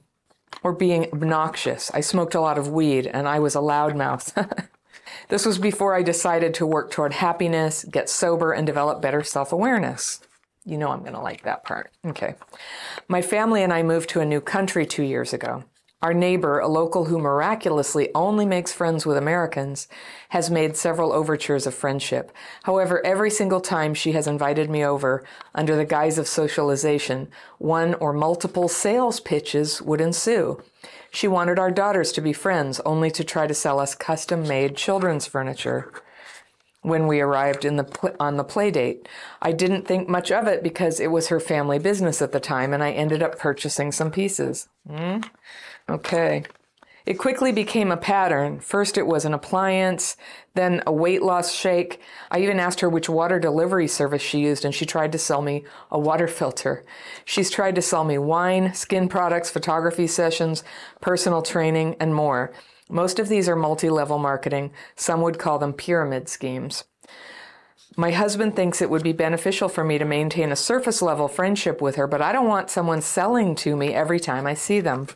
or 0.63 0.73
being 0.73 1.09
obnoxious. 1.11 1.91
I 1.93 2.01
smoked 2.01 2.35
a 2.35 2.41
lot 2.41 2.57
of 2.57 2.69
weed 2.69 3.07
and 3.07 3.27
I 3.27 3.39
was 3.39 3.55
a 3.55 3.59
loudmouth. 3.59 4.67
this 5.29 5.45
was 5.45 5.57
before 5.57 5.95
I 5.95 6.03
decided 6.03 6.53
to 6.55 6.65
work 6.65 6.91
toward 6.91 7.13
happiness, 7.13 7.83
get 7.85 8.09
sober, 8.09 8.51
and 8.51 8.65
develop 8.65 9.01
better 9.01 9.23
self 9.23 9.51
awareness. 9.51 10.21
You 10.67 10.77
know 10.77 10.89
I'm 10.89 10.99
going 10.99 11.13
to 11.13 11.21
like 11.21 11.43
that 11.43 11.63
part. 11.63 11.93
Okay. 12.05 12.35
My 13.07 13.21
family 13.21 13.63
and 13.63 13.71
I 13.71 13.83
moved 13.83 14.09
to 14.09 14.19
a 14.19 14.25
new 14.25 14.41
country 14.41 14.85
two 14.85 15.03
years 15.03 15.31
ago. 15.31 15.63
Our 16.01 16.13
neighbor, 16.13 16.59
a 16.59 16.67
local 16.67 17.05
who 17.05 17.19
miraculously 17.19 18.09
only 18.13 18.45
makes 18.45 18.73
friends 18.73 19.05
with 19.05 19.15
Americans, 19.15 19.87
has 20.29 20.51
made 20.51 20.75
several 20.75 21.13
overtures 21.13 21.65
of 21.65 21.73
friendship. 21.73 22.33
However, 22.63 23.03
every 23.05 23.31
single 23.31 23.61
time 23.61 23.93
she 23.93 24.11
has 24.11 24.27
invited 24.27 24.69
me 24.69 24.83
over, 24.83 25.23
under 25.55 25.77
the 25.77 25.85
guise 25.85 26.17
of 26.17 26.27
socialization, 26.27 27.29
one 27.59 27.93
or 27.95 28.11
multiple 28.11 28.67
sales 28.67 29.21
pitches 29.21 29.81
would 29.81 30.01
ensue. 30.01 30.61
She 31.11 31.29
wanted 31.29 31.59
our 31.59 31.71
daughters 31.71 32.11
to 32.11 32.21
be 32.21 32.33
friends, 32.33 32.81
only 32.81 33.09
to 33.11 33.23
try 33.23 33.47
to 33.47 33.53
sell 33.53 33.79
us 33.79 33.95
custom 33.95 34.45
made 34.45 34.75
children's 34.75 35.25
furniture 35.25 35.91
when 36.87 37.05
we 37.05 37.19
arrived 37.19 37.65
in 37.65 37.75
the 37.75 38.15
on 38.19 38.37
the 38.37 38.43
play 38.43 38.71
date. 38.71 39.07
I 39.41 39.51
didn't 39.51 39.87
think 39.87 40.07
much 40.07 40.31
of 40.31 40.47
it 40.47 40.63
because 40.63 40.99
it 40.99 41.11
was 41.11 41.27
her 41.27 41.39
family 41.39 41.79
business 41.79 42.21
at 42.21 42.31
the 42.31 42.39
time, 42.39 42.73
and 42.73 42.83
I 42.83 42.91
ended 42.91 43.21
up 43.21 43.37
purchasing 43.37 43.91
some 43.91 44.11
pieces. 44.11 44.69
Mm? 44.89 45.29
Okay. 45.89 46.43
It 47.05 47.17
quickly 47.17 47.53
became 47.53 47.89
a 47.89 47.95
pattern. 47.95 48.59
First, 48.59 48.97
it 48.97 49.07
was 49.07 49.23
an 49.23 49.33
appliance, 49.33 50.17
then 50.55 50.83
a 50.85 50.91
weight 50.91 51.21
loss 51.21 51.53
shake. 51.53 52.01
I 52.31 52.39
even 52.39 52.59
asked 52.59 52.81
her 52.81 52.89
which 52.89 53.07
water 53.07 53.39
delivery 53.39 53.87
service 53.87 54.21
she 54.21 54.39
used, 54.39 54.65
and 54.65 54.75
she 54.75 54.85
tried 54.85 55.13
to 55.13 55.17
sell 55.17 55.41
me 55.41 55.63
a 55.89 55.97
water 55.97 56.27
filter. 56.27 56.83
She's 57.23 57.49
tried 57.49 57.75
to 57.75 57.81
sell 57.81 58.03
me 58.03 58.17
wine, 58.17 58.73
skin 58.73 59.07
products, 59.07 59.49
photography 59.49 60.07
sessions, 60.07 60.65
personal 60.99 61.41
training, 61.41 61.95
and 61.99 62.13
more. 62.13 62.51
Most 62.89 63.19
of 63.19 63.29
these 63.29 63.49
are 63.49 63.55
multi 63.55 63.89
level 63.89 64.17
marketing. 64.17 64.71
Some 64.95 65.21
would 65.21 65.39
call 65.39 65.59
them 65.59 65.73
pyramid 65.73 66.29
schemes. 66.29 66.85
My 67.95 68.11
husband 68.11 68.55
thinks 68.55 68.81
it 68.81 68.89
would 68.89 69.03
be 69.03 69.13
beneficial 69.13 69.69
for 69.69 69.83
me 69.83 69.97
to 69.97 70.05
maintain 70.05 70.51
a 70.51 70.55
surface 70.55 71.01
level 71.01 71.27
friendship 71.27 71.81
with 71.81 71.95
her, 71.95 72.05
but 72.05 72.21
I 72.21 72.31
don't 72.31 72.47
want 72.47 72.69
someone 72.69 73.01
selling 73.01 73.55
to 73.55 73.75
me 73.75 73.93
every 73.93 74.19
time 74.19 74.45
I 74.45 74.53
see 74.53 74.79
them. 74.79 75.07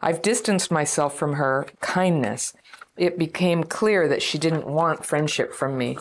I've 0.00 0.22
distanced 0.22 0.70
myself 0.70 1.14
from 1.14 1.34
her 1.34 1.66
kindness. 1.80 2.54
It 2.96 3.18
became 3.18 3.62
clear 3.62 4.08
that 4.08 4.22
she 4.22 4.38
didn't 4.38 4.66
want 4.66 5.04
friendship 5.04 5.52
from 5.52 5.76
me. 5.76 5.98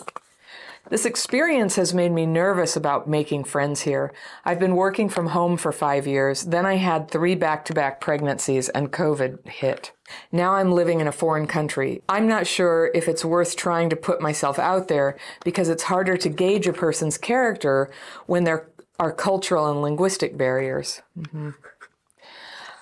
This 0.89 1.05
experience 1.05 1.75
has 1.77 1.93
made 1.93 2.11
me 2.11 2.25
nervous 2.27 2.75
about 2.75 3.09
making 3.09 3.45
friends 3.45 3.81
here. 3.81 4.13
I've 4.43 4.59
been 4.59 4.75
working 4.75 5.09
from 5.09 5.27
home 5.27 5.57
for 5.57 5.71
five 5.71 6.05
years. 6.05 6.43
Then 6.43 6.65
I 6.65 6.75
had 6.75 7.09
three 7.09 7.33
back 7.33 7.65
to 7.65 7.73
back 7.73 7.99
pregnancies 7.99 8.69
and 8.69 8.91
COVID 8.91 9.47
hit. 9.47 9.91
Now 10.31 10.53
I'm 10.53 10.71
living 10.71 10.99
in 10.99 11.07
a 11.07 11.11
foreign 11.11 11.47
country. 11.47 12.03
I'm 12.07 12.27
not 12.27 12.45
sure 12.45 12.91
if 12.93 13.07
it's 13.07 13.25
worth 13.25 13.55
trying 13.55 13.89
to 13.89 13.95
put 13.95 14.21
myself 14.21 14.59
out 14.59 14.87
there 14.87 15.17
because 15.43 15.69
it's 15.69 15.83
harder 15.83 16.17
to 16.17 16.29
gauge 16.29 16.67
a 16.67 16.73
person's 16.73 17.17
character 17.17 17.89
when 18.27 18.43
there 18.43 18.69
are 18.99 19.11
cultural 19.11 19.69
and 19.69 19.81
linguistic 19.81 20.37
barriers. 20.37 21.01
Mm-hmm. 21.17 21.49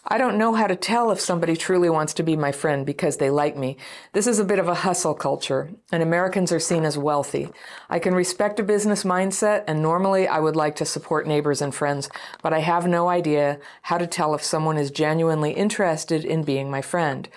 I 0.06 0.18
don't 0.18 0.38
know 0.38 0.54
how 0.54 0.68
to 0.68 0.76
tell 0.76 1.12
if 1.12 1.22
somebody 1.22 1.56
truly 1.56 1.90
wants 1.90 2.14
to 2.16 2.24
be 2.24 2.36
my 2.36 2.52
friend 2.52 2.86
because 2.86 3.18
they 3.18 3.30
like 3.30 3.56
me. 3.56 3.78
This 4.12 4.28
is 4.28 4.38
a 4.38 4.44
bit 4.44 4.60
of 4.60 4.68
a 4.68 4.76
hustle 4.76 5.14
culture, 5.14 5.72
and 5.94 6.04
Americans 6.04 6.52
are 6.52 6.60
seen 6.60 6.84
as 6.84 6.98
wealthy. 6.98 7.48
I 7.90 8.00
can 8.00 8.14
respect 8.14 8.60
a 8.60 8.64
business 8.64 9.06
mindset, 9.06 9.64
and 9.66 9.82
normally 9.82 10.28
I 10.28 10.40
would 10.40 10.58
like 10.58 10.76
to 10.78 10.86
support 10.86 11.26
neighbors 11.26 11.62
and 11.62 11.74
friends, 11.74 12.10
but 12.42 12.52
I 12.52 12.60
have 12.60 12.86
no 12.86 13.08
idea 13.08 13.60
how 13.84 13.98
to 13.98 14.06
tell 14.06 14.36
if 14.36 14.44
someone 14.44 14.78
is 14.78 14.92
genuinely 14.92 15.54
interested 15.54 16.26
in 16.26 16.44
being 16.44 16.70
my 16.70 16.82
friend. 16.82 17.30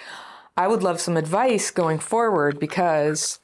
I 0.57 0.67
would 0.67 0.83
love 0.83 1.01
some 1.01 1.17
advice 1.17 1.71
going 1.71 2.01
forward 2.01 2.59
because 2.59 3.39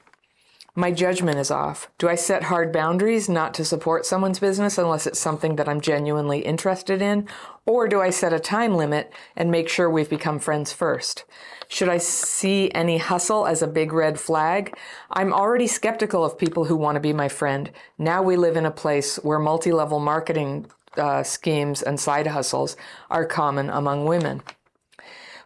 my 0.75 0.91
judgment 0.91 1.39
is 1.39 1.51
off. 1.51 1.91
Do 1.99 2.09
I 2.09 2.15
set 2.15 2.45
hard 2.45 2.73
boundaries 2.73 3.29
not 3.29 3.53
to 3.55 3.65
support 3.65 4.07
someone's 4.07 4.39
business 4.39 4.79
unless 4.79 5.07
it's 5.07 5.19
something 5.19 5.57
that 5.57 5.69
I'm 5.69 5.83
genuinely 5.83 6.41
interested 6.41 7.03
in? 7.03 7.29
Or 7.65 7.87
do 7.87 8.01
I 8.01 8.11
set 8.11 8.33
a 8.33 8.41
time 8.41 8.75
limit 8.75 9.13
and 9.37 9.51
make 9.51 9.69
sure 9.69 9.89
we've 9.89 10.11
become 10.11 10.39
friends 10.41 10.73
first? 10.73 11.25
Should 11.69 11.89
I 11.89 11.99
see 11.99 12.71
any 12.73 12.99
hustle 12.99 13.47
as 13.47 13.63
a 13.63 13.69
big 13.69 13.93
red 13.93 14.19
flag? 14.19 14.77
I'm 15.11 15.33
already 15.33 15.67
skeptical 15.67 16.25
of 16.25 16.37
people 16.37 16.65
who 16.65 16.77
want 16.77 16.97
to 16.97 17.01
be 17.01 17.13
my 17.13 17.29
friend. 17.29 17.71
Now 17.99 18.23
we 18.23 18.37
live 18.37 18.57
in 18.57 18.67
a 18.67 18.71
place 18.71 19.17
where 19.17 19.39
multi 19.39 19.73
level 19.73 20.01
marketing 20.01 20.67
uh, 20.97 21.23
schemes 21.23 21.81
and 21.83 21.99
side 21.99 22.27
hustles 22.27 22.77
are 23.11 23.25
common 23.25 23.71
among 23.71 24.05
women. 24.05 24.43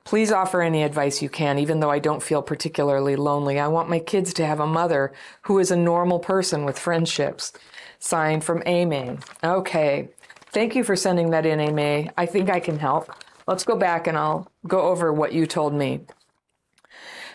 Please 0.04 0.32
offer 0.32 0.62
any 0.62 0.84
advice 0.84 1.20
you 1.20 1.28
can, 1.28 1.58
even 1.58 1.80
though 1.80 1.90
I 1.90 1.98
don't 1.98 2.22
feel 2.22 2.40
particularly 2.40 3.16
lonely. 3.16 3.58
I 3.58 3.68
want 3.68 3.88
my 3.88 3.98
kids 3.98 4.32
to 4.34 4.46
have 4.46 4.60
a 4.60 4.66
mother 4.66 5.12
who 5.42 5.58
is 5.58 5.70
a 5.70 5.76
normal 5.76 6.20
person 6.20 6.64
with 6.64 6.78
friendships. 6.78 7.52
Signed 7.98 8.44
from 8.44 8.62
Amy. 8.66 9.18
Okay. 9.42 10.08
Thank 10.50 10.74
you 10.74 10.84
for 10.84 10.96
sending 10.96 11.30
that 11.30 11.46
in, 11.46 11.60
Amy. 11.60 12.10
I 12.16 12.26
think 12.26 12.50
I 12.50 12.60
can 12.60 12.78
help. 12.78 13.10
Let's 13.46 13.64
go 13.64 13.76
back 13.76 14.06
and 14.06 14.16
I'll 14.16 14.50
go 14.66 14.82
over 14.82 15.12
what 15.12 15.32
you 15.32 15.46
told 15.46 15.74
me. 15.74 16.00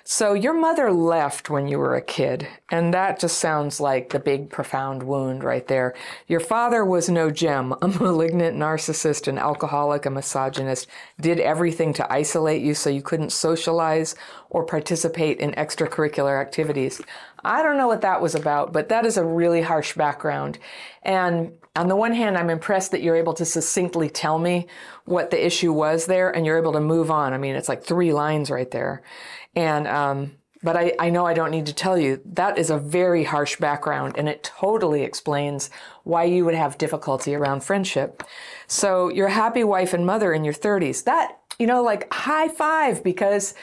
So 0.03 0.33
your 0.33 0.53
mother 0.53 0.91
left 0.91 1.49
when 1.49 1.67
you 1.67 1.77
were 1.77 1.95
a 1.95 2.01
kid, 2.01 2.47
and 2.71 2.91
that 2.93 3.19
just 3.19 3.37
sounds 3.37 3.79
like 3.79 4.09
the 4.09 4.19
big 4.19 4.49
profound 4.49 5.03
wound 5.03 5.43
right 5.43 5.65
there. 5.67 5.93
Your 6.27 6.39
father 6.39 6.83
was 6.83 7.07
no 7.07 7.29
gem, 7.29 7.75
a 7.81 7.87
malignant 7.99 8.57
narcissist, 8.57 9.27
an 9.27 9.37
alcoholic, 9.37 10.07
a 10.07 10.09
misogynist, 10.09 10.87
did 11.19 11.39
everything 11.39 11.93
to 11.93 12.11
isolate 12.11 12.63
you 12.63 12.73
so 12.73 12.89
you 12.89 13.03
couldn't 13.03 13.31
socialize 13.31 14.15
or 14.49 14.65
participate 14.65 15.39
in 15.39 15.51
extracurricular 15.51 16.41
activities. 16.41 16.99
I 17.43 17.61
don't 17.61 17.77
know 17.77 17.87
what 17.87 18.01
that 18.01 18.21
was 18.21 18.33
about, 18.33 18.73
but 18.73 18.89
that 18.89 19.05
is 19.05 19.17
a 19.17 19.25
really 19.25 19.61
harsh 19.61 19.93
background. 19.93 20.57
And 21.03 21.53
on 21.75 21.87
the 21.87 21.95
one 21.95 22.13
hand, 22.13 22.37
I'm 22.37 22.49
impressed 22.49 22.91
that 22.91 23.01
you're 23.01 23.15
able 23.15 23.33
to 23.35 23.45
succinctly 23.45 24.09
tell 24.09 24.37
me 24.37 24.67
what 25.05 25.31
the 25.31 25.45
issue 25.45 25.71
was 25.71 26.05
there 26.05 26.29
and 26.29 26.45
you're 26.45 26.57
able 26.57 26.73
to 26.73 26.81
move 26.81 27.09
on. 27.09 27.33
I 27.33 27.37
mean, 27.37 27.55
it's 27.55 27.69
like 27.69 27.83
three 27.83 28.11
lines 28.11 28.51
right 28.51 28.69
there. 28.71 29.03
And, 29.55 29.87
um, 29.87 30.31
but 30.63 30.75
I, 30.75 30.93
I 30.99 31.09
know 31.09 31.25
I 31.25 31.33
don't 31.33 31.49
need 31.49 31.65
to 31.67 31.73
tell 31.73 31.97
you 31.97 32.21
that 32.33 32.57
is 32.57 32.69
a 32.69 32.77
very 32.77 33.23
harsh 33.23 33.55
background 33.55 34.15
and 34.17 34.27
it 34.27 34.43
totally 34.43 35.03
explains 35.03 35.69
why 36.03 36.25
you 36.25 36.43
would 36.45 36.55
have 36.55 36.77
difficulty 36.77 37.33
around 37.33 37.63
friendship. 37.63 38.21
So 38.67 39.09
you're 39.09 39.27
a 39.27 39.31
happy 39.31 39.63
wife 39.63 39.93
and 39.93 40.05
mother 40.05 40.33
in 40.33 40.43
your 40.43 40.53
30s. 40.53 41.05
That, 41.05 41.39
you 41.57 41.67
know, 41.67 41.81
like 41.81 42.11
high 42.13 42.49
five 42.49 43.01
because 43.01 43.55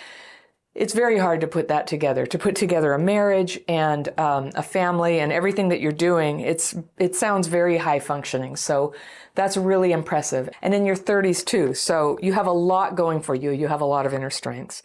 it's 0.78 0.94
very 0.94 1.18
hard 1.18 1.40
to 1.40 1.48
put 1.48 1.66
that 1.66 1.88
together 1.88 2.24
to 2.24 2.38
put 2.38 2.54
together 2.54 2.92
a 2.92 2.98
marriage 3.00 3.58
and 3.66 4.08
um, 4.16 4.52
a 4.54 4.62
family 4.62 5.18
and 5.18 5.32
everything 5.32 5.70
that 5.70 5.80
you're 5.80 5.90
doing. 5.90 6.38
It's 6.38 6.76
it 6.98 7.16
sounds 7.16 7.48
very 7.48 7.78
high 7.78 7.98
functioning. 7.98 8.54
So 8.54 8.94
that's 9.34 9.56
really 9.56 9.90
impressive. 9.90 10.48
And 10.62 10.72
in 10.72 10.86
your 10.86 10.94
30s 10.94 11.44
too. 11.44 11.74
So 11.74 12.16
you 12.22 12.32
have 12.32 12.46
a 12.46 12.52
lot 12.52 12.94
going 12.94 13.20
for 13.22 13.34
you. 13.34 13.50
You 13.50 13.66
have 13.66 13.80
a 13.80 13.84
lot 13.84 14.06
of 14.06 14.14
inner 14.14 14.30
strengths. 14.30 14.84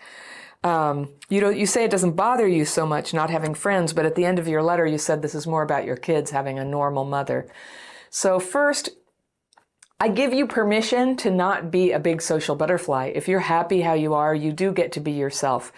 Um, 0.63 1.09
you 1.29 1.41
know, 1.41 1.49
you 1.49 1.67
say 1.67 1.83
it 1.83 1.91
doesn't 1.91 2.15
bother 2.15 2.47
you 2.47 2.65
so 2.65 2.87
much 2.87 3.13
not 3.13 3.29
having 3.29 3.53
friends, 3.53 3.93
but 3.93 4.05
at 4.05 4.15
the 4.15 4.25
end 4.25 4.39
of 4.39 4.47
your 4.47 4.63
letter, 4.63 4.87
you 4.87 4.97
said 4.97 5.21
this 5.21 5.35
is 5.35 5.45
more 5.45 5.61
about 5.61 5.85
your 5.85 5.97
kids 5.97 6.31
having 6.31 6.57
a 6.57 6.65
normal 6.65 7.05
mother. 7.05 7.47
So 8.09 8.39
first, 8.39 8.89
I 9.99 10.09
give 10.09 10.33
you 10.33 10.47
permission 10.47 11.15
to 11.17 11.31
not 11.31 11.71
be 11.71 11.91
a 11.91 11.99
big 11.99 12.21
social 12.21 12.55
butterfly. 12.55 13.11
If 13.15 13.27
you're 13.27 13.39
happy 13.39 13.81
how 13.81 13.93
you 13.93 14.13
are, 14.13 14.35
you 14.35 14.51
do 14.51 14.71
get 14.71 14.91
to 14.93 14.99
be 14.99 15.11
yourself. 15.11 15.71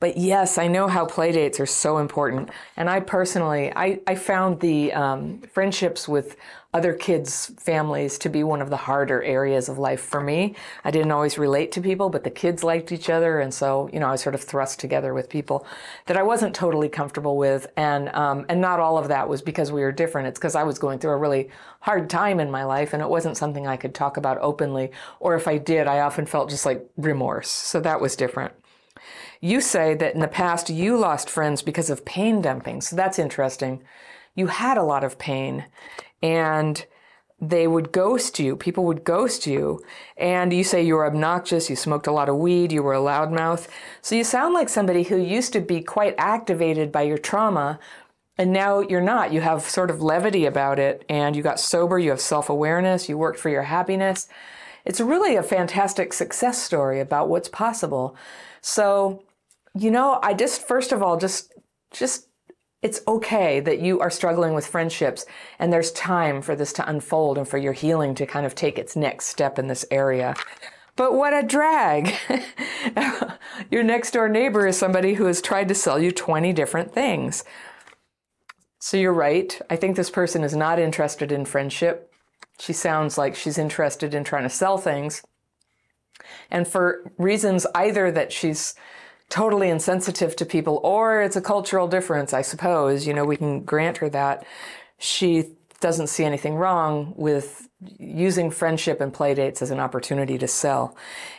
But 0.00 0.16
yes, 0.16 0.58
I 0.58 0.68
know 0.68 0.86
how 0.86 1.06
playdates 1.06 1.58
are 1.58 1.66
so 1.66 1.98
important. 1.98 2.50
And 2.76 2.88
I 2.88 3.00
personally, 3.00 3.72
I, 3.74 4.00
I 4.06 4.14
found 4.14 4.60
the 4.60 4.92
um, 4.92 5.40
friendships 5.52 6.06
with 6.06 6.36
other 6.74 6.92
kids' 6.92 7.50
families 7.56 8.18
to 8.18 8.28
be 8.28 8.44
one 8.44 8.60
of 8.60 8.68
the 8.68 8.76
harder 8.76 9.22
areas 9.22 9.70
of 9.70 9.78
life 9.78 10.02
for 10.02 10.20
me. 10.20 10.54
I 10.84 10.90
didn't 10.90 11.12
always 11.12 11.38
relate 11.38 11.72
to 11.72 11.80
people, 11.80 12.10
but 12.10 12.24
the 12.24 12.30
kids 12.30 12.62
liked 12.62 12.92
each 12.92 13.08
other. 13.08 13.40
And 13.40 13.54
so, 13.54 13.88
you 13.90 13.98
know, 13.98 14.08
I 14.08 14.12
was 14.12 14.20
sort 14.20 14.34
of 14.34 14.42
thrust 14.42 14.78
together 14.78 15.14
with 15.14 15.30
people 15.30 15.66
that 16.06 16.18
I 16.18 16.22
wasn't 16.22 16.54
totally 16.54 16.90
comfortable 16.90 17.38
with. 17.38 17.68
And, 17.78 18.10
um, 18.10 18.44
and 18.50 18.60
not 18.60 18.80
all 18.80 18.98
of 18.98 19.08
that 19.08 19.30
was 19.30 19.40
because 19.40 19.72
we 19.72 19.80
were 19.80 19.92
different. 19.92 20.28
It's 20.28 20.38
because 20.38 20.54
I 20.54 20.64
was 20.64 20.78
going 20.78 20.98
through 20.98 21.12
a 21.12 21.16
really 21.16 21.48
hard 21.80 22.10
time 22.10 22.38
in 22.38 22.50
my 22.50 22.64
life 22.64 22.92
and 22.92 23.02
it 23.02 23.08
wasn't 23.08 23.38
something 23.38 23.66
I 23.66 23.78
could 23.78 23.94
talk 23.94 24.18
about 24.18 24.36
openly. 24.42 24.90
Or 25.20 25.36
if 25.36 25.48
I 25.48 25.56
did, 25.56 25.86
I 25.86 26.00
often 26.00 26.26
felt 26.26 26.50
just 26.50 26.66
like 26.66 26.86
remorse. 26.98 27.48
So 27.48 27.80
that 27.80 28.00
was 28.00 28.14
different. 28.14 28.52
You 29.40 29.62
say 29.62 29.94
that 29.94 30.14
in 30.14 30.20
the 30.20 30.28
past 30.28 30.68
you 30.68 30.98
lost 30.98 31.30
friends 31.30 31.62
because 31.62 31.88
of 31.88 32.04
pain 32.04 32.42
dumping. 32.42 32.82
So 32.82 32.94
that's 32.94 33.18
interesting. 33.18 33.82
You 34.34 34.48
had 34.48 34.76
a 34.76 34.82
lot 34.82 35.02
of 35.02 35.18
pain 35.18 35.64
and 36.22 36.84
they 37.40 37.68
would 37.68 37.92
ghost 37.92 38.38
you. 38.38 38.56
People 38.56 38.84
would 38.84 39.04
ghost 39.04 39.46
you. 39.46 39.80
And 40.16 40.52
you 40.52 40.64
say 40.64 40.82
you 40.82 40.94
were 40.94 41.06
obnoxious, 41.06 41.70
you 41.70 41.76
smoked 41.76 42.08
a 42.08 42.12
lot 42.12 42.28
of 42.28 42.36
weed, 42.36 42.72
you 42.72 42.82
were 42.82 42.94
a 42.94 42.98
loudmouth. 42.98 43.68
So 44.02 44.14
you 44.14 44.24
sound 44.24 44.54
like 44.54 44.68
somebody 44.68 45.04
who 45.04 45.16
used 45.16 45.52
to 45.52 45.60
be 45.60 45.80
quite 45.80 46.14
activated 46.18 46.90
by 46.90 47.02
your 47.02 47.18
trauma, 47.18 47.78
and 48.36 48.52
now 48.52 48.80
you're 48.80 49.00
not. 49.00 49.32
You 49.32 49.40
have 49.40 49.62
sort 49.62 49.90
of 49.90 50.02
levity 50.02 50.46
about 50.46 50.78
it, 50.78 51.04
and 51.08 51.36
you 51.36 51.42
got 51.42 51.60
sober, 51.60 51.98
you 51.98 52.10
have 52.10 52.20
self 52.20 52.48
awareness, 52.48 53.08
you 53.08 53.16
worked 53.16 53.38
for 53.38 53.50
your 53.50 53.62
happiness. 53.62 54.28
It's 54.84 55.00
really 55.00 55.36
a 55.36 55.42
fantastic 55.42 56.12
success 56.12 56.60
story 56.60 57.00
about 57.00 57.28
what's 57.28 57.48
possible. 57.48 58.16
So 58.60 59.22
you 59.74 59.90
know, 59.90 60.18
I 60.22 60.34
just 60.34 60.66
first 60.66 60.92
of 60.92 61.02
all 61.02 61.16
just 61.16 61.54
just 61.90 62.27
it's 62.82 63.00
okay 63.08 63.60
that 63.60 63.80
you 63.80 64.00
are 64.00 64.10
struggling 64.10 64.54
with 64.54 64.66
friendships 64.66 65.26
and 65.58 65.72
there's 65.72 65.90
time 65.92 66.40
for 66.40 66.54
this 66.54 66.72
to 66.74 66.88
unfold 66.88 67.36
and 67.36 67.48
for 67.48 67.58
your 67.58 67.72
healing 67.72 68.14
to 68.14 68.26
kind 68.26 68.46
of 68.46 68.54
take 68.54 68.78
its 68.78 68.94
next 68.94 69.26
step 69.26 69.58
in 69.58 69.66
this 69.66 69.84
area. 69.90 70.34
But 70.94 71.14
what 71.14 71.32
a 71.32 71.46
drag. 71.46 72.12
Your 73.70 73.84
next 73.84 74.10
door 74.10 74.28
neighbor 74.28 74.66
is 74.66 74.76
somebody 74.76 75.14
who 75.14 75.26
has 75.26 75.40
tried 75.40 75.68
to 75.68 75.74
sell 75.74 76.00
you 76.00 76.10
20 76.10 76.52
different 76.52 76.92
things. 76.92 77.44
So 78.80 78.96
you're 78.96 79.12
right. 79.12 79.60
I 79.70 79.76
think 79.76 79.94
this 79.94 80.10
person 80.10 80.42
is 80.42 80.56
not 80.56 80.80
interested 80.80 81.30
in 81.30 81.44
friendship. 81.44 82.12
She 82.58 82.72
sounds 82.72 83.16
like 83.16 83.36
she's 83.36 83.58
interested 83.58 84.12
in 84.12 84.24
trying 84.24 84.42
to 84.42 84.50
sell 84.50 84.76
things. 84.76 85.22
And 86.50 86.66
for 86.66 87.12
reasons 87.16 87.64
either 87.74 88.10
that 88.10 88.32
she's 88.32 88.74
totally 89.28 89.68
insensitive 89.68 90.34
to 90.36 90.46
people 90.46 90.80
or 90.82 91.22
it's 91.22 91.36
a 91.36 91.40
cultural 91.40 91.86
difference, 91.86 92.32
I 92.32 92.42
suppose, 92.42 93.06
you 93.06 93.12
know, 93.12 93.24
we 93.24 93.36
can 93.36 93.60
grant 93.60 93.98
her 93.98 94.08
that. 94.10 94.46
She 94.98 95.50
doesn't 95.80 96.08
see 96.08 96.24
anything 96.24 96.56
wrong 96.56 97.14
with 97.16 97.68
using 97.98 98.50
friendship 98.50 99.00
and 99.00 99.14
play 99.14 99.34
dates 99.34 99.62
as 99.62 99.70
an 99.70 99.78
opportunity 99.78 100.36
to 100.38 100.48
sell. 100.48 100.96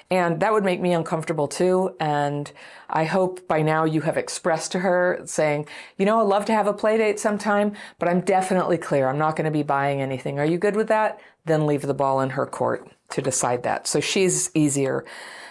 And 0.10 0.40
that 0.40 0.53
would 0.53 0.64
make 0.64 0.80
me 0.80 0.94
uncomfortable 0.94 1.48
too. 1.48 1.95
And 1.99 2.49
I 2.90 3.03
hope 3.03 3.45
by 3.48 3.61
now 3.61 3.84
you 3.84 4.02
have 4.02 4.18
expressed 4.18 4.72
to 4.72 4.80
her 4.80 5.22
saying, 5.26 5.68
you 5.98 6.06
know, 6.06 6.22
I'd 6.22 6.28
love 6.28 6.45
to 6.45 6.53
have 6.53 6.68
a 6.68 6.74
play 6.74 6.98
date 6.98 7.20
sometime, 7.20 7.74
but 7.99 8.07
I'm 8.07 8.22
definitely 8.22 8.78
clear. 8.78 9.10
I'm 9.10 9.18
not 9.18 9.36
going 9.36 9.45
to 9.45 9.52
be 9.52 9.64
buying 9.64 10.02
anything. 10.02 10.40
Are 10.40 10.45
you 10.45 10.57
good 10.57 10.76
with 10.76 10.88
that? 10.88 11.20
Then 11.45 11.68
leave 11.68 11.82
the 11.82 11.94
ball 11.94 12.22
in 12.22 12.32
her 12.32 12.45
court 12.45 12.90
to 13.11 13.22
decide 13.22 13.64
that. 13.64 13.88
So 13.88 13.99
she's 13.99 14.49
easier. 14.53 15.03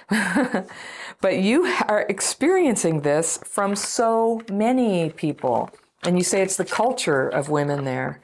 but 1.20 1.38
you 1.38 1.64
are 1.88 2.06
experiencing 2.08 3.02
this 3.02 3.38
from 3.44 3.76
so 3.76 4.42
many 4.50 5.10
people. 5.10 5.70
And 6.04 6.16
you 6.16 6.24
say 6.24 6.42
it's 6.42 6.56
the 6.56 6.64
culture 6.64 7.28
of 7.28 7.48
women 7.48 7.84
there. 7.84 8.20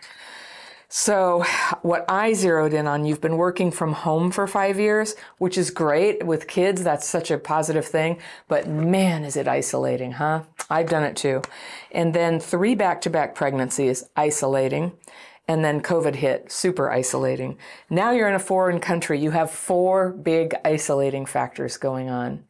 So, 0.97 1.44
what 1.82 2.05
I 2.09 2.35
zeroed 2.35 2.73
in 2.73 2.86
on, 2.86 3.05
you've 3.05 3.20
been 3.20 3.36
working 3.36 3.73
from 3.73 3.94
home 3.94 4.31
for 4.31 4.47
five 4.47 4.78
years, 4.78 5.16
which 5.39 5.59
is 5.59 5.73
great 5.73 6.24
with 6.24 6.47
kids. 6.47 6.85
That's 6.85 7.05
such 7.05 7.32
a 7.32 7.39
positive 7.39 7.85
thing. 7.85 8.19
But 8.47 8.69
man, 8.69 9.24
is 9.24 9.36
it 9.36 9.48
isolating, 9.48 10.12
huh? 10.12 10.44
I've 10.70 10.89
done 10.89 11.02
it 11.02 11.16
too. 11.16 11.43
And 11.90 12.15
then 12.15 12.39
three 12.39 12.77
back 12.77 13.01
to 13.01 13.11
back 13.11 13.35
pregnancies, 13.35 14.05
isolating. 14.16 14.93
And 15.47 15.65
then 15.65 15.83
COVID 15.83 16.15
hit, 16.15 16.51
super 16.51 16.91
isolating. 16.91 17.59
Now 17.91 18.12
you're 18.12 18.29
in 18.29 18.35
a 18.35 18.39
foreign 18.39 18.81
country. 18.81 19.19
You 19.21 19.31
have 19.33 19.51
four 19.51 20.11
big 20.11 20.55
isolating 20.65 21.27
factors 21.27 21.77
going 21.77 22.09
on. 22.09 22.45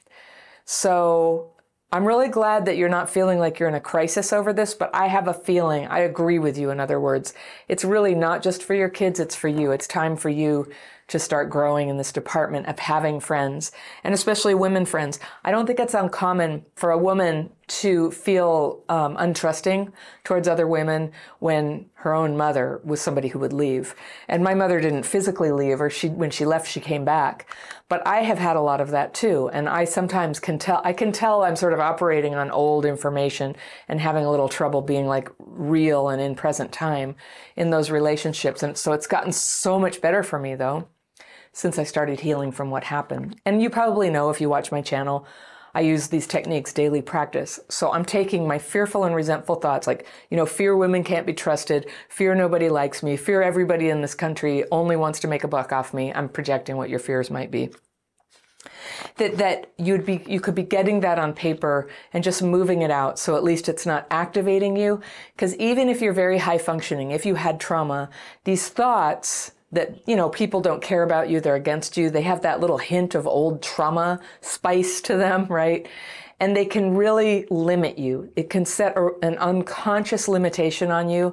So, 0.64 1.54
I'm 1.94 2.04
really 2.04 2.26
glad 2.26 2.64
that 2.64 2.76
you're 2.76 2.88
not 2.88 3.08
feeling 3.08 3.38
like 3.38 3.60
you're 3.60 3.68
in 3.68 3.76
a 3.76 3.80
crisis 3.80 4.32
over 4.32 4.52
this, 4.52 4.74
but 4.74 4.90
I 4.92 5.06
have 5.06 5.28
a 5.28 5.32
feeling, 5.32 5.86
I 5.86 6.00
agree 6.00 6.40
with 6.40 6.58
you, 6.58 6.70
in 6.70 6.80
other 6.80 6.98
words. 6.98 7.34
It's 7.68 7.84
really 7.84 8.16
not 8.16 8.42
just 8.42 8.64
for 8.64 8.74
your 8.74 8.88
kids, 8.88 9.20
it's 9.20 9.36
for 9.36 9.46
you. 9.46 9.70
It's 9.70 9.86
time 9.86 10.16
for 10.16 10.28
you 10.28 10.68
to 11.06 11.20
start 11.20 11.50
growing 11.50 11.88
in 11.88 11.96
this 11.96 12.10
department 12.10 12.66
of 12.66 12.80
having 12.80 13.20
friends, 13.20 13.70
and 14.02 14.12
especially 14.12 14.56
women 14.56 14.86
friends. 14.86 15.20
I 15.44 15.52
don't 15.52 15.66
think 15.66 15.78
it's 15.78 15.94
uncommon 15.94 16.64
for 16.74 16.90
a 16.90 16.98
woman 16.98 17.50
to 17.66 18.10
feel 18.10 18.82
um, 18.88 19.16
untrusting 19.16 19.92
towards 20.22 20.48
other 20.48 20.66
women 20.66 21.12
when 21.38 21.86
her 21.94 22.14
own 22.14 22.36
mother 22.36 22.80
was 22.84 23.00
somebody 23.00 23.28
who 23.28 23.38
would 23.38 23.52
leave. 23.52 23.94
And 24.28 24.44
my 24.44 24.54
mother 24.54 24.80
didn't 24.80 25.04
physically 25.04 25.52
leave, 25.52 25.80
or 25.80 25.88
she 25.88 26.08
when 26.08 26.30
she 26.30 26.44
left, 26.44 26.68
she 26.68 26.80
came 26.80 27.04
back. 27.04 27.50
But 27.88 28.06
I 28.06 28.22
have 28.22 28.38
had 28.38 28.56
a 28.56 28.60
lot 28.60 28.80
of 28.80 28.90
that 28.90 29.14
too, 29.14 29.50
and 29.52 29.68
I 29.68 29.84
sometimes 29.84 30.40
can 30.40 30.58
tell. 30.58 30.80
I 30.84 30.92
can 30.92 31.12
tell 31.12 31.42
I'm 31.42 31.56
sort 31.56 31.72
of 31.72 31.80
operating 31.80 32.34
on 32.34 32.50
old 32.50 32.84
information 32.84 33.56
and 33.88 34.00
having 34.00 34.24
a 34.24 34.30
little 34.30 34.48
trouble 34.48 34.82
being 34.82 35.06
like 35.06 35.30
real 35.38 36.08
and 36.08 36.20
in 36.20 36.34
present 36.34 36.72
time 36.72 37.14
in 37.56 37.70
those 37.70 37.90
relationships. 37.90 38.62
And 38.62 38.76
so 38.76 38.92
it's 38.92 39.06
gotten 39.06 39.32
so 39.32 39.78
much 39.78 40.00
better 40.00 40.22
for 40.22 40.38
me 40.38 40.54
though 40.54 40.88
since 41.54 41.78
I 41.78 41.84
started 41.84 42.20
healing 42.20 42.50
from 42.50 42.70
what 42.70 42.84
happened. 42.84 43.40
And 43.46 43.62
you 43.62 43.70
probably 43.70 44.10
know 44.10 44.28
if 44.28 44.40
you 44.40 44.48
watch 44.48 44.72
my 44.72 44.82
channel, 44.82 45.24
I 45.74 45.80
use 45.80 46.08
these 46.08 46.26
techniques 46.26 46.72
daily 46.72 47.02
practice. 47.02 47.58
So 47.68 47.92
I'm 47.92 48.04
taking 48.04 48.46
my 48.46 48.58
fearful 48.58 49.04
and 49.04 49.14
resentful 49.14 49.56
thoughts 49.56 49.86
like, 49.86 50.06
you 50.30 50.36
know, 50.36 50.46
fear 50.46 50.76
women 50.76 51.02
can't 51.02 51.26
be 51.26 51.34
trusted, 51.34 51.88
fear 52.08 52.34
nobody 52.34 52.68
likes 52.68 53.02
me, 53.02 53.16
fear 53.16 53.42
everybody 53.42 53.88
in 53.88 54.00
this 54.00 54.14
country 54.14 54.64
only 54.70 54.96
wants 54.96 55.20
to 55.20 55.28
make 55.28 55.44
a 55.44 55.48
buck 55.48 55.72
off 55.72 55.92
me. 55.92 56.12
I'm 56.12 56.28
projecting 56.28 56.76
what 56.76 56.90
your 56.90 57.00
fears 57.00 57.30
might 57.30 57.50
be. 57.50 57.70
That 59.16 59.38
that 59.38 59.72
you'd 59.78 60.06
be 60.06 60.24
you 60.26 60.40
could 60.40 60.54
be 60.54 60.62
getting 60.62 61.00
that 61.00 61.18
on 61.18 61.32
paper 61.34 61.88
and 62.12 62.24
just 62.24 62.42
moving 62.42 62.82
it 62.82 62.90
out 62.90 63.18
so 63.18 63.36
at 63.36 63.44
least 63.44 63.68
it's 63.68 63.86
not 63.86 64.06
activating 64.10 64.76
you 64.76 65.00
because 65.34 65.54
even 65.56 65.88
if 65.88 66.00
you're 66.00 66.12
very 66.12 66.38
high 66.38 66.58
functioning, 66.58 67.10
if 67.10 67.26
you 67.26 67.34
had 67.34 67.60
trauma, 67.60 68.08
these 68.44 68.68
thoughts 68.68 69.52
that 69.74 70.06
you 70.06 70.16
know 70.16 70.28
people 70.28 70.60
don't 70.60 70.82
care 70.82 71.02
about 71.02 71.28
you 71.28 71.40
they're 71.40 71.54
against 71.54 71.96
you. 71.96 72.10
They 72.10 72.22
have 72.22 72.42
that 72.42 72.60
little 72.60 72.78
hint 72.78 73.14
of 73.14 73.26
old 73.26 73.62
trauma 73.62 74.20
spice 74.40 75.00
to 75.02 75.16
them 75.16 75.46
right? 75.48 75.86
And 76.40 76.56
they 76.56 76.64
can 76.66 76.96
really 76.96 77.46
limit 77.48 77.98
you. 77.98 78.30
It 78.36 78.50
can 78.50 78.64
set 78.64 78.96
a, 78.96 79.10
an 79.22 79.38
unconscious 79.38 80.26
limitation 80.28 80.90
on 80.90 81.08
you 81.08 81.32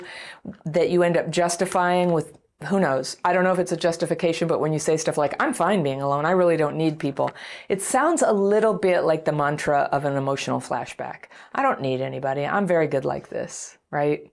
that 0.65 0.89
you 0.89 1.03
end 1.03 1.17
up 1.17 1.29
justifying 1.29 2.11
with 2.11 2.37
who 2.67 2.79
knows? 2.79 3.17
I 3.25 3.33
don't 3.33 3.43
know 3.43 3.51
if 3.51 3.57
it's 3.57 3.71
a 3.71 3.77
justification 3.77 4.47
but 4.47 4.59
when 4.59 4.71
you 4.71 4.77
say 4.79 4.95
stuff 4.95 5.17
like 5.17 5.35
i'm 5.39 5.53
fine 5.53 5.81
being 5.81 6.01
alone 6.01 6.25
i 6.25 6.31
really 6.31 6.57
don't 6.57 6.77
need 6.77 6.99
people 6.99 7.31
it 7.69 7.81
sounds 7.81 8.21
a 8.21 8.31
little 8.31 8.75
bit 8.75 9.01
like 9.01 9.25
the 9.25 9.31
mantra 9.31 9.89
of 9.91 10.05
an 10.05 10.15
emotional 10.15 10.59
flashback. 10.59 11.25
I 11.55 11.63
don't 11.63 11.81
need 11.81 12.01
anybody. 12.01 12.45
I'm 12.45 12.67
very 12.67 12.87
good 12.87 13.05
like 13.05 13.29
this 13.29 13.77
right? 13.89 14.31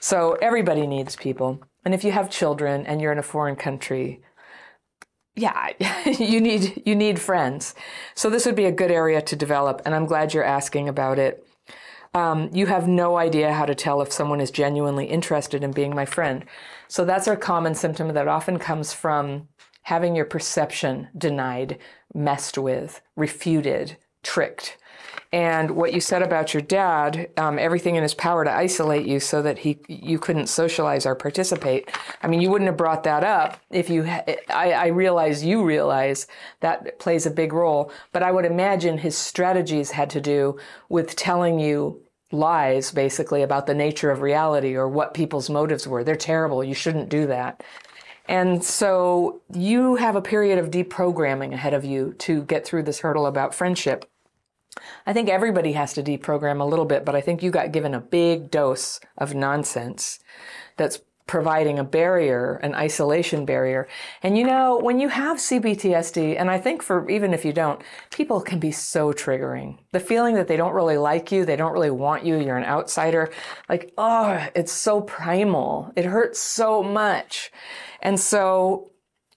So 0.00 0.38
everybody 0.40 0.86
needs 0.86 1.16
people 1.16 1.60
and 1.84 1.94
if 1.94 2.04
you 2.04 2.12
have 2.12 2.30
children 2.30 2.86
and 2.86 3.00
you're 3.00 3.12
in 3.12 3.18
a 3.18 3.22
foreign 3.22 3.56
country, 3.56 4.22
yeah, 5.36 5.70
you 6.18 6.40
need 6.40 6.82
you 6.84 6.94
need 6.94 7.18
friends. 7.18 7.74
So 8.14 8.30
this 8.30 8.46
would 8.46 8.56
be 8.56 8.66
a 8.66 8.72
good 8.72 8.90
area 8.90 9.22
to 9.22 9.36
develop, 9.36 9.82
and 9.84 9.94
I'm 9.94 10.06
glad 10.06 10.34
you're 10.34 10.44
asking 10.44 10.88
about 10.88 11.18
it. 11.18 11.46
Um, 12.12 12.50
you 12.52 12.66
have 12.66 12.88
no 12.88 13.16
idea 13.16 13.52
how 13.52 13.66
to 13.66 13.74
tell 13.74 14.02
if 14.02 14.12
someone 14.12 14.40
is 14.40 14.50
genuinely 14.50 15.06
interested 15.06 15.62
in 15.62 15.70
being 15.70 15.94
my 15.94 16.04
friend. 16.04 16.44
So 16.88 17.04
that's 17.04 17.28
a 17.28 17.36
common 17.36 17.74
symptom 17.74 18.12
that 18.14 18.26
often 18.26 18.58
comes 18.58 18.92
from 18.92 19.48
having 19.82 20.16
your 20.16 20.24
perception 20.24 21.08
denied, 21.16 21.78
messed 22.12 22.58
with, 22.58 23.00
refuted, 23.16 23.96
tricked. 24.24 24.76
And 25.32 25.72
what 25.72 25.92
you 25.92 26.00
said 26.00 26.22
about 26.22 26.52
your 26.52 26.60
dad, 26.60 27.30
um, 27.36 27.56
everything 27.56 27.94
in 27.94 28.02
his 28.02 28.14
power 28.14 28.44
to 28.44 28.50
isolate 28.50 29.06
you 29.06 29.20
so 29.20 29.42
that 29.42 29.58
he 29.58 29.78
you 29.86 30.18
couldn't 30.18 30.48
socialize 30.48 31.06
or 31.06 31.14
participate. 31.14 31.88
I 32.20 32.26
mean, 32.26 32.40
you 32.40 32.50
wouldn't 32.50 32.66
have 32.66 32.76
brought 32.76 33.04
that 33.04 33.22
up 33.22 33.60
if 33.70 33.88
you. 33.88 34.04
I, 34.06 34.36
I 34.48 34.86
realize 34.88 35.44
you 35.44 35.64
realize 35.64 36.26
that 36.60 36.98
plays 36.98 37.26
a 37.26 37.30
big 37.30 37.52
role, 37.52 37.92
but 38.10 38.24
I 38.24 38.32
would 38.32 38.44
imagine 38.44 38.98
his 38.98 39.16
strategies 39.16 39.92
had 39.92 40.10
to 40.10 40.20
do 40.20 40.58
with 40.88 41.14
telling 41.14 41.60
you 41.60 42.02
lies, 42.32 42.90
basically 42.90 43.42
about 43.42 43.66
the 43.66 43.74
nature 43.74 44.10
of 44.10 44.22
reality 44.22 44.74
or 44.74 44.88
what 44.88 45.14
people's 45.14 45.50
motives 45.50 45.86
were. 45.86 46.02
They're 46.02 46.16
terrible. 46.16 46.64
You 46.64 46.74
shouldn't 46.74 47.08
do 47.08 47.26
that. 47.28 47.62
And 48.28 48.64
so 48.64 49.40
you 49.52 49.96
have 49.96 50.14
a 50.14 50.22
period 50.22 50.58
of 50.58 50.70
deprogramming 50.70 51.52
ahead 51.52 51.74
of 51.74 51.84
you 51.84 52.14
to 52.18 52.42
get 52.44 52.64
through 52.64 52.84
this 52.84 53.00
hurdle 53.00 53.26
about 53.26 53.54
friendship. 53.54 54.08
I 55.06 55.12
think 55.12 55.28
everybody 55.28 55.72
has 55.72 55.92
to 55.94 56.02
deprogram 56.02 56.60
a 56.60 56.64
little 56.64 56.84
bit, 56.84 57.04
but 57.04 57.14
I 57.14 57.20
think 57.20 57.42
you 57.42 57.50
got 57.50 57.72
given 57.72 57.94
a 57.94 58.00
big 58.00 58.50
dose 58.50 59.00
of 59.18 59.34
nonsense 59.34 60.20
that's 60.76 61.00
providing 61.30 61.78
a 61.78 61.84
barrier, 61.84 62.56
an 62.56 62.74
isolation 62.74 63.44
barrier. 63.44 63.86
And 64.20 64.36
you 64.36 64.44
know, 64.44 64.78
when 64.78 64.98
you 64.98 65.08
have 65.08 65.36
CPTSD, 65.36 66.36
and 66.36 66.50
I 66.50 66.58
think 66.58 66.82
for 66.82 67.08
even 67.08 67.32
if 67.32 67.44
you 67.44 67.52
don't, 67.52 67.80
people 68.10 68.40
can 68.40 68.58
be 68.58 68.72
so 68.72 69.12
triggering. 69.12 69.78
The 69.92 70.00
feeling 70.00 70.34
that 70.34 70.48
they 70.48 70.56
don't 70.56 70.74
really 70.74 70.96
like 70.96 71.30
you, 71.30 71.44
they 71.44 71.54
don't 71.54 71.72
really 71.72 71.92
want 71.92 72.24
you, 72.24 72.40
you're 72.40 72.56
an 72.56 72.64
outsider, 72.64 73.30
like, 73.68 73.92
oh, 73.96 74.44
it's 74.56 74.72
so 74.72 75.02
primal. 75.02 75.92
It 75.94 76.04
hurts 76.04 76.40
so 76.40 76.82
much. 76.82 77.52
And 78.02 78.18
so 78.18 78.90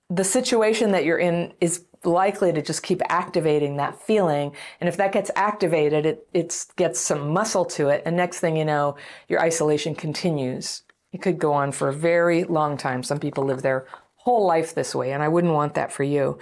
the 0.09 0.23
situation 0.23 0.93
that 0.93 1.05
you're 1.05 1.19
in 1.19 1.53
is 1.61 1.85
likely 2.05 2.51
to 2.53 2.61
just 2.61 2.83
keep 2.83 3.01
activating 3.09 3.77
that 3.77 4.01
feeling. 4.01 4.53
And 4.79 4.87
if 4.87 4.97
that 4.97 5.11
gets 5.11 5.31
activated, 5.35 6.05
it, 6.05 6.27
it 6.33 6.65
gets 6.75 6.99
some 6.99 7.29
muscle 7.29 7.65
to 7.65 7.89
it. 7.89 8.03
And 8.05 8.15
next 8.15 8.39
thing 8.39 8.57
you 8.57 8.65
know, 8.65 8.95
your 9.27 9.41
isolation 9.41 9.95
continues. 9.95 10.83
It 11.11 11.21
could 11.21 11.39
go 11.39 11.53
on 11.53 11.71
for 11.71 11.89
a 11.89 11.93
very 11.93 12.43
long 12.43 12.77
time. 12.77 13.03
Some 13.03 13.19
people 13.19 13.45
live 13.45 13.61
their 13.61 13.85
whole 14.15 14.45
life 14.45 14.73
this 14.73 14.95
way, 14.95 15.11
and 15.11 15.21
I 15.21 15.27
wouldn't 15.27 15.53
want 15.53 15.73
that 15.73 15.91
for 15.91 16.03
you. 16.03 16.39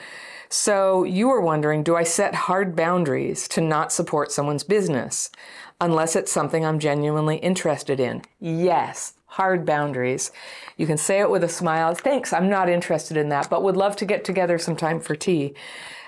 So 0.50 1.04
you 1.04 1.28
were 1.28 1.42
wondering, 1.42 1.82
do 1.82 1.96
I 1.96 2.04
set 2.04 2.36
hard 2.36 2.76
boundaries 2.76 3.48
to 3.50 3.62
not 3.62 3.92
support 3.92 4.32
someone's 4.32 4.64
business 4.64 5.32
unless 5.80 6.16
it's 6.16 6.32
something 6.32 6.64
I'm 6.64 6.78
genuinely 6.78 7.38
interested 7.38 8.00
in? 8.00 8.22
Yes 8.40 9.14
hard 9.32 9.66
boundaries. 9.66 10.32
You 10.78 10.86
can 10.86 10.98
say 10.98 11.20
it 11.22 11.30
with 11.30 11.44
a 11.44 11.50
smile. 11.50 11.96
Thanks, 11.96 12.34
I'm 12.34 12.50
not 12.50 12.70
interested 12.70 13.18
in 13.18 13.30
that, 13.30 13.50
but 13.50 13.64
would 13.64 13.78
love 13.78 13.96
to 13.98 14.06
get 14.06 14.24
together 14.26 14.58
sometime 14.58 15.00
for 15.00 15.16
tea. 15.16 15.54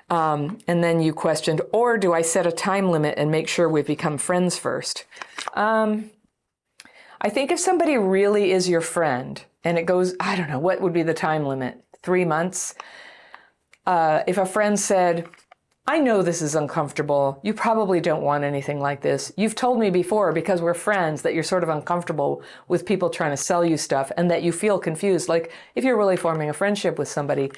Um, 0.09 0.59
and 0.67 0.83
then 0.83 1.01
you 1.01 1.13
questioned, 1.13 1.61
or 1.71 1.97
do 1.97 2.13
I 2.13 2.21
set 2.21 2.45
a 2.45 2.51
time 2.51 2.91
limit 2.91 3.17
and 3.17 3.31
make 3.31 3.47
sure 3.47 3.69
we've 3.69 3.87
become 3.87 4.17
friends 4.17 4.57
first? 4.57 5.05
Um, 5.53 6.11
I 7.21 7.29
think 7.29 7.51
if 7.51 7.59
somebody 7.59 7.97
really 7.97 8.51
is 8.51 8.67
your 8.67 8.81
friend 8.81 9.41
and 9.63 9.77
it 9.77 9.85
goes, 9.85 10.15
I 10.19 10.35
don't 10.35 10.49
know, 10.49 10.59
what 10.59 10.81
would 10.81 10.93
be 10.93 11.03
the 11.03 11.13
time 11.13 11.45
limit? 11.45 11.81
Three 12.01 12.25
months? 12.25 12.75
uh, 13.85 14.23
if 14.27 14.37
a 14.37 14.45
friend 14.45 14.79
said, 14.79 15.27
I 15.85 15.99
know 15.99 16.21
this 16.21 16.41
is 16.41 16.55
uncomfortable. 16.55 17.41
You 17.43 17.53
probably 17.53 17.99
don't 17.99 18.23
want 18.23 18.45
anything 18.45 18.79
like 18.79 19.01
this. 19.01 19.33
You've 19.35 19.53
told 19.53 19.79
me 19.79 19.89
before, 19.89 20.31
because 20.31 20.61
we're 20.61 20.73
friends, 20.73 21.23
that 21.23 21.33
you're 21.33 21.43
sort 21.43 21.61
of 21.61 21.67
uncomfortable 21.67 22.41
with 22.69 22.85
people 22.85 23.09
trying 23.09 23.31
to 23.31 23.37
sell 23.37 23.65
you 23.65 23.75
stuff 23.75 24.09
and 24.15 24.31
that 24.31 24.43
you 24.43 24.53
feel 24.53 24.79
confused. 24.79 25.27
Like 25.27 25.51
if 25.75 25.83
you're 25.83 25.97
really 25.97 26.15
forming 26.15 26.49
a 26.49 26.53
friendship 26.53 26.97
with 26.97 27.09
somebody, 27.09 27.51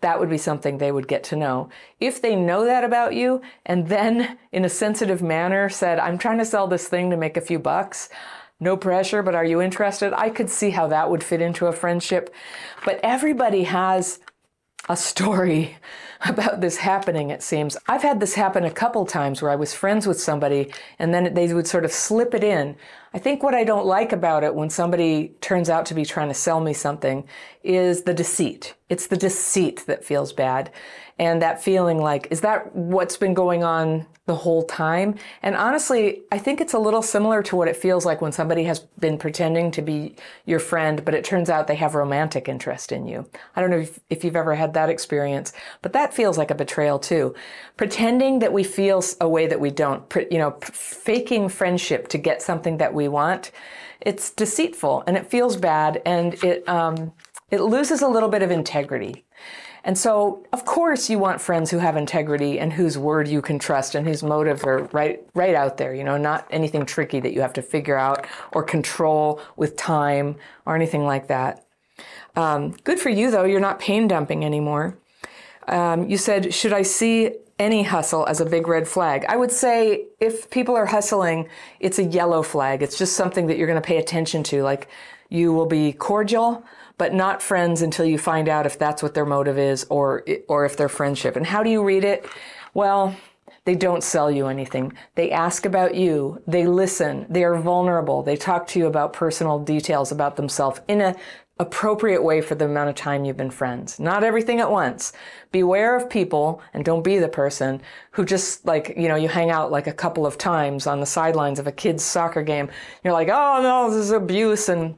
that 0.00 0.20
would 0.20 0.30
be 0.30 0.38
something 0.38 0.78
they 0.78 0.92
would 0.92 1.08
get 1.08 1.24
to 1.24 1.36
know. 1.36 1.70
If 1.98 2.22
they 2.22 2.36
know 2.36 2.64
that 2.66 2.84
about 2.84 3.14
you 3.14 3.42
and 3.66 3.88
then 3.88 4.38
in 4.52 4.64
a 4.64 4.68
sensitive 4.68 5.20
manner 5.20 5.68
said, 5.68 5.98
I'm 5.98 6.18
trying 6.18 6.38
to 6.38 6.44
sell 6.44 6.68
this 6.68 6.86
thing 6.86 7.10
to 7.10 7.16
make 7.16 7.36
a 7.36 7.40
few 7.40 7.58
bucks, 7.58 8.08
no 8.60 8.76
pressure, 8.76 9.24
but 9.24 9.34
are 9.34 9.44
you 9.44 9.60
interested? 9.60 10.12
I 10.12 10.30
could 10.30 10.50
see 10.50 10.70
how 10.70 10.86
that 10.86 11.10
would 11.10 11.24
fit 11.24 11.40
into 11.40 11.66
a 11.66 11.72
friendship. 11.72 12.32
But 12.84 13.00
everybody 13.02 13.64
has 13.64 14.20
a 14.88 14.96
story 14.96 15.76
about 16.26 16.60
this 16.60 16.76
happening, 16.76 17.30
it 17.30 17.42
seems. 17.42 17.76
I've 17.88 18.02
had 18.02 18.20
this 18.20 18.34
happen 18.34 18.64
a 18.64 18.70
couple 18.70 19.04
times 19.06 19.42
where 19.42 19.50
I 19.50 19.56
was 19.56 19.74
friends 19.74 20.06
with 20.06 20.20
somebody 20.20 20.72
and 20.98 21.12
then 21.12 21.34
they 21.34 21.52
would 21.52 21.66
sort 21.66 21.84
of 21.84 21.92
slip 21.92 22.34
it 22.34 22.44
in. 22.44 22.76
I 23.14 23.18
think 23.18 23.42
what 23.42 23.54
I 23.54 23.64
don't 23.64 23.86
like 23.86 24.12
about 24.12 24.44
it 24.44 24.54
when 24.54 24.70
somebody 24.70 25.34
turns 25.40 25.68
out 25.68 25.84
to 25.86 25.94
be 25.94 26.04
trying 26.04 26.28
to 26.28 26.34
sell 26.34 26.60
me 26.60 26.72
something 26.72 27.26
is 27.62 28.02
the 28.02 28.14
deceit. 28.14 28.74
It's 28.88 29.06
the 29.06 29.16
deceit 29.16 29.84
that 29.86 30.04
feels 30.04 30.32
bad. 30.32 30.70
And 31.18 31.42
that 31.42 31.62
feeling 31.62 31.98
like, 31.98 32.28
is 32.30 32.40
that 32.40 32.74
what's 32.74 33.16
been 33.16 33.34
going 33.34 33.62
on 33.62 34.06
the 34.26 34.34
whole 34.36 34.62
time. 34.62 35.16
And 35.42 35.56
honestly, 35.56 36.22
I 36.30 36.38
think 36.38 36.60
it's 36.60 36.74
a 36.74 36.78
little 36.78 37.02
similar 37.02 37.42
to 37.42 37.56
what 37.56 37.66
it 37.66 37.76
feels 37.76 38.06
like 38.06 38.20
when 38.20 38.30
somebody 38.30 38.62
has 38.64 38.78
been 39.00 39.18
pretending 39.18 39.72
to 39.72 39.82
be 39.82 40.14
your 40.46 40.60
friend, 40.60 41.04
but 41.04 41.14
it 41.14 41.24
turns 41.24 41.50
out 41.50 41.66
they 41.66 41.74
have 41.74 41.96
romantic 41.96 42.48
interest 42.48 42.92
in 42.92 43.06
you. 43.06 43.28
I 43.56 43.60
don't 43.60 43.70
know 43.70 43.80
if, 43.80 43.98
if 44.10 44.22
you've 44.22 44.36
ever 44.36 44.54
had 44.54 44.74
that 44.74 44.88
experience, 44.88 45.52
but 45.82 45.92
that 45.94 46.14
feels 46.14 46.38
like 46.38 46.52
a 46.52 46.54
betrayal 46.54 47.00
too. 47.00 47.34
Pretending 47.76 48.38
that 48.38 48.52
we 48.52 48.62
feel 48.62 49.02
a 49.20 49.28
way 49.28 49.48
that 49.48 49.58
we 49.58 49.70
don't, 49.70 50.04
you 50.30 50.38
know, 50.38 50.56
faking 50.62 51.48
friendship 51.48 52.06
to 52.08 52.18
get 52.18 52.42
something 52.42 52.76
that 52.76 52.94
we 52.94 53.08
want, 53.08 53.50
it's 54.00 54.30
deceitful 54.30 55.02
and 55.08 55.16
it 55.16 55.26
feels 55.26 55.56
bad 55.56 56.00
and 56.06 56.34
it, 56.44 56.68
um, 56.68 57.12
it 57.52 57.60
loses 57.60 58.02
a 58.02 58.08
little 58.08 58.30
bit 58.30 58.42
of 58.42 58.50
integrity. 58.50 59.24
And 59.84 59.98
so, 59.98 60.44
of 60.52 60.64
course, 60.64 61.10
you 61.10 61.18
want 61.18 61.40
friends 61.40 61.70
who 61.70 61.78
have 61.78 61.96
integrity 61.96 62.58
and 62.58 62.72
whose 62.72 62.96
word 62.96 63.28
you 63.28 63.42
can 63.42 63.58
trust 63.58 63.94
and 63.94 64.06
whose 64.06 64.22
motives 64.22 64.62
are 64.64 64.84
right, 64.92 65.20
right 65.34 65.54
out 65.54 65.76
there, 65.76 65.92
you 65.92 66.02
know, 66.02 66.16
not 66.16 66.46
anything 66.50 66.86
tricky 66.86 67.20
that 67.20 67.32
you 67.32 67.40
have 67.40 67.52
to 67.54 67.62
figure 67.62 67.98
out 67.98 68.26
or 68.52 68.62
control 68.62 69.40
with 69.56 69.76
time 69.76 70.36
or 70.66 70.74
anything 70.76 71.04
like 71.04 71.26
that. 71.28 71.66
Um, 72.36 72.70
good 72.84 72.98
for 72.98 73.10
you, 73.10 73.30
though. 73.30 73.44
You're 73.44 73.60
not 73.60 73.78
pain 73.78 74.08
dumping 74.08 74.44
anymore. 74.44 74.96
Um, 75.68 76.08
you 76.08 76.16
said, 76.16 76.54
should 76.54 76.72
I 76.72 76.82
see 76.82 77.32
any 77.58 77.82
hustle 77.82 78.26
as 78.26 78.40
a 78.40 78.46
big 78.46 78.68
red 78.68 78.88
flag? 78.88 79.24
I 79.28 79.36
would 79.36 79.52
say 79.52 80.06
if 80.20 80.48
people 80.50 80.76
are 80.76 80.86
hustling, 80.86 81.48
it's 81.80 81.98
a 81.98 82.04
yellow 82.04 82.42
flag. 82.42 82.82
It's 82.82 82.96
just 82.96 83.14
something 83.14 83.46
that 83.48 83.58
you're 83.58 83.66
going 83.68 83.80
to 83.80 83.86
pay 83.86 83.98
attention 83.98 84.42
to. 84.44 84.62
Like 84.62 84.88
you 85.28 85.52
will 85.52 85.66
be 85.66 85.92
cordial, 85.92 86.64
but 87.02 87.12
not 87.12 87.42
friends 87.42 87.82
until 87.82 88.04
you 88.04 88.16
find 88.16 88.48
out 88.48 88.64
if 88.64 88.78
that's 88.78 89.02
what 89.02 89.12
their 89.12 89.26
motive 89.26 89.58
is 89.58 89.84
or 89.90 90.24
or 90.46 90.64
if 90.64 90.76
they're 90.76 90.88
friendship. 90.88 91.34
And 91.34 91.44
how 91.44 91.64
do 91.64 91.68
you 91.68 91.82
read 91.82 92.04
it? 92.04 92.24
Well, 92.74 93.16
they 93.64 93.74
don't 93.74 94.04
sell 94.04 94.30
you 94.30 94.46
anything. 94.46 94.92
They 95.16 95.32
ask 95.32 95.66
about 95.66 95.96
you. 95.96 96.40
They 96.46 96.64
listen. 96.64 97.26
They 97.28 97.42
are 97.42 97.56
vulnerable. 97.56 98.22
They 98.22 98.36
talk 98.36 98.68
to 98.68 98.78
you 98.78 98.86
about 98.86 99.12
personal 99.12 99.58
details 99.58 100.12
about 100.12 100.36
themselves 100.36 100.80
in 100.86 101.00
a 101.00 101.16
appropriate 101.58 102.22
way 102.22 102.40
for 102.40 102.54
the 102.54 102.66
amount 102.66 102.90
of 102.90 102.94
time 102.94 103.24
you've 103.24 103.36
been 103.36 103.50
friends. 103.50 103.98
Not 103.98 104.22
everything 104.22 104.60
at 104.60 104.70
once. 104.70 105.12
Beware 105.50 105.96
of 105.96 106.08
people 106.08 106.62
and 106.72 106.84
don't 106.84 107.02
be 107.02 107.18
the 107.18 107.28
person 107.28 107.82
who 108.12 108.24
just 108.24 108.64
like, 108.64 108.94
you 108.96 109.08
know, 109.08 109.16
you 109.16 109.28
hang 109.28 109.50
out 109.50 109.72
like 109.72 109.88
a 109.88 109.92
couple 109.92 110.24
of 110.24 110.38
times 110.38 110.86
on 110.86 111.00
the 111.00 111.06
sidelines 111.06 111.58
of 111.58 111.66
a 111.66 111.72
kid's 111.72 112.04
soccer 112.04 112.42
game. 112.42 112.70
You're 113.02 113.12
like, 113.12 113.28
oh 113.28 113.60
no, 113.60 113.90
this 113.90 114.04
is 114.04 114.12
abuse 114.12 114.68
and 114.68 114.96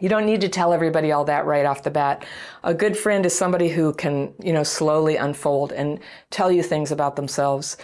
you 0.00 0.08
don't 0.08 0.26
need 0.26 0.40
to 0.40 0.48
tell 0.48 0.72
everybody 0.72 1.12
all 1.12 1.24
that 1.24 1.46
right 1.46 1.64
off 1.64 1.82
the 1.82 1.90
bat. 1.90 2.24
A 2.62 2.74
good 2.74 2.96
friend 2.96 3.24
is 3.24 3.34
somebody 3.36 3.68
who 3.68 3.92
can, 3.92 4.34
you 4.42 4.52
know, 4.52 4.64
slowly 4.64 5.16
unfold 5.16 5.72
and 5.72 6.00
tell 6.30 6.50
you 6.50 6.62
things 6.62 6.90
about 6.90 7.16
themselves 7.16 7.76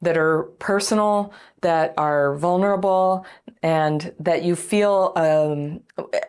that 0.00 0.16
are 0.16 0.44
personal, 0.60 1.32
that 1.60 1.92
are 1.98 2.36
vulnerable, 2.36 3.26
and 3.62 4.14
that 4.20 4.44
you 4.44 4.54
feel. 4.54 5.12
Um, 5.16 5.80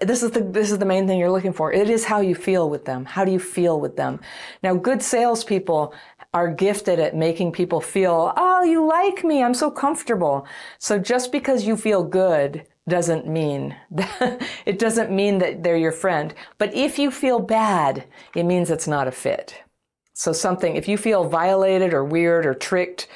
this 0.01 0.23
is 0.23 0.31
the 0.31 0.41
this 0.41 0.71
is 0.71 0.79
the 0.79 0.85
main 0.85 1.07
thing 1.07 1.19
you're 1.19 1.31
looking 1.31 1.53
for. 1.53 1.71
It 1.71 1.89
is 1.89 2.03
how 2.05 2.19
you 2.19 2.35
feel 2.35 2.69
with 2.69 2.85
them. 2.85 3.05
How 3.05 3.23
do 3.23 3.31
you 3.31 3.39
feel 3.39 3.79
with 3.79 3.95
them? 3.95 4.19
Now, 4.63 4.75
good 4.75 5.01
salespeople 5.01 5.93
are 6.33 6.51
gifted 6.51 6.99
at 6.99 7.15
making 7.15 7.51
people 7.51 7.81
feel, 7.81 8.33
oh, 8.37 8.63
you 8.63 8.85
like 8.85 9.23
me. 9.23 9.43
I'm 9.43 9.55
so 9.55 9.71
comfortable. 9.71 10.47
So 10.77 10.99
just 10.99 11.31
because 11.31 11.65
you 11.65 11.75
feel 11.75 12.03
good 12.03 12.67
doesn't 12.89 13.27
mean 13.27 13.75
that, 13.91 14.41
it 14.65 14.79
doesn't 14.79 15.11
mean 15.11 15.37
that 15.39 15.63
they're 15.63 15.77
your 15.77 15.91
friend. 15.91 16.33
But 16.57 16.73
if 16.73 16.99
you 16.99 17.11
feel 17.11 17.39
bad, 17.39 18.05
it 18.35 18.43
means 18.43 18.69
it's 18.69 18.87
not 18.87 19.07
a 19.07 19.11
fit. 19.11 19.63
So 20.13 20.33
something 20.33 20.75
if 20.75 20.87
you 20.87 20.97
feel 20.97 21.29
violated 21.29 21.93
or 21.93 22.03
weird 22.03 22.45
or 22.45 22.53
tricked 22.53 23.07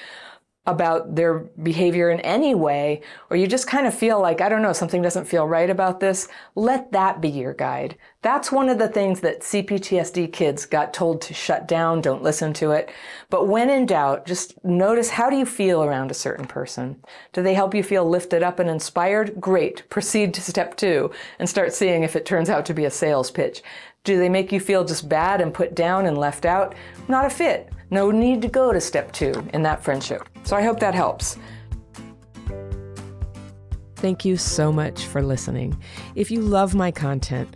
about 0.65 1.15
their 1.15 1.39
behavior 1.61 2.09
in 2.09 2.21
any 2.21 2.55
way, 2.55 3.01
or 3.29 3.35
you 3.35 3.47
just 3.47 3.67
kind 3.67 3.85
of 3.85 3.93
feel 3.93 4.21
like, 4.21 4.39
I 4.39 4.47
don't 4.47 4.61
know, 4.61 4.71
something 4.71 5.01
doesn't 5.01 5.25
feel 5.25 5.45
right 5.45 5.69
about 5.69 5.99
this, 5.99 6.29
let 6.55 6.93
that 6.93 7.19
be 7.19 7.27
your 7.27 7.53
guide. 7.53 7.97
That's 8.23 8.53
one 8.53 8.69
of 8.69 8.77
the 8.77 8.87
things 8.87 9.19
that 9.19 9.41
CPTSD 9.41 10.31
kids 10.31 10.65
got 10.65 10.93
told 10.93 11.19
to 11.23 11.33
shut 11.33 11.67
down, 11.67 11.99
don't 11.99 12.23
listen 12.23 12.53
to 12.53 12.71
it. 12.71 12.89
But 13.29 13.49
when 13.49 13.69
in 13.69 13.85
doubt, 13.85 14.25
just 14.25 14.63
notice 14.63 15.09
how 15.09 15.29
do 15.29 15.35
you 15.35 15.45
feel 15.45 15.83
around 15.83 16.09
a 16.09 16.13
certain 16.13 16.45
person? 16.45 17.03
Do 17.33 17.43
they 17.43 17.53
help 17.53 17.75
you 17.75 17.83
feel 17.83 18.09
lifted 18.09 18.41
up 18.41 18.59
and 18.59 18.69
inspired? 18.69 19.41
Great. 19.41 19.89
Proceed 19.89 20.33
to 20.35 20.41
step 20.41 20.77
two 20.77 21.11
and 21.37 21.49
start 21.49 21.73
seeing 21.73 22.03
if 22.03 22.15
it 22.15 22.25
turns 22.25 22.49
out 22.49 22.65
to 22.67 22.73
be 22.73 22.85
a 22.85 22.89
sales 22.89 23.29
pitch. 23.29 23.61
Do 24.05 24.17
they 24.17 24.29
make 24.29 24.53
you 24.53 24.61
feel 24.61 24.85
just 24.85 25.09
bad 25.09 25.41
and 25.41 25.53
put 25.53 25.75
down 25.75 26.05
and 26.05 26.17
left 26.17 26.45
out? 26.45 26.75
Not 27.09 27.25
a 27.25 27.29
fit. 27.29 27.73
No 27.89 28.09
need 28.09 28.41
to 28.43 28.47
go 28.47 28.71
to 28.71 28.79
step 28.79 29.11
two 29.11 29.33
in 29.53 29.63
that 29.63 29.83
friendship. 29.83 30.29
So 30.43 30.55
I 30.55 30.61
hope 30.61 30.79
that 30.79 30.95
helps. 30.95 31.37
Thank 34.03 34.25
you 34.25 34.35
so 34.35 34.69
much 34.69 35.05
for 35.05 35.21
listening. 35.21 35.81
If 36.15 36.29
you 36.29 36.41
love 36.41 36.75
my 36.75 36.91
content, 36.91 37.55